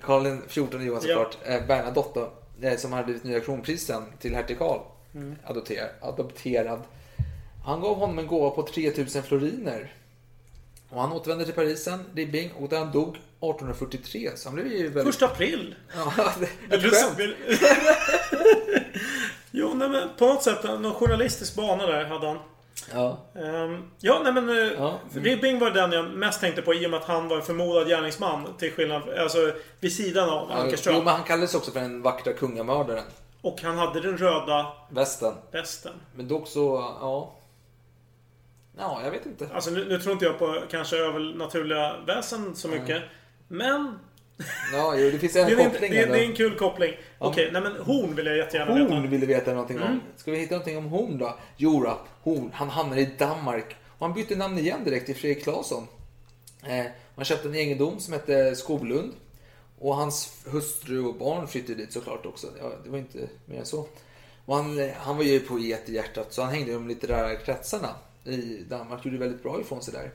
Karl 0.00 0.38
XIV 0.48 0.82
Johan 0.82 1.00
såklart. 1.00 1.38
Ja. 1.46 1.60
Bernadotte 1.68 2.20
då, 2.60 2.66
eh, 2.68 2.76
som 2.76 2.92
hade 2.92 3.04
blivit 3.04 3.24
nya 3.24 3.40
kronprinsen 3.40 4.02
till 4.20 4.34
hertig 4.34 4.58
Karl. 4.58 4.80
Mm. 5.14 5.36
Adopter, 5.44 5.92
adopterad. 6.00 6.80
Han 7.64 7.80
gav 7.80 7.96
honom 7.96 8.18
en 8.18 8.26
gåva 8.26 8.50
på 8.50 8.62
3000 8.62 9.22
floriner. 9.22 9.92
Och 10.94 11.00
han 11.00 11.12
återvände 11.12 11.44
till 11.44 11.54
Paris 11.54 11.84
sen, 11.84 12.04
Ribbing, 12.14 12.52
och 12.52 12.68
där 12.68 12.78
han 12.78 12.92
dog 12.92 13.08
1843. 13.08 14.30
Så 14.36 14.48
han 14.48 14.54
blev 14.54 14.66
ju 14.66 14.82
väldigt... 14.88 15.04
Första 15.04 15.26
april. 15.26 15.74
Ja, 15.96 16.12
det, 16.68 16.74
Eller 16.74 16.90
jo, 19.50 19.74
nej, 19.74 19.88
men 19.88 20.08
på 20.18 20.26
något 20.26 20.42
sätt, 20.42 20.64
någon 20.64 20.94
journalistisk 20.94 21.56
bana 21.56 21.86
där 21.86 22.04
hade 22.04 22.26
han. 22.26 22.38
Ja. 22.94 23.18
Ehm, 23.34 23.82
ja, 24.00 24.20
nej 24.24 24.32
men... 24.32 24.48
eh, 24.48 24.72
Ja. 24.78 24.98
Ribbing 25.14 25.58
var 25.58 25.70
den 25.70 25.92
jag 25.92 26.04
mest 26.10 26.40
tänkte 26.40 26.62
på 26.62 26.74
i 26.74 26.86
och 26.86 26.90
med 26.90 27.00
att 27.00 27.06
han 27.06 27.28
var 27.28 27.36
en 27.36 27.42
förmodad 27.42 27.88
gärningsman. 27.88 28.46
Till 28.58 28.72
skillnad, 28.72 29.02
alltså 29.18 29.52
vid 29.80 29.96
sidan 29.96 30.28
av 30.30 30.46
Ja, 30.50 30.56
Ankerström. 30.56 30.94
jo, 30.96 31.02
men 31.04 31.14
han 31.14 31.24
kallades 31.24 31.54
också 31.54 31.70
för 31.70 31.80
den 31.80 32.02
vackra 32.02 32.32
kungamördaren. 32.32 33.04
Och 33.42 33.62
han 33.62 33.78
hade 33.78 34.00
den 34.00 34.18
röda 34.18 34.66
Västen. 34.90 35.34
västen. 35.52 35.92
Men 36.14 36.28
dock 36.28 36.48
så, 36.48 36.94
ja... 37.00 37.34
Ja, 38.78 39.00
jag 39.04 39.10
vet 39.10 39.26
inte. 39.26 39.48
Alltså 39.54 39.70
nu, 39.70 39.84
nu 39.88 39.98
tror 39.98 40.12
inte 40.12 40.24
jag 40.24 40.38
på 40.38 40.62
kanske 40.70 40.96
övernaturliga 40.96 41.96
väsen 42.06 42.56
så 42.56 42.68
mycket. 42.68 43.02
Men... 43.48 43.98
Ja, 44.72 44.94
jo, 44.96 45.10
det 45.10 45.18
finns 45.18 45.36
en 45.36 45.46
det, 45.56 45.64
koppling 45.64 45.90
det, 45.90 45.98
är- 45.98 46.02
ändå. 46.02 46.14
det 46.14 46.24
är 46.24 46.28
en 46.28 46.36
kul 46.36 46.58
koppling. 46.58 46.92
Okej, 47.18 47.50
nej 47.52 47.62
men 47.62 47.72
horn 47.76 48.14
vill 48.14 48.26
jag 48.26 48.36
jättegärna 48.36 48.72
Horn 48.72 48.88
veta. 48.88 49.06
vill 49.10 49.20
du 49.20 49.26
veta 49.26 49.50
någonting 49.52 49.76
Mm. 49.76 49.88
om. 49.92 50.00
Ska 50.16 50.30
vi 50.30 50.38
hitta 50.38 50.54
någonting 50.54 50.78
om 50.78 50.84
Horn 50.86 51.18
då? 51.18 51.38
Jo 51.56 51.82
då, 51.82 51.98
Horn. 52.22 52.50
Han 52.54 52.68
hamnade 52.68 53.00
i 53.00 53.10
Danmark. 53.18 53.76
Och 53.98 54.06
han 54.06 54.14
bytte 54.14 54.36
namn 54.36 54.58
igen 54.58 54.84
direkt 54.84 55.06
till 55.06 55.16
Fredrik 55.16 55.44
Claesson. 55.44 55.86
Eh, 56.66 56.84
han 57.16 57.24
köpte 57.24 57.48
en 57.48 57.54
egendom 57.54 58.00
som 58.00 58.12
hette 58.12 58.56
Skoglund. 58.56 59.12
Och 59.78 59.94
hans 59.96 60.42
hustru 60.46 61.04
och 61.04 61.14
barn 61.14 61.48
flyttade 61.48 61.74
dit 61.74 61.92
såklart 61.92 62.26
också. 62.26 62.46
Ja, 62.60 62.72
det 62.84 62.90
var 62.90 62.98
inte 62.98 63.28
mer 63.46 63.58
än 63.58 63.66
så. 63.66 63.86
Och 64.44 64.56
han, 64.56 64.78
eh, 64.78 64.90
han 65.00 65.16
var 65.16 65.24
ju 65.24 65.40
poet 65.40 65.88
i 65.88 65.94
hjärtat 65.94 66.32
så 66.32 66.42
han 66.42 66.52
hängde 66.54 66.70
i 66.70 66.74
de 66.74 66.88
litterära 66.88 67.36
kretsarna 67.36 67.88
i 68.24 68.64
Danmark. 68.68 69.04
Gjorde 69.04 69.18
väldigt 69.18 69.42
bra 69.42 69.60
ifrån 69.60 69.82
sig 69.82 69.94
där. 69.94 70.12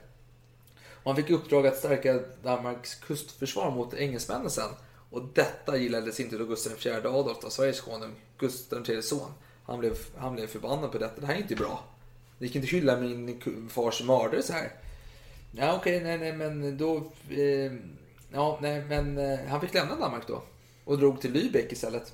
Och 1.03 1.11
han 1.11 1.15
fick 1.15 1.29
i 1.29 1.33
uppdrag 1.33 1.67
att 1.67 1.77
stärka 1.77 2.19
Danmarks 2.43 2.95
kustförsvar 2.95 3.71
mot 3.71 3.93
engelsmännen 3.93 4.49
sen. 4.49 4.69
Och 5.09 5.21
detta 5.33 5.77
gillades 5.77 6.19
inte 6.19 6.37
då 6.37 6.45
Gustav 6.45 6.73
IV 6.85 7.07
Adolf, 7.07 7.37
då, 7.41 7.49
Sveriges 7.49 7.81
konung, 7.81 8.15
Gustav 8.37 8.89
IIIs 8.89 9.09
son. 9.09 9.31
Han 9.63 9.79
blev, 9.79 9.97
han 10.17 10.35
blev 10.35 10.47
förbannad 10.47 10.91
på 10.91 10.97
detta. 10.97 11.21
Det 11.21 11.27
här 11.27 11.35
är 11.35 11.41
inte 11.41 11.55
bra. 11.55 11.83
Ni 12.37 12.49
kan 12.49 12.61
inte 12.61 12.75
hylla 12.75 12.97
min 12.97 13.69
fars 13.69 14.03
mördare 14.03 14.43
så 14.43 14.53
här. 14.53 14.71
Ja, 15.51 15.75
okej, 15.75 16.03
nej, 16.03 16.17
nej, 16.17 16.33
men 16.33 16.77
då... 16.77 17.11
Eh, 17.29 17.71
ja, 18.31 18.59
nej, 18.61 18.85
men 18.85 19.17
eh, 19.17 19.39
han 19.47 19.61
fick 19.61 19.73
lämna 19.73 19.95
Danmark 19.95 20.27
då. 20.27 20.43
Och 20.85 20.97
drog 20.97 21.21
till 21.21 21.33
Lübeck 21.33 21.73
istället. 21.73 22.13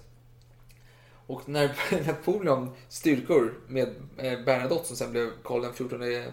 Och 1.27 1.49
när 1.49 1.69
Napoleon 2.07 2.71
styrkor 2.89 3.53
med 3.67 3.87
eh, 4.17 4.39
Bernadotte 4.45 4.87
som 4.87 4.95
sen 4.95 5.11
blev 5.11 5.29
Karl 5.43 5.65
XIV 5.73 6.23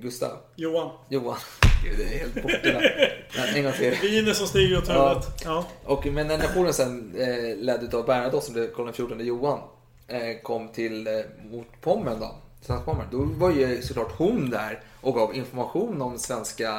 Gustav 0.00 0.36
Johan. 0.56 0.90
Johan. 1.08 1.36
Gud, 1.84 1.98
det 1.98 2.04
är 2.04 2.18
helt 2.18 2.42
borta. 2.42 2.82
En 3.56 3.64
gång 3.64 3.72
till. 3.72 3.94
Viner 4.02 4.32
som 4.32 4.46
stiger 4.46 4.78
åt 4.78 4.88
Ja. 4.88 5.08
huvudet. 5.08 5.42
Ja. 5.44 5.64
Och, 5.84 6.06
men 6.06 6.26
när 6.26 6.38
Napoleon 6.38 6.72
sen 6.74 7.14
eh, 7.16 7.56
ledd 7.56 7.94
av 7.94 8.06
Bernadotte 8.06 8.44
som 8.46 8.54
blev 8.54 8.74
Karl 8.74 8.92
XIV 8.92 9.20
Johan 9.20 9.60
eh, 10.08 10.38
kom 10.42 10.68
till 10.68 11.06
eh, 11.06 11.12
mot 11.50 11.66
Pommern 11.80 12.20
då, 12.20 12.34
Pommern, 12.84 13.06
då 13.10 13.18
var 13.22 13.50
ju 13.50 13.82
såklart 13.82 14.12
hon 14.18 14.50
där 14.50 14.82
och 15.00 15.14
gav 15.14 15.34
information 15.34 16.02
om 16.02 16.18
svenska 16.18 16.72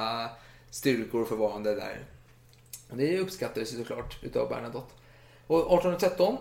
styrkor 0.69 1.21
och 1.21 1.27
förvarande 1.27 1.75
där. 1.75 1.99
Det 2.93 3.19
uppskattades 3.19 3.73
ju 3.73 3.77
såklart 3.77 4.17
utav 4.23 4.49
Bernadotte. 4.49 4.93
Och 5.47 5.59
1813 5.59 6.37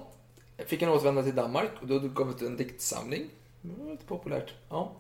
fick 0.67 0.83
han 0.83 0.91
återvända 0.91 1.23
till 1.23 1.35
Danmark 1.35 1.71
och 1.81 1.87
då 1.87 1.99
gav 1.99 2.27
han 2.27 2.37
ut 2.37 2.43
en 2.43 2.57
diktsamling. 2.57 3.31
Det 3.61 3.83
var 3.83 3.91
lite 3.91 4.05
populärt. 4.05 4.55
Ja. 4.69 4.93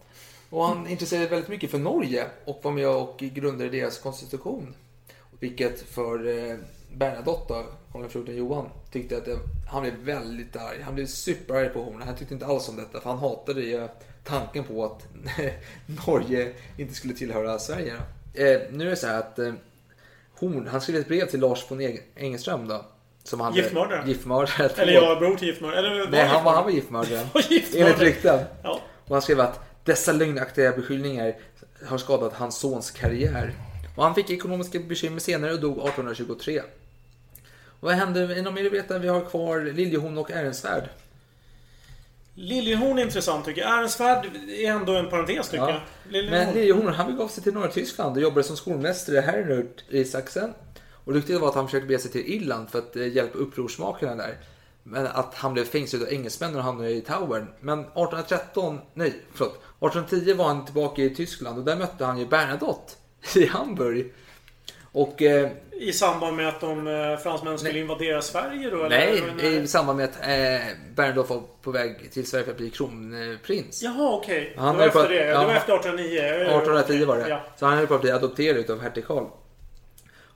Och 0.50 0.64
han 0.64 0.86
intresserade 0.86 1.26
sig 1.26 1.30
väldigt 1.30 1.50
mycket 1.50 1.70
för 1.70 1.78
Norge 1.78 2.26
och 2.44 2.60
var 2.62 2.72
med 2.72 2.88
och 2.88 3.18
grundade 3.18 3.70
deras 3.70 3.98
konstitution. 3.98 4.74
Vilket 5.38 5.80
för 5.80 6.28
eh, 6.28 6.56
Bernadotte, 6.92 7.64
Karl 7.92 8.08
XIV 8.08 8.30
Johan, 8.30 8.68
tyckte 8.92 9.16
att 9.16 9.24
det, 9.24 9.38
han 9.70 9.82
blev 9.82 9.94
väldigt 9.94 10.56
arg. 10.56 10.82
Han 10.82 10.94
blev 10.94 11.06
superarg 11.06 11.68
på 11.68 11.82
honom. 11.82 12.02
Han 12.02 12.16
tyckte 12.16 12.34
inte 12.34 12.46
alls 12.46 12.68
om 12.68 12.76
detta 12.76 13.00
för 13.00 13.10
han 13.10 13.18
hatade 13.18 13.62
ju 13.62 13.88
tanken 14.24 14.64
på 14.64 14.84
att 14.84 15.06
Norge 16.06 16.52
inte 16.76 16.94
skulle 16.94 17.14
tillhöra 17.14 17.58
Sverige. 17.58 17.94
Eh, 18.34 18.60
nu 18.70 18.86
är 18.86 18.90
det 18.90 18.96
så 18.96 19.06
här 19.06 19.18
att 19.18 19.38
eh, 19.38 19.52
Horn, 20.34 20.66
han 20.66 20.80
skrev 20.80 20.96
ett 20.96 21.08
brev 21.08 21.26
till 21.26 21.40
Lars 21.40 21.70
von 21.70 21.98
Engeström 22.16 22.68
då. 22.68 22.84
Som 23.30 23.40
han 23.40 23.54
Giftmördare. 23.54 24.02
Giftmördare. 24.06 24.68
Eller 24.76 24.92
jag 24.92 25.18
bror 25.18 25.36
till 25.36 25.48
giftmördare. 25.48 25.78
Eller 25.78 26.10
Nej, 26.10 26.26
han 26.26 26.44
var, 26.44 26.52
han 26.54 26.64
var 26.64 26.70
giftmördare. 26.70 27.26
var 27.34 27.42
giftmördare. 27.50 27.88
Enligt 27.90 28.02
rykten. 28.02 28.38
Ja. 28.62 28.80
Och 29.06 29.14
han 29.14 29.22
skrev 29.22 29.40
att 29.40 29.60
dessa 29.84 30.12
lögnaktiga 30.12 30.72
beskyllningar 30.72 31.34
har 31.86 31.98
skadat 31.98 32.32
hans 32.32 32.58
sons 32.58 32.90
karriär. 32.90 33.52
Och 33.96 34.04
han 34.04 34.14
fick 34.14 34.30
ekonomiska 34.30 34.78
bekymmer 34.78 35.18
senare 35.20 35.52
och 35.52 35.60
dog 35.60 35.72
1823. 35.72 36.60
Och 36.60 36.66
vad 37.80 37.94
hände? 37.94 38.20
Är 38.20 38.50
mer 38.50 38.62
du 38.62 38.70
vet? 38.70 38.90
Vi 38.90 39.08
har 39.08 39.20
kvar 39.20 39.60
Liljehorn 39.60 40.18
och 40.18 40.30
Ehrensvärd. 40.30 40.88
Liljehorn 42.34 42.98
är 42.98 43.02
intressant 43.02 43.44
tycker 43.44 43.60
jag. 43.60 43.70
Ehrensvärd 43.70 44.26
är 44.48 44.70
ändå 44.70 44.92
en 44.96 45.10
parentes 45.10 45.48
tycker 45.48 45.64
Ja. 45.64 45.70
jag. 45.70 46.12
Liljehorn. 46.12 46.46
Men 46.46 46.54
Liljehorn 46.54 46.94
han 46.94 47.12
begav 47.12 47.28
sig 47.28 47.42
till 47.42 47.54
norra 47.54 47.70
Tyskland 47.70 48.16
och 48.16 48.22
jobbade 48.22 48.42
som 48.42 48.56
skolmästare 48.56 49.20
Herrnhut 49.20 49.84
i 49.88 50.04
Sachsen. 50.04 50.54
Och 51.10 51.16
ryktet 51.16 51.40
var 51.40 51.48
att 51.48 51.54
han 51.54 51.66
försökte 51.66 51.86
bege 51.86 51.98
sig 51.98 52.10
till 52.10 52.32
Irland 52.32 52.70
för 52.70 52.78
att 52.78 52.96
eh, 52.96 53.06
hjälpa 53.06 53.38
upprorsmakarna 53.38 54.14
där. 54.14 54.36
Men 54.82 55.06
att 55.06 55.34
han 55.34 55.52
blev 55.52 55.64
fängslad 55.64 56.02
av 56.02 56.08
engelsmän 56.08 56.56
och 56.56 56.62
hamnade 56.62 56.90
i 56.90 57.00
Towern. 57.00 57.46
Men 57.60 57.80
1813, 57.80 58.78
nej 58.94 59.14
förlåt. 59.34 59.54
1810 59.54 60.34
var 60.34 60.44
han 60.44 60.64
tillbaka 60.64 61.02
i 61.02 61.14
Tyskland 61.14 61.58
och 61.58 61.64
där 61.64 61.76
mötte 61.76 62.04
han 62.04 62.18
ju 62.18 62.26
Bernadotte 62.26 62.92
i 63.36 63.46
Hamburg. 63.46 64.12
Och 64.92 65.22
eh, 65.22 65.50
I 65.72 65.92
samband 65.92 66.36
med 66.36 66.48
att 66.48 66.60
de 66.60 66.86
eh, 66.86 67.16
fransmännen 67.16 67.58
skulle 67.58 67.78
invadera 67.78 68.22
Sverige 68.22 68.70
då? 68.70 68.84
Eller? 68.84 69.34
nej, 69.36 69.56
i 69.56 69.66
samband 69.66 69.98
med 69.98 70.04
att 70.08 70.16
eh, 70.16 70.66
Bernadotte 70.94 71.32
var 71.32 71.42
på 71.62 71.70
väg 71.70 72.12
till 72.12 72.26
Sverige 72.26 72.44
för 72.44 72.50
att 72.50 72.58
bli 72.58 72.70
kronprins. 72.70 73.82
Jaha, 73.82 74.16
okej. 74.16 74.54
Han 74.56 74.74
det 74.74 74.78
var 74.78 74.86
efter 74.86 75.08
det. 75.08 75.26
ja. 75.26 75.40
Det 75.40 75.46
var 75.46 75.54
efter 75.54 75.74
1809. 75.74 76.18
1810 76.18 77.04
var 77.04 77.16
det. 77.16 77.28
Ja. 77.28 77.40
Så 77.56 77.66
han 77.66 77.78
höll 77.78 77.86
på 77.86 77.94
att 77.94 78.00
bli 78.00 78.10
adopterad 78.10 78.70
av 78.70 78.80
hertig 78.80 79.06
Karl. 79.06 79.24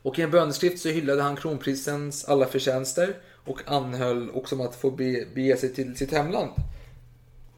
Och 0.05 0.19
i 0.19 0.21
en 0.21 0.31
böneskrift 0.31 0.81
så 0.81 0.89
hyllade 0.89 1.21
han 1.21 1.35
kronprinsens 1.35 2.25
alla 2.25 2.45
förtjänster 2.45 3.17
och 3.45 3.61
anhöll 3.65 4.31
också 4.31 4.55
om 4.55 4.61
att 4.61 4.75
få 4.75 4.91
be, 4.91 5.25
bege 5.35 5.57
sig 5.57 5.73
till 5.73 5.97
sitt 5.97 6.11
hemland. 6.11 6.51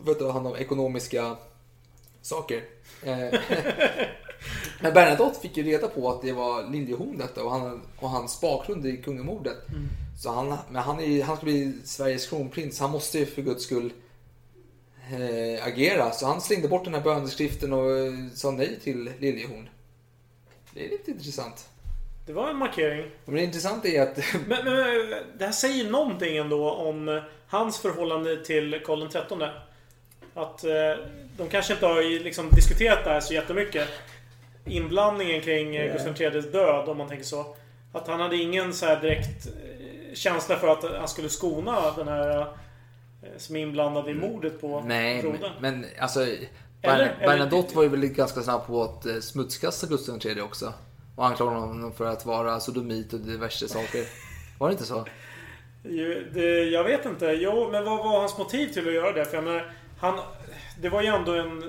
För 0.03 0.11
att 0.11 0.19
ta 0.19 0.31
hand 0.31 0.47
om 0.47 0.55
ekonomiska 0.55 1.35
saker. 2.21 2.63
Eh, 3.03 3.17
Men 4.81 4.93
Bernadotte 4.93 5.39
fick 5.39 5.57
ju 5.57 5.63
reda 5.63 5.87
på 5.87 6.09
att 6.09 6.21
det 6.21 6.31
var 6.31 6.71
Liljehorn 6.71 7.17
detta 7.17 7.43
och, 7.43 7.51
han, 7.51 7.81
och 7.95 8.09
hans 8.09 8.41
bakgrund 8.41 8.85
i 8.85 8.97
kungamordet. 8.97 9.57
Så 10.19 10.31
han, 10.31 10.57
men 10.71 10.81
han, 10.83 10.99
är, 10.99 11.23
han 11.23 11.37
ska 11.37 11.45
bli 11.45 11.73
Sveriges 11.83 12.29
kronprins. 12.29 12.79
Han 12.79 12.91
måste 12.91 13.19
ju 13.19 13.25
för 13.25 13.41
guds 13.41 13.63
skull 13.63 13.93
eh, 15.11 15.67
agera. 15.67 16.11
Så 16.11 16.25
han 16.25 16.41
slängde 16.41 16.67
bort 16.67 16.83
den 16.83 16.93
här 16.93 17.01
böneskriften 17.01 17.73
och 17.73 17.97
eh, 17.97 18.13
sa 18.33 18.51
nej 18.51 18.79
till 18.83 19.11
Liljehorn. 19.19 19.69
Det 20.73 20.85
är 20.85 20.89
lite 20.89 21.11
intressant. 21.11 21.69
Det 22.27 22.33
var 22.33 22.49
en 22.49 22.57
markering. 22.57 23.11
Men 23.25 23.35
det 23.35 23.43
intressanta 23.43 23.87
är 23.87 24.01
att 24.01 24.17
Men, 24.47 24.65
men 24.65 24.79
eh, 24.79 25.17
det 25.37 25.45
här 25.45 25.51
säger 25.51 25.89
någonting 25.89 26.37
ändå 26.37 26.71
om 26.71 27.09
eh, 27.09 27.21
hans 27.47 27.79
förhållande 27.79 28.45
till 28.45 28.81
Karl 28.85 29.07
XIII. 29.09 29.49
Att 30.33 30.63
eh, 30.63 31.05
de 31.37 31.49
kanske 31.49 31.73
inte 31.73 31.85
har 31.85 32.23
liksom 32.23 32.49
diskuterat 32.49 33.03
det 33.03 33.09
här 33.09 33.19
så 33.19 33.33
jättemycket. 33.33 33.87
Inblandningen 34.65 35.41
kring 35.41 35.75
eh, 35.75 35.93
Gustav 35.93 36.21
IIIs 36.21 36.51
död, 36.51 36.89
om 36.89 36.97
man 36.97 37.07
tänker 37.07 37.25
så. 37.25 37.55
Att 37.93 38.07
han 38.07 38.19
hade 38.19 38.35
ingen 38.37 38.73
så 38.73 38.85
här 38.85 39.01
direkt 39.01 39.47
eh, 39.47 40.13
känsla 40.15 40.55
för 40.55 40.67
att 40.67 40.83
han 40.83 41.07
skulle 41.07 41.29
skona 41.29 41.91
den 41.91 42.07
här 42.07 42.39
eh, 42.41 42.47
som 43.37 43.55
är 43.55 43.59
inblandad 43.59 44.09
i 44.09 44.13
mordet 44.13 44.61
på 44.61 44.81
Nej, 44.81 45.23
men, 45.23 45.31
brodern. 45.31 45.51
men 45.59 45.85
alltså... 45.99 46.21
Eller- 46.21 46.47
Bern, 46.81 46.99
eller- 46.99 47.27
Bernadotte 47.27 47.75
var 47.75 47.83
ju 47.83 47.89
väl 47.89 48.05
ganska 48.05 48.41
snabb 48.41 48.67
på 48.67 48.83
att 48.83 49.23
smutskasta 49.23 49.87
Gustav 49.87 50.19
III 50.25 50.41
också. 50.41 50.73
Och 51.17 51.25
anklagade 51.25 51.57
honom 51.59 51.91
för 51.93 52.05
att 52.05 52.25
vara 52.25 52.59
sodomit 52.59 53.13
och 53.13 53.19
diverse 53.19 53.67
saker. 53.67 54.03
Var 54.59 54.67
det 54.67 54.71
inte 54.71 54.85
så? 54.85 55.05
Det, 56.33 56.63
jag 56.63 56.83
vet 56.83 57.05
inte. 57.05 57.25
Jo, 57.25 57.69
men 57.71 57.85
vad 57.85 57.97
var 57.97 58.19
hans 58.19 58.37
motiv 58.37 58.67
till 58.67 58.87
att 58.87 58.93
göra 58.93 59.11
det? 59.11 59.25
För 59.25 59.35
jag 59.37 59.43
menar, 59.43 59.73
han, 59.99 60.19
det 60.81 60.89
var 60.89 61.01
ju 61.01 61.07
ändå 61.07 61.31
en 61.33 61.63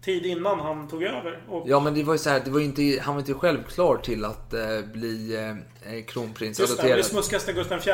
tid 0.00 0.26
innan 0.26 0.60
han 0.60 0.88
tog 0.88 1.02
över. 1.02 1.42
Och 1.48 1.68
Ja, 1.68 1.80
men 1.80 1.94
det 1.94 2.02
var 2.02 2.14
ju 2.14 2.18
så 2.18 2.30
här, 2.30 2.40
det 2.44 2.50
var 2.50 2.60
inte, 2.60 2.98
han 3.02 3.14
var 3.14 3.20
inte 3.20 3.34
självklar 3.34 3.96
till 3.96 4.24
att 4.24 4.54
eh, 4.54 4.60
bli 4.92 5.36
eh, 5.86 6.04
kronprins. 6.04 6.60
Just 6.60 6.76
det, 6.76 6.82
han 6.82 6.86
blev 6.86 6.94
adopterad. 6.94 7.04
smutskaste 7.24 7.52
Gustav 7.52 7.78
IV. 7.78 7.84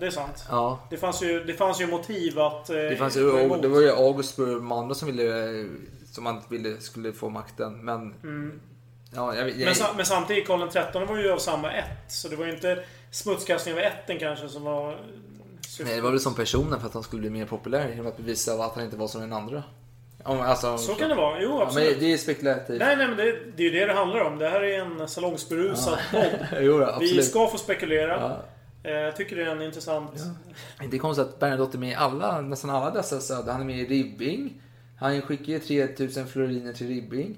Det 0.00 0.06
är 0.06 0.10
sant. 0.10 0.44
Ja. 0.50 0.86
Det 0.90 0.96
fanns 0.96 1.22
ju, 1.22 1.44
det 1.44 1.52
fanns 1.54 1.80
ju 1.80 1.86
motiv 1.86 2.38
att... 2.38 2.70
eh, 2.70 2.76
Det, 2.76 2.96
fanns 2.96 3.16
ju, 3.16 3.48
det 3.62 3.68
var 3.68 3.80
ju 3.80 3.90
August 3.90 4.36
Burmander 4.36 4.94
som 4.94 5.06
ville, 5.08 5.60
eh, 5.60 5.66
som 6.12 6.24
man 6.24 6.40
ville 6.48 6.80
skulle 6.80 7.12
få 7.12 7.28
makten. 7.28 7.84
Men, 7.84 8.14
ja, 9.14 9.34
jag, 9.34 9.48
jag, 9.50 9.56
men, 9.58 9.96
men 9.96 10.06
samtidigt, 10.06 10.46
Karl 10.46 10.68
XIII 10.68 11.04
var 11.04 11.16
ju 11.18 11.32
av 11.32 11.38
samma 11.38 11.72
ett. 11.72 11.84
Så 12.12 12.28
det 12.28 12.36
var 12.36 12.46
ju 12.46 12.52
inte 12.52 12.84
smutskastning 13.10 13.74
av 13.74 13.80
ätten 13.80 14.18
kanske 14.18 14.48
som 14.48 14.62
var... 14.64 14.98
syftet. 15.68 15.86
nej, 15.86 15.96
det 15.96 16.02
var 16.02 16.10
väl 16.10 16.20
som 16.20 16.34
personen 16.34 16.80
för 16.80 16.86
att 16.86 16.94
han 16.94 17.02
skulle 17.02 17.20
bli 17.20 17.30
mer 17.30 17.46
populär 17.46 17.88
genom 17.88 18.06
att 18.06 18.16
bevisa 18.16 18.52
att 18.54 18.74
han 18.74 18.84
inte 18.84 18.96
var 18.96 19.08
som 19.08 19.20
den 19.20 19.32
andra. 19.32 19.62
Om, 20.24 20.40
alltså, 20.40 20.78
Så 20.78 20.94
kan 20.94 21.08
det 21.08 21.14
vara. 21.14 21.42
Jo, 21.42 21.50
Ja, 21.50 21.62
absolut. 21.62 21.90
men 21.90 22.00
det 22.00 22.12
är 22.12 22.16
spekulativt. 22.16 22.78
Nej, 22.78 22.96
nej, 22.96 23.08
men 23.08 23.16
det, 23.16 23.24
det 23.56 23.62
är 23.62 23.70
ju 23.72 23.80
det 23.80 23.86
det 23.86 23.92
handlar 23.92 24.20
om. 24.20 24.38
Det 24.38 24.48
här 24.48 24.60
är 24.62 24.80
en 24.80 25.08
salongsberusad 25.08 25.98
podd. 26.12 26.46
jo, 26.60 26.78
då, 26.78 26.96
Vi 27.00 27.22
ska 27.22 27.48
få 27.48 27.58
spekulera. 27.58 28.20
Ja. 28.20 28.90
Eh, 28.90 28.96
Jag 28.96 29.16
tycker 29.16 29.36
det 29.36 29.42
är 29.42 29.46
en 29.46 29.62
intressant... 29.62 30.10
Det 30.90 30.96
är 30.96 31.00
konstigt 31.00 31.26
att 31.26 31.38
Bernadotte 31.40 31.76
är 31.76 31.78
med 31.78 31.90
i 31.90 31.94
alla, 31.94 32.40
nästan 32.40 32.70
alla 32.70 32.90
dessa 32.90 33.20
söder. 33.20 33.52
Han 33.52 33.60
är 33.60 33.64
med 33.64 33.78
i 33.78 33.86
Ribbing. 33.86 34.62
Han 35.00 35.22
skickar 35.22 35.52
ju 35.52 35.58
3000 35.58 36.26
floriner 36.26 36.72
till 36.72 36.88
Ribbing. 36.88 37.36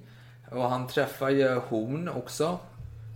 Och 0.50 0.62
han 0.62 0.86
träffar 0.86 1.30
ju 1.30 1.54
Horn 1.54 2.08
också. 2.08 2.58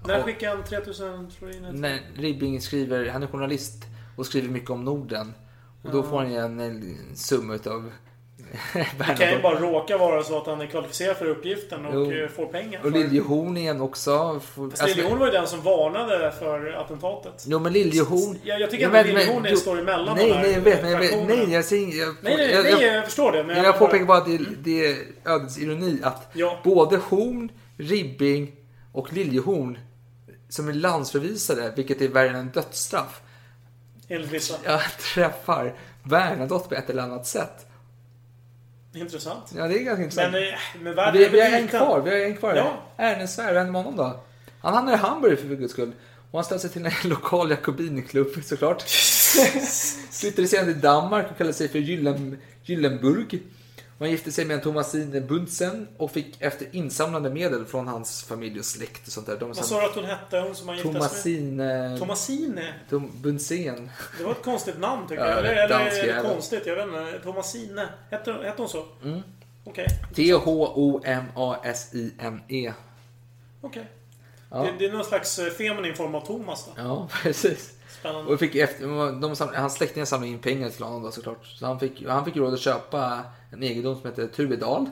När 0.07 0.23
skickade 0.23 0.57
han 0.57 0.65
3000 0.65 1.31
floriner? 1.31 1.73
när 1.73 2.01
Ribbing 2.15 2.61
skriver, 2.61 3.09
han 3.09 3.23
är 3.23 3.27
journalist 3.27 3.85
och 4.17 4.27
skriver 4.27 4.49
mycket 4.49 4.71
om 4.71 4.85
Norden. 4.85 5.35
Och 5.83 5.91
då 5.91 6.03
får 6.03 6.19
han 6.19 6.33
ju 6.33 6.39
en, 6.39 6.61
en 6.61 6.97
summa 7.15 7.55
utav 7.55 7.93
Det 8.99 9.15
kan 9.19 9.31
ju 9.31 9.43
bara 9.43 9.59
råka 9.61 9.99
vara 9.99 10.23
så 10.23 10.39
att 10.39 10.47
han 10.47 10.61
är 10.61 10.67
kvalificerad 10.67 11.17
för 11.17 11.27
uppgiften 11.27 11.87
och 11.87 11.95
Jo. 11.95 12.13
eh, 12.13 12.29
får 12.29 12.47
pengar. 12.47 12.81
Och 12.85 12.91
Liljehorn 12.91 13.57
igen 13.57 13.81
också. 13.81 14.41
Får- 14.55 14.71
Fast 14.71 14.83
alltså- 14.83 14.97
Liljehorn 14.97 15.19
var 15.19 15.27
ju 15.27 15.33
den 15.33 15.47
som 15.47 15.61
varnade 15.63 16.33
för 16.39 16.73
attentatet. 16.73 17.45
Jo 17.47 17.59
men 17.59 17.73
Liljehorn... 17.73 18.39
Jag, 18.45 18.61
jag 18.61 18.71
tycker 18.71 18.85
Ja, 18.85 18.91
men- 18.91 19.07
Liljehorn 19.07 19.43
men- 19.43 19.53
är 19.53 19.57
står 19.57 19.79
emellan 19.79 20.17
Nej, 20.17 20.29
de 20.29 20.35
här 20.35 20.43
nej, 20.43 20.53
jag 20.53 20.61
vet. 20.61 20.83
Nej, 20.83 20.93
jag, 20.93 20.99
vet, 21.01 21.11
fraktionerna. 21.11 21.43
nej, 21.47 21.55
jag 21.71 21.73
inget- 21.81 21.97
jag, 21.97 22.15
Nej, 22.21 22.37
nej, 22.37 22.51
jag, 22.51 22.65
nej, 22.65 22.85
jag, 22.95 23.05
förstår 23.05 23.33
det. 23.33 23.45
Men 23.45 23.57
jag, 23.57 23.67
jag 23.67 23.79
påpekar 23.79 24.05
bara- 24.05 24.21
bara 24.21 24.33
att 24.37 24.39
det, 24.39 24.55
det 24.71 24.87
är 24.87 24.97
ödets 25.25 25.59
ironi 25.59 25.99
att 26.03 26.31
Ja. 26.33 26.59
både 26.65 26.97
Horn, 26.97 27.49
Ribbing 27.79 28.53
och 28.93 29.13
Liljehorn 29.13 29.79
som 30.49 30.69
är 30.69 30.73
landsförvisade, 30.73 31.73
vilket 31.77 32.01
är 32.01 32.09
värre 32.09 32.29
än 32.29 32.35
en 32.37 32.51
dödsstraff, 32.51 33.21
Enligt 34.09 34.31
vissa. 34.31 34.55
jag 34.65 34.81
träffar 35.15 35.75
Bernadotte 36.03 36.69
på 36.69 36.75
ett 36.75 36.91
eller 36.91 37.03
annat 37.03 37.27
sätt. 37.27 37.67
Intressant. 38.95 39.53
Ja, 39.57 39.69
det 39.69 39.79
är 39.79 39.83
ganska 39.83 40.03
intressant. 40.03 40.33
Men, 40.33 40.43
eh, 40.43 40.55
men 40.83 40.95
världen 40.95 41.23
vi, 41.23 41.29
vi 41.29 41.41
har 41.41 41.59
en 41.59 41.69
kvar, 41.69 42.01
vi 42.01 42.11
har 42.11 42.17
en 42.17 42.37
kvar. 42.37 42.55
Ja. 42.55 42.83
Ernest 42.97 43.35
Svärd, 43.35 43.47
vad 43.47 43.57
hände 43.57 43.73
med 43.73 43.85
honom 43.85 43.97
då? 43.97 44.21
Han 44.61 44.75
hamnade 44.75 44.97
i 44.97 45.01
Hamburg 45.01 45.39
för 45.39 45.47
guds 45.47 45.73
skull. 45.73 45.93
Och 46.31 46.39
han 46.39 46.45
ställde 46.45 46.61
sig 46.63 46.71
till 46.71 46.87
en 46.87 46.93
lokal 47.11 47.51
jakobinklubb 47.51 48.45
såklart. 48.45 48.83
Flyttade 50.11 50.49
sedan 50.49 50.65
till 50.65 50.81
Danmark 50.81 51.31
och 51.31 51.37
kallade 51.37 51.55
sig 51.55 51.69
för 51.69 51.79
Gyllen, 51.79 52.39
Gyllenburg. 52.65 53.43
Han 54.01 54.11
gifte 54.11 54.33
sig 54.33 54.45
med 54.45 54.55
en 54.55 54.61
Thomasine 54.63 55.21
Buntzen 55.27 55.89
och 55.97 56.11
fick 56.11 56.37
efter 56.43 56.67
insamlade 56.77 57.31
medel 57.31 57.65
från 57.65 57.89
hans 57.89 58.23
familj 58.25 58.59
och 58.59 58.65
släkt 58.65 59.07
och 59.07 59.13
sånt 59.13 59.27
där. 59.27 59.37
De 59.37 59.49
Vad 59.49 59.57
sa 59.57 59.81
du 59.81 59.87
att 59.87 59.95
hon 59.95 60.05
hette? 60.05 60.39
Hon 60.39 60.55
som 60.55 60.69
han? 60.69 60.79
Thomasine... 60.79 61.99
Thomasine. 61.99 62.61
Tom, 62.91 63.11
Buntzen. 63.15 63.91
Det 64.19 64.25
var 64.25 64.33
ett 64.33 64.43
konstigt 64.43 64.79
namn 64.79 65.09
tycker 65.09 65.23
Ja, 65.25 65.29
jag. 65.29 65.39
Eller, 65.39 65.55
eller 65.65 66.07
jävel. 66.07 66.33
konstigt? 66.33 66.67
Jag 66.67 66.77
vet 66.77 66.87
inte. 66.87 67.21
Thomasine. 67.23 67.81
Hette, 68.11 68.33
hette 68.33 68.63
hon 68.63 68.69
så? 68.69 68.85
Mm. 69.05 69.21
Okej. 69.65 69.87
T-H-O-M-A-S-I-N-E. 71.41 72.73
Okej. 73.61 73.87
Ja. 74.51 74.63
Det, 74.63 74.73
det 74.79 74.85
är 74.87 74.93
någon 74.93 75.05
slags 75.05 75.39
eh, 75.39 75.51
feminin 75.51 75.97
form 75.97 76.15
av 76.15 76.27
Thomas 76.27 76.67
då. 76.67 76.73
Ja, 76.83 77.09
precis. 77.23 77.73
Spännande. 78.01 78.33
Och 78.33 78.39
fick 78.39 78.55
efter, 78.55 79.21
de 79.21 79.37
samlade, 79.37 79.59
hans 79.61 79.75
släktingar 79.75 80.07
samlade 80.07 80.33
in 80.33 80.39
pengar 80.39 80.69
till 80.71 80.85
honom 80.85 81.03
då 81.03 81.11
såklart. 81.11 81.47
Så 81.47 81.67
han 81.67 81.81
fick, 81.81 82.07
han 82.07 82.25
fick 82.25 82.37
råd 82.37 82.55
att 82.55 82.61
köpa 82.61 83.21
en 83.53 83.63
egendom 83.63 84.01
som 84.01 84.11
heter 84.11 84.27
Tuvedal. 84.27 84.91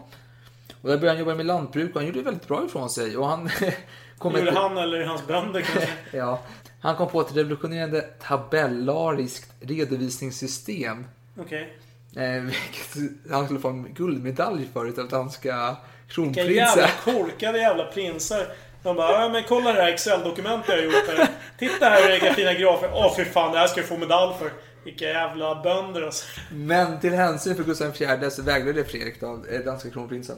Och 0.83 0.89
där 0.89 0.97
började 0.97 1.09
han 1.11 1.19
jobba 1.19 1.35
med 1.35 1.47
lantbruk 1.47 1.91
och 1.95 2.01
han 2.01 2.07
gjorde 2.07 2.23
väldigt 2.23 2.49
bra 2.49 2.65
ifrån 2.67 2.91
sig. 2.91 3.17
Och 3.17 3.27
han 3.27 3.51
kom 4.19 4.33
Gjorde 4.37 4.49
ett- 4.51 4.55
han 4.57 4.79
eller 4.79 5.05
hans 5.05 5.27
bönder 5.27 5.61
kanske? 5.61 5.89
Ja. 6.17 6.41
Han 6.81 6.97
kom 6.97 7.09
på 7.09 7.21
ett 7.21 7.37
revolutionerande 7.37 8.01
tabellariskt 8.01 9.53
redovisningssystem. 9.61 11.07
Okej. 11.41 11.77
Eh, 12.17 12.43
vilket 12.43 12.97
han 13.31 13.45
skulle 13.45 13.61
få 13.61 13.69
en 13.69 13.95
guldmedalj 13.95 14.69
för 14.73 14.87
utav 14.89 15.09
danska 15.09 15.77
Vilka 16.17 16.43
jävla 16.43 16.87
kronprinsen. 16.89 16.89
korkade 17.25 17.59
jävla 17.59 17.85
prinsar. 17.85 18.47
De 18.83 18.97
bara, 18.97 19.23
ja 19.23 19.29
men 19.29 19.43
kolla 19.49 19.73
det 19.73 19.83
här 19.83 19.89
Excel-dokumentet 19.93 20.69
jag 20.69 20.85
gjort 20.85 21.09
här. 21.17 21.29
Titta 21.59 21.87
här 21.89 22.11
vilka 22.13 22.35
fina 22.35 22.55
grafer. 22.55 22.91
Åh 22.95 23.17
fy 23.17 23.25
fan, 23.25 23.53
det 23.53 23.59
här 23.59 23.67
ska 23.67 23.81
jag 23.81 23.89
få 23.89 23.97
medalj 23.97 24.35
för. 24.39 24.51
Vilka 24.85 25.05
jävla 25.05 25.63
bönder 25.63 26.03
alltså. 26.03 26.27
Men 26.53 27.01
till 27.01 27.15
hänsyn 27.15 27.57
för 27.57 27.65
Gustav 27.65 27.89
IV 28.03 28.31
så 28.31 28.43
vägrade 28.43 28.85
Fredrik 28.85 29.21
då, 29.21 29.45
eh, 29.51 29.61
danska 29.61 29.91
kronprinsen. 29.91 30.37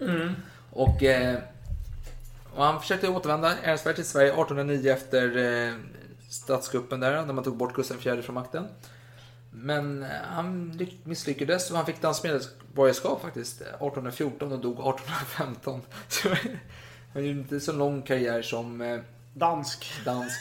Mm. 0.00 0.32
Och, 0.70 1.02
eh, 1.02 1.36
och 2.54 2.64
han 2.64 2.80
försökte 2.80 3.08
återvända 3.08 3.52
ärensvärt 3.62 3.94
till 3.96 4.04
Sverige 4.04 4.28
1809 4.32 4.90
efter 4.92 5.36
eh, 5.68 5.74
statskuppen 6.30 7.00
där, 7.00 7.26
när 7.26 7.32
man 7.32 7.44
tog 7.44 7.56
bort 7.56 7.74
Gustav 7.74 8.06
IV 8.06 8.22
från 8.22 8.34
makten. 8.34 8.66
Men 9.52 10.06
han 10.30 10.72
lyck- 10.78 10.98
misslyckades 11.04 11.70
och 11.70 11.76
han 11.76 11.86
fick 11.86 12.00
danskt 12.02 12.24
medborgarskap 12.24 13.22
faktiskt 13.22 13.60
1814 13.60 14.52
och 14.52 14.58
dog 14.58 14.72
1815. 14.72 15.80
Så 16.08 16.28
han 17.14 17.24
gjorde 17.24 17.38
inte 17.40 17.60
så 17.60 17.72
lång 17.72 18.02
karriär 18.02 18.42
som 18.42 18.80
eh, 18.80 19.00
Dansk. 19.34 19.92
dansk. 20.04 20.40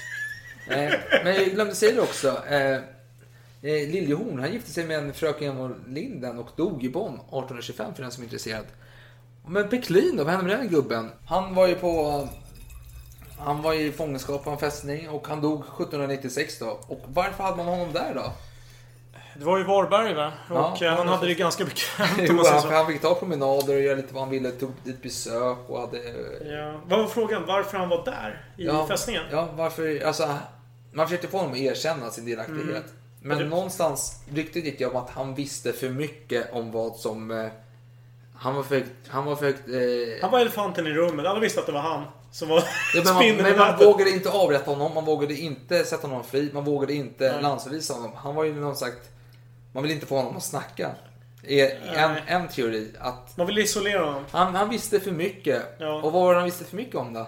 Eh, 0.69 0.93
men 1.23 1.35
jag 1.35 1.45
glömde 1.45 1.75
säga 1.75 1.95
det 1.95 2.01
också. 2.01 2.45
Eh, 2.47 2.79
Liljehorn, 3.64 4.39
han 4.39 4.51
gifte 4.53 4.72
sig 4.72 4.86
med 4.88 4.97
en 4.99 5.14
fröken 5.14 5.57
von 5.57 5.84
Linden 5.88 6.39
och 6.39 6.49
dog 6.55 6.84
i 6.84 6.89
Bonn 6.89 7.14
1825 7.14 7.93
för 7.95 8.01
den 8.01 8.11
som 8.11 8.22
är 8.24 8.26
intresserad. 8.26 8.66
Men 9.47 9.70
Peklin 9.70 10.16
då, 10.18 10.24
vad 10.24 10.34
hände 10.34 10.47
med 10.49 10.59
den 10.59 10.70
gubben? 10.70 11.11
Han 11.28 11.55
var 11.55 11.68
ju 11.68 11.76
på... 11.76 12.28
Han 13.39 13.61
var 13.61 13.74
i 13.74 13.91
fångenskap 13.91 14.43
på 14.43 14.49
en 14.49 14.57
fästning 14.57 15.09
och 15.09 15.28
han 15.28 15.41
dog 15.41 15.59
1796 15.59 16.59
då. 16.59 16.80
Och 16.88 17.01
varför 17.07 17.43
hade 17.43 17.57
man 17.57 17.66
honom 17.66 17.93
där 17.93 18.14
då? 18.16 18.34
Det 19.39 19.45
var 19.45 19.57
ju 19.57 19.64
Varberg 19.64 20.14
va? 20.14 20.32
Och 20.49 20.55
Ja, 20.55 20.78
eh, 20.82 20.93
han 20.93 21.07
ja, 21.07 21.16
hade 21.16 21.28
det 21.28 21.34
ganska 21.34 21.66
bekvämt 21.66 22.30
om 22.30 22.36
man 22.36 22.45
säger 22.45 22.59
han, 22.59 22.61
så. 22.61 22.76
han 22.76 22.88
fick 22.88 23.01
ta 23.01 23.16
promenader 23.16 23.76
och 23.76 23.82
göra 23.82 23.95
lite 23.95 24.14
vad 24.14 24.24
han 24.24 24.30
ville. 24.32 24.51
Tog 24.51 24.72
dit 24.84 25.01
besök 25.01 25.57
och 25.68 25.80
hade... 25.80 25.97
Ja. 26.45 26.82
Vad 26.88 26.99
var 26.99 27.07
frågan? 27.07 27.43
Varför 27.47 27.78
han 27.78 27.89
var 27.89 28.05
där? 28.05 28.45
I 28.57 28.66
Ja, 28.66 28.88
fästningen? 28.88 29.24
Ja, 29.32 29.49
varför? 29.55 30.05
Alltså, 30.05 30.38
man 30.93 31.07
försökte 31.07 31.28
få 31.28 31.38
honom 31.38 31.51
att 31.51 31.57
erkänna 31.57 32.09
sin 32.09 32.26
delaktighet. 32.26 32.68
Mm. 32.70 32.84
Men 33.26 33.38
Det- 33.38 33.45
någonstans, 33.45 34.19
ryktet 34.34 34.65
gick 34.65 34.80
ju 34.80 34.88
om 34.89 34.95
att 34.95 35.09
han 35.09 35.36
visste 35.36 35.74
för 35.74 35.89
mycket 35.89 36.53
om 36.53 36.71
vad 36.71 36.95
som... 36.95 37.32
Eh, 37.32 37.47
han 38.36 38.55
var 38.55 38.63
för. 38.63 38.84
Han 39.07 39.26
var 39.26 39.36
för. 39.36 39.47
Eh, 39.47 40.21
Han 40.21 40.32
var 40.32 40.39
elefanten 40.39 40.88
i 40.88 40.89
rummet. 40.89 41.26
Alla 41.26 41.39
visste 41.39 41.59
att 41.59 41.65
det 41.65 41.71
var 41.71 41.80
han 41.82 42.03
som 42.32 42.47
var 42.49 42.63
ja, 42.95 43.01
men 43.05 43.13
man, 43.13 43.36
men 43.38 43.57
man 43.57 43.78
vågade 43.78 44.09
inte 44.11 44.30
avrätta 44.30 44.71
honom, 44.71 44.93
man 44.93 45.05
vågade 45.05 45.34
inte 45.34 45.84
sätta 45.84 46.07
honom 46.07 46.24
fri, 46.24 46.49
man 46.53 46.63
vågade 46.63 46.93
inte 46.93 47.32
Nej. 47.32 47.41
landsförvisa 47.41 47.93
honom. 47.93 48.11
Han 48.15 48.36
var 48.36 48.43
ju 48.43 48.55
någon 48.55 48.76
sagt... 48.76 49.09
Man 49.74 49.84
ville 49.84 49.93
inte 49.95 50.05
få 50.05 50.15
honom 50.17 50.38
att 50.38 50.43
snacka. 50.43 50.91
Är 51.47 51.95
en, 51.97 52.15
en 52.28 52.47
teori 52.47 52.91
att 52.99 53.38
Man 53.38 53.47
ville 53.47 53.61
isolera 53.61 54.05
honom. 54.05 54.24
han, 54.32 54.55
han 54.55 54.69
visste 54.69 54.99
för 54.99 55.11
mycket. 55.11 55.63
Ja. 55.78 55.93
Och 55.95 56.11
vad 56.11 56.13
var 56.13 56.34
det 56.34 56.39
han 56.39 56.45
visste 56.45 56.65
för 56.65 56.76
mycket 56.76 56.95
om 56.95 57.13
då? 57.13 57.28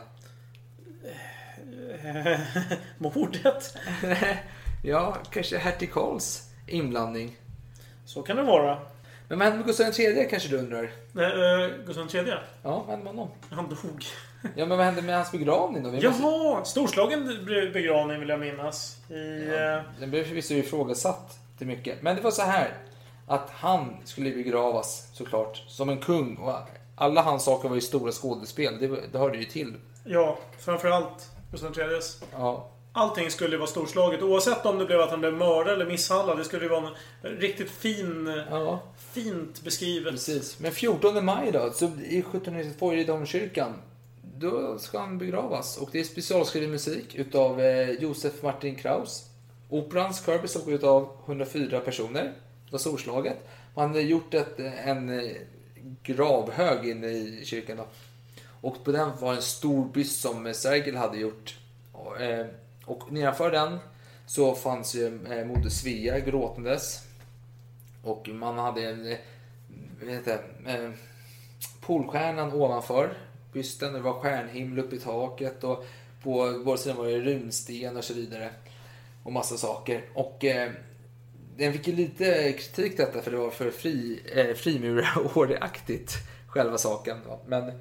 Mordet. 2.97 3.77
ja, 4.85 5.17
kanske 5.31 5.57
hertig 5.57 5.93
Karls 5.93 6.49
inblandning. 6.67 7.37
Så 8.05 8.21
kan 8.21 8.37
det 8.37 8.43
vara. 8.43 8.77
Men 9.27 9.39
vad 9.39 9.45
hände 9.47 9.57
med 9.57 9.67
Gustav 9.67 9.99
III 9.99 10.27
kanske 10.29 10.49
du 10.49 10.57
undrar? 10.57 10.91
Nej, 11.11 11.25
uh, 11.65 11.85
Gustav 11.85 12.15
III. 12.15 12.33
Ja, 12.63 12.79
vad 12.79 12.85
hände 12.89 13.03
med 13.03 13.13
honom? 13.13 13.29
Han 13.49 13.69
dog. 13.69 14.05
Ja, 14.55 14.65
men 14.65 14.77
vad 14.77 14.85
hände 14.85 15.01
med 15.01 15.15
hans 15.15 15.31
begravning 15.31 15.83
då? 15.83 15.89
Vi 15.89 16.07
måste- 16.07 16.21
Jaha! 16.23 16.65
Storslagen 16.65 17.25
be- 17.45 17.69
begravning 17.73 18.19
vill 18.19 18.29
jag 18.29 18.39
minnas. 18.39 18.97
I... 19.09 19.47
eh, 19.47 19.81
Den 19.99 20.09
blev 20.09 20.23
förvisso 20.23 20.53
ifrågasatt 20.53 21.39
till 21.57 21.67
mycket. 21.67 22.01
Men 22.01 22.15
det 22.15 22.21
var 22.21 22.31
så 22.31 22.41
här. 22.41 22.73
Att 23.27 23.49
han 23.49 23.97
skulle 24.03 24.31
begravas 24.31 25.09
såklart 25.13 25.63
som 25.67 25.89
en 25.89 25.97
kung. 25.97 26.37
Och 26.37 26.53
alla 26.95 27.21
hans 27.21 27.43
saker 27.43 27.69
var 27.69 27.75
ju 27.75 27.81
stora 27.81 28.11
skådespel. 28.11 28.77
Det, 28.79 28.87
det 29.11 29.17
hörde 29.17 29.37
ju 29.37 29.43
till. 29.45 29.73
ja, 30.03 30.37
framförallt 30.59 31.29
Gustav 31.51 31.79
IIIs. 31.79 32.23
Ja. 32.31 32.69
Allting 32.97 33.31
skulle 33.31 33.51
ju 33.51 33.57
vara 33.57 33.67
storslaget. 33.67 34.21
Oavsett 34.21 34.65
om 34.65 34.77
det 34.79 34.85
blev 34.85 34.99
att 35.01 35.09
han 35.09 35.19
blev 35.19 35.33
mördad 35.33 35.73
eller 35.73 35.85
misshandlad. 35.85 36.37
Det 36.37 36.43
skulle 36.43 36.63
ju 36.63 36.69
vara 36.69 36.87
en 37.21 37.29
riktigt 37.29 37.71
fin... 37.71 38.43
ja, 38.49 38.83
Fint 39.13 39.61
beskrivet. 39.63 40.11
precis. 40.11 40.59
Men 40.59 40.71
14 40.71 41.25
maj 41.25 41.51
då, 41.51 41.71
så 41.73 41.85
i 41.85 42.19
1792 42.19 42.93
i 42.93 43.03
domkyrkan. 43.03 43.73
Då 44.37 44.77
ska 44.79 44.99
han 44.99 45.17
begravas. 45.17 45.77
Och 45.77 45.89
det 45.91 45.99
är 45.99 46.03
specialskriven 46.03 46.71
musik 46.71 47.15
utav 47.15 47.61
eh, 47.61 47.89
Josef 47.89 48.43
Martin 48.43 48.75
Kraus. 48.75 49.23
Operans 49.69 50.25
kör 50.25 50.39
bestod 50.39 50.69
utav 50.73 51.09
104 51.25 51.79
personer. 51.79 52.23
Det 52.65 52.71
var 52.71 52.79
storslaget. 52.79 53.37
Man 53.75 53.87
hade 53.87 54.01
gjort 54.01 54.33
ett, 54.33 54.59
en 54.59 55.19
eh, 55.19 55.31
gravhög 56.03 56.89
inne 56.89 57.07
i 57.07 57.41
kyrkan. 57.45 57.77
Då. 57.77 57.87
Och 58.61 58.83
på 58.83 58.91
den 58.91 59.09
var 59.19 59.33
en 59.33 59.41
stor 59.41 59.85
byst 59.85 60.21
som 60.21 60.53
Sergel 60.53 60.95
hade 60.95 61.17
gjort. 61.17 61.55
Och, 61.91 62.21
eh, 62.21 62.45
och 62.85 63.11
nedanför 63.11 63.51
den 63.51 63.79
så 64.25 64.55
fanns 64.55 64.95
ju 64.95 65.25
eh, 65.31 65.45
Moder 65.45 65.69
Svea 65.69 66.19
gråtandes. 66.19 67.03
Och 68.03 68.29
man 68.29 68.57
hade 68.57 68.89
en, 68.89 69.11
eh, 69.11 69.17
vad 70.01 70.09
heter 70.09 70.39
eh, 70.67 70.91
Polstjärnan 71.81 72.53
ovanför 72.53 73.17
bysten. 73.53 73.93
Det 73.93 73.99
var 73.99 74.13
stjärnhimmel 74.13 74.79
uppe 74.79 74.95
i 74.95 74.99
taket. 74.99 75.63
Och 75.63 75.85
på 76.23 76.61
båda 76.65 76.77
sidor 76.77 76.95
var 76.95 77.07
det 77.07 77.19
runsten 77.19 77.97
och 77.97 78.03
så 78.03 78.13
vidare. 78.13 78.49
Och 79.23 79.31
massa 79.31 79.57
saker. 79.57 80.05
Och 80.13 80.45
eh, 80.45 80.71
den 81.57 81.73
fick 81.73 81.87
ju 81.87 81.95
lite 81.95 82.53
kritik 82.53 82.97
detta 82.97 83.21
för 83.21 83.31
det 83.31 83.37
var 83.37 83.49
för 83.49 83.71
fri, 83.71 84.21
eh, 84.35 84.55
frimuraråreaktigt 84.55 86.13
själva 86.47 86.77
saken. 86.77 87.17
Men, 87.47 87.71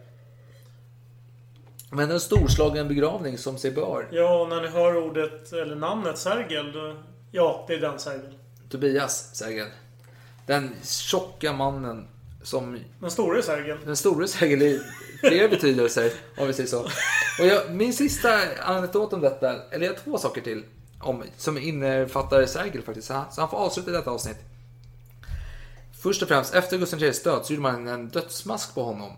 men 1.95 2.11
en 2.11 2.21
storslagen 2.21 2.89
begravning 2.89 3.39
som 3.39 3.59
sig 3.59 3.71
bör. 3.71 4.09
Ja, 4.13 4.47
när 4.51 4.63
ni 4.63 4.69
hör 4.69 4.97
ordet, 4.97 5.53
eller 5.53 5.77
namnet 5.77 6.19
Sergel, 6.19 6.73
då... 6.73 6.97
Ja, 7.31 7.65
det 7.69 7.75
är 7.75 7.81
den 7.81 7.99
Sergel. 7.99 8.35
Tobias 8.71 9.37
Sergel. 9.37 9.67
Den 10.47 10.71
tjocka 10.83 11.53
mannen 11.53 12.09
som 12.43 12.81
Den 13.01 13.11
store 13.11 13.43
Sergel. 13.43 13.79
Den 13.85 13.97
store 13.97 14.29
Sergel 14.29 14.63
i 14.63 14.81
flera 15.21 15.49
betydelser, 15.49 16.13
om 16.39 16.47
vi 16.47 16.53
säger 16.53 16.69
så. 16.69 16.81
Och 17.39 17.47
jag, 17.47 17.75
min 17.75 17.93
sista 17.93 18.29
anekdot 18.63 19.13
om 19.13 19.21
detta, 19.21 19.63
eller 19.71 19.87
jag 19.87 19.93
har 19.93 19.99
två 19.99 20.19
saker 20.19 20.41
till, 20.41 20.65
om, 21.01 21.23
som 21.37 21.59
innefattar 21.59 22.47
Sergel 22.47 22.83
faktiskt. 22.83 23.09
Så 23.09 23.15
han, 23.15 23.33
så 23.33 23.41
han 23.41 23.51
får 23.51 23.57
avsluta 23.57 23.91
detta 23.91 24.11
avsnitt. 24.11 24.39
Först 26.03 26.23
och 26.23 26.29
främst, 26.29 26.55
efter 26.55 26.79
Gustav 26.79 27.03
IIIs 27.03 27.23
död 27.23 27.47
så 27.47 27.53
gjorde 27.53 27.63
man 27.63 27.89
en 27.89 28.09
dödsmask 28.09 28.75
på 28.75 28.83
honom. 28.83 29.13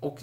Och 0.00 0.18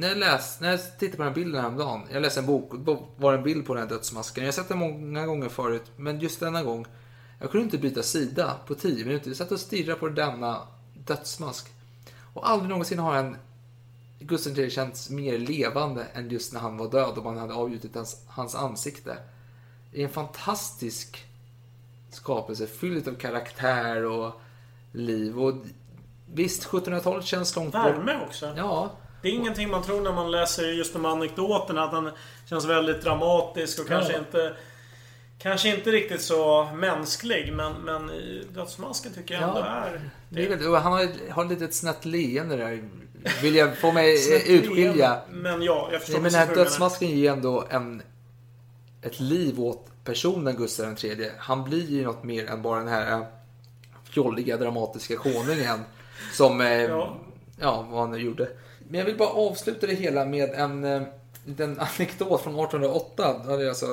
när 0.00 0.08
jag, 0.08 0.18
läs, 0.18 0.60
när 0.60 0.70
jag 0.70 0.98
tittade 0.98 1.16
på 1.16 1.22
den 1.22 1.26
här 1.26 1.34
bilden 1.34 1.60
häromdagen, 1.60 2.00
jag 2.12 2.22
läste 2.22 2.40
en 2.40 2.46
bok 2.46 2.72
var 3.16 3.34
en 3.34 3.42
bild 3.42 3.66
på 3.66 3.74
den 3.74 3.82
här 3.82 3.90
dödsmasken. 3.90 4.44
Jag 4.44 4.48
har 4.48 4.52
sett 4.52 4.68
den 4.68 4.78
många 4.78 5.26
gånger 5.26 5.48
förut, 5.48 5.84
men 5.96 6.20
just 6.20 6.40
denna 6.40 6.62
gång, 6.62 6.86
jag 7.40 7.50
kunde 7.50 7.64
inte 7.64 7.78
byta 7.78 8.02
sida 8.02 8.56
på 8.66 8.74
10 8.74 9.04
minuter. 9.04 9.28
Jag 9.28 9.36
satt 9.36 9.52
och 9.52 9.60
stirrade 9.60 10.00
på 10.00 10.08
denna 10.08 10.62
dödsmask. 10.94 11.72
Och 12.34 12.48
aldrig 12.48 12.70
någonsin 12.70 12.98
har 12.98 13.16
en 13.16 13.36
Gustav 14.18 14.58
III 14.58 14.70
känts 14.70 15.10
mer 15.10 15.38
levande 15.38 16.04
än 16.04 16.30
just 16.30 16.52
när 16.52 16.60
han 16.60 16.76
var 16.76 16.90
död 16.90 17.18
och 17.18 17.24
man 17.24 17.38
hade 17.38 17.54
avgjutit 17.54 17.94
hans, 17.94 18.24
hans 18.26 18.54
ansikte. 18.54 19.16
Det 19.92 20.00
är 20.00 20.04
en 20.04 20.12
fantastisk 20.12 21.26
skapelse 22.10 22.66
fylld 22.66 23.08
av 23.08 23.14
karaktär 23.14 24.04
och 24.04 24.40
liv. 24.92 25.40
Och 25.40 25.54
visst, 26.26 26.68
1700-talet 26.68 27.24
känns 27.24 27.56
långt 27.56 27.72
bort. 27.72 27.84
Värme 27.84 28.26
också. 28.26 28.54
Ja, 28.56 28.90
Det 29.22 29.28
är 29.28 29.32
ingenting 29.32 29.70
man 29.70 29.82
tror 29.82 30.00
när 30.00 30.12
man 30.12 30.30
läser 30.30 30.64
just 30.64 30.92
de 30.92 31.04
anekdoterna. 31.04 31.84
Att 31.84 31.90
den 31.90 32.10
känns 32.48 32.64
väldigt 32.64 33.02
dramatisk 33.02 33.80
och 33.80 33.88
kanske 33.88 34.18
inte... 34.18 34.54
Kanske 35.42 35.68
inte 35.68 35.90
riktigt 35.90 36.22
så 36.22 36.64
mänsklig, 36.74 37.52
men, 37.52 37.72
men 37.72 38.10
i 38.10 38.46
Dödsmasken 38.54 39.12
tycker 39.12 39.34
jag 39.34 39.42
ändå 39.42 39.58
Ja. 39.60 39.66
är... 39.66 40.10
det 40.28 40.44
är 40.44 40.76
han 40.78 40.92
har, 40.92 41.30
har 41.30 41.44
lite 41.44 41.64
ett 41.64 41.74
snett 41.74 42.04
leende 42.04 42.56
där. 42.56 42.82
Vill 43.42 43.54
jag 43.54 43.78
få 43.78 43.92
mig 43.92 44.14
utskilja. 44.46 45.20
Men 45.30 45.62
ja, 45.62 45.88
jag 45.92 46.00
förstår 46.00 46.20
Nej, 46.20 46.22
men 46.22 46.32
den 46.32 46.48
här 46.48 46.54
dödsmasken 46.54 47.08
ger 47.08 47.16
ju 47.16 47.26
ändå 47.26 47.64
en, 47.70 48.02
ett 49.02 49.20
liv 49.20 49.60
åt 49.60 49.86
personen 50.04 50.56
Gustav 50.56 51.04
III. 51.04 51.30
Han 51.38 51.64
blir 51.64 51.90
ju 51.90 52.04
något 52.04 52.24
mer 52.24 52.46
än 52.46 52.62
bara 52.62 52.78
den 52.78 52.88
här 52.88 53.12
eh, 53.12 53.22
fjolliga 54.04 54.56
dramatiska 54.56 55.16
konungen. 55.16 55.80
Som, 56.32 56.60
eh, 56.60 56.68
Ja. 56.68 57.16
ja. 57.60 57.86
vad 57.90 58.00
han 58.00 58.10
nu 58.10 58.18
gjorde. 58.18 58.48
Men 58.90 58.98
jag 58.98 59.06
vill 59.06 59.16
bara 59.16 59.28
avsluta 59.28 59.86
det 59.86 59.94
hela 59.94 60.24
med 60.24 60.50
en 60.54 60.84
eh, 60.84 61.02
liten 61.44 61.80
anekdot 61.98 62.42
från 62.42 62.54
1808. 62.54 63.40
Då 63.44 63.50
hade 63.50 63.68
alltså 63.68 63.86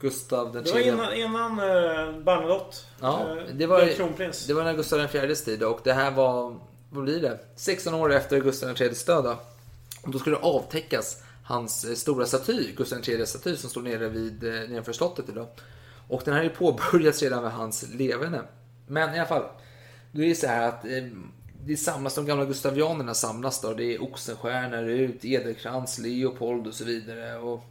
Gustav 0.00 0.52
den 0.52 0.64
Det 0.64 0.72
var 0.72 0.80
innan, 0.80 1.14
innan 1.14 1.50
uh, 1.52 2.22
Bernadotte 2.22 2.76
Ja, 3.00 3.36
eh, 3.36 3.54
det 3.54 3.66
var, 3.66 3.84
blev 3.84 3.94
kronprins. 3.94 4.46
det 4.46 4.54
var 4.54 4.64
när 4.64 4.74
Gustav 4.74 5.16
IVs 5.16 5.44
tid 5.44 5.62
och 5.62 5.80
det 5.84 5.92
här 5.92 6.10
var, 6.10 6.56
vad 6.90 7.04
blir 7.04 7.20
det? 7.20 7.38
16 7.56 7.94
år 7.94 8.12
efter 8.12 8.40
Gustav 8.40 8.82
IIIs 8.82 9.04
död. 9.04 9.24
då. 9.24 9.36
Och 10.02 10.10
då 10.10 10.18
skulle 10.18 10.36
det 10.36 10.42
avtäckas 10.42 11.22
hans 11.44 11.84
eh, 11.84 11.94
stora 11.94 12.26
staty, 12.26 12.72
Gustav 12.76 12.98
IIIs 13.08 13.28
staty 13.28 13.56
som 13.56 13.70
står 13.70 13.82
nere 13.82 14.08
vid 14.08 14.44
eh, 14.44 14.52
nedanför 14.52 14.92
slottet 14.92 15.28
idag. 15.28 15.46
Och 16.08 16.22
den 16.24 16.34
här 16.34 16.44
är 16.44 16.48
påbörjats 16.48 17.22
redan 17.22 17.42
med 17.42 17.52
hans 17.52 17.88
levande. 17.94 18.42
Men 18.86 19.14
i 19.14 19.18
alla 19.18 19.28
fall, 19.28 19.44
då 20.12 20.22
är 20.22 20.28
det 20.28 20.34
så 20.34 20.46
här 20.46 20.68
att 20.68 20.84
eh, 20.84 20.90
det 21.64 21.76
samlas, 21.76 22.14
de 22.14 22.26
gamla 22.26 22.44
gustavianerna 22.44 23.14
samlas 23.14 23.60
då. 23.60 23.74
Det 23.74 23.94
är 23.94 24.02
Oxenstierna, 24.02 24.82
Rut, 24.82 25.24
Edelkrans, 25.24 25.98
Leopold 25.98 26.66
och 26.66 26.74
så 26.74 26.84
vidare. 26.84 27.38
Och, 27.38 27.64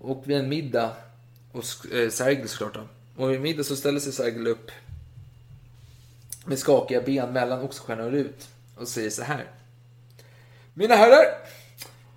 och 0.00 0.22
vid 0.26 0.36
en 0.36 0.48
middag, 0.48 0.92
och 1.52 1.92
eh, 1.92 2.10
Sergel 2.10 2.48
såklart 2.48 2.74
då. 2.74 2.88
Och 3.16 3.32
vid 3.32 3.40
middag 3.40 3.64
så 3.64 3.76
ställer 3.76 4.00
sig 4.00 4.12
Sergel 4.12 4.46
upp 4.46 4.70
med 6.44 6.58
skakiga 6.58 7.00
ben 7.00 7.32
mellan 7.32 7.62
Oxenstierna 7.62 8.04
och 8.04 8.10
Rut 8.10 8.48
och 8.76 8.88
säger 8.88 9.10
så 9.10 9.22
här. 9.22 9.44
Mina 10.74 10.94
herrar, 10.94 11.24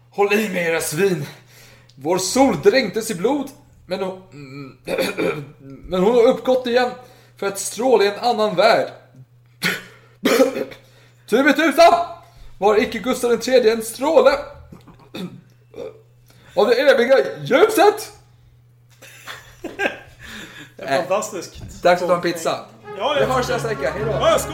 håll 0.09 0.33
i 0.33 0.49
med 0.49 0.67
era 0.67 0.81
svin. 0.81 1.25
Vår 1.95 2.17
sol 2.17 2.61
dränktes 2.63 3.11
i 3.11 3.15
blod, 3.15 3.49
men 3.85 3.99
hon, 3.99 4.21
men 5.59 6.03
hon 6.03 6.15
har 6.15 6.27
uppgått 6.27 6.67
igen 6.67 6.91
för 7.37 7.47
att 7.47 7.59
stråla 7.59 8.03
i 8.03 8.07
en 8.07 8.19
annan 8.19 8.55
värld. 8.55 8.91
Tviveltusan 11.29 11.93
var 12.57 12.81
icke 12.81 12.99
Gustav 12.99 13.47
III 13.47 13.69
en 13.69 13.83
stråle 13.83 14.31
av 16.55 16.67
det 16.67 16.73
eviga 16.73 17.17
ljuset. 17.41 18.11
Det 20.77 20.83
är 20.83 20.97
fantastiskt. 20.97 21.83
Dags 21.83 22.01
att 22.01 22.07
ta 22.07 22.15
en 22.15 22.21
pizza. 22.21 22.65
Ja, 22.97 23.13
Vi 23.13 23.21
jag 23.21 23.27
hörs 23.27 23.49
nästa 23.49 23.67
vecka. 23.67 23.91
Hej 23.91 24.05
då. 24.05 24.11
Ja, 24.11 24.39
skål! 24.39 24.53